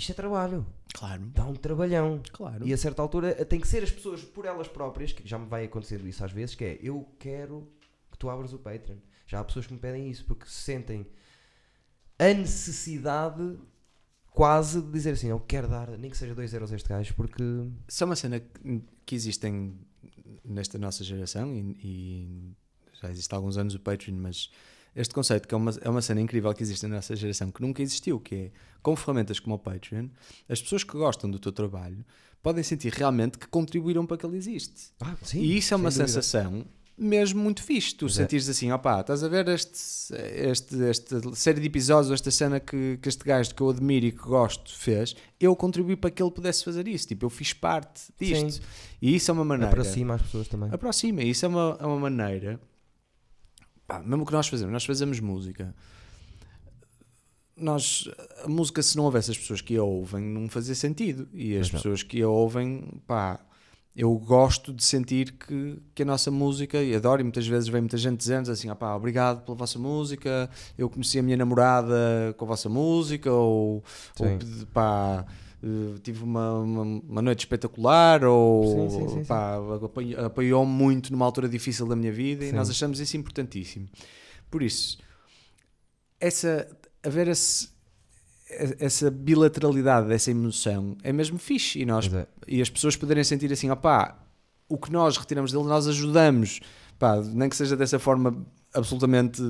isto 0.00 0.12
é 0.12 0.14
trabalho, 0.14 0.66
Claro, 0.92 1.22
dá 1.26 1.44
um 1.46 1.54
trabalhão. 1.54 2.20
claro. 2.32 2.66
E 2.66 2.72
a 2.72 2.76
certa 2.76 3.00
altura 3.00 3.32
tem 3.44 3.60
que 3.60 3.68
ser 3.68 3.82
as 3.84 3.90
pessoas 3.92 4.22
por 4.24 4.44
elas 4.44 4.66
próprias, 4.68 5.12
que 5.12 5.26
já 5.26 5.38
me 5.38 5.46
vai 5.46 5.64
acontecendo 5.64 6.06
isso 6.08 6.24
às 6.24 6.32
vezes, 6.32 6.54
que 6.54 6.64
é 6.64 6.78
eu 6.82 7.08
quero 7.18 7.70
que 8.10 8.18
tu 8.18 8.28
abras 8.28 8.52
o 8.52 8.58
Patreon. 8.58 8.96
Já 9.26 9.38
há 9.40 9.44
pessoas 9.44 9.66
que 9.66 9.72
me 9.72 9.78
pedem 9.78 10.10
isso 10.10 10.24
porque 10.24 10.46
sentem 10.46 11.06
a 12.18 12.34
necessidade 12.34 13.58
quase 14.32 14.80
de 14.82 14.90
dizer 14.90 15.12
assim, 15.12 15.28
eu 15.28 15.40
quero 15.40 15.68
dar, 15.68 15.88
nem 15.98 16.10
que 16.10 16.16
seja 16.16 16.34
2 16.34 16.52
euros 16.54 16.72
a 16.72 16.76
este 16.76 16.88
gajo, 16.88 17.14
porque 17.14 17.42
Isso 17.88 18.02
é 18.02 18.06
uma 18.06 18.16
cena 18.16 18.40
que, 18.40 18.82
que 19.06 19.14
existem 19.14 19.78
nesta 20.44 20.78
nossa 20.78 21.02
geração 21.04 21.54
e, 21.54 21.76
e 21.82 22.56
já 23.00 23.10
existe 23.10 23.32
há 23.32 23.36
alguns 23.36 23.56
anos 23.56 23.74
o 23.74 23.80
Patreon, 23.80 24.16
mas 24.16 24.50
este 24.94 25.14
conceito 25.14 25.46
que 25.46 25.54
é 25.54 25.56
uma, 25.56 25.72
é 25.80 25.88
uma 25.88 26.02
cena 26.02 26.20
incrível 26.20 26.52
que 26.52 26.62
existe 26.62 26.86
na 26.86 26.96
nossa 26.96 27.14
geração 27.14 27.50
que 27.50 27.60
nunca 27.62 27.82
existiu, 27.82 28.18
que 28.20 28.34
é 28.34 28.50
com 28.82 28.96
ferramentas 28.96 29.38
como 29.38 29.54
o 29.54 29.58
Patreon, 29.58 30.08
as 30.48 30.60
pessoas 30.60 30.84
que 30.84 30.92
gostam 30.96 31.30
do 31.30 31.38
teu 31.38 31.52
trabalho 31.52 32.04
podem 32.42 32.62
sentir 32.62 32.92
realmente 32.92 33.38
que 33.38 33.46
contribuíram 33.46 34.06
para 34.06 34.16
que 34.16 34.26
ele 34.26 34.36
existe. 34.36 34.92
ah, 35.00 35.14
sim, 35.22 35.40
e 35.40 35.58
isso 35.58 35.74
é 35.74 35.76
uma 35.76 35.90
dúvida. 35.90 36.06
sensação 36.06 36.64
mesmo 37.00 37.42
muito 37.42 37.62
fixe. 37.62 37.94
Tu 37.94 38.06
é. 38.06 38.08
sentires 38.10 38.48
assim, 38.48 38.70
opá, 38.70 39.00
estás 39.00 39.24
a 39.24 39.28
ver 39.28 39.48
este, 39.48 40.14
este, 40.14 40.84
esta 40.84 41.34
série 41.34 41.58
de 41.58 41.66
episódios, 41.66 42.12
esta 42.12 42.30
cena 42.30 42.60
que, 42.60 42.98
que 43.00 43.08
este 43.08 43.24
gajo 43.24 43.54
que 43.54 43.62
eu 43.62 43.70
admiro 43.70 44.06
e 44.06 44.12
que 44.12 44.18
gosto 44.18 44.76
fez, 44.76 45.16
eu 45.40 45.56
contribuí 45.56 45.96
para 45.96 46.10
que 46.10 46.22
ele 46.22 46.30
pudesse 46.30 46.62
fazer 46.62 46.86
isso. 46.86 47.08
Tipo, 47.08 47.24
eu 47.24 47.30
fiz 47.30 47.54
parte 47.54 48.02
disto. 48.20 48.52
Sim. 48.52 48.60
E 49.00 49.16
isso 49.16 49.30
é 49.30 49.34
uma 49.34 49.44
maneira. 49.44 49.72
aproxima 49.72 50.14
as 50.14 50.22
pessoas 50.22 50.46
também. 50.46 50.68
Aproxima. 50.70 51.22
Isso 51.22 51.46
é 51.46 51.48
uma, 51.48 51.78
é 51.80 51.86
uma 51.86 51.98
maneira. 51.98 52.60
Pá, 53.90 53.98
mesmo 53.98 54.22
o 54.22 54.26
que 54.26 54.32
nós 54.32 54.46
fazemos, 54.46 54.72
nós 54.72 54.84
fazemos 54.84 55.18
música. 55.18 55.74
Nós, 57.56 58.08
a 58.44 58.48
música, 58.48 58.80
se 58.82 58.96
não 58.96 59.04
houvesse 59.04 59.32
as 59.32 59.36
pessoas 59.36 59.60
que 59.60 59.76
a 59.76 59.82
ouvem, 59.82 60.22
não 60.22 60.48
fazia 60.48 60.76
sentido. 60.76 61.28
E 61.34 61.56
as 61.56 61.70
não. 61.70 61.76
pessoas 61.76 62.04
que 62.04 62.22
a 62.22 62.28
ouvem, 62.28 63.02
pá, 63.04 63.40
eu 63.94 64.14
gosto 64.14 64.72
de 64.72 64.84
sentir 64.84 65.32
que, 65.32 65.82
que 65.92 66.02
a 66.04 66.06
nossa 66.06 66.30
música, 66.30 66.80
e 66.80 66.94
adoro, 66.94 67.20
e 67.20 67.24
muitas 67.24 67.48
vezes 67.48 67.68
vem 67.68 67.80
muita 67.80 67.98
gente 67.98 68.18
dizendo 68.18 68.50
assim: 68.52 68.68
ah, 68.68 68.76
pá, 68.76 68.94
obrigado 68.94 69.44
pela 69.44 69.56
vossa 69.56 69.78
música, 69.78 70.48
eu 70.78 70.88
conheci 70.88 71.18
a 71.18 71.22
minha 71.22 71.36
namorada 71.36 72.32
com 72.36 72.44
a 72.44 72.48
vossa 72.48 72.68
música, 72.68 73.32
ou, 73.32 73.82
ou 74.20 74.26
Sim. 74.26 74.66
pá, 74.72 75.26
eh, 75.62 75.98
tive 76.02 76.22
uma, 76.24 76.52
uma, 76.60 76.82
uma 76.82 77.22
noite 77.22 77.40
espetacular, 77.40 78.24
ou 78.24 78.64
Sim, 78.64 78.90
sim, 78.90 79.08
sim, 79.08 79.14
sim. 79.20 79.24
pá, 79.24 79.56
apoiou- 79.84 80.24
apoiou-me 80.24 80.72
muito 80.72 81.12
numa 81.12 81.24
altura 81.24 81.48
difícil 81.48 81.86
da 81.86 81.94
minha 81.96 82.12
vida, 82.12 82.44
e 82.44 82.52
nós 82.52 82.70
achamos 82.70 82.98
isso 83.00 83.16
importantíssimo. 83.16 83.88
Por 84.50 84.62
isso, 84.62 84.98
essa, 86.18 86.68
haver 87.02 87.28
esse, 87.28 87.68
essa 88.78 89.10
bilateralidade 89.10 90.08
dessa 90.08 90.30
emoção 90.30 90.96
é 91.02 91.12
mesmo 91.12 91.38
fixe 91.38 91.80
e 91.80 91.86
nós 91.86 92.12
é. 92.12 92.26
e 92.48 92.60
as 92.60 92.68
pessoas 92.68 92.96
poderem 92.96 93.22
sentir 93.22 93.52
assim, 93.52 93.70
opá, 93.70 94.18
o 94.68 94.76
que 94.76 94.90
nós 94.90 95.16
retiramos 95.16 95.52
dele, 95.52 95.64
nós 95.64 95.86
ajudamos, 95.86 96.60
pá, 96.98 97.20
nem 97.20 97.48
que 97.48 97.56
seja 97.56 97.76
dessa 97.76 97.98
forma 97.98 98.44
absolutamente 98.74 99.42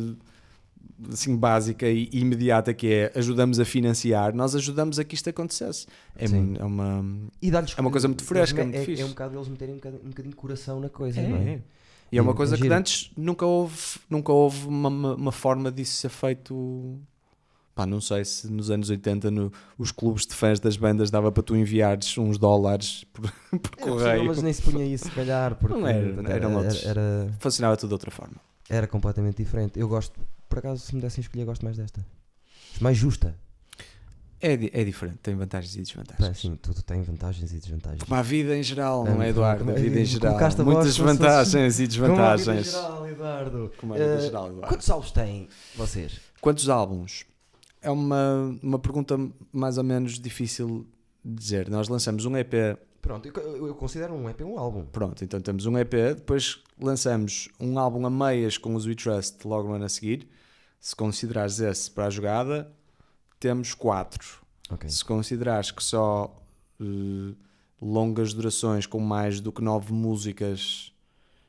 assim 1.13 1.37
básica 1.37 1.89
e 1.89 2.09
imediata 2.13 2.75
que 2.75 2.87
é 2.93 3.13
ajudamos 3.15 3.59
a 3.61 3.65
financiar, 3.65 4.35
nós 4.35 4.55
ajudamos 4.55 4.99
a 4.99 5.05
que 5.05 5.15
isto 5.15 5.29
acontecesse. 5.31 5.87
É, 6.17 6.27
Sim. 6.27 6.57
é 6.59 6.65
uma 6.65 7.05
E 7.41 7.51
É 7.51 7.81
uma 7.81 7.91
coisa 7.91 8.09
muito 8.09 8.25
fresca, 8.25 8.59
me- 8.59 8.65
muito 8.65 8.77
é, 8.77 8.85
fixe. 8.85 9.03
é 9.03 9.05
um 9.05 9.09
bocado 9.11 9.37
eles 9.37 9.49
meterem 9.49 9.75
um 9.75 9.79
bocadinho, 9.79 10.03
um 10.05 10.09
bocadinho 10.09 10.31
de 10.31 10.37
coração 10.37 10.81
na 10.81 10.89
coisa, 10.89 11.21
é, 11.21 11.29
não 11.29 11.37
é? 11.37 11.45
é. 11.55 11.61
E 12.13 12.19
é 12.19 12.23
uma 12.23 12.33
E- 12.33 12.35
coisa 12.35 12.57
é 12.57 12.59
que 12.59 12.69
antes 12.69 13.11
nunca 13.17 13.47
houve, 13.47 13.77
nunca 14.09 14.33
houve 14.33 14.67
uma, 14.67 14.89
uma, 15.15 15.33
forma 15.33 15.71
disso 15.71 15.95
ser 15.95 16.09
feito. 16.09 16.99
Pá, 17.73 17.87
não 17.87 18.01
sei 18.01 18.25
se 18.25 18.51
nos 18.51 18.69
anos 18.71 18.91
80 18.91 19.31
no- 19.31 19.53
os 19.79 19.93
clubes 19.93 20.27
de 20.27 20.35
fãs 20.35 20.59
das 20.59 20.77
bandas 20.77 21.09
dava 21.11 21.31
para 21.31 21.43
tu 21.43 21.57
enviares 21.57 22.19
uns 22.19 22.37
dólares 22.37 23.05
por, 23.13 23.23
por 23.63 23.71
É 23.79 23.83
correio. 23.83 24.25
mas 24.27 24.43
nem 24.43 24.53
se 24.53 24.61
punha 24.61 24.85
isso, 24.85 25.05
se 25.05 25.11
calhar, 25.13 25.55
porque 25.55 25.79
Não 25.79 25.87
era, 25.87 26.33
eram 26.33 26.57
outros. 26.57 26.85
era, 26.85 27.01
era, 27.01 27.33
Funcionava 27.39 27.77
tudo 27.77 27.91
de 27.91 27.95
outra 27.95 28.11
forma. 28.11 28.35
era 28.69 28.87
completamente 28.89 29.37
diferente. 29.37 29.79
Eu 29.79 29.89
gosto, 29.89 30.21
por 30.51 30.59
acaso, 30.59 30.85
se 30.85 30.95
me 30.95 31.01
dessem 31.01 31.23
escolher, 31.23 31.47
gosto 31.47 31.65
mais 31.65 31.79
desta. 31.79 32.05
Mais 32.81 32.97
justa. 32.99 33.35
É, 34.43 34.57
di- 34.57 34.71
é 34.73 34.83
diferente, 34.85 35.19
tem 35.23 35.35
vantagens 35.35 35.75
e 35.77 35.83
desvantagens. 35.83 36.29
Pá, 36.29 36.33
Sim, 36.35 36.57
tudo 36.57 36.83
tem 36.83 37.03
vantagens 37.03 37.53
e 37.53 37.59
desvantagens. 37.59 38.03
Como 38.03 38.15
a 38.19 38.23
vida 38.23 38.57
em 38.57 38.63
geral, 38.63 39.05
não 39.05 39.23
é, 39.23 39.29
Eduardo? 39.29 39.71
A 39.71 39.75
vida 39.75 40.01
em 40.01 40.05
geral. 40.05 40.29
colocaste 40.33 40.61
a 40.61 40.65
voz 40.65 40.77
Muitas 40.77 40.97
como 40.97 41.09
se 41.11 41.17
fosse- 41.17 41.29
vantagens 41.29 41.81
e 41.81 41.89
Como 41.89 42.05
a 42.05 42.09
vida 42.09 42.37
desvantagens. 42.37 42.67
geral, 42.73 43.09
Eduardo. 43.09 43.73
Como 43.79 43.93
a 43.95 43.97
vida 43.99 44.09
Eh, 44.15 44.21
geral, 44.21 44.47
Eduardo. 44.49 44.69
Quantos 44.69 44.91
álbuns 44.91 45.11
têm 45.13 45.49
vocês? 45.77 46.21
Quantos 46.41 46.69
álbuns? 46.71 47.27
É 47.83 47.91
uma, 47.91 48.59
uma 48.63 48.79
pergunta 48.79 49.19
mais 49.53 49.77
ou 49.77 49.85
menos 49.85 50.19
difícil 50.19 50.87
de 51.23 51.35
dizer. 51.35 51.69
Nós 51.69 51.89
lançamos 51.89 52.25
um 52.25 52.35
EP, 52.37 52.79
Pronto, 53.03 53.27
eu, 53.29 53.67
eu 53.69 53.75
considero 53.75 54.15
um 54.15 54.29
EP 54.29 54.43
um 54.43 54.59
álbum. 54.59 54.85
pronto, 54.87 55.23
então 55.25 55.41
temos 55.41 55.65
um 55.67 55.77
EP, 55.79 56.15
depois 56.15 56.61
lançamos 56.79 57.49
um 57.59 57.79
álbum 57.79 58.07
a 58.07 58.11
meias 58.11 58.57
com 58.59 58.75
os 58.75 58.87
We 58.87 58.95
Trust 58.95 59.47
logo 59.47 59.69
no 59.69 59.75
ano 59.75 59.85
a 59.85 59.89
seguir. 59.89 60.29
Se 60.81 60.97
considerares 60.97 61.61
esse 61.61 61.91
para 61.91 62.07
a 62.07 62.11
jogada, 62.11 62.73
temos 63.39 63.75
quatro. 63.75 64.41
Ok. 64.71 64.89
Se 64.89 65.05
considerares 65.05 65.71
que 65.71 65.83
só 65.83 66.43
eh, 66.81 67.35
longas 67.81 68.33
durações 68.33 68.87
com 68.87 68.99
mais 69.01 69.41
do 69.41 69.53
que 69.53 69.63
nove 69.63 69.93
músicas 69.93 70.93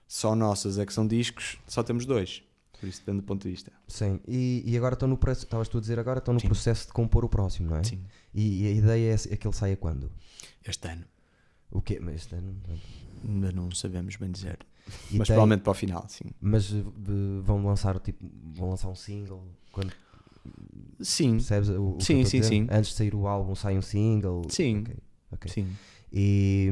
só 0.07 0.35
nossas 0.35 0.77
é 0.77 0.85
que 0.85 0.91
são 0.93 1.07
discos, 1.07 1.57
só 1.65 1.81
temos 1.81 2.05
dois. 2.05 2.43
Por 2.79 2.89
isso, 2.89 2.99
depende 2.99 3.19
do 3.19 3.23
ponto 3.23 3.43
de 3.43 3.51
vista. 3.51 3.71
Sim, 3.87 4.19
e, 4.27 4.63
e 4.65 4.75
agora 4.75 4.95
estão 4.95 5.07
no 5.07 5.15
processo, 5.15 5.45
estavas 5.45 5.69
tu 5.69 5.77
a 5.77 5.81
dizer 5.81 5.99
agora, 5.99 6.17
estão 6.17 6.33
no 6.33 6.39
Sim. 6.39 6.47
processo 6.47 6.87
de 6.87 6.93
compor 6.93 7.23
o 7.23 7.29
próximo, 7.29 7.69
não 7.69 7.77
é? 7.77 7.83
Sim. 7.83 8.03
E, 8.33 8.63
e 8.63 8.67
a 8.67 8.71
ideia 8.71 9.11
é, 9.13 9.33
é 9.33 9.37
que 9.37 9.47
ele 9.47 9.55
saia 9.55 9.77
quando? 9.77 10.11
Este 10.65 10.87
ano. 10.89 11.05
O 11.69 11.79
quê? 11.81 11.99
Mas, 12.01 12.15
este 12.15 12.35
ano- 12.35 12.59
Ainda 13.23 13.51
não 13.51 13.69
sabemos 13.71 14.15
bem 14.15 14.31
dizer. 14.31 14.57
E 14.87 15.17
mas 15.17 15.27
tem- 15.27 15.35
provavelmente 15.35 15.61
para 15.61 15.71
o 15.71 15.73
final, 15.73 16.05
sim. 16.09 16.25
Mas 16.41 16.71
eh, 16.73 16.83
vão 17.43 17.63
lançar 17.65 17.99
tipo, 17.99 18.25
vão 18.53 18.69
lançar 18.71 18.89
um 18.89 18.95
single 18.95 19.43
quando 19.71 19.91
Sim, 20.99 21.33
percebes 21.33 21.69
o, 21.69 21.97
o 21.97 22.01
Sim, 22.01 22.25
sim, 22.25 22.41
sim. 22.43 22.67
Antes 22.71 22.89
de 22.91 22.95
sair 22.95 23.13
o 23.15 23.27
álbum 23.27 23.53
sai 23.55 23.77
um 23.77 23.81
single. 23.81 24.41
Sim. 24.49 24.79
Ok, 24.81 24.95
ok. 25.31 25.51
sim. 25.51 25.67
E 26.11 26.69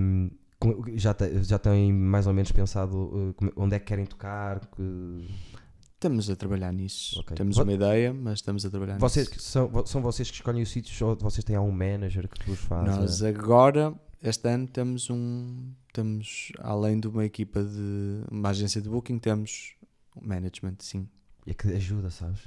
já, 0.96 1.14
te- 1.14 1.44
já 1.44 1.58
têm 1.58 1.94
mais 1.94 2.28
ou 2.28 2.34
menos 2.34 2.52
pensado 2.52 2.98
uh, 2.98 3.34
como- 3.36 3.52
onde 3.56 3.76
é 3.76 3.80
que 3.80 3.86
querem 3.86 4.06
tocar? 4.06 4.60
que- 4.68 5.28
Estamos 5.94 6.30
a 6.30 6.36
trabalhar 6.36 6.72
nisso. 6.72 7.20
Ok. 7.20 7.36
Temos 7.36 7.58
uma 7.58 7.74
ideia, 7.74 8.14
mas 8.14 8.40
estamos 8.40 8.66
a 8.66 8.70
trabalhar 8.70 8.98
Vocês 9.00 9.30
nisso. 9.30 9.42
são, 9.42 9.86
são 9.86 10.02
vocês 10.02 10.30
que 10.30 10.36
escolhem 10.38 10.62
os 10.64 10.70
sítios 10.72 11.00
ou 11.02 11.16
vocês 11.18 11.44
têm 11.44 11.56
algum 11.58 11.72
manager 11.74 12.28
que 12.28 12.50
vos 12.50 12.60
faz? 12.60 12.86
Nós 12.98 13.22
eh, 13.22 13.28
agora, 13.30 13.94
este 14.24 14.48
ano, 14.48 14.66
temos 14.68 15.10
um. 15.10 15.72
Temos, 15.94 16.52
além 16.60 17.00
de 17.00 17.08
uma 17.08 17.26
equipa 17.26 17.64
de. 17.64 18.24
uma 18.32 18.50
agência 18.50 18.82
de 18.82 18.90
booking, 18.90 19.18
temos 19.20 19.74
um 20.16 20.28
management, 20.28 20.76
sim. 20.80 21.08
É 21.48 21.54
que 21.54 21.68
ajuda, 21.74 22.10
sabes? 22.10 22.42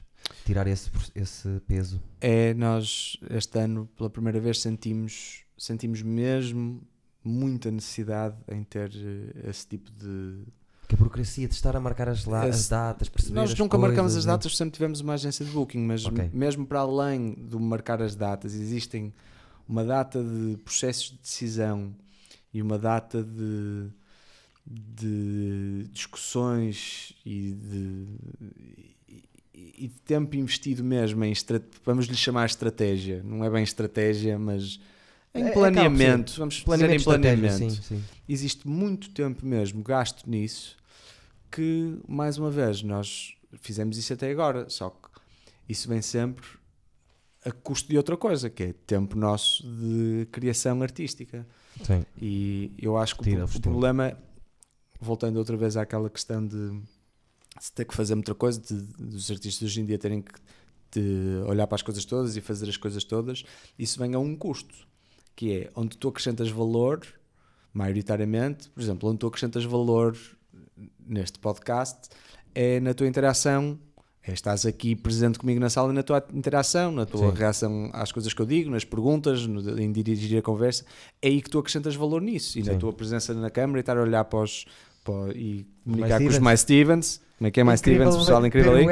Tirar 0.45 0.67
esse, 0.69 0.91
esse 1.15 1.49
peso. 1.67 2.01
É, 2.21 2.55
nós 2.55 3.17
este 3.31 3.59
ano, 3.59 3.89
pela 3.97 4.09
primeira 4.09 4.39
vez, 4.39 4.61
sentimos, 4.61 5.41
sentimos 5.59 6.03
mesmo 6.03 6.81
muita 7.25 7.71
necessidade 7.71 8.37
em 8.49 8.63
ter 8.63 8.91
eh, 8.95 9.49
esse 9.51 9.67
tipo 9.67 9.91
de. 9.91 10.45
Que 10.89 10.95
a 10.95 10.99
burocracia 10.99 11.49
de 11.49 11.55
estar 11.55 11.75
a 11.77 11.81
marcar 11.81 12.09
as, 12.09 12.27
as 12.29 12.69
datas, 12.69 13.09
perceber 13.09 13.35
Nós 13.35 13.55
nunca 13.57 13.79
marcamos 13.79 14.13
coisas, 14.13 14.19
as 14.19 14.27
né? 14.27 14.33
datas, 14.33 14.57
sempre 14.57 14.73
tivemos 14.75 15.01
uma 15.01 15.15
agência 15.15 15.45
de 15.45 15.51
booking, 15.51 15.81
mas 15.81 16.05
Ok. 16.05 16.31
mesmo 16.33 16.67
para 16.67 16.81
além 16.81 17.35
do 17.35 17.59
marcar 17.59 18.03
as 18.03 18.15
datas, 18.15 18.55
existem 18.55 19.13
uma 19.67 19.85
data 19.85 20.23
de 20.23 20.57
processos 20.59 21.11
de 21.13 21.19
decisão 21.19 21.95
e 22.53 22.61
uma 22.63 22.79
data 22.79 23.23
de, 23.23 23.89
de 24.67 25.89
discussões 25.93 27.13
e 27.25 27.53
de, 27.53 28.07
e- 29.55 29.75
e 29.85 29.89
de 29.89 30.01
tempo 30.05 30.37
investido 30.37 30.83
mesmo 30.85 31.25
em 31.25 31.33
vamos 31.85 32.07
lhe 32.07 32.17
chamar 32.17 32.47
estratégia, 32.47 33.23
não 33.25 33.45
é 33.45 33.51
bem 33.51 33.63
estratégia, 33.63 34.39
mas 34.39 34.81
É- 35.35 35.41
em 35.41 35.43
acaba 35.45 35.61
por 35.61 35.61
planeamento, 35.61 36.35
vamos 36.39 36.61
Planeamento, 36.61 37.01
em 37.01 37.05
planeamento 37.05 37.59
sim, 37.59 37.83
sim. 37.83 38.05
existe 38.29 38.69
muito 38.69 39.11
tempo 39.11 39.45
mesmo 39.47 39.83
gasto 39.83 40.29
nisso 40.29 40.77
que, 41.51 41.99
mais 42.09 42.39
uma 42.39 42.51
vez, 42.51 42.83
nós 42.83 43.35
fizemos 43.61 43.99
isso 43.99 44.13
até 44.13 44.31
agora, 44.31 44.69
só 44.71 44.89
que 44.91 45.09
isso 45.69 45.87
vem 45.89 46.01
sempre 46.01 46.47
a 47.45 47.51
custo 47.51 47.89
de 47.89 47.97
outra 47.97 48.17
coisa, 48.17 48.49
que 48.49 48.63
é 48.63 48.73
tempo 48.87 49.17
nosso 49.17 49.63
de 49.63 50.27
criação 50.31 50.83
artística. 50.83 51.47
Sim. 51.83 52.05
E 52.21 52.73
eu 52.79 52.97
acho 52.97 53.17
que 53.17 53.35
o, 53.35 53.45
o 53.45 53.61
problema, 53.61 54.17
voltando 55.01 55.37
outra 55.37 55.57
vez 55.57 55.77
àquela 55.77 56.09
questão 56.09 56.47
de 56.47 56.81
se 57.61 57.73
ter 57.73 57.85
que 57.85 57.95
fazer 57.95 58.15
muita 58.15 58.35
coisa, 58.35 58.61
de, 58.61 58.75
dos 58.75 59.31
artistas 59.31 59.69
hoje 59.69 59.81
em 59.81 59.85
dia 59.85 59.99
terem 59.99 60.23
que 60.23 61.01
olhar 61.47 61.67
para 61.67 61.77
as 61.77 61.83
coisas 61.83 62.05
todas 62.05 62.37
e 62.37 62.41
fazer 62.41 62.69
as 62.69 62.77
coisas 62.77 63.03
todas, 63.05 63.45
isso 63.79 63.99
vem 63.99 64.15
a 64.15 64.19
um 64.19 64.37
custo, 64.37 64.87
que 65.35 65.53
é 65.53 65.71
onde 65.75 65.97
tu 65.97 66.09
acrescentas 66.09 66.51
valor, 66.51 67.07
maioritariamente, 67.73 68.69
por 68.71 68.83
exemplo, 68.83 69.09
onde 69.09 69.19
tu 69.19 69.27
acrescentas 69.27 69.65
valor 69.65 70.17
neste 71.07 71.39
podcast 71.39 72.09
é 72.55 72.81
na 72.81 72.95
tua 72.95 73.07
interação. 73.07 73.79
É, 74.25 74.33
estás 74.33 74.65
aqui 74.65 74.95
presente 74.95 75.37
comigo 75.39 75.59
na 75.59 75.69
sala 75.69 75.93
e 75.93 75.95
na 75.97 76.03
tua 76.03 76.25
interação, 76.33 76.93
na 76.93 77.05
tua 77.05 77.33
Sim. 77.33 77.37
reação 77.39 77.91
às 77.93 78.13
coisas 78.13 78.33
que 78.33 78.41
eu 78.41 78.47
digo, 78.47 78.71
nas 78.71 78.85
perguntas, 78.85 79.47
no- 79.47 79.81
em 79.81 79.91
dirigir 79.91 80.39
a 80.39 80.43
conversa. 80.43 80.85
É 81.21 81.27
aí 81.29 81.43
que 81.43 81.51
tu 81.51 81.59
acrescentas 81.59 81.97
valor 81.97 82.23
nisso. 82.23 82.57
E 82.59 82.63
na 82.63 82.73
Sim. 82.75 82.79
tua 82.79 82.93
presença 82.93 83.35
na 83.35 83.51
câmara 83.51 83.79
e 83.79 83.81
estar 83.81 83.97
a 83.99 84.03
olhar 84.03 84.25
para 84.25 84.39
os. 84.41 84.65
para 85.03 85.33
e 85.35 85.67
comunicar 85.85 86.21
com 86.21 86.27
os 86.29 86.39
mais 86.39 86.61
Stevens. 86.61 87.21
Como 87.39 87.49
é 87.49 87.51
que 87.51 87.59
é 87.61 87.65
mais 87.65 87.81
Stevens? 87.81 88.17
Pessoal 88.17 88.47
incrível 88.47 88.75
aí. 88.75 88.87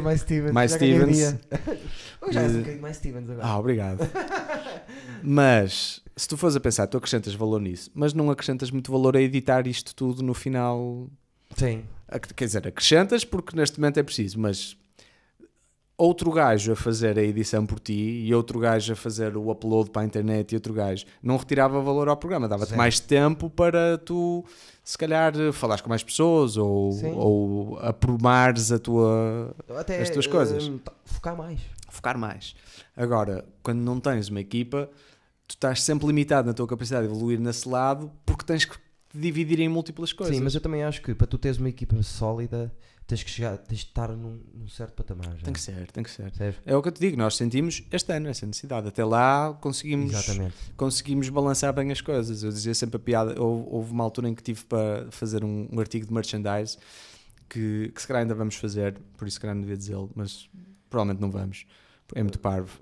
mais 0.00 0.20
Stevens. 0.20 0.52
Mais 0.52 0.70
já 0.70 0.76
Stevens. 0.76 1.18
já 2.30 2.42
és 2.42 2.54
um 2.54 2.58
bocadinho 2.58 2.82
mais 2.82 2.96
Stevens 2.96 3.28
agora. 3.30 3.44
Ah, 3.48 3.58
obrigado. 3.58 3.98
mas 5.22 6.00
se 6.16 6.28
tu 6.28 6.36
fores 6.36 6.54
a 6.54 6.60
pensar, 6.60 6.86
tu 6.86 6.96
acrescentas 6.96 7.34
valor 7.34 7.60
nisso, 7.60 7.90
mas 7.94 8.14
não 8.14 8.30
acrescentas 8.30 8.70
muito 8.70 8.92
valor 8.92 9.16
a 9.16 9.20
editar 9.20 9.66
isto 9.66 9.94
tudo 9.94 10.22
no 10.22 10.34
final 10.34 11.08
Sim. 11.56 11.82
Quer 12.34 12.44
dizer, 12.46 12.66
acrescentas 12.66 13.24
porque 13.24 13.54
neste 13.56 13.78
momento 13.78 13.98
é 13.98 14.02
preciso, 14.02 14.38
mas 14.40 14.76
outro 15.96 16.30
gajo 16.30 16.72
a 16.72 16.76
fazer 16.76 17.18
a 17.18 17.22
edição 17.22 17.66
por 17.66 17.80
ti 17.80 18.22
e 18.24 18.32
outro 18.32 18.58
gajo 18.60 18.92
a 18.92 18.96
fazer 18.96 19.36
o 19.36 19.50
upload 19.50 19.90
para 19.90 20.02
a 20.02 20.04
internet 20.04 20.52
e 20.52 20.54
outro 20.54 20.72
gajo 20.72 21.04
não 21.22 21.36
retirava 21.36 21.80
valor 21.82 22.08
ao 22.08 22.16
programa, 22.16 22.46
dava-te 22.48 22.74
mais 22.76 23.00
tempo 23.00 23.50
para 23.50 23.98
tu, 23.98 24.44
se 24.84 24.96
calhar, 24.96 25.32
falares 25.52 25.82
com 25.82 25.88
mais 25.88 26.02
pessoas 26.04 26.56
ou, 26.56 26.92
Sim. 26.92 27.12
ou 27.16 27.78
aprumares 27.80 28.70
a 28.70 28.78
tua. 28.78 29.54
Até, 29.76 30.00
As 30.00 30.08
tuas 30.10 30.26
coisas. 30.26 30.68
tá- 30.84 30.92
focar 31.04 31.36
mais. 31.36 31.60
focar 31.90 32.16
mais. 32.16 32.54
Agora, 32.96 33.44
quando 33.62 33.80
não 33.80 33.98
tens 33.98 34.28
uma 34.28 34.40
equipa, 34.40 34.88
tu 35.48 35.54
estás 35.56 35.82
sempre 35.82 36.06
limitado 36.06 36.46
na 36.46 36.54
tua 36.54 36.66
capacidade 36.68 37.06
de 37.08 37.12
evoluir 37.12 37.40
nesse 37.40 37.68
lado 37.68 38.10
porque 38.24 38.44
tens 38.44 38.64
que 38.64 38.76
te 39.10 39.18
dividir 39.18 39.60
em 39.60 39.68
múltiplas 39.68 40.12
coisas. 40.12 40.36
Sim, 40.36 40.42
mas 40.42 40.54
eu 40.54 40.60
também 40.60 40.82
acho 40.82 41.02
que 41.02 41.14
para 41.14 41.26
tu 41.26 41.38
teres 41.38 41.58
uma 41.58 41.68
equipa 41.68 42.02
sólida, 42.02 42.72
tens 43.06 43.22
que 43.22 43.30
chegar, 43.30 43.56
tens 43.56 43.80
de 43.80 43.86
estar 43.86 44.08
num, 44.08 44.40
num 44.54 44.68
certo 44.68 44.92
patamar. 44.92 45.36
Já. 45.36 45.44
Tem 45.44 45.52
que 45.52 45.60
ser, 45.60 45.90
tem 45.90 46.04
que 46.04 46.10
ser. 46.10 46.32
É 46.66 46.76
o 46.76 46.82
que 46.82 46.88
eu 46.88 46.92
te 46.92 47.00
digo, 47.00 47.16
nós 47.16 47.36
sentimos 47.36 47.82
este 47.90 48.12
ano 48.12 48.28
essa 48.28 48.44
necessidade. 48.44 48.86
Até 48.88 49.04
lá 49.04 49.56
conseguimos, 49.60 50.12
Exatamente. 50.12 50.54
conseguimos 50.76 51.28
balançar 51.30 51.72
bem 51.72 51.90
as 51.90 52.00
coisas. 52.00 52.42
Eu 52.42 52.50
dizia 52.50 52.74
sempre 52.74 52.96
a 52.96 53.00
piada. 53.00 53.40
Houve, 53.40 53.68
houve 53.70 53.92
uma 53.92 54.04
altura 54.04 54.28
em 54.28 54.34
que 54.34 54.42
tive 54.42 54.62
para 54.64 55.10
fazer 55.10 55.42
um, 55.42 55.68
um 55.72 55.80
artigo 55.80 56.06
de 56.06 56.12
merchandise 56.12 56.76
que, 57.48 57.90
que 57.94 58.00
se 58.00 58.06
calhar 58.06 58.22
ainda 58.22 58.34
vamos 58.34 58.56
fazer, 58.56 58.98
por 59.16 59.26
isso 59.26 59.36
se 59.36 59.40
calhar 59.40 59.54
não 59.54 59.62
devia 59.62 59.76
dizê-lo, 59.76 60.10
mas 60.14 60.48
provavelmente 60.90 61.20
não 61.20 61.30
vamos. 61.30 61.66
É 62.14 62.22
muito 62.22 62.38
parvo. 62.38 62.78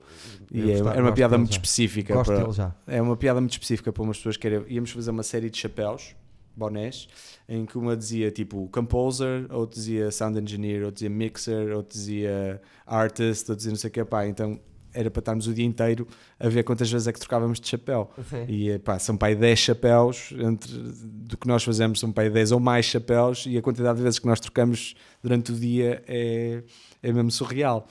E 0.52 0.60
é, 0.60 0.72
gostava- 0.74 0.92
era 0.94 1.02
uma 1.02 1.12
piada 1.12 1.36
muito 1.36 1.50
já. 1.50 1.56
específica. 1.56 2.14
Gosto 2.14 2.32
para- 2.32 2.42
dele 2.42 2.52
já. 2.52 2.74
é 2.86 3.02
uma 3.02 3.16
piada 3.16 3.40
muito 3.40 3.52
específica 3.52 3.92
para 3.92 4.02
umas 4.02 4.16
pessoas 4.18 4.36
que 4.36 4.46
era, 4.46 4.64
íamos 4.68 4.90
fazer 4.90 5.10
uma 5.10 5.22
série 5.22 5.50
de 5.50 5.58
chapéus, 5.58 6.14
bonés, 6.56 7.08
em 7.48 7.66
que 7.66 7.76
uma 7.76 7.96
dizia 7.96 8.30
tipo 8.30 8.68
composer, 8.72 9.46
outra 9.52 9.74
dizia 9.76 10.10
sound 10.10 10.38
engineer, 10.40 10.80
outra 10.84 10.92
dizia 10.94 11.10
mixer, 11.10 11.72
outra 11.76 11.92
dizia 11.98 12.62
artist, 12.86 13.42
outra 13.50 13.56
dizia 13.56 13.70
não 13.72 13.76
sei 13.78 13.88
o 13.88 13.92
que, 13.92 14.04
pá, 14.04 14.26
então 14.26 14.58
era 14.96 15.10
para 15.10 15.20
estarmos 15.20 15.46
o 15.46 15.54
dia 15.54 15.64
inteiro 15.64 16.06
a 16.40 16.48
ver 16.48 16.62
quantas 16.62 16.90
vezes 16.90 17.06
é 17.06 17.12
que 17.12 17.18
trocávamos 17.18 17.60
de 17.60 17.68
chapéu. 17.68 18.10
E 18.48 18.70
eh, 18.70 18.78
pá, 18.78 18.98
são 18.98 19.16
para 19.16 19.28
aí 19.28 19.36
10 19.36 19.58
chapéus, 19.58 20.32
entre, 20.38 20.72
do 20.72 21.36
que 21.36 21.46
nós 21.46 21.62
fazemos 21.62 22.00
são 22.00 22.10
para 22.10 22.24
aí 22.24 22.30
10 22.30 22.52
ou 22.52 22.60
mais 22.60 22.86
chapéus, 22.86 23.44
e 23.46 23.58
a 23.58 23.62
quantidade 23.62 23.98
de 23.98 24.02
vezes 24.02 24.18
que 24.18 24.26
nós 24.26 24.40
trocamos 24.40 24.94
durante 25.22 25.52
o 25.52 25.54
dia 25.54 26.02
é, 26.06 26.62
é 27.02 27.12
mesmo 27.12 27.30
surreal. 27.30 27.86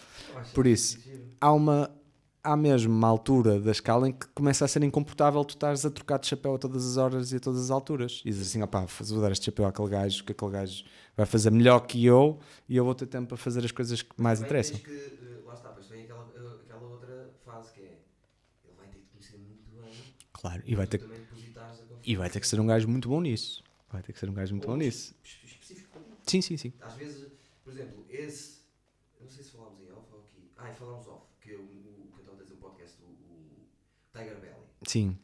Por 0.54 0.66
isso, 0.66 0.98
há 1.40 1.52
uma 1.52 1.92
há 2.46 2.56
mesmo 2.56 2.94
uma 2.94 3.08
altura 3.08 3.60
da 3.60 3.72
escala 3.72 4.08
em 4.08 4.14
que 4.14 4.28
começa 4.28 4.64
a 4.64 4.68
ser 4.68 4.84
incomportável 4.84 5.44
tu 5.44 5.56
estares 5.56 5.84
a 5.84 5.90
trocar 5.90 6.20
de 6.20 6.28
chapéu 6.28 6.56
a 6.56 6.60
todas 6.60 6.86
as 6.86 6.96
horas 6.96 7.32
e 7.32 7.38
a 7.38 7.40
todas 7.40 7.60
as 7.60 7.72
alturas. 7.72 8.22
E 8.24 8.30
diz 8.30 8.40
assim, 8.40 8.62
opá, 8.62 8.86
vou 9.00 9.22
dar 9.22 9.32
este 9.32 9.46
chapéu 9.46 9.66
àquele 9.66 9.90
gajo, 9.90 10.24
que 10.24 10.32
aquele 10.32 10.52
gajo 10.52 10.84
vai 11.18 11.26
fazer 11.26 11.50
melhor 11.50 11.80
que 11.82 12.06
eu 12.06 12.40
e 12.70 12.78
eu 12.78 12.86
vou 12.86 12.94
ter 12.94 13.08
tempo 13.08 13.30
para 13.30 13.38
fazer 13.38 13.66
as 13.66 13.72
coisas 13.72 14.02
que 14.04 14.22
mais 14.22 14.40
interessam. 14.40 14.78
Que, 14.78 14.92
eh, 14.92 15.42
lá 15.44 15.56
está, 15.56 15.70
pois 15.70 15.88
vem 15.88 16.04
aquela, 16.04 16.28
eh, 16.36 16.60
aquela 16.70 16.88
outra 16.88 17.32
fase 17.44 17.74
que 17.74 17.82
é 17.82 17.98
ele 18.64 18.74
vai 18.78 18.88
ter 18.90 19.00
que 19.00 19.08
conhecer 19.12 19.38
muito 19.38 19.64
bem 19.82 19.92
Claro, 20.46 20.62
e 20.64 20.76
vai 20.76 20.86
ter, 20.86 21.00
confiança. 21.00 21.84
e 22.04 22.16
vai 22.16 22.30
ter 22.30 22.40
que 22.40 22.48
ser 22.48 22.60
um 22.60 22.68
gajo 22.68 22.88
muito 22.88 23.10
bom 23.10 23.20
nisso. 23.20 23.64
Vai 23.92 24.04
ter 24.04 24.14
que 24.14 24.20
ser 24.20 24.30
um 24.30 24.34
gajo 24.34 24.54
muito 24.54 24.68
bom 24.68 24.78
nisso. 24.78 25.16
específico. 25.24 26.00
Sim, 26.28 26.40
sim, 26.40 26.56
sim. 26.56 26.72
Às 26.80 26.94
vezes, 26.94 27.32
por 27.64 27.74
exemplo, 27.74 28.06
esse. 28.08 28.60
Não 29.20 29.28
sei 29.28 29.44
se 29.44 29.52
falámos 29.54 29.82
em 29.82 29.92
off 29.92 30.06
ou 30.14 30.20
aqui. 30.20 30.52
Ah, 30.56 30.72
falámos 30.72 31.08
off. 31.08 31.26
Que 31.42 31.50
eu, 31.50 31.62
o 31.62 32.12
que 32.14 32.20
eu 32.20 32.20
estava 32.20 32.38
a 32.38 32.44
dizer 32.44 32.54
o 32.54 32.58
podcast, 32.58 33.02
o, 33.02 33.06
o 33.08 33.68
Tiger 34.14 34.40
Belly. 34.40 34.64
Sim. 34.88 35.18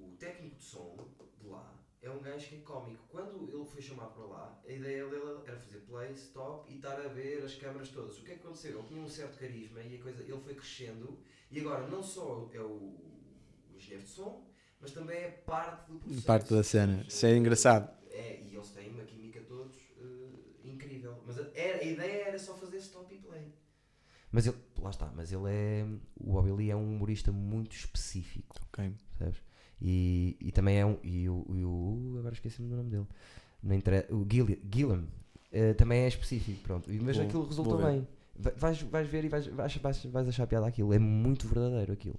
O 0.00 0.16
técnico 0.16 0.56
de 0.56 0.64
som 0.64 0.96
de 1.40 1.46
lá 1.46 1.72
é 2.02 2.10
um 2.10 2.20
gajo 2.20 2.48
que 2.48 2.56
é 2.56 2.60
cómico. 2.62 3.04
Quando 3.08 3.48
ele 3.48 3.64
foi 3.64 3.82
chamado 3.82 4.14
para 4.14 4.24
lá, 4.24 4.60
a 4.66 4.72
ideia 4.72 5.08
dele 5.08 5.42
era 5.46 5.60
fazer 5.60 5.78
play, 5.82 6.12
stop 6.14 6.68
e 6.72 6.74
estar 6.74 7.00
a 7.00 7.06
ver 7.06 7.44
as 7.44 7.54
câmaras 7.54 7.90
todas. 7.90 8.18
O 8.18 8.24
que 8.24 8.32
é 8.32 8.34
que 8.34 8.40
aconteceu? 8.40 8.80
Ele 8.80 8.88
tinha 8.88 9.00
um 9.00 9.08
certo 9.08 9.38
carisma 9.38 9.80
e 9.80 9.96
a 9.96 10.02
coisa, 10.02 10.24
ele 10.24 10.40
foi 10.40 10.56
crescendo 10.56 11.20
e 11.52 11.60
agora 11.60 11.86
não 11.86 12.02
só 12.02 12.50
é 12.52 12.60
o, 12.60 12.64
o 12.66 13.11
engenheiro 13.82 14.04
de 14.04 14.10
som, 14.10 14.46
mas 14.80 14.90
também 14.92 15.16
é 15.18 15.28
parte 15.28 15.90
do 15.90 15.98
processo. 15.98 16.22
Parte 16.26 16.54
da 16.54 16.62
cena. 16.62 17.04
Isso 17.08 17.26
é 17.26 17.36
engraçado. 17.36 17.90
É, 18.10 18.40
e 18.42 18.54
eles 18.54 18.70
têm 18.70 18.90
uma 18.90 19.04
química 19.04 19.40
todos 19.48 19.74
eh, 19.98 20.28
incrível. 20.64 21.16
Mas 21.26 21.38
a, 21.38 21.42
a 21.42 21.84
ideia 21.84 22.28
era 22.28 22.38
só 22.38 22.54
fazer 22.56 22.78
stop 22.78 23.12
e 23.14 23.18
play. 23.18 23.52
Mas 24.30 24.46
ele, 24.46 24.56
lá 24.80 24.90
está, 24.90 25.10
mas 25.14 25.30
ele 25.32 25.42
é. 25.48 25.86
O 26.18 26.32
Bobby 26.32 26.70
é 26.70 26.76
um 26.76 26.94
humorista 26.96 27.30
muito 27.30 27.74
específico, 27.76 28.56
Ok. 28.68 28.92
percebes? 29.18 29.42
E, 29.80 30.36
e 30.40 30.52
também 30.52 30.78
é 30.78 30.86
um. 30.86 30.98
E 31.02 31.28
o. 31.28 31.44
e 31.54 31.64
o- 31.64 32.16
agora 32.18 32.34
esqueci-me 32.34 32.68
do 32.68 32.76
nome 32.76 32.90
dele. 32.90 33.06
Não 33.62 33.74
intere- 33.74 34.06
o 34.10 34.26
Gilliam 34.28 35.06
eh, 35.52 35.74
também 35.74 36.00
é 36.02 36.08
específico, 36.08 36.62
pronto. 36.62 36.90
E- 36.90 36.98
Mas 37.00 37.16
Vou- 37.16 37.26
aquilo 37.26 37.46
resultou 37.46 37.78
bem. 37.78 38.06
Vai- 38.34 38.52
Vais, 38.56 38.80
vais 38.82 39.08
ver 39.08 39.24
e 39.24 39.28
vais, 39.28 39.46
vais, 39.48 39.76
vais, 39.76 40.04
vais 40.06 40.28
achar 40.28 40.46
piada 40.46 40.66
aquilo. 40.66 40.92
É 40.94 40.98
muito 40.98 41.46
verdadeiro 41.46 41.92
aquilo. 41.92 42.18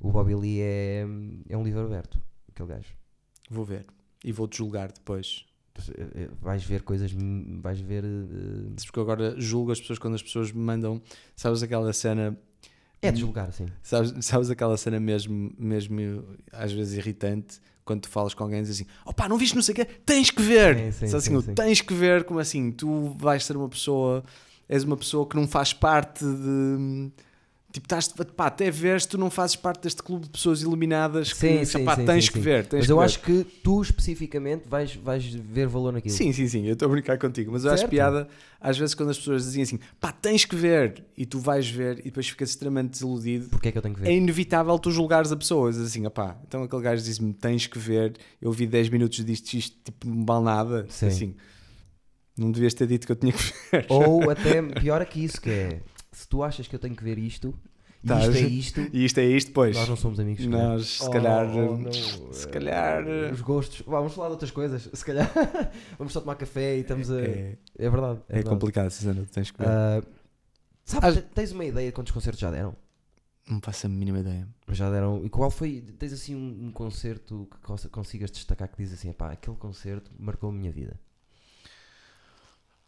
O 0.00 0.10
Bobby 0.12 0.34
Lee 0.34 0.60
é, 0.60 1.06
é 1.48 1.56
um 1.56 1.62
livro 1.64 1.80
aberto, 1.84 2.20
aquele 2.48 2.68
gajo. 2.68 2.94
Vou 3.50 3.64
ver. 3.64 3.84
E 4.24 4.30
vou-te 4.32 4.58
julgar 4.58 4.92
depois. 4.92 5.44
Eh, 5.96 6.06
eh, 6.22 6.28
Vais 6.40 6.62
ver 6.64 6.82
coisas. 6.82 7.10
Vais 7.12 7.80
ver. 7.80 8.04
eh, 8.04 8.72
Porque 8.84 8.98
eu 8.98 9.02
agora 9.02 9.34
julgo 9.40 9.72
as 9.72 9.80
pessoas 9.80 9.98
quando 9.98 10.14
as 10.14 10.22
pessoas 10.22 10.52
me 10.52 10.60
mandam. 10.60 11.00
Sabes 11.36 11.62
aquela 11.62 11.92
cena. 11.92 12.36
é 13.00 13.10
de 13.12 13.20
julgar, 13.20 13.52
sim. 13.52 13.66
Sabes, 13.82 14.24
sabes 14.24 14.50
aquela 14.50 14.76
cena 14.76 14.98
mesmo, 15.00 15.52
mesmo 15.58 16.24
às 16.52 16.72
vezes 16.72 16.96
irritante 16.98 17.60
quando 17.84 18.02
tu 18.02 18.08
falas 18.08 18.34
com 18.34 18.44
alguém 18.44 18.58
e 18.58 18.62
dizes 18.62 18.80
assim: 18.82 18.90
opá, 19.06 19.28
não 19.28 19.38
viste 19.38 19.54
não 19.54 19.62
sei 19.62 19.72
o 19.72 19.76
quê? 19.76 19.84
Tens 19.84 20.30
que 20.30 20.42
ver! 20.42 20.76
Sim, 20.76 20.92
sim, 20.92 21.08
Só 21.08 21.16
assim, 21.18 21.40
sim. 21.40 21.54
tens 21.54 21.80
que 21.80 21.94
ver, 21.94 22.24
como 22.24 22.38
assim? 22.40 22.70
Tu 22.70 23.14
vais 23.18 23.44
ser 23.44 23.56
uma 23.56 23.68
pessoa, 23.68 24.22
és 24.68 24.84
uma 24.84 24.96
pessoa 24.96 25.26
que 25.28 25.36
não 25.36 25.46
faz 25.48 25.72
parte 25.72 26.24
de. 26.24 27.10
Tipo, 27.70 27.84
estás 27.84 28.08
pá, 28.34 28.46
até 28.46 28.72
se 28.72 29.06
tu 29.06 29.18
não 29.18 29.28
fazes 29.28 29.54
parte 29.54 29.82
deste 29.82 30.02
clube 30.02 30.24
de 30.24 30.30
pessoas 30.30 30.62
iluminadas 30.62 31.34
que 31.34 31.66
Sim, 31.66 31.84
pá, 31.84 31.96
sim, 31.96 32.06
tens 32.06 32.24
sim, 32.24 32.32
que 32.32 32.38
ver. 32.40 32.66
Tens 32.66 32.78
Mas 32.78 32.86
que 32.86 32.92
eu 32.92 32.98
ver. 32.98 33.04
acho 33.04 33.20
que 33.20 33.44
tu 33.62 33.82
especificamente 33.82 34.66
vais, 34.66 34.94
vais 34.94 35.22
ver 35.34 35.66
valor 35.66 35.92
naquilo. 35.92 36.14
Sim, 36.14 36.32
sim, 36.32 36.48
sim, 36.48 36.66
eu 36.66 36.72
estou 36.72 36.88
a 36.88 36.90
brincar 36.90 37.18
contigo, 37.18 37.52
mas 37.52 37.64
eu 37.64 37.70
acho 37.70 37.80
Certo. 37.80 37.90
piada 37.90 38.26
às 38.58 38.78
vezes 38.78 38.94
quando 38.94 39.10
as 39.10 39.18
pessoas 39.18 39.44
dizem 39.44 39.62
assim, 39.64 39.78
pá, 40.00 40.10
tens 40.10 40.46
que 40.46 40.56
ver, 40.56 41.04
e 41.14 41.26
tu 41.26 41.38
vais 41.38 41.68
ver 41.68 41.98
e 42.00 42.04
depois 42.04 42.26
ficas 42.26 42.48
extremamente 42.48 42.92
desiludido. 42.92 43.50
Porque 43.50 43.68
é 43.68 43.72
que 43.72 43.76
eu 43.76 43.82
tenho 43.82 43.94
que 43.94 44.00
ver? 44.00 44.08
É 44.08 44.14
inevitável 44.16 44.78
tu 44.78 44.90
julgares 44.90 45.30
a 45.30 45.36
pessoa, 45.36 45.68
assim, 45.68 46.06
opá, 46.06 46.40
então 46.48 46.62
aquele 46.62 46.82
gajo 46.82 47.04
diz-me, 47.04 47.34
tens 47.34 47.66
que 47.66 47.78
ver, 47.78 48.16
eu 48.40 48.50
vi 48.50 48.66
10 48.66 48.88
minutos 48.88 49.22
disto, 49.22 49.52
isto, 49.52 49.76
tipo, 49.84 50.08
não 50.08 50.24
vale 50.24 50.44
nada, 50.46 50.86
Sim. 50.88 51.06
assim, 51.06 51.36
não 52.34 52.50
devias 52.50 52.72
ter 52.72 52.86
dito 52.86 53.04
que 53.04 53.12
eu 53.12 53.16
tinha 53.16 53.32
que 53.32 53.42
ver. 53.70 53.84
Ou 53.90 54.30
até 54.30 54.62
pior 54.62 55.02
é 55.02 55.04
que 55.04 55.22
isso, 55.22 55.38
que 55.38 55.50
é 55.50 55.82
se 56.18 56.28
tu 56.28 56.42
achas 56.42 56.66
que 56.66 56.74
eu 56.74 56.78
tenho 56.80 56.96
que 56.96 57.04
ver 57.04 57.18
isto 57.18 57.54
e 58.02 58.08
Tá. 58.08 58.18
isto 58.20 58.36
é 58.36 58.40
isto, 58.48 58.80
E 58.92 59.04
isto 59.04 59.18
é 59.18 59.24
isto, 59.24 59.52
pois. 59.52 59.76
nós 59.76 59.88
não 59.88 59.96
somos 59.96 60.18
amigos. 60.20 60.42
se 60.44 60.48
calhar. 60.50 60.68
Nós, 60.68 60.86
se 60.86 61.04
Oh, 61.06 61.10
calhar, 61.10 61.46
não. 61.54 61.92
se 62.32 62.48
calhar, 62.48 63.06
Eh, 63.08 63.30
Os 63.32 63.40
gostos. 63.40 63.82
Vá, 63.86 63.98
Vamos 63.98 64.14
falar 64.14 64.28
de 64.28 64.32
outras 64.32 64.50
coisas. 64.50 64.88
Se 64.92 65.04
calhar 65.04 65.30
vamos 65.98 66.12
só 66.12 66.20
tomar 66.20 66.34
café 66.36 66.76
e 66.76 66.80
estamos 66.80 67.10
a. 67.10 67.20
É, 67.20 67.56
é, 67.78 67.90
verdade. 67.90 68.20
é 68.28 68.34
verdade. 68.34 68.44
complicado, 68.44 68.90
Susana, 68.90 69.24
tu 69.24 69.30
tens 69.32 69.50
que 69.50 69.58
ver. 69.58 69.68
Ah, 69.68 70.02
sabes, 70.84 71.18
Ah, 71.18 71.22
tens 71.34 71.52
uma 71.52 71.64
ideia 71.64 71.86
de 71.88 71.92
quantos 71.92 72.12
concertos 72.12 72.40
já 72.40 72.50
deram? 72.50 72.74
não 73.50 73.60
faço 73.62 73.86
a 73.86 73.88
mínima 73.88 74.18
ideia. 74.18 74.46
Já 74.70 74.90
deram. 74.90 75.24
E 75.24 75.30
qual 75.30 75.50
foi? 75.50 75.80
Tens 75.98 76.12
assim 76.12 76.34
um, 76.36 76.66
um 76.66 76.70
concerto 76.70 77.48
que 77.50 77.56
cons- 77.66 77.86
consigas 77.90 78.30
destacar 78.30 78.68
que 78.68 78.76
diz 78.76 78.92
assim: 78.92 79.10
pá, 79.12 79.32
aquele 79.32 79.56
concerto 79.56 80.10
marcou 80.18 80.50
a 80.50 80.52
minha 80.52 80.70
vida. 80.70 81.00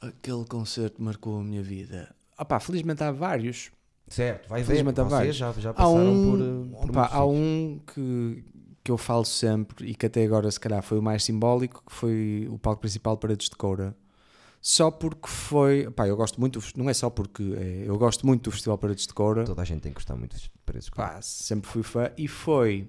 Aquele 0.01 0.45
concerto 0.45 1.03
marcou 1.03 1.41
a 1.41 1.43
minha 1.45 1.63
vida. 1.63 2.15
Ah 2.41 2.45
pá, 2.47 2.59
felizmente 2.59 3.03
há 3.05 3.13
vários. 3.13 3.71
Certo, 4.09 4.49
vai 4.49 4.61
ver. 4.63 4.67
Felizmente 4.69 4.99
há 4.99 5.05
Vocês 5.05 5.13
vários. 5.13 5.37
já, 5.37 5.53
já 5.53 5.71
Há 5.71 5.75
passaram 5.75 6.11
um, 6.13 6.31
por. 6.31 6.41
uh, 6.41 6.81
por 6.81 6.91
opá, 6.91 7.11
há 7.13 7.27
um 7.27 7.79
que, 7.95 8.45
que 8.83 8.91
eu 8.91 8.97
falo 8.97 9.27
sempre 9.27 9.87
e 9.87 9.95
que 9.95 10.07
até 10.07 10.25
agora 10.25 10.51
se 10.51 10.59
calhar 10.59 10.83
foi 10.83 10.99
o 10.99 11.03
mais 11.03 11.23
simbólico, 11.23 11.83
que 11.87 11.93
foi 11.93 12.49
o 12.51 12.59
palco 12.59 12.81
principal 12.81 13.19
Paredes 13.19 13.51
de 13.51 13.57
Coura. 13.57 13.95
Só 14.59 14.91
porque 14.91 15.29
foi. 15.29 15.91
Pá, 15.91 16.09
eu 16.09 16.17
gosto 16.17 16.41
muito, 16.41 16.61
não 16.77 16.89
é 16.89 16.95
só 16.95 17.11
porque 17.11 17.43
é, 17.59 17.85
eu 17.87 17.99
gosto 17.99 18.27
muito 18.27 18.45
do 18.45 18.51
Festival 18.51 18.79
Paredes 18.79 19.07
de 19.07 19.13
Coura. 19.13 19.45
Toda 19.45 19.61
a 19.61 19.65
gente 19.67 19.83
tem 19.83 19.93
que 19.93 19.97
gostar 19.97 20.17
muito 20.17 20.35
de 20.35 20.51
preços. 20.65 20.89
Pá, 20.91 21.21
sempre 21.21 21.69
fui 21.71 21.83
fã 21.83 22.11
e 22.17 22.27
foi 22.27 22.89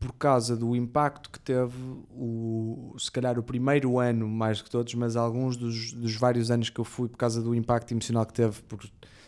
por 0.00 0.14
causa 0.14 0.56
do 0.56 0.74
impacto 0.74 1.28
que 1.30 1.38
teve 1.38 1.76
o, 2.10 2.96
se 2.98 3.12
calhar 3.12 3.38
o 3.38 3.42
primeiro 3.42 3.98
ano 3.98 4.26
mais 4.26 4.62
que 4.62 4.70
todos, 4.70 4.94
mas 4.94 5.14
alguns 5.14 5.58
dos, 5.58 5.92
dos 5.92 6.14
vários 6.16 6.50
anos 6.50 6.70
que 6.70 6.80
eu 6.80 6.84
fui 6.84 7.06
por 7.06 7.18
causa 7.18 7.42
do 7.42 7.54
impacto 7.54 7.92
emocional 7.92 8.24
que 8.24 8.32
teve 8.32 8.62
por 8.62 8.80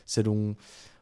ser 0.07 0.27
um 0.29 0.57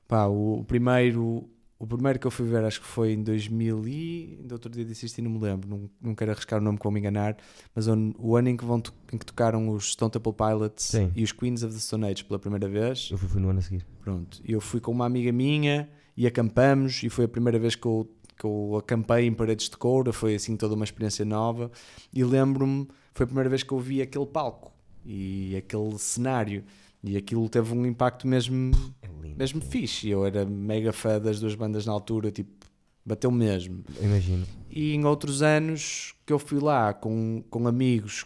pá, 0.08 0.26
o, 0.26 0.58
o 0.58 0.64
primeiro 0.64 1.48
o 1.78 1.86
primeiro 1.86 2.18
que 2.18 2.26
eu 2.26 2.30
fui 2.32 2.46
ver 2.46 2.64
acho 2.64 2.80
que 2.80 2.86
foi 2.86 3.12
em 3.12 3.22
2000 3.22 3.86
e 3.86 4.38
ainda 4.40 4.56
outro 4.56 4.70
dia 4.70 4.84
disse 4.84 5.06
isto 5.06 5.18
e 5.18 5.22
não 5.22 5.30
me 5.30 5.38
lembro 5.38 5.70
não, 5.70 5.88
não 6.02 6.14
quero 6.16 6.32
arriscar 6.32 6.60
o 6.60 6.62
nome 6.62 6.78
me 6.84 6.98
enganar 6.98 7.36
mas 7.72 7.86
o, 7.86 7.94
o 8.18 8.36
ano 8.36 8.48
em 8.48 8.56
que, 8.56 8.64
vão, 8.64 8.82
em 9.12 9.16
que 9.16 9.24
tocaram 9.24 9.68
os 9.68 9.92
Stone 9.92 10.10
Temple 10.10 10.32
Pilots 10.32 10.84
Sim. 10.84 11.12
e 11.14 11.22
os 11.22 11.30
Queens 11.30 11.62
of 11.62 11.72
the 11.72 11.80
Stone 11.80 12.06
Age 12.06 12.24
pela 12.24 12.40
primeira 12.40 12.68
vez 12.68 13.08
Eu 13.12 13.16
fui, 13.16 13.28
fui 13.28 13.40
no 13.40 13.50
ano 13.50 13.60
a 13.60 13.62
seguir. 13.62 13.86
Pronto, 14.00 14.42
eu 14.44 14.60
fui 14.60 14.80
com 14.80 14.90
uma 14.90 15.06
amiga 15.06 15.30
minha 15.30 15.88
e 16.16 16.26
acampamos 16.26 17.02
e 17.02 17.08
foi 17.08 17.24
a 17.24 17.28
primeira 17.28 17.58
vez 17.58 17.74
que 17.74 17.86
eu, 17.86 18.06
que 18.40 18.46
eu 18.46 18.76
acampei 18.78 19.26
em 19.26 19.34
paredes 19.34 19.68
de 19.68 19.76
coura, 19.76 20.14
foi 20.14 20.34
assim 20.34 20.56
toda 20.56 20.74
uma 20.74 20.84
experiência 20.84 21.26
nova 21.26 21.70
e 22.10 22.24
lembro-me, 22.24 22.88
foi 23.12 23.24
a 23.24 23.26
primeira 23.26 23.50
vez 23.50 23.62
que 23.62 23.70
eu 23.70 23.78
vi 23.78 24.00
aquele 24.00 24.24
palco 24.24 24.72
e 25.04 25.54
aquele 25.56 25.98
cenário 25.98 26.64
e 27.04 27.18
aquilo 27.18 27.46
teve 27.50 27.74
um 27.74 27.84
impacto 27.84 28.26
mesmo, 28.26 28.70
É 29.02 29.08
lindo. 29.22 29.36
mesmo 29.36 29.60
fixe, 29.60 30.08
eu 30.08 30.24
era 30.24 30.46
mega 30.46 30.90
fã 30.90 31.20
das 31.20 31.38
duas 31.38 31.54
bandas 31.54 31.84
na 31.84 31.92
altura, 31.92 32.30
tipo, 32.30 32.50
bateu 33.04 33.30
mesmo. 33.30 33.84
Imagino. 34.00 34.46
E 34.70 34.94
em 34.94 35.04
outros 35.04 35.42
anos 35.42 36.14
que 36.24 36.32
eu 36.32 36.38
fui 36.38 36.60
lá 36.60 36.94
com, 36.94 37.42
com 37.50 37.66
amigos, 37.68 38.24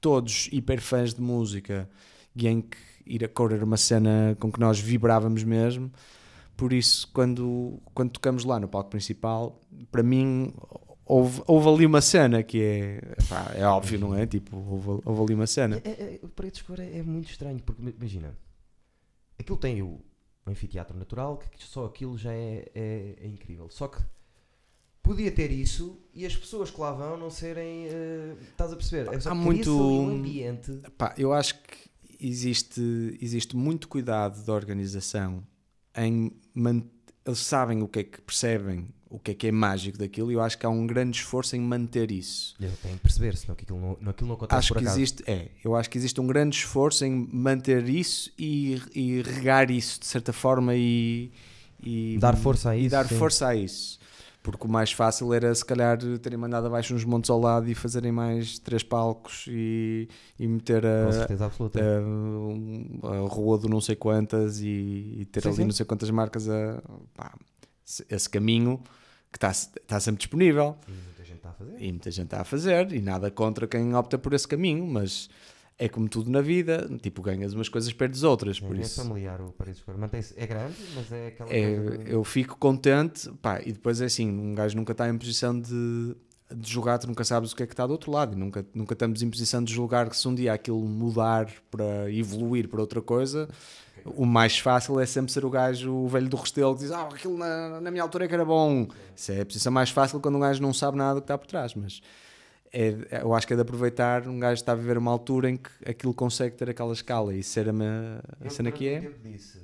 todos 0.00 0.48
hiper 0.52 0.80
fãs 0.80 1.12
de 1.14 1.20
música, 1.20 1.88
e 2.34 2.46
em 2.46 2.60
que 2.60 2.76
ir 3.04 3.24
a 3.24 3.28
cor 3.28 3.52
era 3.52 3.64
uma 3.64 3.76
cena 3.76 4.36
com 4.38 4.50
que 4.52 4.60
nós 4.60 4.78
vibrávamos 4.78 5.42
mesmo. 5.44 5.90
Por 6.56 6.72
isso, 6.72 7.08
quando, 7.12 7.80
quando 7.92 8.10
tocamos 8.12 8.44
lá 8.44 8.58
no 8.58 8.66
palco 8.68 8.88
principal, 8.90 9.60
para 9.90 10.02
mim 10.02 10.52
houve, 11.04 11.42
houve 11.46 11.68
ali 11.68 11.86
uma 11.86 12.00
cena 12.00 12.42
que 12.42 12.62
é, 12.62 13.00
pá, 13.28 13.52
é 13.54 13.64
óbvio, 13.66 13.98
não 13.98 14.14
é? 14.14 14.26
Tipo, 14.26 14.56
houve, 14.56 15.02
houve 15.04 15.22
ali 15.22 15.34
uma 15.34 15.46
cena. 15.46 15.80
É, 15.84 15.90
é, 15.90 16.20
o 16.22 16.28
Paredes 16.28 16.62
Cor 16.62 16.80
é, 16.80 16.98
é 16.98 17.02
muito 17.02 17.30
estranho, 17.30 17.60
porque 17.62 17.82
imagina, 17.82 18.34
aquilo 19.38 19.58
tem 19.58 19.82
o, 19.82 20.00
anfiteatro 20.46 20.96
natural, 20.96 21.36
que 21.38 21.62
só 21.64 21.86
aquilo 21.86 22.16
já 22.16 22.32
é, 22.32 22.64
é, 22.74 23.16
é 23.20 23.26
incrível. 23.26 23.68
Só 23.68 23.88
que 23.88 24.00
podia 25.02 25.30
ter 25.30 25.50
isso 25.50 26.00
e 26.14 26.24
as 26.24 26.36
pessoas 26.36 26.70
que 26.70 26.80
lá 26.80 26.92
vão 26.92 27.16
não 27.16 27.30
serem. 27.30 27.86
eh, 27.86 28.36
estás 28.50 28.72
a 28.72 28.76
perceber? 28.76 29.12
É 29.12 29.20
só 29.20 29.30
Há 29.30 29.34
muito- 29.34 29.76
um 29.76 30.08
ambiente. 30.10 30.72
Pá, 30.96 31.14
eu 31.18 31.32
acho 31.32 31.60
que 31.62 31.90
existe, 32.20 32.80
existe 33.20 33.56
muito 33.56 33.88
cuidado 33.88 34.44
da 34.44 34.52
organização 34.52 35.42
em 35.96 36.30
eles 37.26 37.38
sabem 37.40 37.82
o 37.82 37.88
que 37.88 37.98
é 38.00 38.04
que 38.04 38.20
percebem, 38.20 38.88
o 39.10 39.18
que 39.18 39.32
é 39.32 39.34
que 39.34 39.46
é 39.48 39.52
mágico 39.52 39.98
daquilo, 39.98 40.30
e 40.30 40.34
eu 40.34 40.40
acho 40.40 40.56
que 40.56 40.64
há 40.64 40.68
um 40.68 40.86
grande 40.86 41.16
esforço 41.18 41.56
em 41.56 41.60
manter 41.60 42.10
isso. 42.12 42.54
Eu 42.60 42.70
tenho 42.82 42.94
que 42.94 43.00
perceber, 43.00 43.36
senão 43.36 43.54
que 43.56 43.64
aquilo 43.64 43.98
não, 44.00 44.10
aquilo 44.10 44.28
não 44.28 44.36
acontece 44.36 44.58
Acho 44.58 44.68
por 44.68 44.78
que 44.78 44.84
acaso. 44.84 44.98
existe, 45.00 45.24
é, 45.26 45.48
eu 45.64 45.74
acho 45.74 45.90
que 45.90 45.98
existe 45.98 46.20
um 46.20 46.26
grande 46.26 46.56
esforço 46.56 47.04
em 47.04 47.28
manter 47.32 47.88
isso 47.88 48.30
e, 48.38 48.80
e 48.94 49.22
regar 49.22 49.70
isso 49.70 49.98
de 50.00 50.06
certa 50.06 50.32
forma 50.32 50.74
e, 50.76 51.32
e 51.82 52.16
Dar 52.20 52.36
força 52.36 52.70
a 52.70 52.76
e 52.76 52.82
isso, 52.82 52.90
dar 52.90 53.08
sim. 53.08 53.18
força 53.18 53.48
a 53.48 53.56
isso. 53.56 53.98
Porque 54.52 54.64
o 54.66 54.70
mais 54.70 54.92
fácil 54.92 55.34
era 55.34 55.52
se 55.54 55.64
calhar 55.64 55.98
terem 56.22 56.38
mandado 56.38 56.66
abaixo 56.68 56.94
uns 56.94 57.04
montes 57.04 57.28
ao 57.30 57.40
lado 57.40 57.68
e 57.68 57.74
fazerem 57.74 58.12
mais 58.12 58.58
três 58.60 58.82
palcos 58.82 59.44
e, 59.48 60.08
e 60.38 60.46
meter 60.46 60.84
a, 60.86 61.06
a, 61.82 62.00
um- 62.00 63.00
a 63.02 63.28
rua 63.28 63.58
do 63.58 63.68
não 63.68 63.80
sei 63.80 63.96
quantas 63.96 64.60
e, 64.60 65.16
e 65.20 65.24
ter 65.30 65.42
Sim, 65.42 65.48
ali 65.48 65.56
sim. 65.56 65.64
não 65.64 65.72
sei 65.72 65.84
quantas 65.84 66.10
marcas 66.10 66.48
a 66.48 66.80
pá, 67.14 67.34
esse- 68.08 68.30
caminho 68.30 68.80
que 69.32 69.36
está 69.38 69.50
está 69.50 69.98
sempre 70.00 70.18
disponível 70.18 70.76
E 70.88 70.92
muita 70.92 71.24
gente 71.24 71.36
está 71.38 71.50
a 71.50 71.52
fazer. 71.52 71.76
e 71.82 71.90
muita 71.92 72.10
gente 72.10 72.24
está 72.26 72.40
a 72.40 72.44
fazer 72.44 72.92
e 72.92 73.00
nada 73.00 73.30
contra 73.30 73.66
quem 73.66 73.94
opta 73.94 74.16
por 74.16 74.32
esse 74.32 74.46
caminho, 74.46 74.86
mas 74.86 75.28
é 75.78 75.88
como 75.88 76.08
tudo 76.08 76.30
na 76.30 76.40
vida, 76.40 76.88
tipo 77.02 77.20
ganhas 77.20 77.52
umas 77.52 77.68
coisas 77.68 77.92
perdes 77.92 78.22
outras, 78.22 78.58
por 78.58 78.76
é, 78.76 78.80
isso 78.80 79.02
familiar 79.02 79.40
o 79.40 79.52
Paredes 79.52 79.82
de. 79.82 79.92
Mantém-se, 79.92 80.34
é 80.36 80.46
grande, 80.46 80.76
mas 80.94 81.12
é 81.12 81.26
aquela 81.28 81.52
é, 81.52 81.76
coisa 81.76 82.02
eu 82.04 82.24
fico 82.24 82.56
contente, 82.56 83.30
pá, 83.42 83.60
e 83.60 83.72
depois 83.72 84.00
é 84.00 84.06
assim, 84.06 84.30
um 84.30 84.54
gajo 84.54 84.74
nunca 84.76 84.92
está 84.92 85.08
em 85.08 85.18
posição 85.18 85.58
de, 85.58 86.16
de 86.54 86.72
julgar, 86.72 86.98
tu 86.98 87.06
nunca 87.06 87.24
sabes 87.24 87.52
o 87.52 87.56
que 87.56 87.62
é 87.62 87.66
que 87.66 87.74
está 87.74 87.86
do 87.86 87.92
outro 87.92 88.10
lado, 88.10 88.34
e 88.34 88.38
nunca, 88.38 88.64
nunca 88.74 88.94
estamos 88.94 89.22
em 89.22 89.28
posição 89.28 89.62
de 89.62 89.72
julgar 89.72 90.08
que 90.08 90.16
se 90.16 90.26
um 90.26 90.34
dia 90.34 90.54
aquilo 90.54 90.80
mudar 90.80 91.52
para 91.70 92.10
evoluir 92.10 92.68
para 92.68 92.80
outra 92.80 93.02
coisa, 93.02 93.48
O 94.14 94.24
mais 94.24 94.58
fácil 94.58 95.00
é 95.00 95.06
sempre 95.06 95.32
ser 95.32 95.44
o 95.44 95.50
gajo, 95.50 95.92
o 95.92 96.08
velho 96.08 96.28
do 96.28 96.36
Restelo, 96.36 96.74
que 96.74 96.82
diz: 96.82 96.92
Ah, 96.92 97.08
aquilo 97.12 97.36
na, 97.36 97.80
na 97.80 97.90
minha 97.90 98.02
altura 98.02 98.24
é 98.24 98.28
que 98.28 98.34
era 98.34 98.44
bom. 98.44 98.86
Isso 99.14 99.32
é 99.32 99.40
a 99.40 99.46
posição 99.46 99.72
mais 99.72 99.90
fácil 99.90 100.20
quando 100.20 100.36
um 100.36 100.40
gajo 100.40 100.62
não 100.62 100.72
sabe 100.72 100.96
nada 100.96 101.16
do 101.16 101.20
que 101.20 101.24
está 101.24 101.36
por 101.36 101.46
trás. 101.46 101.74
Mas 101.74 102.00
é, 102.78 103.22
eu 103.22 103.32
acho 103.34 103.46
que 103.46 103.52
é 103.52 103.56
de 103.56 103.62
aproveitar. 103.62 104.26
Um 104.28 104.38
gajo 104.38 104.54
está 104.60 104.72
a 104.72 104.74
viver 104.74 104.98
uma 104.98 105.10
altura 105.10 105.48
em 105.50 105.56
que 105.56 105.70
aquilo 105.88 106.12
consegue 106.12 106.56
ter 106.56 106.68
aquela 106.70 106.92
escala 106.92 107.34
e 107.34 107.42
ser 107.42 107.68
a, 107.68 107.72
minha, 107.72 108.20
a 108.40 108.50
cena 108.50 108.70
que 108.70 108.86
é. 108.88 109.00
tempo 109.00 109.18
disse: 109.28 109.62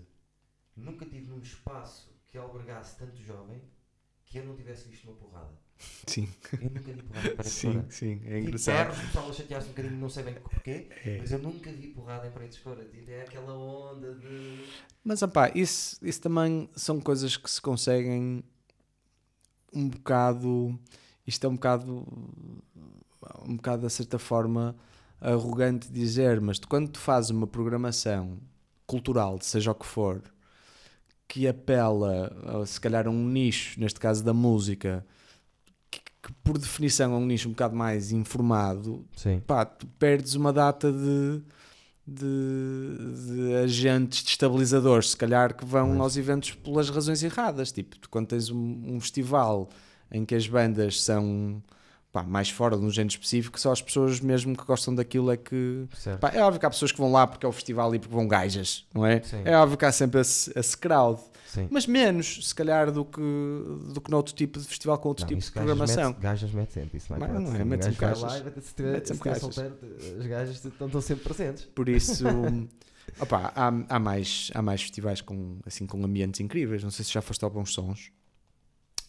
Nunca 0.77 1.05
tive 1.05 1.27
num 1.29 1.39
espaço 1.41 2.11
que 2.29 2.39
albergasse 2.39 2.97
tanto 2.97 3.21
jovem 3.23 3.61
que 4.25 4.39
eu 4.39 4.45
não 4.47 4.57
tivesse 4.57 4.89
visto 4.89 5.05
uma 5.05 5.17
porrada. 5.17 5.61
Sim, 6.07 6.29
Eu 6.53 6.71
nunca 6.71 6.81
vi 6.93 7.03
porrada 7.03 7.35
de 7.43 7.51
sim, 7.51 7.73
cora. 7.73 7.87
sim. 7.91 8.21
É 8.25 8.39
engraçado. 8.39 8.77
berros, 8.77 8.99
o 8.99 9.07
pessoal 9.07 9.29
a 9.29 9.33
chatear-se 9.33 9.67
um 9.67 9.71
bocadinho, 9.73 9.97
não 9.97 10.09
sei 10.09 10.23
bem 10.23 10.35
porquê, 10.35 10.89
É. 11.05 11.19
mas 11.19 11.33
eu 11.33 11.39
nunca 11.41 11.73
vi 11.73 11.89
porrada 11.89 12.27
em 12.29 12.31
paredes 12.31 12.57
de 12.57 12.63
cora. 12.63 12.85
Tipo, 12.85 13.11
É 13.11 13.23
aquela 13.23 13.53
onda 13.53 14.15
de. 14.15 14.65
Mas, 15.05 15.21
opá, 15.23 15.51
isso, 15.55 15.99
isso 16.01 16.21
também 16.21 16.71
são 16.77 17.01
coisas 17.01 17.37
que 17.37 17.51
se 17.51 17.61
conseguem 17.61 18.43
um 19.75 19.89
bocado. 19.89 20.79
Isto 21.27 21.47
é 21.47 21.51
um 21.51 21.55
bocado. 21.57 22.07
Um 23.47 23.57
bocado, 23.57 23.87
de 23.87 23.93
certa 23.93 24.19
forma, 24.19 24.75
arrogante 25.21 25.91
dizer, 25.91 26.41
mas 26.41 26.59
quando 26.59 26.89
tu 26.89 26.99
fazes 26.99 27.31
uma 27.31 27.47
programação 27.47 28.39
cultural, 28.87 29.39
seja 29.41 29.71
o 29.71 29.75
que 29.75 29.87
for, 29.87 30.23
que 31.29 31.49
apela, 31.49 32.31
se 32.67 32.81
calhar, 32.81 33.07
a 33.07 33.11
um 33.11 33.27
nicho, 33.27 33.81
neste 33.81 33.99
caso 33.99 34.23
da 34.23 34.35
música, 34.35 35.07
que, 35.91 36.01
que 36.01 36.33
por 36.45 36.59
definição 36.59 37.15
é 37.15 37.17
um 37.17 37.25
nicho 37.25 37.49
um 37.49 37.53
bocado 37.53 37.75
mais 37.75 38.13
informado, 38.13 39.07
Sim. 39.17 39.41
pá, 39.47 39.65
tu 39.65 39.87
perdes 39.99 40.35
uma 40.35 40.53
data 40.53 40.93
de, 40.93 41.43
de, 42.07 43.25
de 43.27 43.55
agentes 43.55 44.23
destabilizadores, 44.25 45.11
se 45.11 45.17
calhar 45.17 45.57
que 45.57 45.65
vão 45.65 45.89
Pois. 45.89 46.01
aos 46.01 46.17
eventos 46.17 46.51
pelas 46.53 46.91
razões 46.91 47.23
erradas. 47.23 47.73
Tipo, 47.73 47.97
tu, 47.99 48.11
quando 48.11 48.27
tens 48.27 48.51
um, 48.51 48.83
um 48.95 49.01
festival 49.01 49.71
em 50.11 50.25
que 50.25 50.35
as 50.35 50.47
bandas 50.47 51.03
são 51.03 51.63
pá, 52.13 52.23
mais 52.23 52.51
fora 52.51 52.77
de 52.77 52.85
um 52.85 52.91
género 52.91 53.11
específico, 53.11 53.59
só 53.59 53.73
as 53.73 53.81
pessoas 53.81 54.21
mesmo 54.21 54.55
que 54.55 54.65
gostam 54.65 54.95
daquilo 54.95 55.31
é 55.31 55.37
que. 55.37 55.87
Pá, 56.21 56.31
é 56.31 56.43
óbvio 56.43 56.61
que 56.61 56.67
há 56.67 56.71
pessoas 56.71 56.93
que 56.93 56.99
vão 56.99 57.11
lá 57.11 57.27
porque 57.27 57.47
é 57.47 57.49
o 57.49 57.53
festival 57.53 57.95
e 57.95 57.99
porque 57.99 58.15
vão 58.15 58.29
gajas, 58.29 58.85
não 58.95 59.07
é? 59.07 59.23
Sim. 59.23 59.43
É 59.45 59.57
óbvio 59.57 59.79
que 59.79 59.85
há 59.85 59.91
sempre 59.91 60.21
esse, 60.21 60.53
esse 60.57 60.77
crowd. 60.77 61.21
Sim. 61.47 61.69
Mas 61.71 61.87
menos, 61.87 62.49
se 62.49 62.55
calhar, 62.55 62.91
do 62.91 63.05
que, 63.05 63.21
do 63.21 64.01
que 64.01 64.11
noutro 64.11 64.35
tipo 64.35 64.59
de 64.59 64.67
festival 64.67 64.97
com 64.99 65.09
outro 65.09 65.23
Não, 65.25 65.29
tipo 65.29 65.41
de 65.41 65.53
programação. 65.53 66.09
Mete, 66.11 66.21
gajas 66.21 66.51
mete 66.53 66.73
sempre, 66.73 66.97
isso 66.97 67.13
não 67.13 67.17
é 67.19 67.29
hipótese. 67.29 67.53
não 67.53 67.61
é, 67.61 67.65
mete 67.65 67.85
sempre 67.85 68.01
gajas. 68.01 68.23
lá 68.23 68.31
se 68.31 68.75
tiver- 68.75 69.05
se 69.05 69.41
solteiro, 69.41 69.77
as 70.19 70.27
gajas 70.27 70.65
estão, 70.65 70.87
estão 70.87 71.01
sempre 71.01 71.25
presentes. 71.25 71.65
Por 71.67 71.89
isso, 71.91 72.25
opá, 73.21 73.53
há, 73.55 73.67
há, 73.69 73.99
mais, 73.99 74.51
há 74.55 74.63
mais 74.63 74.81
festivais 74.81 75.21
com, 75.21 75.59
assim, 75.67 75.87
com 75.87 76.03
ambientes 76.03 76.41
incríveis. 76.41 76.83
Não 76.83 76.91
sei 76.91 77.05
se 77.05 77.13
já 77.13 77.21
foste 77.21 77.45
ao 77.45 77.51
Bons 77.51 77.75
Sons. 77.75 78.11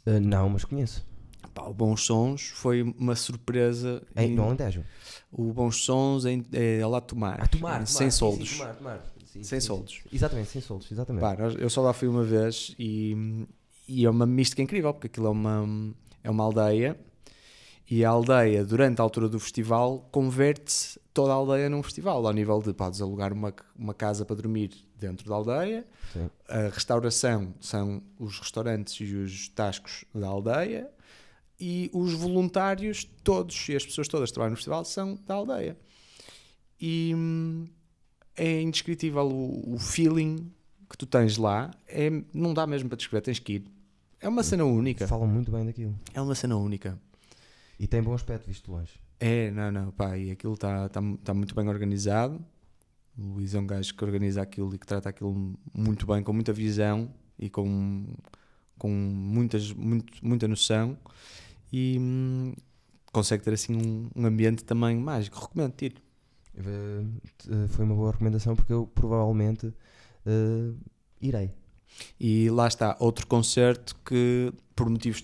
Uh, 0.06 0.20
não, 0.20 0.50
mas 0.50 0.66
conheço. 0.66 1.06
Pá, 1.54 1.64
o 1.64 1.74
Bons 1.74 2.02
Sons 2.06 2.50
foi 2.56 2.82
uma 2.82 3.16
surpresa. 3.16 4.02
Em, 4.16 4.32
em- 4.32 4.36
no 4.36 4.44
Alentejo. 4.44 4.84
o 5.32 5.52
Bons 5.54 5.78
Sons 5.84 6.26
em, 6.26 6.46
é 6.52 6.86
lá 6.86 7.00
Tomar, 7.02 7.42
Ah, 7.42 7.48
tomar, 7.48 7.70
em 7.70 7.74
tomar, 7.74 7.86
sem 7.86 8.10
soldos. 8.12 8.50
Sim, 8.50 8.58
tomar, 8.58 8.76
tomar. 8.76 9.14
Sim, 9.26 9.44
Sem 9.44 9.60
sim, 9.60 9.66
soldos. 9.68 9.94
sim. 10.04 10.10
Exatamente, 10.12 10.50
sem 10.50 10.62
soldos, 10.62 10.92
exatamente. 10.92 11.22
Pá, 11.22 11.36
eu 11.60 11.70
só 11.70 11.82
lá 11.82 11.92
fui 11.94 12.08
uma 12.08 12.24
vez 12.24 12.76
e, 12.78 13.46
e 13.88 14.06
é 14.06 14.10
uma 14.10 14.26
mística 14.28 14.62
incrível, 14.62 14.94
porque 14.94 15.08
aquilo 15.08 15.26
é 15.28 15.30
uma, 15.32 15.94
é 16.24 16.30
uma 16.30 16.44
aldeia 16.44 16.96
e 17.90 18.06
a 18.06 18.10
aldeia, 18.10 18.64
durante 18.64 19.00
a 19.00 19.04
altura 19.04 19.28
do 19.28 19.40
festival, 19.40 20.08
converte-se 20.12 21.00
toda 21.14 21.32
a 21.32 21.36
aldeia 21.36 21.70
num 21.70 21.84
festival, 21.84 22.26
ao 22.26 22.32
nível 22.34 22.62
de 22.62 22.74
podes 22.74 23.02
alugar 23.02 23.34
uma, 23.34 23.54
uma 23.78 23.94
casa 23.94 24.24
para 24.26 24.36
dormir 24.36 24.72
dentro 25.00 25.28
da 25.28 25.36
aldeia, 25.36 25.86
Sim. 26.14 26.30
a 26.48 26.70
restauração 26.70 27.54
são 27.60 28.02
os 28.18 28.40
restaurantes 28.40 28.96
e 29.02 29.14
os 29.16 29.50
tascos 29.50 30.06
da 30.16 30.28
aldeia 30.28 30.90
e 31.66 31.90
os 31.94 32.14
voluntários, 32.14 33.06
todos 33.24 33.70
e 33.70 33.76
as 33.78 33.86
pessoas 33.86 34.10
todas 34.10 34.30
que 34.30 34.34
trabalham 34.34 34.52
no 34.52 34.58
festival 34.58 34.84
são 34.84 35.18
da 35.26 35.36
aldeia. 35.36 35.78
E 36.78 37.14
hum, 37.16 37.66
é 38.36 38.62
indescritível 38.62 39.26
o, 39.26 39.76
o 39.76 39.80
feeling 39.80 40.52
que 40.90 40.98
tu 40.98 41.06
tens 41.06 41.38
lá. 41.38 41.72
É, 41.88 42.10
não 42.34 42.54
dá 42.54 42.68
mesmo 42.68 42.90
para 42.90 42.98
descrever, 42.98 43.22
tens 43.22 43.40
que 43.40 43.54
ir. 43.54 43.66
É 44.20 44.28
uma 44.28 44.44
cena 44.44 44.66
única. 44.66 45.08
Falam 45.08 45.26
muito 45.26 45.52
bem 45.54 45.66
daquilo. 45.66 45.98
É 46.14 46.20
uma 46.20 46.36
cena 46.36 46.58
única. 46.58 47.00
E 47.80 47.88
tem 47.88 48.04
bom 48.04 48.14
aspecto, 48.14 48.46
visto 48.46 48.70
longe. 48.70 49.00
É, 49.18 49.50
não, 49.52 49.72
não, 49.72 49.92
pá, 49.92 50.18
e 50.18 50.32
aquilo 50.32 50.56
está 50.56 50.90
tá, 50.90 51.02
tá 51.24 51.34
muito 51.34 51.56
bem 51.56 51.70
organizado. 51.70 52.44
O 53.18 53.36
Luís 53.36 53.56
é 53.56 53.60
um 53.60 53.66
gajo 53.66 53.96
que 53.96 54.04
organiza 54.04 54.42
aquilo 54.42 54.76
e 54.76 54.78
que 54.78 54.86
trata 54.86 55.08
aquilo 55.08 55.58
muito 55.74 56.06
bem, 56.06 56.22
com 56.22 56.34
muita 56.34 56.52
visão 56.52 57.10
e 57.40 57.50
com, 57.50 58.06
com 58.78 58.90
muitas, 58.90 59.72
muito, 59.72 60.14
muita 60.22 60.46
noção. 60.46 60.98
E 61.74 61.98
hum, 62.00 62.54
consegue 63.12 63.44
ter 63.44 63.54
assim 63.54 63.76
um, 63.76 64.10
um 64.16 64.26
ambiente 64.28 64.64
também 64.64 64.96
mágico. 64.96 65.40
Recomendo 65.40 65.74
ir. 65.82 65.96
Uh, 66.56 67.10
uh, 67.52 67.68
foi 67.70 67.84
uma 67.84 67.96
boa 67.96 68.12
recomendação 68.12 68.56
porque 68.56 68.72
eu 68.72 68.86
provavelmente 68.86 69.66
uh, 69.66 70.78
irei. 71.20 71.52
E 72.20 72.48
lá 72.52 72.68
está, 72.68 72.96
outro 73.00 73.26
concerto 73.26 73.96
que, 74.06 74.54
por 74.76 74.88
motivos 74.88 75.24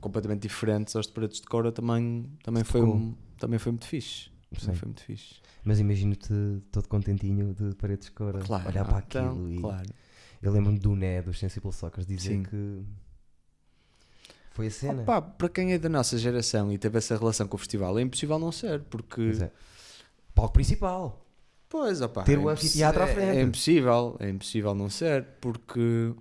completamente 0.00 0.42
diferentes 0.42 0.96
aos 0.96 1.06
de 1.06 1.12
Paredes 1.12 1.40
de 1.40 1.46
Cora, 1.46 1.70
também, 1.70 2.30
também, 2.42 2.64
foi, 2.64 2.82
um, 2.82 3.14
também 3.38 3.58
foi 3.58 3.72
muito 3.72 3.86
fixe. 3.86 4.30
Sim. 4.58 4.74
foi 4.74 4.86
muito 4.86 5.02
fixe. 5.02 5.36
Mas 5.64 5.80
imagino-te 5.80 6.62
todo 6.70 6.88
contentinho 6.88 7.54
de 7.54 7.74
paredes 7.74 8.06
de 8.06 8.12
cor, 8.12 8.38
Claro, 8.44 8.68
olhar 8.68 8.84
para 8.84 8.98
então, 8.98 9.30
aquilo 9.30 9.50
e 9.50 9.58
claro. 9.58 9.88
eu 10.42 10.52
lembro-me 10.52 10.78
do 10.78 10.94
Né, 10.94 11.22
dos 11.22 11.38
Sensible 11.38 11.72
Sockers, 11.72 12.06
dizer 12.06 12.34
Sim. 12.34 12.42
que 12.42 12.82
foi 14.54 14.68
a 14.68 14.70
cena. 14.70 15.02
Opa, 15.02 15.20
para 15.20 15.48
quem 15.48 15.72
é 15.72 15.78
da 15.78 15.88
nossa 15.88 16.16
geração 16.16 16.72
e 16.72 16.78
teve 16.78 16.96
essa 16.96 17.16
relação 17.18 17.46
com 17.46 17.56
o 17.56 17.58
festival, 17.58 17.98
é 17.98 18.02
impossível 18.02 18.38
não 18.38 18.50
ser, 18.50 18.80
porque. 18.88 19.22
Pois 19.22 19.42
é. 19.42 19.50
Palco 20.34 20.54
principal. 20.54 21.20
Pois, 21.68 22.00
opa, 22.00 22.22
Ter 22.22 22.38
é 22.38 22.38
o 22.38 22.48
anfiteatro 22.48 23.02
à 23.02 23.08
é- 23.08 23.14
frente. 23.14 23.38
É, 23.38 23.42
impossível, 23.42 24.16
é 24.20 24.30
impossível 24.30 24.74
não 24.74 24.88
ser, 24.88 25.26
porque 25.40 26.14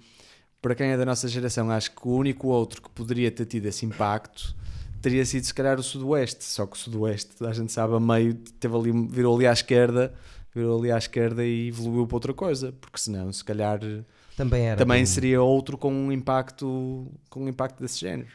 para 0.59 0.73
quem 0.73 0.87
é 0.87 0.97
da 0.97 1.05
nossa 1.05 1.27
geração, 1.27 1.69
acho 1.69 1.91
que 1.91 2.07
o 2.07 2.11
único 2.11 2.47
outro 2.47 2.81
que 2.81 2.89
poderia 2.89 3.29
ter 3.29 3.45
tido 3.45 3.67
esse 3.67 3.85
impacto 3.85 4.55
teria 4.99 5.23
sido 5.25 5.43
se 5.43 5.53
calhar 5.53 5.77
o 5.79 5.83
Sudoeste, 5.83 6.43
só 6.43 6.65
que 6.65 6.75
o 6.75 6.79
Sudoeste, 6.79 7.45
a 7.45 7.51
gente 7.51 7.71
sabe, 7.71 7.93
a 7.93 7.99
meio 7.99 8.33
teve 8.59 8.75
ali, 8.75 8.91
virou 9.09 9.35
ali 9.35 9.45
à 9.45 9.53
esquerda, 9.53 10.11
virou 10.55 10.79
ali 10.79 10.91
à 10.91 10.97
esquerda 10.97 11.45
e 11.45 11.67
evoluiu 11.67 12.07
para 12.07 12.15
outra 12.15 12.33
coisa, 12.33 12.71
porque 12.81 12.97
senão, 12.97 13.31
se 13.31 13.43
calhar, 13.43 13.79
Também 14.35 14.63
era. 14.67 14.77
também 14.77 15.03
do- 15.03 15.07
seria 15.09 15.41
outro 15.41 15.77
com 15.77 15.93
um 15.93 16.11
impacto, 16.11 17.11
com 17.29 17.43
um 17.43 17.47
impacto 17.47 17.79
desse 17.81 17.99
género. 17.99 18.29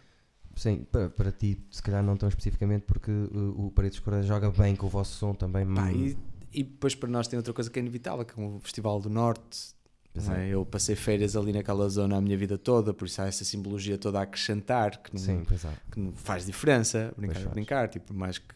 Sim, 0.56 0.84
para, 0.90 1.08
para 1.08 1.30
ti, 1.30 1.60
se 1.70 1.80
calhar 1.82 2.02
não 2.02 2.16
tão 2.16 2.28
especificamente, 2.28 2.82
porque 2.82 3.10
uh, 3.10 3.66
o 3.66 3.70
Paredes 3.70 3.96
de 3.98 4.02
Cor 4.04 4.20
joga 4.22 4.50
bem 4.50 4.74
com 4.74 4.86
o 4.86 4.88
vosso 4.88 5.16
som 5.16 5.32
também. 5.32 5.64
Pá, 5.72 5.84
hum, 5.84 6.06
e, 6.52 6.60
e 6.60 6.62
depois 6.64 6.94
para 6.94 7.08
nós 7.08 7.28
tem 7.28 7.36
outra 7.36 7.52
coisa 7.52 7.70
que 7.70 7.78
é 7.78 7.82
inevitável, 7.82 8.24
que 8.24 8.38
é 8.40 8.42
o 8.44 8.58
Festival 8.60 9.00
do 9.00 9.08
Norte. 9.08 9.76
Não 10.14 10.34
é? 10.34 10.48
Eu 10.48 10.66
passei 10.66 10.96
férias 10.96 11.36
ali 11.36 11.52
naquela 11.52 11.88
zona 11.88 12.16
a 12.16 12.20
minha 12.20 12.36
vida 12.36 12.58
toda, 12.58 12.92
por 12.92 13.06
isso 13.06 13.22
há 13.22 13.26
essa 13.26 13.44
simbologia 13.44 13.96
toda 13.96 14.18
a 14.18 14.22
acrescentar 14.22 15.00
que 15.00 15.14
não, 15.14 15.20
Sim, 15.20 15.42
é. 15.48 15.92
que 15.92 16.00
não 16.00 16.10
faz 16.12 16.44
diferença. 16.44 17.12
Brincar, 17.16 17.34
Pois 17.34 17.46
é 17.46 17.50
brincar. 17.50 17.88
Tipo, 17.88 18.12
mais 18.14 18.38
que, 18.38 18.52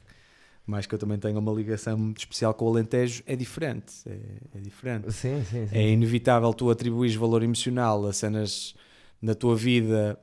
mais 0.66 0.86
que 0.86 0.94
eu 0.94 0.98
também 0.98 1.18
tenha 1.18 1.38
uma 1.38 1.52
ligação 1.52 1.98
muito 1.98 2.18
especial 2.18 2.54
com 2.54 2.66
o 2.66 2.68
Alentejo, 2.68 3.22
é 3.26 3.34
diferente. 3.34 3.92
É, 4.06 4.58
é 4.58 4.60
diferente. 4.60 5.12
Sim, 5.12 5.42
sim, 5.44 5.66
sim. 5.66 5.76
É 5.76 5.88
inevitável 5.90 6.52
tu 6.54 6.70
atribuís 6.70 7.14
valor 7.14 7.42
emocional 7.42 8.06
a 8.06 8.12
cenas 8.12 8.74
na 9.20 9.34
tua 9.34 9.56
vida 9.56 10.18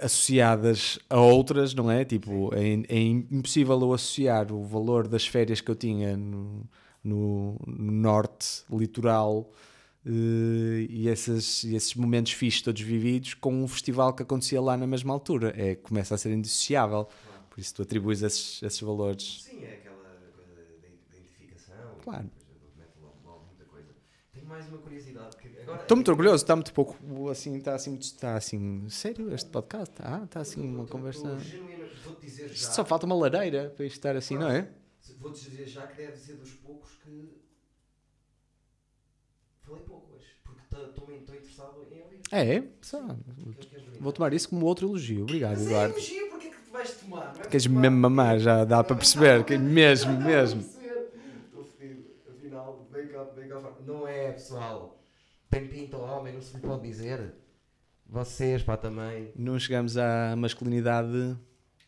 associadas 0.00 0.98
a 1.10 1.20
outras, 1.20 1.74
não 1.74 1.90
é? 1.90 2.04
Tipo, 2.04 2.50
é, 2.54 2.94
é 2.94 3.00
impossível 3.00 3.78
eu 3.80 3.92
associar 3.92 4.52
o 4.52 4.64
valor 4.64 5.06
das 5.06 5.26
férias 5.26 5.60
que 5.60 5.70
eu 5.70 5.74
tinha 5.74 6.16
no, 6.16 6.66
no, 7.02 7.60
no 7.66 7.92
norte 7.92 8.64
litoral 8.70 9.52
eh, 10.06 10.86
e, 10.88 11.08
esses, 11.08 11.64
e 11.64 11.74
esses 11.74 11.94
momentos 11.94 12.32
fixos 12.32 12.62
todos 12.62 12.80
vividos 12.82 13.34
com 13.34 13.62
um 13.62 13.68
festival 13.68 14.12
que 14.12 14.22
acontecia 14.22 14.60
lá 14.60 14.76
na 14.76 14.86
mesma 14.86 15.12
altura. 15.12 15.54
É, 15.56 15.74
começa 15.74 16.14
a 16.14 16.18
ser 16.18 16.32
indissociável. 16.32 17.08
Por 17.54 17.60
isso 17.60 17.72
tu 17.72 17.82
atribuis 17.82 18.20
esses, 18.20 18.60
esses 18.64 18.80
valores. 18.80 19.44
Sim, 19.44 19.62
é 19.62 19.74
aquela 19.74 19.94
coisa 20.34 20.54
da 20.56 20.88
identificação. 20.88 21.98
Claro. 22.02 22.28
Tenho 24.32 24.46
mais 24.48 24.66
uma 24.66 24.78
curiosidade. 24.78 25.36
Agora, 25.62 25.82
Estou 25.82 25.96
muito 25.96 26.10
orgulhoso, 26.10 26.42
está 26.42 26.56
muito 26.56 26.72
pouco 26.74 27.30
assim, 27.30 27.56
está 27.56 27.76
assim, 27.76 27.94
está 27.94 28.34
assim, 28.34 28.88
sério 28.88 29.32
este 29.32 29.48
podcast? 29.50 29.94
Ah, 30.00 30.22
está 30.24 30.40
assim 30.40 30.62
uma 30.68 30.84
conversa. 30.84 31.38
Vou-te 32.04 32.26
dizer 32.26 32.48
já. 32.48 32.54
Isto 32.54 32.74
só 32.74 32.84
falta 32.84 33.06
uma 33.06 33.14
lareira 33.14 33.72
para 33.76 33.86
isto 33.86 33.94
estar 33.98 34.16
assim, 34.16 34.36
não 34.36 34.50
é? 34.50 34.68
Vou-te 35.20 35.48
dizer 35.48 35.68
já 35.68 35.86
que 35.86 35.96
deve 35.96 36.16
ser 36.16 36.34
dos 36.34 36.54
poucos 36.54 36.96
que. 37.04 37.40
Falei 39.62 39.82
pouco 39.84 40.12
hoje. 40.16 40.26
Porque 40.42 40.60
estou 40.74 41.14
interessado 41.36 41.86
em 41.92 42.02
ouvir. 42.02 42.20
É, 42.32 42.64
só. 42.82 43.00
Brindar? 43.00 44.00
Vou 44.00 44.12
tomar 44.12 44.32
isso 44.34 44.48
como 44.48 44.66
outro 44.66 44.88
elogio. 44.88 45.22
Obrigado, 45.22 45.52
Mas 45.52 45.60
é 45.62 45.64
Eduardo. 45.66 45.94
elogio, 45.94 46.26
é 46.26 46.28
tu 46.28 46.33
vais 46.74 46.92
tomar? 46.94 47.32
Não 47.34 47.40
é 47.40 47.46
Queres 47.46 47.64
tomar? 47.64 47.80
mesmo 47.80 47.96
mamar, 47.96 48.38
já 48.38 48.64
dá 48.64 48.82
para 48.82 48.96
perceber, 48.96 49.44
que 49.44 49.56
mesmo, 49.56 50.16
para 50.16 50.24
mesmo. 50.24 50.62
perceber. 50.62 51.08
Estou 51.46 51.64
fedido. 51.64 52.04
Afinal, 52.28 52.86
vem 52.92 53.08
cá, 53.08 53.24
vem 53.36 53.48
cá 53.48 53.60
fora. 53.60 53.74
Não 53.86 54.08
é, 54.08 54.32
pessoal? 54.32 55.00
Tem 55.50 55.68
pinta 55.68 55.96
ao 55.96 56.02
homem, 56.02 56.34
não 56.34 56.42
se 56.42 56.56
lhe 56.56 56.60
pode 56.60 56.82
dizer. 56.82 57.32
Vocês, 58.06 58.62
pá, 58.62 58.76
também. 58.76 59.32
Não 59.36 59.58
chegamos 59.58 59.96
à 59.96 60.34
masculinidade. 60.36 61.36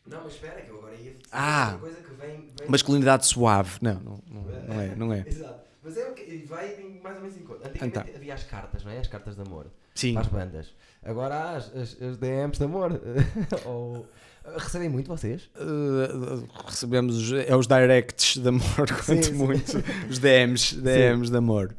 Não, 0.05 0.23
mas 0.23 0.33
espera, 0.33 0.61
que 0.61 0.69
eu 0.69 0.77
agora 0.77 0.95
ia. 0.95 1.15
Ah! 1.31 1.71
Uma 1.71 1.79
coisa 1.79 2.01
que 2.01 2.13
vem. 2.13 2.49
vem... 2.57 2.69
Masculinidade 2.69 3.25
suave. 3.25 3.77
Não, 3.81 3.95
não, 3.95 4.23
não, 4.29 4.41
não 4.41 4.81
é, 4.81 4.95
não 4.95 5.13
é. 5.13 5.25
Exato. 5.27 5.67
Mas 5.83 5.97
é 5.97 6.09
o 6.09 6.13
que 6.13 6.45
vai 6.45 6.75
mais 7.03 7.15
ou 7.17 7.21
menos 7.23 7.37
em 7.37 7.43
conta. 7.43 7.67
Antigamente 7.67 8.15
havia 8.15 8.33
as 8.33 8.43
cartas, 8.43 8.83
não 8.83 8.91
é? 8.91 8.99
As 8.99 9.07
cartas 9.07 9.35
de 9.35 9.41
amor. 9.41 9.67
Sim. 9.93 10.13
Para 10.13 10.21
as 10.21 10.27
bandas. 10.27 10.73
Agora 11.03 11.35
há 11.35 11.55
as, 11.55 11.75
as, 11.75 12.01
as 12.01 12.17
DMs 12.17 12.57
de 12.57 12.63
amor. 12.63 12.99
Ou... 13.65 14.07
Recebem 14.55 14.89
muito 14.89 15.07
vocês? 15.07 15.49
Uh, 15.55 16.47
recebemos 16.65 17.17
os, 17.17 17.31
é 17.33 17.55
os 17.55 17.67
directs 17.67 18.37
de 18.37 18.47
amor, 18.47 18.87
quanto 19.05 19.25
sim. 19.25 19.33
muito. 19.33 19.83
Os 20.09 20.19
DMs, 20.19 20.75
DMs 20.75 21.29
de 21.29 21.37
amor. 21.37 21.75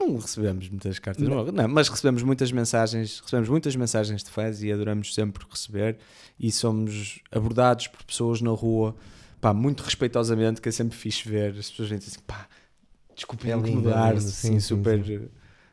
Não 0.00 0.16
recebemos 0.16 0.68
muitas 0.68 0.98
cartas, 0.98 1.26
Não. 1.28 1.44
não. 1.44 1.52
não, 1.52 1.68
mas 1.68 1.88
recebemos 1.88 2.24
muitas 2.24 2.50
mensagens, 2.50 3.20
recebemos 3.20 3.48
muitas 3.48 3.76
mensagens 3.76 4.24
de 4.24 4.30
fãs 4.30 4.60
e 4.62 4.72
adoramos 4.72 5.14
sempre 5.14 5.44
receber 5.48 5.96
e 6.40 6.50
somos 6.50 7.20
abordados 7.30 7.86
por 7.86 8.02
pessoas 8.02 8.40
na 8.40 8.50
rua, 8.50 8.96
pá, 9.40 9.54
muito 9.54 9.82
respeitosamente, 9.84 10.60
que 10.60 10.68
é 10.68 10.72
sempre 10.72 10.98
fixe 10.98 11.28
ver 11.28 11.50
as 11.56 11.70
pessoas 11.70 11.88
vêm 11.88 11.98
dizer 11.98 12.10
assim, 12.16 12.20
pá, 12.26 12.48
desculpem 13.14 13.52
É 13.52 13.54
incomodar, 13.56 14.16
é 14.16 14.20
sim, 14.20 14.28
sim, 14.28 14.48
sim, 14.54 14.60
super, 14.60 15.30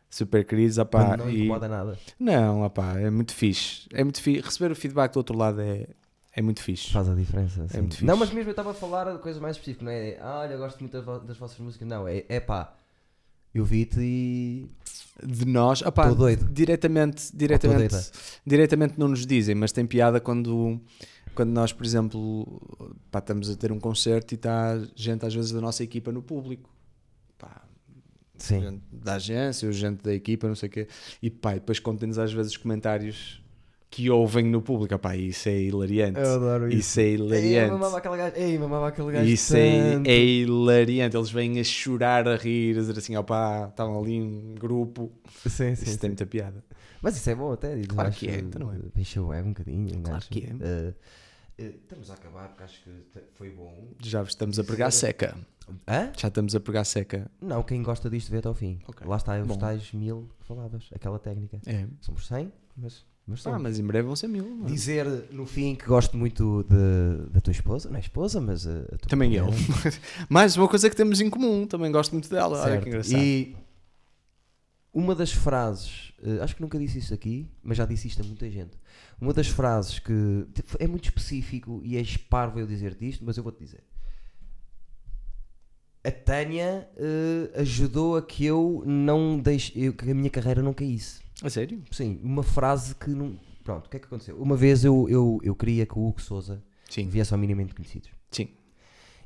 super 0.08 0.46
queridos, 0.46 0.78
ah, 0.78 0.86
pá, 0.86 1.18
não 1.18 1.28
e- 1.28 1.38
incomoda 1.46 1.68
nada. 1.68 1.98
não, 2.20 2.64
ah, 2.64 2.70
pá, 2.70 3.00
é 3.00 3.10
muito 3.10 3.34
fixe, 3.34 3.88
é 3.92 4.04
muito 4.04 4.22
fixe, 4.22 4.42
receber 4.46 4.72
o 4.72 4.76
feedback 4.76 5.12
do 5.14 5.18
outro 5.18 5.36
lado 5.36 5.60
é, 5.60 5.88
é 6.40 6.42
muito 6.42 6.62
fixe. 6.64 6.92
Faz 6.92 7.10
a 7.10 7.14
diferença. 7.14 7.68
sim. 7.68 7.78
muito 7.80 7.94
fixe. 7.96 8.06
Não, 8.06 8.16
mas 8.16 8.30
mesmo 8.32 8.50
eu 8.50 8.52
estava 8.52 8.72
a 8.72 8.74
falar 8.74 9.12
de 9.14 9.20
coisas 9.20 9.42
mais 9.42 9.58
específicas, 9.58 9.84
não 9.86 9.92
é? 9.92 10.18
Ah, 10.22 10.40
olha, 10.40 10.56
gosto 10.58 10.80
muito 10.80 10.94
das, 10.94 11.04
vo- 11.04 11.20
das 11.20 11.38
vossas 11.38 11.58
músicas. 11.60 11.88
Não, 11.88 12.08
é, 12.08 12.24
é 12.30 12.40
pá, 12.40 12.74
eu 13.54 13.66
vi-te 13.66 14.00
e. 14.00 14.70
de 15.26 15.46
nós, 15.46 15.82
opá, 15.82 16.08
Tô 16.10 16.16
doido. 16.16 16.48
diretamente, 16.52 17.36
diretamente, 17.36 17.96
diretamente 18.46 18.94
não 18.98 19.08
nos 19.10 19.26
dizem, 19.26 19.54
mas 19.56 19.72
tem 19.72 19.86
piada 19.86 20.22
quando, 20.22 20.80
quando 21.36 21.50
nós, 21.50 21.74
por 21.74 21.86
exemplo, 21.86 22.62
pá, 23.12 23.20
estamos 23.20 23.50
a 23.50 23.56
ter 23.58 23.72
um 23.72 23.80
concerto 23.80 24.34
e 24.34 24.36
está 24.36 24.80
gente 24.96 25.26
às 25.26 25.34
vezes 25.34 25.52
da 25.52 25.60
nossa 25.60 25.84
equipa 25.84 26.12
no 26.12 26.22
público, 26.22 26.70
pá, 27.38 27.64
Sim. 28.38 28.62
gente 28.62 28.82
da 28.94 29.16
agência, 29.16 29.68
ou 29.68 29.74
gente 29.74 30.02
da 30.04 30.14
equipa, 30.14 30.48
não 30.48 30.56
sei 30.56 30.70
o 30.70 30.72
quê, 30.72 30.88
e 31.22 31.30
pá, 31.30 31.52
e 31.52 31.60
depois 31.60 31.80
contem-nos 31.80 32.18
às 32.18 32.32
vezes 32.32 32.52
os 32.54 32.58
comentários 32.58 33.42
que 33.90 34.10
ouvem 34.10 34.46
no 34.46 34.62
público, 34.62 34.94
opá, 34.94 35.16
isso 35.16 35.50
é 35.50 35.60
hilariante, 35.62 36.20
adoro 36.20 36.72
isso 36.72 37.00
é 37.00 37.04
Ei, 37.04 37.14
hilariante. 37.16 37.72
mamava 37.72 37.98
aquele 37.98 38.18
gajo. 38.18 38.36
Ei, 38.36 38.58
mamava 38.60 38.88
aquele 38.90 39.12
gajo. 39.12 39.30
Isso 39.30 39.56
é, 39.58 39.94
tanto. 39.94 40.08
é 40.08 40.18
hilariante, 40.20 41.18
eles 41.18 41.32
vêm 41.32 41.60
a 41.60 41.64
chorar, 41.64 42.28
a 42.28 42.36
rir, 42.36 42.78
a 42.78 42.82
dizer 42.82 42.98
assim, 42.98 43.16
opá, 43.18 43.68
estavam 43.70 44.00
ali 44.00 44.22
um 44.22 44.54
grupo, 44.56 45.12
Sim, 45.46 45.50
sim. 45.50 45.72
isso 45.74 45.86
sim. 45.86 45.98
tem 45.98 46.10
muita 46.12 46.26
piada. 46.26 46.64
Mas 47.02 47.16
isso 47.18 47.30
é 47.30 47.36
bom 47.36 47.52
até. 47.52 47.76
digo, 47.76 47.94
Claro 47.96 48.10
acho 48.10 48.20
que 48.20 48.28
é, 48.28 48.40
então 48.40 48.60
não 48.68 48.74
é? 48.74 48.78
Deixa 48.94 49.22
o 49.22 49.34
ego 49.34 49.48
um 49.48 49.54
bocadinho. 49.54 49.88
Claro 50.02 50.04
gajo. 50.20 50.30
que 50.30 50.40
é. 50.46 50.50
Eh, 50.60 50.94
eh, 51.58 51.74
estamos 51.82 52.12
a 52.12 52.14
acabar 52.14 52.50
porque 52.50 52.64
acho 52.64 52.84
que 52.84 52.90
foi 53.34 53.50
bom. 53.52 53.94
Já 54.04 54.22
estamos 54.22 54.60
a 54.60 54.64
pregar 54.64 54.92
seca. 54.92 55.36
Hã? 55.88 56.12
Já 56.18 56.28
estamos 56.28 56.56
a 56.56 56.60
pregar 56.60 56.86
seca. 56.86 57.30
Não, 57.42 57.64
quem 57.64 57.82
gosta 57.82 58.10
disto 58.10 58.30
vê 58.30 58.38
até 58.40 58.48
ao 58.50 58.54
fim. 58.54 58.80
Ok. 58.88 59.08
Lá 59.08 59.16
está, 59.18 59.40
os 59.40 59.48
Bom. 59.48 59.58
tais 59.58 59.92
mil 59.94 60.30
que 60.40 60.46
falavas. 60.46 60.90
Aquela 60.94 61.18
técnica. 61.20 61.60
É. 61.66 61.86
Somos 62.02 62.28
100, 62.28 62.52
mas, 62.76 63.06
mas 63.30 63.46
Ah, 63.48 63.60
mas 63.60 63.78
em 63.80 63.84
breve 63.86 64.08
vão 64.08 64.16
ser 64.16 64.28
mil. 64.28 64.44
não 64.44 64.66
é? 64.66 64.70
Dizer 64.70 65.06
no 65.32 65.46
fim 65.46 65.76
que 65.76 65.86
gosto 65.86 66.18
muito 66.18 66.66
de, 66.70 67.32
da 67.32 67.40
tua 67.40 67.52
esposa, 67.52 67.90
não 67.90 67.98
é 67.98 68.00
esposa, 68.00 68.42
mas 68.42 68.66
a, 68.68 68.80
a 68.80 68.98
tua 68.98 69.10
Também 69.10 69.34
eu. 69.36 69.48
Mais 70.30 70.58
uma 70.58 70.68
coisa 70.68 70.90
que 70.90 70.96
temos 70.96 71.22
em 71.22 71.30
comum. 71.30 71.66
Também 71.68 71.92
gosto 71.92 72.12
muito 72.14 72.30
dela. 72.30 72.58
Olha 72.60 72.72
Certo. 72.72 72.84
que 72.84 72.90
engraçado. 72.90 73.22
E 73.22 73.56
uma 74.92 75.14
das 75.14 75.32
frases, 75.32 76.14
eh, 76.24 76.40
acho 76.42 76.56
que 76.56 76.62
nunca 76.62 76.78
disse 76.80 76.98
isto 76.98 77.14
aqui, 77.14 77.48
mas 77.64 77.78
já 77.78 77.86
disse 77.86 78.08
isto 78.08 78.22
a 78.22 78.26
muita 78.26 78.50
gente. 78.50 78.78
Uma 79.22 79.34
das 79.34 79.48
frases 79.48 80.00
que 80.00 80.46
tipo, 80.54 80.76
é 80.80 80.88
muito 80.88 81.06
específico 81.06 81.80
e 81.84 81.96
é 81.96 82.02
esparvo 82.02 82.60
eu 82.60 82.66
dizer-te 82.66 83.08
isto, 83.08 83.24
mas 83.24 83.38
eu 83.38 83.44
vou-te 83.44 83.60
dizer. 83.64 83.84
A 86.04 86.12
Tânia 86.12 86.88
eh, 86.98 87.52
ajudou 87.60 88.16
a 88.18 88.22
que 88.22 88.46
eu 88.46 88.82
não 88.86 89.38
deixe, 89.38 89.72
eu- 89.78 89.94
que 89.94 90.10
a 90.10 90.16
minha 90.16 90.30
carreira 90.30 90.62
não 90.62 90.74
caísse. 90.74 91.20
A 91.44 91.50
sério? 91.50 91.82
Sim, 91.92 92.20
uma 92.24 92.44
frase 92.44 92.96
que 92.96 93.10
não. 93.10 93.38
Pronto, 93.64 93.88
o 93.88 93.90
que 93.90 93.98
é 93.98 94.00
que 94.00 94.06
aconteceu? 94.08 94.36
Uma 94.38 94.56
vez 94.56 94.84
eu, 94.84 95.08
eu, 95.10 95.40
eu 95.44 95.56
queria 95.56 95.86
que 95.86 95.98
o 95.98 96.08
Hugo 96.08 96.22
Souza 96.22 96.62
Sim. 96.90 97.08
viesse 97.08 97.34
ao 97.34 97.40
minimamente 97.40 97.74
conhecidos. 97.76 98.10
Sim. 98.32 98.50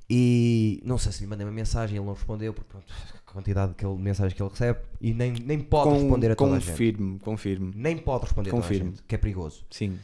E 0.10 0.82
não 0.86 0.98
sei 0.98 1.12
se 1.12 1.22
lhe 1.22 1.28
mandei 1.28 1.46
uma 1.46 1.52
mensagem, 1.54 1.98
ele 1.98 2.06
não 2.06 2.14
respondeu, 2.14 2.54
porque 2.54 2.70
pronto, 2.70 2.86
a 3.28 3.32
quantidade 3.32 3.74
de 3.76 3.86
mensagens 3.86 4.34
que 4.34 4.42
ele 4.44 4.50
recebe, 4.50 4.80
e 5.00 5.14
nem, 5.14 5.32
nem 5.32 5.60
pode 5.60 5.90
Com- 5.90 5.96
responder 5.98 6.32
a 6.32 6.36
toda 6.36 6.56
a 6.56 6.60
gente. 6.60 7.20
confirme. 7.22 7.72
Nem 7.76 7.98
pode 7.98 8.24
responder 8.26 8.50
a 8.50 8.52
toda 8.52 8.62
a 8.66 8.68
Confirmo. 8.68 8.90
gente, 8.92 9.04
que 9.04 9.16
é 9.16 9.18
perigoso. 9.18 9.66
Sim. 9.72 9.98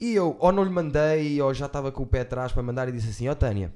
E 0.00 0.14
eu, 0.14 0.36
ou 0.40 0.52
não 0.52 0.64
lhe 0.64 0.70
mandei, 0.70 1.40
ou 1.42 1.52
já 1.52 1.66
estava 1.66 1.92
com 1.92 2.02
o 2.02 2.06
pé 2.06 2.20
atrás 2.20 2.50
para 2.52 2.62
mandar 2.62 2.88
e 2.88 2.92
disse 2.92 3.08
assim: 3.10 3.28
Ó 3.28 3.34
Tânia, 3.34 3.72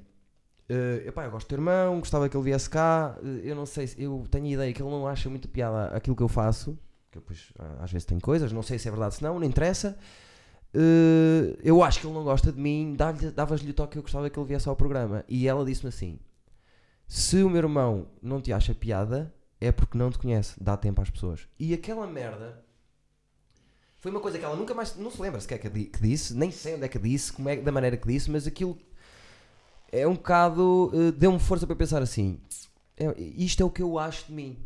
eh, 0.69 1.03
epá, 1.07 1.25
eu 1.25 1.31
gosto 1.31 1.45
do 1.45 1.49
teu 1.49 1.57
irmão, 1.57 1.99
gostava 1.99 2.27
que 2.27 2.35
ele 2.35 2.43
viesse 2.45 2.69
cá. 2.69 3.17
eh, 3.23 3.41
eu 3.43 3.55
não 3.55 3.65
sei, 3.65 3.87
se, 3.87 4.01
eu 4.01 4.25
tenho 4.31 4.45
a 4.45 4.49
ideia 4.49 4.73
que 4.73 4.81
ele 4.81 4.89
não 4.89 5.05
acha 5.05 5.29
muito 5.29 5.47
piada 5.47 5.87
aquilo 5.95 6.15
que 6.15 6.23
eu 6.23 6.29
faço, 6.29 6.77
que 7.13 7.17
eu 7.19 7.21
depois 7.21 7.53
ah, 7.59 7.83
às 7.83 7.91
vezes 7.91 8.05
tenho 8.05 8.19
coisas, 8.19 8.51
não 8.51 8.61
sei 8.63 8.77
se 8.77 8.87
é 8.87 8.91
verdade, 8.91 9.15
se 9.15 9.23
não, 9.23 9.39
não 9.39 9.47
interessa. 9.47 9.97
Eh, 10.73 11.57
eu 11.63 11.83
acho 11.83 11.99
que 12.01 12.07
ele 12.07 12.13
não 12.15 12.23
gosta 12.23 12.51
de 12.51 12.59
mim, 12.59 12.95
davas-lhe 13.35 13.69
o 13.71 13.73
toque 13.73 13.93
que 13.93 13.97
eu 13.99 14.01
gostava 14.01 14.29
que 14.29 14.37
ele 14.39 14.47
viesse 14.47 14.67
ao 14.67 14.75
programa. 14.75 15.23
E 15.27 15.47
ela 15.47 15.63
disse-me 15.63 15.89
assim: 15.89 16.19
Se 17.07 17.43
o 17.43 17.49
meu 17.49 17.59
irmão 17.59 18.07
não 18.21 18.41
te 18.41 18.51
acha 18.51 18.73
piada, 18.73 19.33
é 19.61 19.71
porque 19.71 19.97
não 19.97 20.09
te 20.11 20.17
conhece, 20.17 20.61
dá 20.61 20.75
tempo 20.75 21.01
às 21.01 21.09
pessoas. 21.11 21.47
E 21.59 21.73
aquela 21.73 22.07
merda 22.07 22.63
foi 23.97 24.09
uma 24.11 24.19
coisa 24.19 24.37
que 24.39 24.43
ela 24.45 24.55
nunca 24.55 24.73
mais. 24.73 24.95
Não 24.97 25.11
se 25.11 25.21
lembra 25.21 25.39
sequer 25.39 25.59
que, 25.59 25.69
que 25.69 26.01
disse, 26.01 26.33
nem 26.35 26.49
sei 26.51 26.75
onde 26.75 26.85
é 26.85 26.87
que 26.87 26.99
disse, 26.99 27.31
como 27.31 27.47
é, 27.49 27.55
da 27.57 27.71
maneira 27.71 27.95
que 27.95 28.07
disse, 28.07 28.31
mas 28.31 28.47
aquilo 28.47 28.77
é 29.91 30.07
um 30.07 30.15
bocado. 30.15 30.91
eh, 30.93 31.11
Deu-me 31.11 31.39
força 31.39 31.67
para 31.67 31.75
pensar 31.75 32.01
assim: 32.01 32.39
é- 32.97 33.13
isto 33.21 33.61
é 33.61 33.65
o 33.65 33.69
que 33.69 33.81
eu 33.83 33.99
acho 33.99 34.25
de 34.25 34.33
mim. 34.33 34.57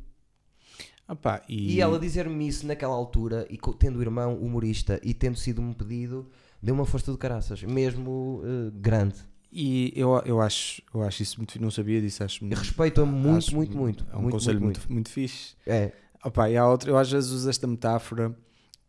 Ah, 1.08 1.16
pá, 1.16 1.42
e, 1.48 1.76
E, 1.76 1.82
ela 1.82 1.98
dizer-me 2.00 2.48
isso 2.48 2.66
naquela 2.68 2.94
altura, 2.94 3.48
e 3.50 3.58
tendo 3.80 3.98
o 4.00 4.02
irmão 4.02 4.36
humorista 4.36 5.00
e 5.04 5.14
tendo 5.14 5.38
sido 5.38 5.62
um 5.62 5.72
pedido, 5.74 6.30
deu 6.62 6.74
uma 6.76 6.86
força 6.86 7.12
do 7.12 7.18
caraças, 7.18 7.64
mesmo 7.64 8.42
eh, 8.44 8.72
grande. 8.76 9.16
e 9.52 9.94
eu, 9.96 10.22
eu, 10.26 10.42
acho, 10.42 10.82
eu 10.94 11.02
acho 11.04 11.24
isso 11.24 11.38
muito. 11.38 11.62
Não 11.62 11.72
sabia 11.72 12.02
disso. 12.02 12.24
Acho, 12.24 12.44
Eu 12.44 12.58
respeito-a 12.58 13.06
muito, 13.06 13.38
acho 13.38 13.56
muito, 13.56 13.78
muito. 13.78 14.06
É 14.12 14.18
um 14.18 14.22
muito, 14.24 14.34
conselho 14.34 14.60
muito, 14.62 14.80
muito, 14.82 14.92
muito, 14.94 15.10
fixe. 15.10 15.56
muito. 15.66 15.70
É, 15.78 15.94
Ah, 16.22 16.30
pá, 16.30 16.50
e 16.50 16.58
há 16.58 16.68
outra, 16.68 16.90
eu 16.90 16.98
às 16.98 17.10
vezes 17.10 17.30
uso 17.32 17.50
esta 17.50 17.66
metáfora 17.68 18.36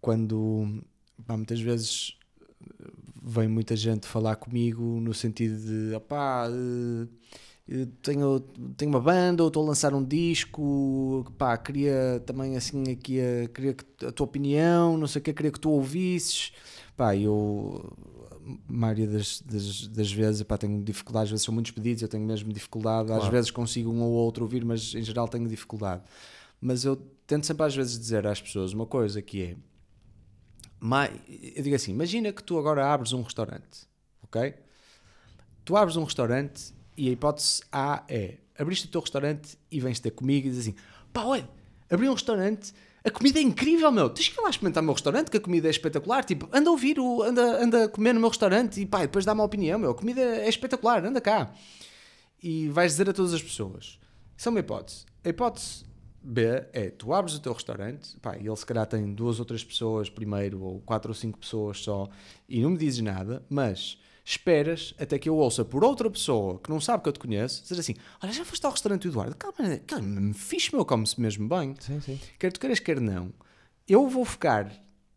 quando 0.01 0.83
pá, 1.27 1.37
muitas 1.37 1.61
vezes 1.61 2.17
eh, 2.81 2.91
vem 3.23 3.47
muita 3.49 3.77
gente 3.77 4.07
falar 4.09 4.37
comigo 4.37 4.83
no 5.01 5.15
sentido 5.15 5.57
de 5.61 5.95
opá, 5.95 6.49
eh, 6.51 6.53
eu 7.03 7.09
tenho, 8.03 8.41
tenho 8.77 8.91
uma 8.91 9.01
banda 9.01 9.43
ou 9.43 9.49
estou 9.49 9.63
a 9.65 9.69
lançar 9.69 9.93
um 9.93 10.03
disco, 10.03 11.25
pá, 11.37 11.57
queria 11.57 12.23
também 12.25 12.57
assim 12.57 12.91
aqui 12.91 13.21
a, 13.21 13.49
queria 13.49 13.75
que, 13.75 14.07
a 14.07 14.13
tua 14.13 14.25
opinião, 14.25 14.97
não 14.97 15.07
sei 15.07 15.21
o 15.21 15.23
que, 15.23 15.33
queria 15.33 15.53
que 15.53 15.61
tu 15.61 15.71
ouvisses. 15.71 16.53
Pá, 16.97 17.15
eu 17.15 17.95
a 18.67 18.73
maioria 18.73 19.07
das, 19.07 19.43
das, 19.43 19.87
das 19.89 20.11
vezes 20.11 20.43
pá, 20.43 20.57
tenho 20.57 20.83
dificuldade, 20.83 21.25
às 21.25 21.31
vezes 21.31 21.45
são 21.45 21.53
muitos 21.53 21.73
pedidos, 21.73 22.03
eu 22.03 22.09
tenho 22.09 22.25
mesmo 22.25 22.51
dificuldade, 22.53 23.13
às 23.13 23.19
Claro. 23.19 23.33
vezes 23.33 23.51
consigo 23.51 23.91
um 23.91 24.01
ou 24.03 24.13
outro 24.13 24.45
ouvir, 24.45 24.65
mas 24.65 24.95
em 24.95 25.03
geral 25.03 25.29
tenho 25.29 25.47
dificuldade. 25.47 26.03
Mas 26.61 26.85
eu 26.85 26.97
tento 27.27 27.45
sempre 27.47 27.67
às 27.67 27.77
vezes 27.77 27.99
dizer 27.99 28.27
às 28.27 28.41
pessoas 28.41 28.73
uma 28.73 28.87
coisa 28.87 29.21
que 29.21 29.43
é 29.43 29.57
eu 31.55 31.63
digo 31.63 31.75
assim, 31.75 31.91
imagina 31.91 32.33
que 32.33 32.43
tu 32.43 32.57
agora 32.59 32.87
abres 32.93 33.13
um 33.13 33.23
restaurante, 33.23 33.87
ok? 34.23 34.55
Tu 35.65 35.77
abres 35.77 35.97
um 35.97 36.05
restaurante 36.05 36.73
e 36.99 37.09
a 37.09 37.13
hipótese 37.13 37.63
A 37.73 38.03
é 38.09 38.39
abriste 38.59 38.87
o 38.87 38.91
teu 38.91 39.01
restaurante 39.01 39.57
e 39.71 39.81
vens 39.81 40.01
ter 40.01 40.11
comigo 40.11 40.49
e 40.49 40.51
dizes 40.51 40.69
assim: 40.69 40.77
pá, 41.13 41.23
olha, 41.23 41.49
abri 41.89 42.09
um 42.09 42.13
restaurante, 42.13 42.75
a 43.05 43.11
comida 43.11 43.39
é 43.39 43.43
incrível, 43.43 43.91
meu. 43.93 44.11
Tens 44.11 44.29
que 44.29 44.39
ir 44.39 44.43
lá 44.43 44.51
experimentar 44.51 44.83
o 44.83 44.85
meu 44.85 44.95
restaurante, 44.95 45.31
que 45.31 45.37
a 45.37 45.41
comida 45.41 45.69
é 45.69 45.71
espetacular. 45.71 46.25
Tipo, 46.25 46.49
anda 46.53 46.69
a 46.69 46.73
ouvir, 46.73 46.99
o, 46.99 47.23
anda, 47.23 47.63
anda 47.63 47.85
a 47.85 47.89
comer 47.89 48.13
no 48.13 48.21
meu 48.21 48.29
restaurante 48.29 48.81
e 48.81 48.85
pá, 48.85 49.03
depois 49.03 49.25
dá-me 49.25 49.41
a 49.41 49.45
opinião, 49.45 49.79
meu. 49.79 49.93
A 49.93 49.95
comida 49.95 50.21
é 50.21 50.49
espetacular, 50.49 51.05
anda 51.05 51.21
cá. 51.21 51.53
E 52.43 52.69
vais 52.69 52.93
dizer 52.93 53.09
a 53.09 53.13
todas 53.13 53.33
as 53.33 53.43
pessoas: 53.43 53.99
Isso 54.37 54.49
é 54.49 54.51
uma 54.51 54.61
hipótese. 54.61 55.07
A 55.25 55.29
hipótese 55.29 55.85
B 56.21 56.43
é: 56.73 56.91
tu 56.91 57.15
abres 57.15 57.37
o 57.37 57.41
teu 57.41 57.53
restaurante, 57.53 58.17
pá, 58.21 58.37
e 58.37 58.47
ele 58.47 58.57
se 58.57 58.67
calhar 58.67 58.87
tem 58.87 59.15
duas 59.15 59.39
ou 59.39 59.45
três 59.45 59.63
pessoas 59.63 60.11
primeiro, 60.11 60.61
ou 60.61 60.81
quatro 60.81 61.11
ou 61.11 61.15
cinco 61.15 61.39
pessoas 61.39 61.79
só, 61.79 62.09
e 62.49 62.61
não 62.61 62.71
me 62.71 62.77
dizes 62.77 63.01
nada, 63.01 63.45
mas 63.49 63.99
esperas 64.31 64.95
até 64.99 65.19
que 65.19 65.29
eu 65.29 65.37
ouça 65.37 65.65
por 65.65 65.83
outra 65.83 66.11
pessoa 66.11 66.59
que 66.59 66.69
não 66.69 66.81
sabe 66.81 67.03
que 67.03 67.09
eu 67.09 67.13
te 67.13 67.19
conheço, 67.19 67.63
dizer 67.63 67.81
assim: 67.81 67.95
Olha, 68.23 68.33
já 68.33 68.45
foste 68.45 68.65
ao 68.67 68.73
restaurante 68.73 69.03
do 69.03 69.09
Eduardo? 69.09 69.35
Calma, 69.37 69.79
calma, 69.87 70.35
fixe, 70.35 70.75
meu, 70.75 70.85
come-se 70.85 71.19
mesmo 71.19 71.49
bem. 71.49 71.75
sim, 71.81 71.99
sim. 72.01 72.21
Quer 72.39 72.53
tu 72.53 72.61
queiras, 72.61 72.79
quer 72.79 73.01
não, 73.01 73.33
eu 73.89 74.07
vou 74.07 74.25
ficar 74.27 74.71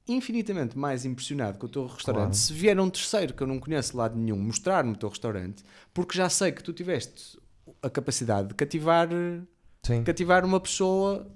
infinitamente 0.07 0.77
mais 0.77 1.03
impressionado 1.05 1.57
com 1.57 1.65
o 1.65 1.69
teu 1.69 1.85
restaurante 1.87 2.31
Claro. 2.31 2.35
se 2.35 2.53
vier 2.53 2.79
um 2.79 2.89
terceiro 2.89 3.33
que 3.33 3.43
eu 3.43 3.47
não 3.47 3.59
conheço 3.59 3.91
de 3.91 3.97
lado 3.97 4.17
nenhum 4.17 4.37
mostrar-me 4.37 4.93
o 4.93 4.95
teu 4.95 5.09
restaurante, 5.09 5.63
porque 5.93 6.17
já 6.17 6.29
sei 6.29 6.51
que 6.53 6.63
tu 6.63 6.71
tiveste 6.71 7.37
a 7.81 7.89
capacidade 7.89 8.47
de 8.49 8.55
cativar, 8.55 9.09
sim. 9.83 10.03
cativar 10.03 10.45
uma 10.45 10.59
pessoa 10.59 11.27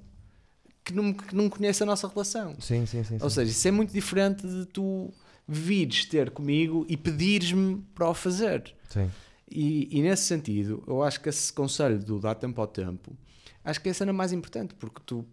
que 0.84 0.94
não, 0.94 1.14
que 1.14 1.36
não 1.36 1.50
conhece 1.50 1.84
a 1.84 1.86
nossa 1.86 2.08
relação. 2.08 2.56
Sim, 2.60 2.86
sim, 2.86 3.04
sim. 3.04 3.18
Ou 3.22 3.30
sim. 3.30 3.36
seja, 3.36 3.52
isso 3.52 3.68
é 3.68 3.72
muito 3.72 3.92
diferente 3.92 4.48
de 4.48 4.66
tu 4.66 5.14
vires 5.48 6.06
ter 6.06 6.32
comigo 6.32 6.86
e 6.90 6.98
pedires-me 6.98 7.84
para 7.94 8.10
o 8.10 8.14
fazer. 8.14 8.74
Sim. 8.90 9.10
E, 9.50 9.88
e 9.98 10.02
nesse 10.02 10.24
sentido, 10.24 10.84
eu 10.88 11.04
acho 11.04 11.22
que 11.22 11.30
esse 11.30 11.54
conselho 11.54 12.00
do 12.00 12.20
dar 12.20 12.36
tempo 12.36 12.60
ao 12.60 12.68
tempo, 12.68 13.16
acho 13.64 13.80
que 13.82 13.88
é 13.90 13.92
a 13.92 13.96
cena 13.96 14.12
mais 14.12 14.34
importante, 14.34 14.74
porque 14.74 15.02
tu, 15.06 15.26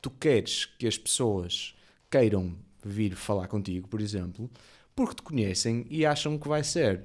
tu 0.00 0.10
queres 0.10 0.64
que 0.64 0.86
as 0.86 0.96
pessoas 0.96 1.74
queiram 2.10 2.54
vir 2.84 3.14
falar 3.14 3.46
contigo, 3.48 3.86
por 3.88 4.00
exemplo, 4.00 4.50
porque 4.96 5.14
te 5.16 5.22
conhecem 5.22 5.86
e 5.90 6.04
acham 6.06 6.38
que 6.38 6.48
vai 6.48 6.64
ser 6.64 7.04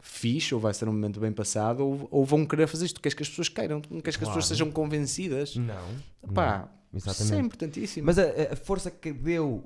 fixe, 0.00 0.54
ou 0.54 0.60
vai 0.60 0.72
ser 0.74 0.88
um 0.88 0.92
momento 0.92 1.18
bem 1.18 1.32
passado, 1.32 1.80
ou, 1.80 2.08
ou 2.10 2.24
vão 2.24 2.44
querer 2.44 2.66
fazer 2.66 2.84
isto. 2.86 2.96
Tu 2.96 3.00
queres 3.00 3.14
que 3.14 3.22
as 3.22 3.28
pessoas 3.28 3.48
queiram, 3.48 3.80
não 3.90 4.00
queres 4.00 4.16
que 4.16 4.24
as 4.24 4.28
Claro. 4.28 4.34
pessoas 4.38 4.46
sejam 4.46 4.70
convencidas. 4.70 5.56
Não. 5.56 5.74
Pá, 6.34 6.68
não, 6.92 6.98
isso 6.98 7.08
é 7.08 7.12
exatamente. 7.12 7.46
importantíssimo. 7.46 8.06
Mas 8.06 8.18
a, 8.18 8.24
a 8.52 8.56
força 8.56 8.90
que 8.90 9.12
deu 9.12 9.64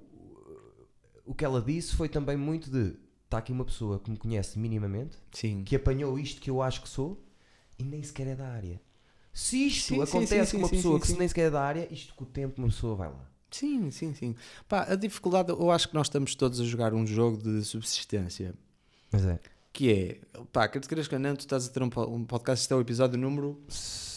o 1.29 1.35
que 1.35 1.45
ela 1.45 1.61
disse 1.61 1.95
foi 1.95 2.09
também 2.09 2.37
muito 2.37 2.71
de 2.71 2.97
está 3.25 3.37
aqui 3.39 3.53
uma 3.53 3.65
pessoa 3.65 3.99
que 4.01 4.11
me 4.11 4.17
conhece 4.17 4.59
minimamente, 4.59 5.19
Sim. 5.31 5.63
que 5.63 5.77
apanhou 5.77 6.19
isto 6.19 6.41
que 6.41 6.49
eu 6.49 6.63
acho 6.63 6.81
que 6.81 6.89
sou 6.89 7.23
e 7.79 7.85
nem 7.85 8.03
sequer 8.03 8.29
é 8.29 8.35
da 8.35 8.49
área. 8.49 8.81
Se 9.31 9.67
isto 9.67 9.95
Sim, 9.95 10.03
acontece 10.03 10.51
sim, 10.51 10.57
com 10.57 10.63
uma 10.63 10.71
pessoa 10.71 10.99
que 10.99 11.13
nem 11.13 11.29
sequer 11.29 11.49
é 11.49 11.51
da 11.51 11.63
área, 11.63 11.87
isto 11.93 12.15
com 12.15 12.25
o 12.25 12.27
tempo 12.27 12.59
uma 12.59 12.69
pessoa 12.69 12.97
vai 12.97 13.09
lá. 13.09 13.31
Sim, 13.51 13.91
sim, 13.91 14.15
sim. 14.15 14.35
Pá, 14.67 14.85
a 14.85 14.95
dificuldade, 14.95 15.51
eu 15.51 15.71
acho 15.71 15.89
que 15.89 15.95
nós 15.95 16.07
estamos 16.07 16.35
todos 16.35 16.61
a 16.61 16.65
jogar 16.65 16.95
um 16.95 17.07
jogo 17.07 17.37
de 17.37 17.63
subsistência. 17.63 18.55
Mas 19.13 19.27
é. 19.27 19.39
Que 19.79 19.93
é, 19.93 20.41
pá, 20.53 20.67
quer 20.67 20.81
te 20.81 20.89
queres 20.89 21.07
que 21.07 21.17
não, 21.17 21.37
tu 21.37 21.41
estás 21.43 21.67
a 21.69 21.71
ter 21.71 21.81
um, 21.85 21.89
po- 21.89 22.03
um 22.13 22.25
podcast, 22.25 22.65
este 22.65 22.73
é 22.73 22.77
o 22.77 22.81
episódio 22.81 23.17
número. 23.17 23.57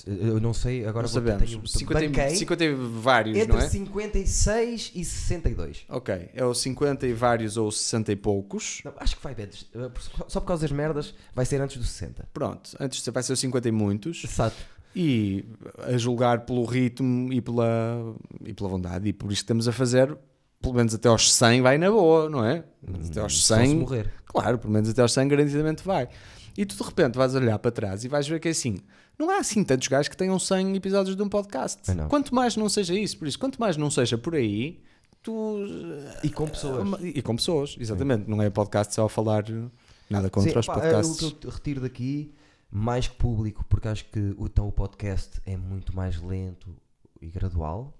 Eu 0.07 0.39
não 0.39 0.55
sei, 0.55 0.83
agora 0.87 1.03
não 1.03 1.13
sabemos. 1.13 1.47
tenho, 1.51 1.67
50, 1.67 2.03
e- 2.03 2.07
banquei 2.07 2.35
50 2.35 2.63
e 2.65 2.73
vários, 2.73 3.37
entre 3.37 3.53
não 3.53 3.59
é? 3.59 3.69
56 3.69 4.91
e 4.95 5.05
62. 5.05 5.85
Ok, 5.87 6.29
é 6.33 6.43
o 6.43 6.51
50 6.55 7.05
e 7.05 7.13
vários 7.13 7.57
ou 7.57 7.71
60 7.71 8.11
e 8.11 8.15
poucos. 8.15 8.81
Não, 8.83 8.91
acho 8.97 9.15
que 9.15 9.23
vai 9.23 9.35
antes. 9.39 9.61
Por- 9.61 10.25
Só 10.31 10.39
por 10.39 10.47
causa 10.47 10.61
das 10.63 10.71
merdas, 10.71 11.13
vai 11.35 11.45
ser 11.45 11.61
antes 11.61 11.77
dos 11.77 11.91
60. 11.91 12.27
Pronto, 12.33 12.71
antes 12.79 13.07
vai 13.09 13.21
ser 13.21 13.33
o 13.33 13.37
50 13.37 13.69
e 13.69 13.71
muitos. 13.71 14.23
Exato. 14.23 14.55
E 14.95 15.45
a 15.77 15.95
julgar 15.95 16.43
pelo 16.43 16.65
ritmo 16.65 17.31
e 17.31 17.39
pela, 17.39 18.15
e 18.43 18.51
pela 18.51 18.67
vontade. 18.67 19.07
E 19.09 19.13
por 19.13 19.27
isso 19.31 19.41
que 19.41 19.43
estamos 19.43 19.67
a 19.67 19.71
fazer, 19.71 20.17
pelo 20.61 20.75
menos 20.75 20.93
até 20.93 21.09
aos 21.09 21.33
100 21.33 21.61
vai 21.61 21.77
na 21.77 21.89
boa, 21.89 22.29
não 22.29 22.45
é? 22.45 22.63
Até 23.09 23.19
aos 23.19 23.43
Só 23.43 23.57
se 23.57 23.65
100 23.65 23.75
morrer. 23.77 24.13
Claro, 24.25 24.57
pelo 24.57 24.71
menos 24.71 24.89
até 24.89 25.01
aos 25.01 25.11
100 25.11 25.27
garantidamente 25.27 25.83
vai. 25.83 26.07
E 26.57 26.65
tu 26.65 26.75
de 26.75 26.83
repente 26.83 27.17
vais 27.17 27.33
olhar 27.35 27.57
para 27.59 27.71
trás 27.71 28.03
e 28.03 28.07
vais 28.07 28.27
ver 28.27 28.39
que 28.39 28.47
é 28.47 28.51
assim, 28.51 28.79
não 29.17 29.29
há 29.29 29.37
assim 29.37 29.63
tantos 29.63 29.87
gajos 29.87 30.07
que 30.07 30.17
tenham 30.17 30.37
100 30.37 30.75
episódios 30.75 31.15
de 31.15 31.23
um 31.23 31.29
podcast. 31.29 31.81
Quanto 32.09 32.33
mais 32.33 32.55
não 32.55 32.67
seja 32.69 32.93
isso, 32.93 33.17
por 33.17 33.27
isso, 33.27 33.39
quanto 33.39 33.59
mais 33.59 33.77
não 33.77 33.89
seja 33.89 34.17
por 34.17 34.35
aí, 34.35 34.81
tu... 35.21 35.59
E 36.23 36.29
com 36.29 36.47
pessoas. 36.47 36.87
E 37.01 37.21
com 37.21 37.35
pessoas, 37.35 37.75
exatamente. 37.79 38.29
Não 38.29 38.41
é 38.41 38.49
podcast 38.49 38.93
só 38.93 39.05
a 39.05 39.09
falar 39.09 39.45
nada 40.09 40.29
contra 40.29 40.51
Sim, 40.51 40.59
os 40.59 40.65
pá, 40.65 40.73
podcasts. 40.73 41.21
é 41.21 41.25
O 41.25 41.31
que 41.31 41.47
eu 41.47 41.51
retiro 41.51 41.81
daqui, 41.81 42.33
mais 42.69 43.07
que 43.07 43.15
público, 43.15 43.65
porque 43.69 43.87
acho 43.87 44.05
que 44.05 44.33
o, 44.37 44.45
então, 44.45 44.67
o 44.67 44.71
podcast 44.71 45.41
é 45.45 45.55
muito 45.55 45.95
mais 45.95 46.21
lento 46.21 46.75
e 47.21 47.27
gradual, 47.27 47.93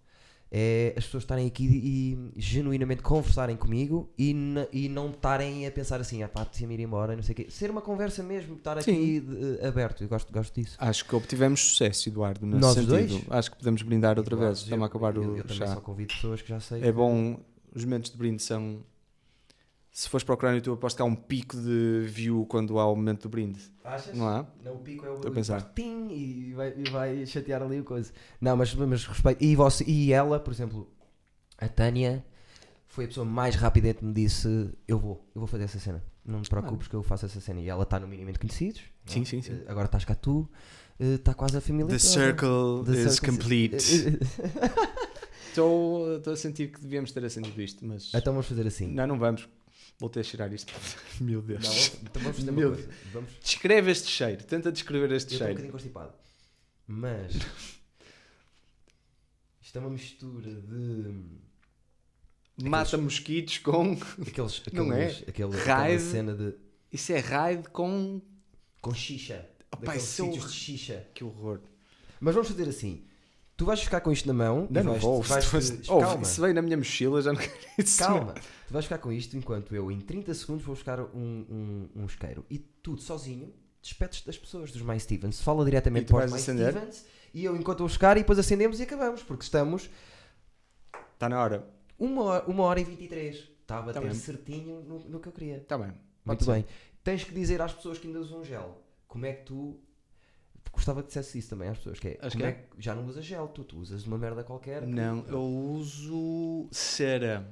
é 0.54 0.94
as 0.98 1.06
pessoas 1.06 1.24
estarem 1.24 1.48
aqui 1.48 1.64
e, 1.66 2.32
genuinamente 2.40 3.02
conversarem 3.02 3.56
comigo 3.56 4.10
e, 4.18 4.36
e 4.74 4.90
não 4.90 5.10
estarem 5.10 5.66
a 5.66 5.72
pensar 5.72 6.02
assim, 6.02 6.22
ah 6.24 6.28
pá, 6.28 6.44
precisa 6.44 6.72
ir 6.74 6.80
embora, 6.82 7.16
não 7.16 7.24
sei 7.24 7.32
o 7.34 7.36
quê. 7.38 7.48
Ser 7.50 7.72
uma 7.72 7.82
conversa 7.82 8.22
mesmo, 8.22 8.56
estar 8.56 8.78
aqui 8.78 9.22
de- 9.22 9.66
aberto, 9.66 10.04
eu 10.04 10.10
gosto, 10.10 10.32
gosto 10.34 10.54
disso. 10.54 10.76
Acho 10.78 11.06
que 11.06 11.16
obtivemos 11.16 11.62
sucesso, 11.62 12.10
Eduardo, 12.10 12.46
nesse 12.46 12.60
Nós 12.60 12.74
sentido. 12.74 12.90
dois? 12.90 13.22
Acho 13.30 13.52
que 13.52 13.58
podemos 13.58 13.82
brindar 13.82 14.18
outra 14.18 14.36
vez. 14.36 14.60
Eu- 14.60 14.64
Estamos 14.66 14.84
a 14.84 14.88
acabar 14.88 15.16
eu, 15.16 15.22
o 15.22 15.38
eu 15.38 15.44
também 15.44 15.58
chá. 15.68 15.74
só 15.74 15.80
convido 15.80 16.14
pessoas 16.14 16.42
que 16.42 16.50
já 16.50 16.60
sei. 16.60 16.82
É 16.84 16.92
bom, 16.92 17.40
os 17.74 17.86
momentos 17.86 18.12
de 18.12 18.18
brinde 18.18 18.44
são. 18.44 18.84
Se 19.94 20.08
fores 20.08 20.24
procurar 20.24 20.52
no 20.52 20.58
YouTube, 20.58 20.76
aposto 20.76 20.96
que 20.96 21.02
há 21.02 21.06
um 21.06 21.16
pico 21.16 21.58
de 21.58 22.06
view 22.08 22.46
quando 22.48 22.80
há 22.80 22.90
o 22.90 22.96
momento 22.96 23.24
do 23.24 23.30
brinde. 23.30 23.60
Achas? 23.84 24.16
Não 24.16 24.26
há? 24.28 24.46
Não, 24.64 24.76
o 24.76 24.80
pico 24.80 25.06
é 25.06 25.10
o 25.10 25.16
Estou 25.16 25.30
a 25.32 25.34
pensar. 25.34 25.62
tim 25.76 26.08
e 26.10 26.54
vai, 26.54 26.74
e 26.78 26.90
vai 26.90 27.26
chatear 27.26 27.62
ali 27.62 27.82
o 27.82 27.84
coisa. 27.84 28.12
Não, 28.40 28.56
mas, 28.56 28.74
mas 28.74 29.06
respeito. 29.06 29.44
E, 29.44 29.54
você, 29.56 29.84
e 29.86 30.14
ela, 30.14 30.40
por 30.40 30.54
exemplo, 30.54 30.90
a 31.58 31.68
Tânia 31.68 32.26
foi 32.88 33.04
a 33.04 33.08
pessoa 33.10 33.26
mais 33.26 33.56
rápida 33.56 33.94
que 33.94 34.06
me 34.06 34.14
disse: 34.14 34.48
Eu 34.88 34.98
vou, 34.98 35.30
eu 35.36 35.42
vou 35.42 35.48
fazer 35.48 35.66
essa 35.66 35.78
cena. 35.80 36.02
Não 36.24 36.42
te 36.42 36.50
preocupes 36.50 36.88
que 36.88 36.94
eu 36.96 37.04
faço 37.04 37.26
essa 37.26 37.42
cena. 37.42 37.60
E 37.60 37.68
ela 37.68 37.84
está 37.84 38.00
no 38.00 38.08
minimamente 38.08 38.40
conhecidos. 38.40 38.82
não 39.06 39.12
é? 39.12 39.14
Sim, 39.18 39.26
sim, 39.26 39.42
sim. 39.42 39.54
Eh, 39.54 39.66
Agora 39.70 39.88
estás 39.88 40.06
cá 40.06 40.16
tu, 40.16 40.50
eh, 41.00 41.16
está 41.16 41.34
quase 41.34 41.58
a 41.58 41.62
família. 41.62 41.88
The 41.88 41.98
toda. 41.98 42.00
circle 42.00 42.84
The 42.86 42.92
is 43.02 43.12
circle- 43.16 43.30
complete. 43.32 44.20
Estou 45.52 46.16
estou 46.16 46.32
a 46.32 46.38
sentir 46.38 46.72
que 46.72 46.80
devíamos 46.80 47.12
ter 47.12 47.30
sentido 47.30 47.62
isto, 47.62 47.86
mas. 47.86 48.14
então 48.16 48.32
vamos 48.32 48.48
fazer 48.48 48.66
assim. 48.66 48.88
Não, 48.88 49.06
não 49.06 49.20
vamos. 49.20 49.50
Vou 50.02 50.10
ter 50.10 50.22
a 50.22 50.24
cheirar 50.24 50.52
isto. 50.52 50.74
Meu 51.22 51.44
Deus. 51.44 51.64
Não, 51.64 51.76
então 52.10 52.22
vamos 52.24 52.38
fazer 52.40 52.52
Meu. 52.52 52.76
Vamos, 53.14 53.30
Descreve 53.44 53.92
este 53.92 54.08
cheiro. 54.10 54.44
Tenta 54.44 54.72
descrever 54.72 55.12
este 55.12 55.34
eu 55.34 55.36
estou 55.36 55.36
um 55.36 55.38
cheiro. 55.38 55.54
bocadinho 55.54 55.72
constipado. 55.72 56.14
Mas. 56.88 57.34
Isto 59.62 59.78
é 59.78 59.82
uma 59.82 59.90
mistura 59.92 60.52
de. 60.54 61.14
Mata 62.68 62.98
mosquitos 62.98 63.60
com. 63.60 63.98
Aqueles, 64.28 64.62
Não 64.74 64.92
é? 64.92 65.06
aqueles, 65.06 65.30
aquele, 65.30 65.56
Raid. 65.58 66.02
cena 66.02 66.34
de. 66.36 66.54
Isso 66.92 67.14
é 67.14 67.20
raid 67.20 67.70
com. 67.70 68.22
com 68.82 68.94
xixa. 68.94 69.48
Opa, 69.72 69.96
isso 69.96 70.22
é 70.22 70.26
um- 70.26 70.34
sítios 70.34 70.52
de 70.52 70.58
xixa. 70.60 71.08
Que 71.14 71.24
horror. 71.24 71.62
Mas 72.20 72.34
vamos 72.36 72.50
fazer 72.50 72.68
assim. 72.68 73.06
Tu 73.62 73.66
vais 73.66 73.80
ficar 73.80 74.02
com 74.02 74.12
isto 74.12 74.26
na 74.28 74.34
mão. 74.34 74.68
e 74.68 74.74
Não, 74.74 74.84
não 74.84 74.92
vais, 74.94 75.04
vou. 75.04 75.22
vais- 75.22 75.88
Oh, 75.88 76.00
calma, 76.00 76.24
Isso 76.24 76.42
veio 76.42 76.52
na 76.52 76.64
minha 76.64 76.76
mochila, 76.78 77.22
já 77.22 77.32
não 77.32 77.40
quero 77.40 77.54
isso. 77.78 78.00
calma. 78.00 78.34
Tu 78.34 78.74
vais 78.74 78.86
ficar 78.86 78.98
com 78.98 79.12
isto 79.12 79.38
enquanto 79.38 79.76
eu, 79.76 79.92
em 79.92 80.00
30 80.02 80.34
segundos, 80.34 80.66
vou 80.66 80.74
buscar 80.74 81.00
um, 81.00 81.08
um, 81.16 81.90
um 81.96 82.06
isqueiro. 82.08 82.44
E 82.50 82.58
tu, 82.58 82.98
sozinho, 82.98 83.54
despedes 83.80 84.22
das 84.24 84.36
pessoas, 84.36 84.72
dos 84.72 84.82
Mais 84.82 85.04
Stevens. 85.04 85.40
Fala 85.42 85.64
diretamente 85.64 86.08
para 86.08 86.26
vais 86.26 86.26
os 86.26 86.32
Mais 86.32 86.42
acender? 86.42 86.72
Stevens. 86.72 87.06
E 87.36 87.46
eu, 87.46 87.56
enquanto 87.56 87.78
vou 87.80 87.88
buscar, 87.88 88.18
e 88.18 88.22
depois 88.22 88.40
acendemos 88.40 88.80
e 88.80 88.84
acabamos. 88.84 89.22
Porque 89.22 89.44
estamos 89.44 89.92
Está 91.14 91.30
na 91.30 91.40
hora. 91.40 91.68
uma 92.00 92.24
hora, 92.24 92.46
uma 92.50 92.64
hora 92.64 92.80
e 92.82 92.84
23. 92.84 93.36
Está 93.62 93.78
a 93.78 93.82
bater 93.84 94.02
bem. 94.02 94.14
certinho 94.16 94.82
no, 94.82 95.00
no 95.08 95.20
que 95.20 95.28
eu 95.28 95.32
queria. 95.32 95.58
Está 95.58 95.78
bem. 95.78 95.90
Pode 95.92 96.00
Muito 96.26 96.46
ser. 96.46 96.52
bem. 96.52 96.66
Tens 97.04 97.24
que 97.24 97.32
dizer 97.32 97.62
às 97.62 97.74
pessoas 97.74 98.00
que 98.00 98.08
ainda 98.08 98.20
usam 98.22 98.44
gel. 98.44 98.82
Como 99.08 99.24
é 99.26 99.34
que 99.34 99.44
tu. 99.46 99.80
Gostava 100.82 101.02
que 101.04 101.08
dissesse 101.10 101.38
isso 101.38 101.50
também 101.52 101.70
às 101.70 101.78
pessoas. 101.78 102.00
Que 102.00 102.08
é, 102.08 102.18
Acho 102.22 102.32
como 102.32 102.40
que 102.40 102.44
é 102.44 102.48
é. 102.50 102.54
que 102.54 102.68
já 102.80 102.96
não 102.96 103.06
usas 103.06 103.24
gel, 103.24 103.48
tu, 103.50 103.64
tu 103.64 103.78
usas 103.78 104.04
uma 104.08 104.18
merda 104.18 104.44
qualquer. 104.44 104.82
que- 104.82 104.88
Não, 104.88 105.24
eu 105.28 105.40
uso 105.44 106.68
cera. 106.72 107.48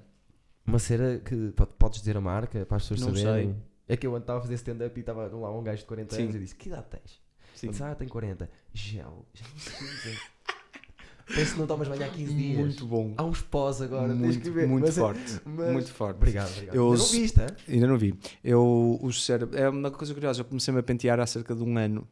Uma 0.66 0.80
cera 0.80 1.20
que 1.24 1.52
po- 1.56 1.68
podes 1.68 2.00
dizer 2.00 2.18
a 2.18 2.22
marca 2.22 2.66
para 2.66 2.78
as 2.78 2.84
pessoas 2.88 3.02
Não 3.02 3.16
saberem. 3.16 3.50
sei. 3.50 3.56
É 3.88 3.96
que 3.98 4.08
eu 4.08 4.12
ontem 4.14 4.22
estava 4.24 4.40
a 4.40 4.42
fazer 4.42 4.56
stand-up 4.56 4.98
e 4.98 5.00
estava 5.00 5.28
lá 5.28 5.52
um 5.56 5.64
gajo 5.64 5.80
de 5.82 5.86
40 5.86 6.16
Sim. 6.16 6.24
anos 6.24 6.36
e 6.36 6.40
disse: 6.40 6.56
Que 6.56 6.70
idade 6.70 6.88
tens? 6.90 7.22
Sim. 7.56 7.68
Eu 7.68 7.72
disse, 7.72 7.84
ah, 7.84 7.94
tenho 7.96 8.10
40. 8.10 8.50
Gel. 8.74 9.26
Já 9.34 9.46
não 9.48 9.60
se 9.60 9.84
usa. 9.84 10.18
Parece 11.28 11.54
que 11.54 11.60
não 11.60 11.68
tomas 11.68 11.88
banho 11.88 12.04
há 12.04 12.08
15 12.10 12.34
dias. 12.34 12.58
Muito 12.60 12.86
bom. 12.88 13.14
Há 13.16 13.24
uns 13.24 13.42
pós 13.44 13.80
agora. 13.84 14.08
tens 14.08 14.18
muito, 14.20 14.42
que 14.42 14.50
ver. 14.50 14.68
muito 14.68 14.86
Mas 14.88 14.98
é- 14.98 15.02
forte. 15.02 15.42
mas- 15.46 15.72
Muito 15.74 15.92
forte. 15.94 16.18
Obrigado, 16.18 16.52
obrigado. 16.52 16.76
Eu 16.76 16.90
não 16.98 17.06
vi 17.06 17.26
hã? 17.38 17.48
Ainda 17.72 17.88
não 17.88 17.98
vi. 18.00 18.20
Eu 18.44 19.00
uso 19.04 19.20
cera. 19.20 19.48
É 19.54 19.70
uma 19.70 19.92
coisa 19.92 20.12
curiosa. 20.16 20.42
Eu 20.42 20.46
comecei-me 20.46 20.80
a 20.80 20.84
pentear 20.84 21.20
há 21.20 21.28
cerca 21.28 21.54
de 21.56 21.62
um 21.64 21.78
ano. 21.78 22.08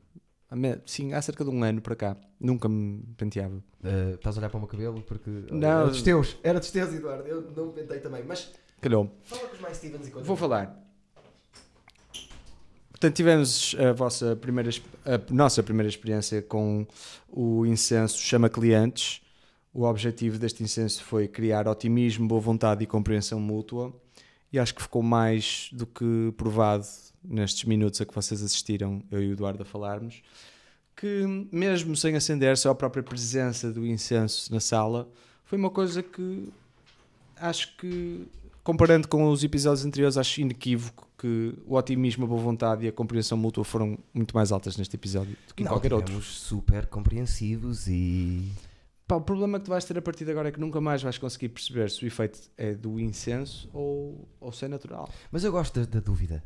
Sim, 0.85 1.13
há 1.13 1.21
cerca 1.21 1.43
de 1.43 1.49
um 1.49 1.63
ano 1.63 1.81
para 1.81 1.95
cá. 1.95 2.17
Nunca 2.39 2.69
me 2.69 3.03
penteava. 3.17 3.55
Uh, 3.55 4.15
estás 4.15 4.37
a 4.37 4.39
olhar 4.39 4.49
para 4.49 4.57
o 4.57 4.61
meu 4.61 4.67
cabelo 4.67 5.01
porque. 5.01 5.29
Não. 5.51 5.67
Era 5.67 5.87
dos 5.87 6.01
teus. 6.01 6.37
Era 6.41 6.59
dos 6.59 6.71
teus, 6.71 6.93
Eduardo. 6.93 7.27
Eu 7.27 7.41
não 7.55 7.67
me 7.67 7.73
pentei 7.73 7.99
também. 7.99 8.23
Mas 8.23 8.51
Calhou. 8.79 9.11
fala 9.23 9.47
com 9.47 9.55
os 9.55 9.61
mais 9.61 9.77
Stevens 9.77 10.07
enquanto. 10.07 10.25
Vou 10.25 10.37
falar. 10.37 10.83
Portanto, 12.91 13.15
tivemos 13.15 13.75
a 13.77 13.93
vossa 13.93 14.35
primeira, 14.35 14.71
a 15.05 15.31
nossa 15.31 15.61
primeira 15.61 15.87
experiência 15.87 16.41
com 16.41 16.87
o 17.29 17.65
incenso 17.65 18.17
Chama 18.17 18.49
Clientes. 18.49 19.21
O 19.71 19.83
objetivo 19.83 20.39
deste 20.39 20.63
incenso 20.63 21.03
foi 21.03 21.27
criar 21.27 21.67
otimismo, 21.67 22.27
boa 22.27 22.41
vontade 22.41 22.83
e 22.83 22.87
compreensão 22.87 23.39
mútua. 23.39 23.93
E 24.51 24.57
acho 24.57 24.73
que 24.73 24.81
ficou 24.81 25.03
mais 25.03 25.69
do 25.73 25.85
que 25.85 26.33
provado 26.35 26.87
nestes 27.27 27.63
minutos 27.65 27.99
a 28.01 28.05
que 28.05 28.13
vocês 28.13 28.41
assistiram, 28.41 29.03
eu 29.11 29.21
e 29.21 29.29
o 29.29 29.31
Eduardo 29.33 29.61
a 29.63 29.65
falarmos, 29.65 30.21
que 30.95 31.47
mesmo 31.51 31.95
sem 31.95 32.15
acender, 32.15 32.57
só 32.57 32.71
a 32.71 32.75
própria 32.75 33.03
presença 33.03 33.71
do 33.71 33.85
incenso 33.85 34.51
na 34.53 34.59
sala 34.59 35.07
foi 35.45 35.57
uma 35.57 35.69
coisa 35.69 36.01
que 36.01 36.49
acho 37.35 37.75
que 37.77 38.27
comparando 38.63 39.07
com 39.07 39.29
os 39.29 39.43
episódios 39.43 39.85
anteriores, 39.85 40.17
acho 40.17 40.41
inequívoco 40.41 41.07
que 41.17 41.53
o 41.65 41.75
otimismo, 41.75 42.25
a 42.25 42.27
boa 42.27 42.41
vontade 42.41 42.85
e 42.85 42.89
a 42.89 42.91
compreensão 42.91 43.37
mútua 43.37 43.63
foram 43.63 43.97
muito 44.13 44.35
mais 44.35 44.51
altas 44.51 44.75
neste 44.75 44.95
episódio 44.95 45.37
do 45.47 45.53
que 45.53 45.63
em 45.63 45.65
Não, 45.65 45.71
qualquer 45.71 45.93
outro. 45.93 46.21
super 46.21 46.85
compreensivos 46.87 47.87
e. 47.87 48.51
Pá, 49.07 49.15
o 49.15 49.21
problema 49.21 49.57
que 49.57 49.65
tu 49.65 49.69
vais 49.69 49.85
ter 49.85 49.97
a 49.97 50.01
partir 50.01 50.25
de 50.25 50.31
agora 50.31 50.49
é 50.49 50.51
que 50.51 50.59
nunca 50.59 50.81
mais 50.81 51.01
vais 51.01 51.17
conseguir 51.17 51.47
perceber 51.49 51.89
se 51.89 52.03
o 52.03 52.07
efeito 52.07 52.39
é 52.57 52.73
do 52.73 52.99
incenso 52.99 53.69
ou, 53.73 54.27
ou 54.41 54.51
se 54.51 54.65
é 54.65 54.67
natural. 54.67 55.09
Mas 55.31 55.45
eu 55.45 55.51
gosto 55.51 55.79
da, 55.79 55.85
da 55.85 55.99
dúvida. 56.01 56.43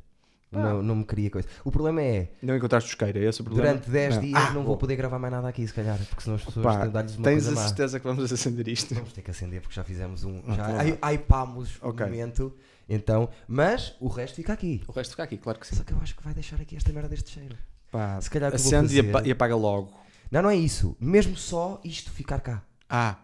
Não, 0.51 0.83
não 0.83 0.95
me 0.97 1.05
queria 1.05 1.29
coisa. 1.29 1.47
O 1.63 1.71
problema 1.71 2.01
é, 2.01 2.29
Não 2.41 2.55
encontraste 2.57 2.89
isqueiro, 2.89 3.17
é 3.19 3.23
esse 3.23 3.39
o 3.39 3.43
problema? 3.45 3.69
durante 3.69 3.89
10 3.89 4.15
Não. 4.15 4.21
dias 4.21 4.37
Ah, 4.37 4.47
não 4.47 4.53
vou 4.55 4.63
boa. 4.65 4.77
poder 4.77 4.95
gravar 4.97 5.17
mais 5.17 5.31
nada 5.33 5.47
aqui, 5.47 5.65
se 5.65 5.73
calhar, 5.73 5.97
porque 6.09 6.21
senão 6.23 6.35
as 6.35 6.43
pessoas 6.43 6.65
Pá, 6.65 6.81
têm 6.81 6.91
dar-lhes 6.91 7.15
uma 7.15 7.23
Tens 7.23 7.47
a 7.47 7.51
má. 7.51 7.61
certeza 7.67 7.99
que 7.99 8.05
vamos 8.05 8.31
acender 8.33 8.67
isto? 8.67 8.93
Vamos 8.93 9.13
ter 9.13 9.21
que 9.21 9.31
acender 9.31 9.61
porque 9.61 9.73
já 9.75 9.83
fizemos 9.85 10.25
um. 10.25 10.41
Ah, 10.47 10.53
Já 10.55 10.83
hy- 10.83 11.13
hypámos 11.15 11.77
Ok. 11.81 12.05
o 12.05 12.09
momento. 12.09 12.53
Então, 12.89 13.29
mas 13.47 13.95
o 14.01 14.09
resto 14.09 14.35
fica 14.35 14.51
aqui. 14.51 14.83
O 14.87 14.91
resto 14.91 15.11
fica 15.11 15.23
aqui, 15.23 15.37
claro 15.37 15.57
que 15.57 15.67
sim. 15.67 15.75
Só 15.77 15.83
que 15.83 15.93
eu 15.93 15.97
acho 16.01 16.13
que 16.15 16.23
vai 16.23 16.33
deixar 16.33 16.59
aqui 16.59 16.75
esta 16.75 16.91
merda 16.91 17.07
deste 17.07 17.29
cheiro. 17.31 17.55
Pá, 17.89 18.19
Se 18.19 18.29
calhar 18.29 18.49
que 18.51 18.57
acende 18.57 18.99
e, 18.99 19.11
fazer- 19.11 19.27
e 19.27 19.31
apaga 19.31 19.55
logo. 19.55 19.93
Não, 20.29 20.41
não 20.41 20.49
é 20.49 20.55
isso. 20.57 20.97
Mesmo 20.99 21.37
só 21.37 21.79
isto 21.85 22.11
ficar 22.11 22.41
cá. 22.41 22.61
Ah, 22.89 23.17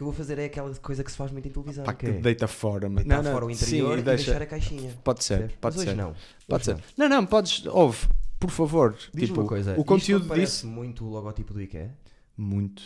que 0.00 0.02
eu 0.02 0.06
vou 0.06 0.14
fazer 0.14 0.38
é 0.38 0.46
aquela 0.46 0.74
coisa 0.76 1.04
que 1.04 1.10
se 1.10 1.16
faz 1.16 1.30
muito 1.30 1.46
em 1.46 1.50
televisão. 1.50 1.84
pá, 1.84 1.92
que 1.92 2.06
é 2.06 2.12
deita 2.12 2.48
fora. 2.48 2.88
mas- 2.88 3.04
deitar 3.04 3.16
não, 3.18 3.22
não, 3.24 3.32
fora 3.32 3.44
o 3.46 3.50
interior 3.50 3.94
sim, 3.94 4.00
e, 4.00 4.02
deixa- 4.02 4.24
deixar 4.30 4.42
a 4.42 4.46
caixinha. 4.46 4.98
Pode 5.04 5.22
ser, 5.24 5.34
Percebes? 5.38 5.56
pode 5.60 5.76
Mas 5.76 5.86
hoje 5.86 5.94
ser. 5.96 6.02
não. 6.02 6.14
Pode 6.48 6.62
Hoje 6.62 6.64
ser. 6.64 6.74
não. 6.98 7.08
Não, 7.08 7.16
não, 7.16 7.26
podes, 7.26 7.66
ouve, 7.66 8.08
por 8.38 8.50
favor. 8.50 8.92
Diz-me 9.12 9.26
tipo, 9.28 9.40
uma 9.42 9.48
coisa. 9.48 9.74
o 9.78 9.84
conteúdo 9.84 10.34
disso. 10.34 10.66
muito 10.66 11.04
o 11.04 11.08
logotipo 11.10 11.52
do 11.52 11.60
IKEA? 11.60 11.94
Muito. 12.36 12.82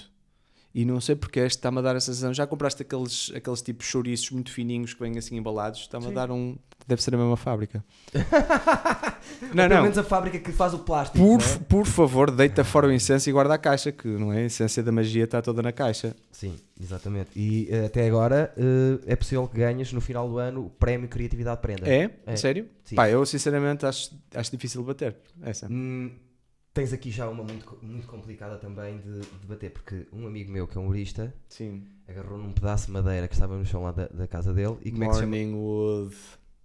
E 0.74 0.84
não 0.84 1.00
sei 1.00 1.14
porque 1.14 1.38
este 1.38 1.58
está-me 1.58 1.78
a 1.78 1.82
dar 1.82 1.94
a 1.94 2.00
sensação. 2.00 2.34
Já 2.34 2.48
compraste 2.48 2.82
aqueles, 2.82 3.30
aqueles 3.32 3.62
tipos 3.62 3.86
chouriços 3.86 4.30
muito 4.30 4.50
fininhos 4.50 4.92
que 4.92 5.00
vêm 5.00 5.16
assim 5.16 5.36
embalados? 5.36 5.82
Está-me 5.82 6.08
a 6.08 6.10
dar 6.10 6.32
um. 6.32 6.56
Deve 6.86 7.00
ser 7.00 7.14
a 7.14 7.18
mesma 7.18 7.36
fábrica. 7.36 7.84
Ou 8.14 9.48
não, 9.54 9.68
pelo 9.68 9.68
não. 9.68 9.82
menos 9.82 9.96
a 9.96 10.02
fábrica 10.02 10.38
que 10.38 10.50
faz 10.50 10.74
o 10.74 10.80
plástico. 10.80 11.18
Por, 11.18 11.38
não 11.38 11.54
é? 11.54 11.58
por 11.68 11.86
favor, 11.86 12.30
deita 12.30 12.64
fora 12.64 12.88
o 12.88 12.92
incenso 12.92 13.30
e 13.30 13.32
guarda 13.32 13.54
a 13.54 13.58
caixa, 13.58 13.92
que 13.92 14.08
não 14.08 14.32
é? 14.32 14.38
A 14.38 14.46
essência 14.46 14.82
da 14.82 14.90
magia 14.90 15.24
está 15.24 15.40
toda 15.40 15.62
na 15.62 15.70
caixa. 15.70 16.16
Sim, 16.32 16.56
exatamente. 16.80 17.30
E 17.36 17.68
eh, 17.70 17.86
até 17.86 18.06
agora 18.06 18.52
eh, 18.56 18.98
é 19.06 19.16
possível 19.16 19.46
que 19.46 19.56
ganhes 19.56 19.92
no 19.92 20.00
final 20.00 20.28
do 20.28 20.38
ano 20.38 20.66
o 20.66 20.70
prémio 20.70 21.08
Criatividade 21.08 21.60
Prenda. 21.60 21.88
É? 21.88 22.10
É. 22.26 22.36
Sério? 22.36 22.68
Sim. 22.84 22.96
Pá, 22.96 23.08
eu 23.08 23.24
sinceramente 23.24 23.86
acho, 23.86 24.10
acho 24.34 24.50
difícil 24.50 24.82
bater. 24.82 25.16
Essa. 25.42 25.68
Hum, 25.70 26.10
tens 26.74 26.92
aqui 26.92 27.10
já 27.10 27.28
uma 27.28 27.42
muito, 27.44 27.78
muito 27.80 28.06
complicada 28.08 28.58
também 28.58 28.98
de, 28.98 29.20
de 29.20 29.46
bater, 29.46 29.70
porque 29.70 30.06
um 30.12 30.26
amigo 30.26 30.50
meu 30.52 30.66
que 30.66 30.76
é 30.76 30.80
humorista 30.80 31.32
Sim. 31.48 31.86
agarrou 32.08 32.36
num 32.36 32.52
pedaço 32.52 32.86
de 32.86 32.92
madeira 32.92 33.28
que 33.28 33.34
estava 33.34 33.56
no 33.56 33.64
chão 33.64 33.84
lá 33.84 33.92
da, 33.92 34.08
da 34.08 34.26
casa 34.26 34.52
dele 34.52 34.76
e 34.82 34.90
como 34.90 35.04
é 35.04 35.08
que 35.08 35.14
se 35.14 35.20
chama? 35.20 35.36
Wood. 35.56 36.16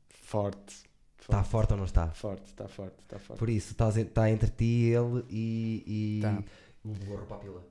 Forte. 0.09 0.89
Está 1.21 1.43
forte 1.43 1.71
ou 1.73 1.77
não 1.77 1.85
está? 1.85 2.07
Forte, 2.09 2.47
está 2.47 2.67
forte, 2.67 2.95
está 3.03 3.19
forte. 3.19 3.37
Por 3.39 3.49
isso, 3.49 3.73
está 3.73 4.29
entre 4.31 4.49
ti, 4.49 4.89
ele 4.91 5.23
e, 5.29 5.83
e 5.85 6.21
Tá. 6.21 6.43
o 6.83 6.93
gorro 7.05 7.25
para 7.27 7.37
a 7.37 7.39
pila. 7.39 7.63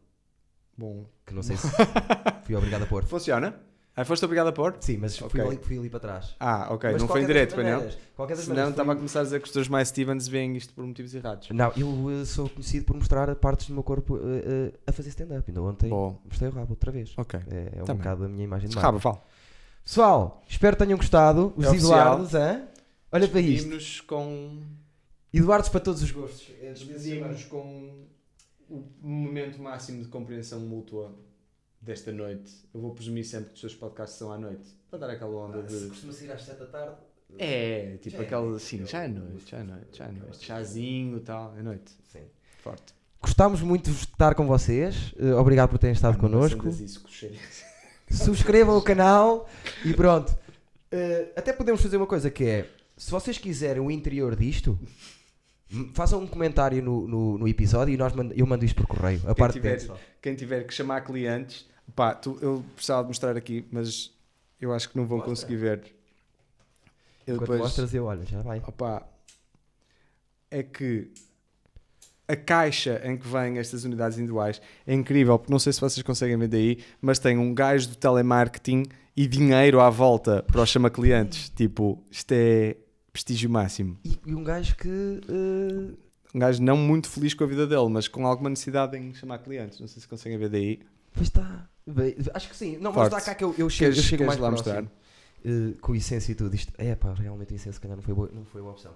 Bom. 0.77 1.07
Que 1.27 1.35
não 1.35 1.43
sei 1.43 1.57
se 1.57 1.67
fui 2.47 2.55
obrigado 2.55 2.83
a 2.85 2.87
pôr. 2.87 3.05
Funciona? 3.05 3.61
Ah, 4.01 4.05
foste 4.05 4.25
obrigado 4.25 4.47
a 4.47 4.53
pôr? 4.53 4.77
Sim, 4.79 4.99
mas 4.99 5.19
fui, 5.19 5.27
Ok. 5.27 5.41
ali, 5.41 5.59
fui 5.61 5.77
ali 5.77 5.91
para 5.91 5.99
trás. 5.99 6.37
Ah, 6.39 6.73
ok. 6.73 6.93
Mas 6.93 7.03
não 7.03 7.09
foi 7.09 7.23
em 7.23 7.27
das 7.27 7.53
foi 7.53 7.65
não? 7.65 7.89
Qualquer 8.15 8.37
das 8.37 8.45
Senão 8.45 8.71
estava 8.71 8.93
a 8.93 8.95
começar 8.95 9.21
a 9.21 9.23
dizer 9.25 9.41
que 9.41 9.47
os 9.49 9.53
teus 9.53 9.67
mais 9.67 9.89
Stevens 9.89 10.29
veem 10.29 10.57
isto 10.57 10.73
por 10.73 10.87
motivos 10.87 11.13
errados. 11.17 11.49
Não, 11.51 11.73
eu 11.77 12.21
eh, 12.21 12.25
sou 12.25 12.49
conhecido 12.49 12.85
por 12.85 12.95
mostrar 12.95 13.35
partes 13.35 13.67
do 13.67 13.75
meu 13.75 13.83
corpo 13.83 14.17
eh, 14.17 14.71
eh, 14.73 14.73
a 14.87 14.93
fazer 14.93 15.09
stand-up. 15.09 15.43
Ainda 15.49 15.61
ontem 15.63 15.91
Bom, 15.91 16.17
mostrei 16.25 16.49
o 16.49 16.53
rabo 16.53 16.71
outra 16.75 16.93
vez. 16.93 17.13
ok. 17.17 17.41
É, 17.51 17.79
é 17.79 17.83
um 17.83 17.87
bem. 17.87 17.97
bocado 17.97 18.25
a 18.25 18.29
minha 18.29 18.45
imagem 18.45 18.69
de 18.69 18.77
marca. 18.77 18.87
Rabo, 18.87 19.01
fala. 19.01 19.21
Pessoal, 19.85 20.45
espero 20.49 20.77
que 20.77 20.85
tenham 20.85 20.97
gostado. 20.97 21.53
Os 21.57 21.67
É. 21.67 21.75
Eduardos, 21.75 22.37
hã? 22.37 22.69
Olha 23.11 23.27
para 23.27 23.41
isto. 23.41 24.05
Com. 24.07 24.63
Eduardos 25.35 25.71
para 25.71 25.81
todos 25.81 26.05
os 26.05 26.11
gostos. 26.13 26.53
É 26.63 26.71
Despedimos 26.73 27.47
com 27.47 28.07
o 28.71 28.85
momento 29.03 29.61
máximo 29.61 30.05
de 30.05 30.09
compreensão 30.09 30.61
mútua 30.61 31.13
desta 31.89 32.13
noite. 32.13 32.53
Eu 32.73 32.81
vou 32.81 32.95
presumir 32.95 33.25
sempre 33.25 33.49
que 33.49 33.55
os 33.55 33.61
seus 33.61 33.75
podcasts 33.75 34.19
são 34.19 34.31
à 34.33 34.39
noite. 34.39 34.69
Para 34.91 35.01
dar 35.01 35.11
aquela 35.11 35.31
onda 35.47 35.69
Se 35.69 35.81
de. 35.85 35.89
costuma 35.89 36.13
sair 36.13 36.31
às 36.33 36.43
7 36.43 36.59
da 36.61 36.67
tarde. 36.67 36.97
É, 37.39 37.99
tipo 38.01 38.17
Já 38.17 38.23
é 38.23 38.27
aquela 38.27 38.57
assim, 38.57 38.87
já 38.87 39.03
é 39.05 39.09
noite, 39.09 39.51
já 39.51 39.59
é 39.59 39.63
noite, 39.63 39.99
já 39.99 40.05
é 40.07 40.13
noite. 40.13 40.45
Chazinho 40.45 41.17
e 41.19 41.21
tal, 41.21 41.55
é 41.59 41.63
noite. 41.63 41.93
Sim. 42.11 42.23
Forte. 42.63 42.95
Gostámos 43.21 43.61
muito 43.61 43.91
de 43.91 43.97
estar 43.97 44.35
com 44.35 44.47
vocês. 44.47 45.13
Eh, 45.19 45.35
Obrigado 45.35 45.69
por 45.71 45.79
terem 45.79 45.93
estado 45.93 46.15
Ah, 46.17 46.21
connosco. 46.21 46.69
isso. 46.69 47.05
Subscrevam 48.11 48.77
o 48.79 48.83
canal 48.83 49.49
e 49.85 49.93
pronto. 49.93 50.37
Eh, 50.91 51.33
até 51.37 51.53
podemos 51.53 51.83
fazer 51.83 51.97
uma 51.99 52.07
coisa 52.07 52.31
que 52.31 52.45
é: 52.45 52.67
se 52.97 53.11
vocês 53.11 53.37
quiserem 53.37 53.83
o 53.83 53.91
interior 53.91 54.35
disto, 54.35 54.79
façam 55.95 56.21
um 56.23 56.27
comentário 56.27 56.83
no, 56.83 57.07
no, 57.07 57.39
no 57.39 57.49
episódio 57.49 57.93
e 57.93 57.97
nós 57.97 58.13
mand- 58.15 58.33
eu 58.35 58.47
mando 58.47 58.65
isto 58.65 58.77
por 58.77 58.87
correio. 58.87 59.21
A 59.25 59.27
Quem 59.27 59.35
parte 59.35 59.53
tiver-. 59.55 59.87
Quem 60.23 60.35
tiver 60.35 60.65
que 60.67 60.73
chamar 60.73 61.03
clientes, 61.03 61.67
pá, 61.99 62.15
tu, 62.15 62.39
eu 62.41 62.65
precisava 62.77 63.03
de 63.03 63.09
mostrar 63.09 63.37
aqui, 63.37 63.67
mas 63.73 64.13
eu 64.61 64.73
acho 64.73 64.89
que 64.89 64.97
não 64.97 65.05
vão 65.07 65.19
Mostra. 65.19 65.35
conseguir 65.35 65.57
ver. 65.57 65.95
Eu 67.27 67.35
Enquanto 67.35 67.41
depois, 67.41 67.61
mostras, 67.61 67.93
eu 67.93 68.05
olho, 68.05 68.25
já 68.25 68.41
vai. 68.41 68.59
opá, 68.61 69.05
é 70.51 70.63
que 70.63 71.11
a 72.29 72.37
caixa 72.37 73.01
em 73.05 73.17
que 73.17 73.27
vêm 73.27 73.59
estas 73.59 73.85
unidades 73.85 74.17
individuais 74.17 74.61
é 74.87 74.95
incrível, 74.95 75.39
porque 75.39 75.53
não 75.53 75.59
sei 75.59 75.73
se 75.73 75.81
vocês 75.81 76.03
conseguem 76.03 76.37
ver 76.39 76.49
daí, 76.49 76.79
mas 77.01 77.19
tem 77.19 77.37
um 77.37 77.53
gajo 77.53 77.89
do 77.89 77.97
telemarketing 77.97 78.85
e 79.17 79.27
dinheiro 79.27 79.81
à 79.81 79.91
volta 79.91 80.43
para 80.45 80.61
o 80.63 80.67
chama 80.67 80.89
clientes. 80.91 81.49
Tipo, 81.51 82.03
isto 82.11 82.33
é 82.33 82.77
prestígio 83.13 83.51
máximo. 83.51 83.99
E, 84.05 84.17
e 84.27 84.35
um 84.35 84.45
gajo 84.45 84.77
que. 84.77 84.89
eh, 85.29 85.95
Um 86.35 86.39
gajo 86.39 86.63
não 86.63 86.77
muito 86.77 87.09
feliz 87.09 87.35
com 87.35 87.45
a 87.45 87.47
vida 87.47 87.67
dele, 87.67 87.89
mas 87.91 88.07
com 88.09 88.27
alguma 88.27 88.49
necessidade 88.51 88.97
em 88.97 89.13
chamar 89.15 89.39
clientes. 89.39 89.81
Não 89.81 89.89
sei 89.89 90.01
se 90.01 90.07
conseguem 90.09 90.39
ver 90.39 90.49
daí. 90.51 90.81
Pois 91.15 91.27
está. 91.29 91.69
Bem, 91.91 92.17
Acho 92.35 92.49
que 92.51 92.57
sim. 92.57 92.77
Não, 92.79 92.93
Forte. 92.93 93.13
mas 93.13 93.25
dá 93.25 93.31
cá 93.31 93.35
que 93.35 93.43
eu, 93.45 93.55
eu 93.57 93.71
chego, 93.71 93.91
eu 93.91 93.95
Queres- 93.95 94.05
chego 94.09 94.25
mais 94.27 94.39
queres 94.39 94.57
lá 94.57 94.63
próximo. 94.63 94.83
mostrar? 94.83 94.99
Eh, 95.45 95.75
com 95.81 95.93
o 95.93 95.97
incenso 95.97 96.31
e 96.31 96.35
tudo. 96.35 96.55
Isto, 96.55 96.73
é 96.77 96.95
pá, 96.95 97.15
realmente 97.15 97.53
o 97.53 97.55
incenso 97.55 97.75
se 97.75 97.81
calhar 97.81 97.97
não 97.97 98.03
foi 98.03 98.15
boa, 98.15 98.31
não 98.33 98.45
foi 98.45 98.61
boa 98.61 98.73
opção. 98.73 98.93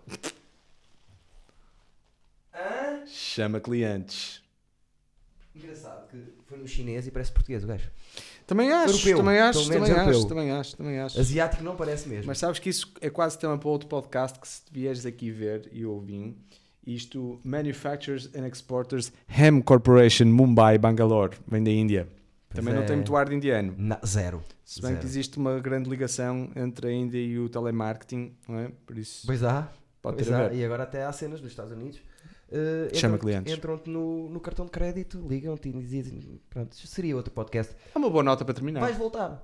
Hã? 2.55 3.07
Chama 3.07 3.61
clientes. 3.61 4.43
Engraçado 5.55 6.09
que 6.09 6.17
foi 6.47 6.59
no 6.59 6.67
chinês 6.67 7.07
e 7.07 7.11
parece 7.11 7.31
português 7.33 7.63
o 7.63 7.67
gajo. 7.67 7.91
Também 8.47 8.73
acho, 8.73 8.95
Europeu, 8.95 9.17
também 9.19 9.39
acho, 9.39 9.59
pelo 9.59 9.71
menos 9.71 9.89
também 9.89 10.01
europeu. 10.01 10.19
acho, 10.21 10.29
também 10.29 10.51
acho, 10.51 10.77
também 10.77 10.99
acho. 10.99 11.21
Asiático 11.21 11.63
não 11.63 11.77
parece 11.77 12.09
mesmo. 12.09 12.27
Mas 12.27 12.39
sabes 12.39 12.59
que 12.59 12.69
isso 12.71 12.93
é 13.01 13.09
quase 13.11 13.39
tema 13.39 13.57
para 13.59 13.69
outro 13.69 13.89
podcast 13.89 14.39
que 14.39 14.49
se 14.49 14.63
vieres 14.71 15.07
aqui 15.07 15.31
ver 15.31 15.69
e 15.73 15.85
ouvir. 15.85 16.35
Isto, 16.87 17.41
Manufacturers 17.45 18.29
and 18.35 18.47
Exporters 18.49 19.13
Hem 19.29 19.61
Corporation, 19.63 20.25
Mumbai, 20.27 20.79
Bangalore, 20.79 21.37
vem 21.47 21.63
da 21.63 21.71
Índia. 21.71 22.09
Também 22.55 22.75
não 22.75 22.83
é. 22.83 22.87
tem 22.87 22.97
muito 22.97 23.17
ar 23.17 23.29
de 23.29 23.35
indiano. 23.35 23.75
Na- 23.77 24.01
zero. 24.05 24.43
Se 24.65 24.81
bem 24.81 24.91
Zero. 24.91 25.01
que 25.01 25.07
existe 25.07 25.39
uma 25.39 25.59
grande 25.61 25.89
ligação 25.91 26.51
entre 26.57 26.89
a 26.89 26.93
Índia 26.93 27.19
e 27.19 27.39
o 27.39 27.49
telemarketing, 27.49 28.35
não 28.49 28.59
é? 28.59 28.69
Por 28.87 28.97
isso 28.99 29.27
Pois 29.27 29.43
há. 29.43 29.71
pode 30.01 30.17
pois 30.17 30.31
há. 30.33 30.53
E 30.53 30.65
agora 30.65 30.83
até 30.85 31.05
há 31.05 31.13
cenas 31.13 31.41
dos 31.41 31.51
Estados 31.51 31.73
Unidos. 31.73 32.01
eh, 32.51 32.91
Chama 32.95 33.19
clientes. 33.19 33.53
Entram-te 33.53 33.89
no, 33.91 34.29
no 34.29 34.41
cartão 34.41 34.65
de 34.67 34.71
crédito, 34.71 35.19
ligam-te 35.29 35.69
e 35.69 35.73
dizem. 35.83 36.41
Pronto, 36.51 36.75
seria 36.77 37.17
outro 37.17 37.33
podcast. 37.33 37.75
É 37.95 37.99
uma 37.99 38.11
boa 38.11 38.23
nota 38.23 38.45
para 38.45 38.55
terminar. 38.55 38.81
Vais 38.81 38.97
voltar. 38.97 39.43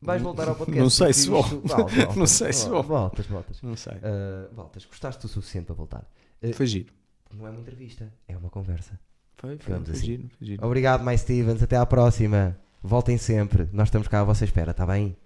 Vais 0.00 0.22
Não- 0.22 0.28
voltar 0.32 0.48
ao 0.48 0.54
podcast. 0.54 0.80
não 0.80 0.90
sei 0.90 1.12
se 1.12 1.20
isto- 1.22 1.30
volta, 1.66 2.14
Não 2.16 2.26
sei 2.26 2.52
se 2.52 2.68
volta, 2.68 2.88
vou. 2.88 2.98
Voltas, 2.98 3.26
voltas. 3.26 3.62
Não 3.62 3.74
sei. 3.76 3.94
Uh, 3.94 4.54
voltas, 4.54 4.84
gostaste 4.84 5.24
o 5.26 5.28
suficiente 5.28 5.66
para 5.66 5.74
voltar. 5.74 6.08
Foi 6.54 6.66
giro. 6.66 6.92
Não 7.34 7.46
é 7.46 7.50
uma 7.50 7.60
entrevista, 7.60 8.12
é 8.28 8.36
uma 8.36 8.48
conversa. 8.48 8.98
Foi, 9.38 9.50
foi, 9.50 9.58
Ficamos 9.58 9.88
foi 9.88 9.96
assim. 9.96 10.06
giro, 10.06 10.30
foi 10.36 10.46
giro. 10.46 10.66
Obrigado, 10.66 11.02
mais 11.02 11.20
Stevens. 11.22 11.62
Até 11.62 11.76
à 11.76 11.86
próxima. 11.86 12.58
Voltem 12.82 13.16
sempre. 13.16 13.68
Nós 13.72 13.88
estamos 13.88 14.06
cá 14.08 14.20
à 14.20 14.24
vossa 14.24 14.44
espera, 14.44 14.72
está 14.72 14.84
bem? 14.86 15.16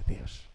Adeus. 0.00 0.48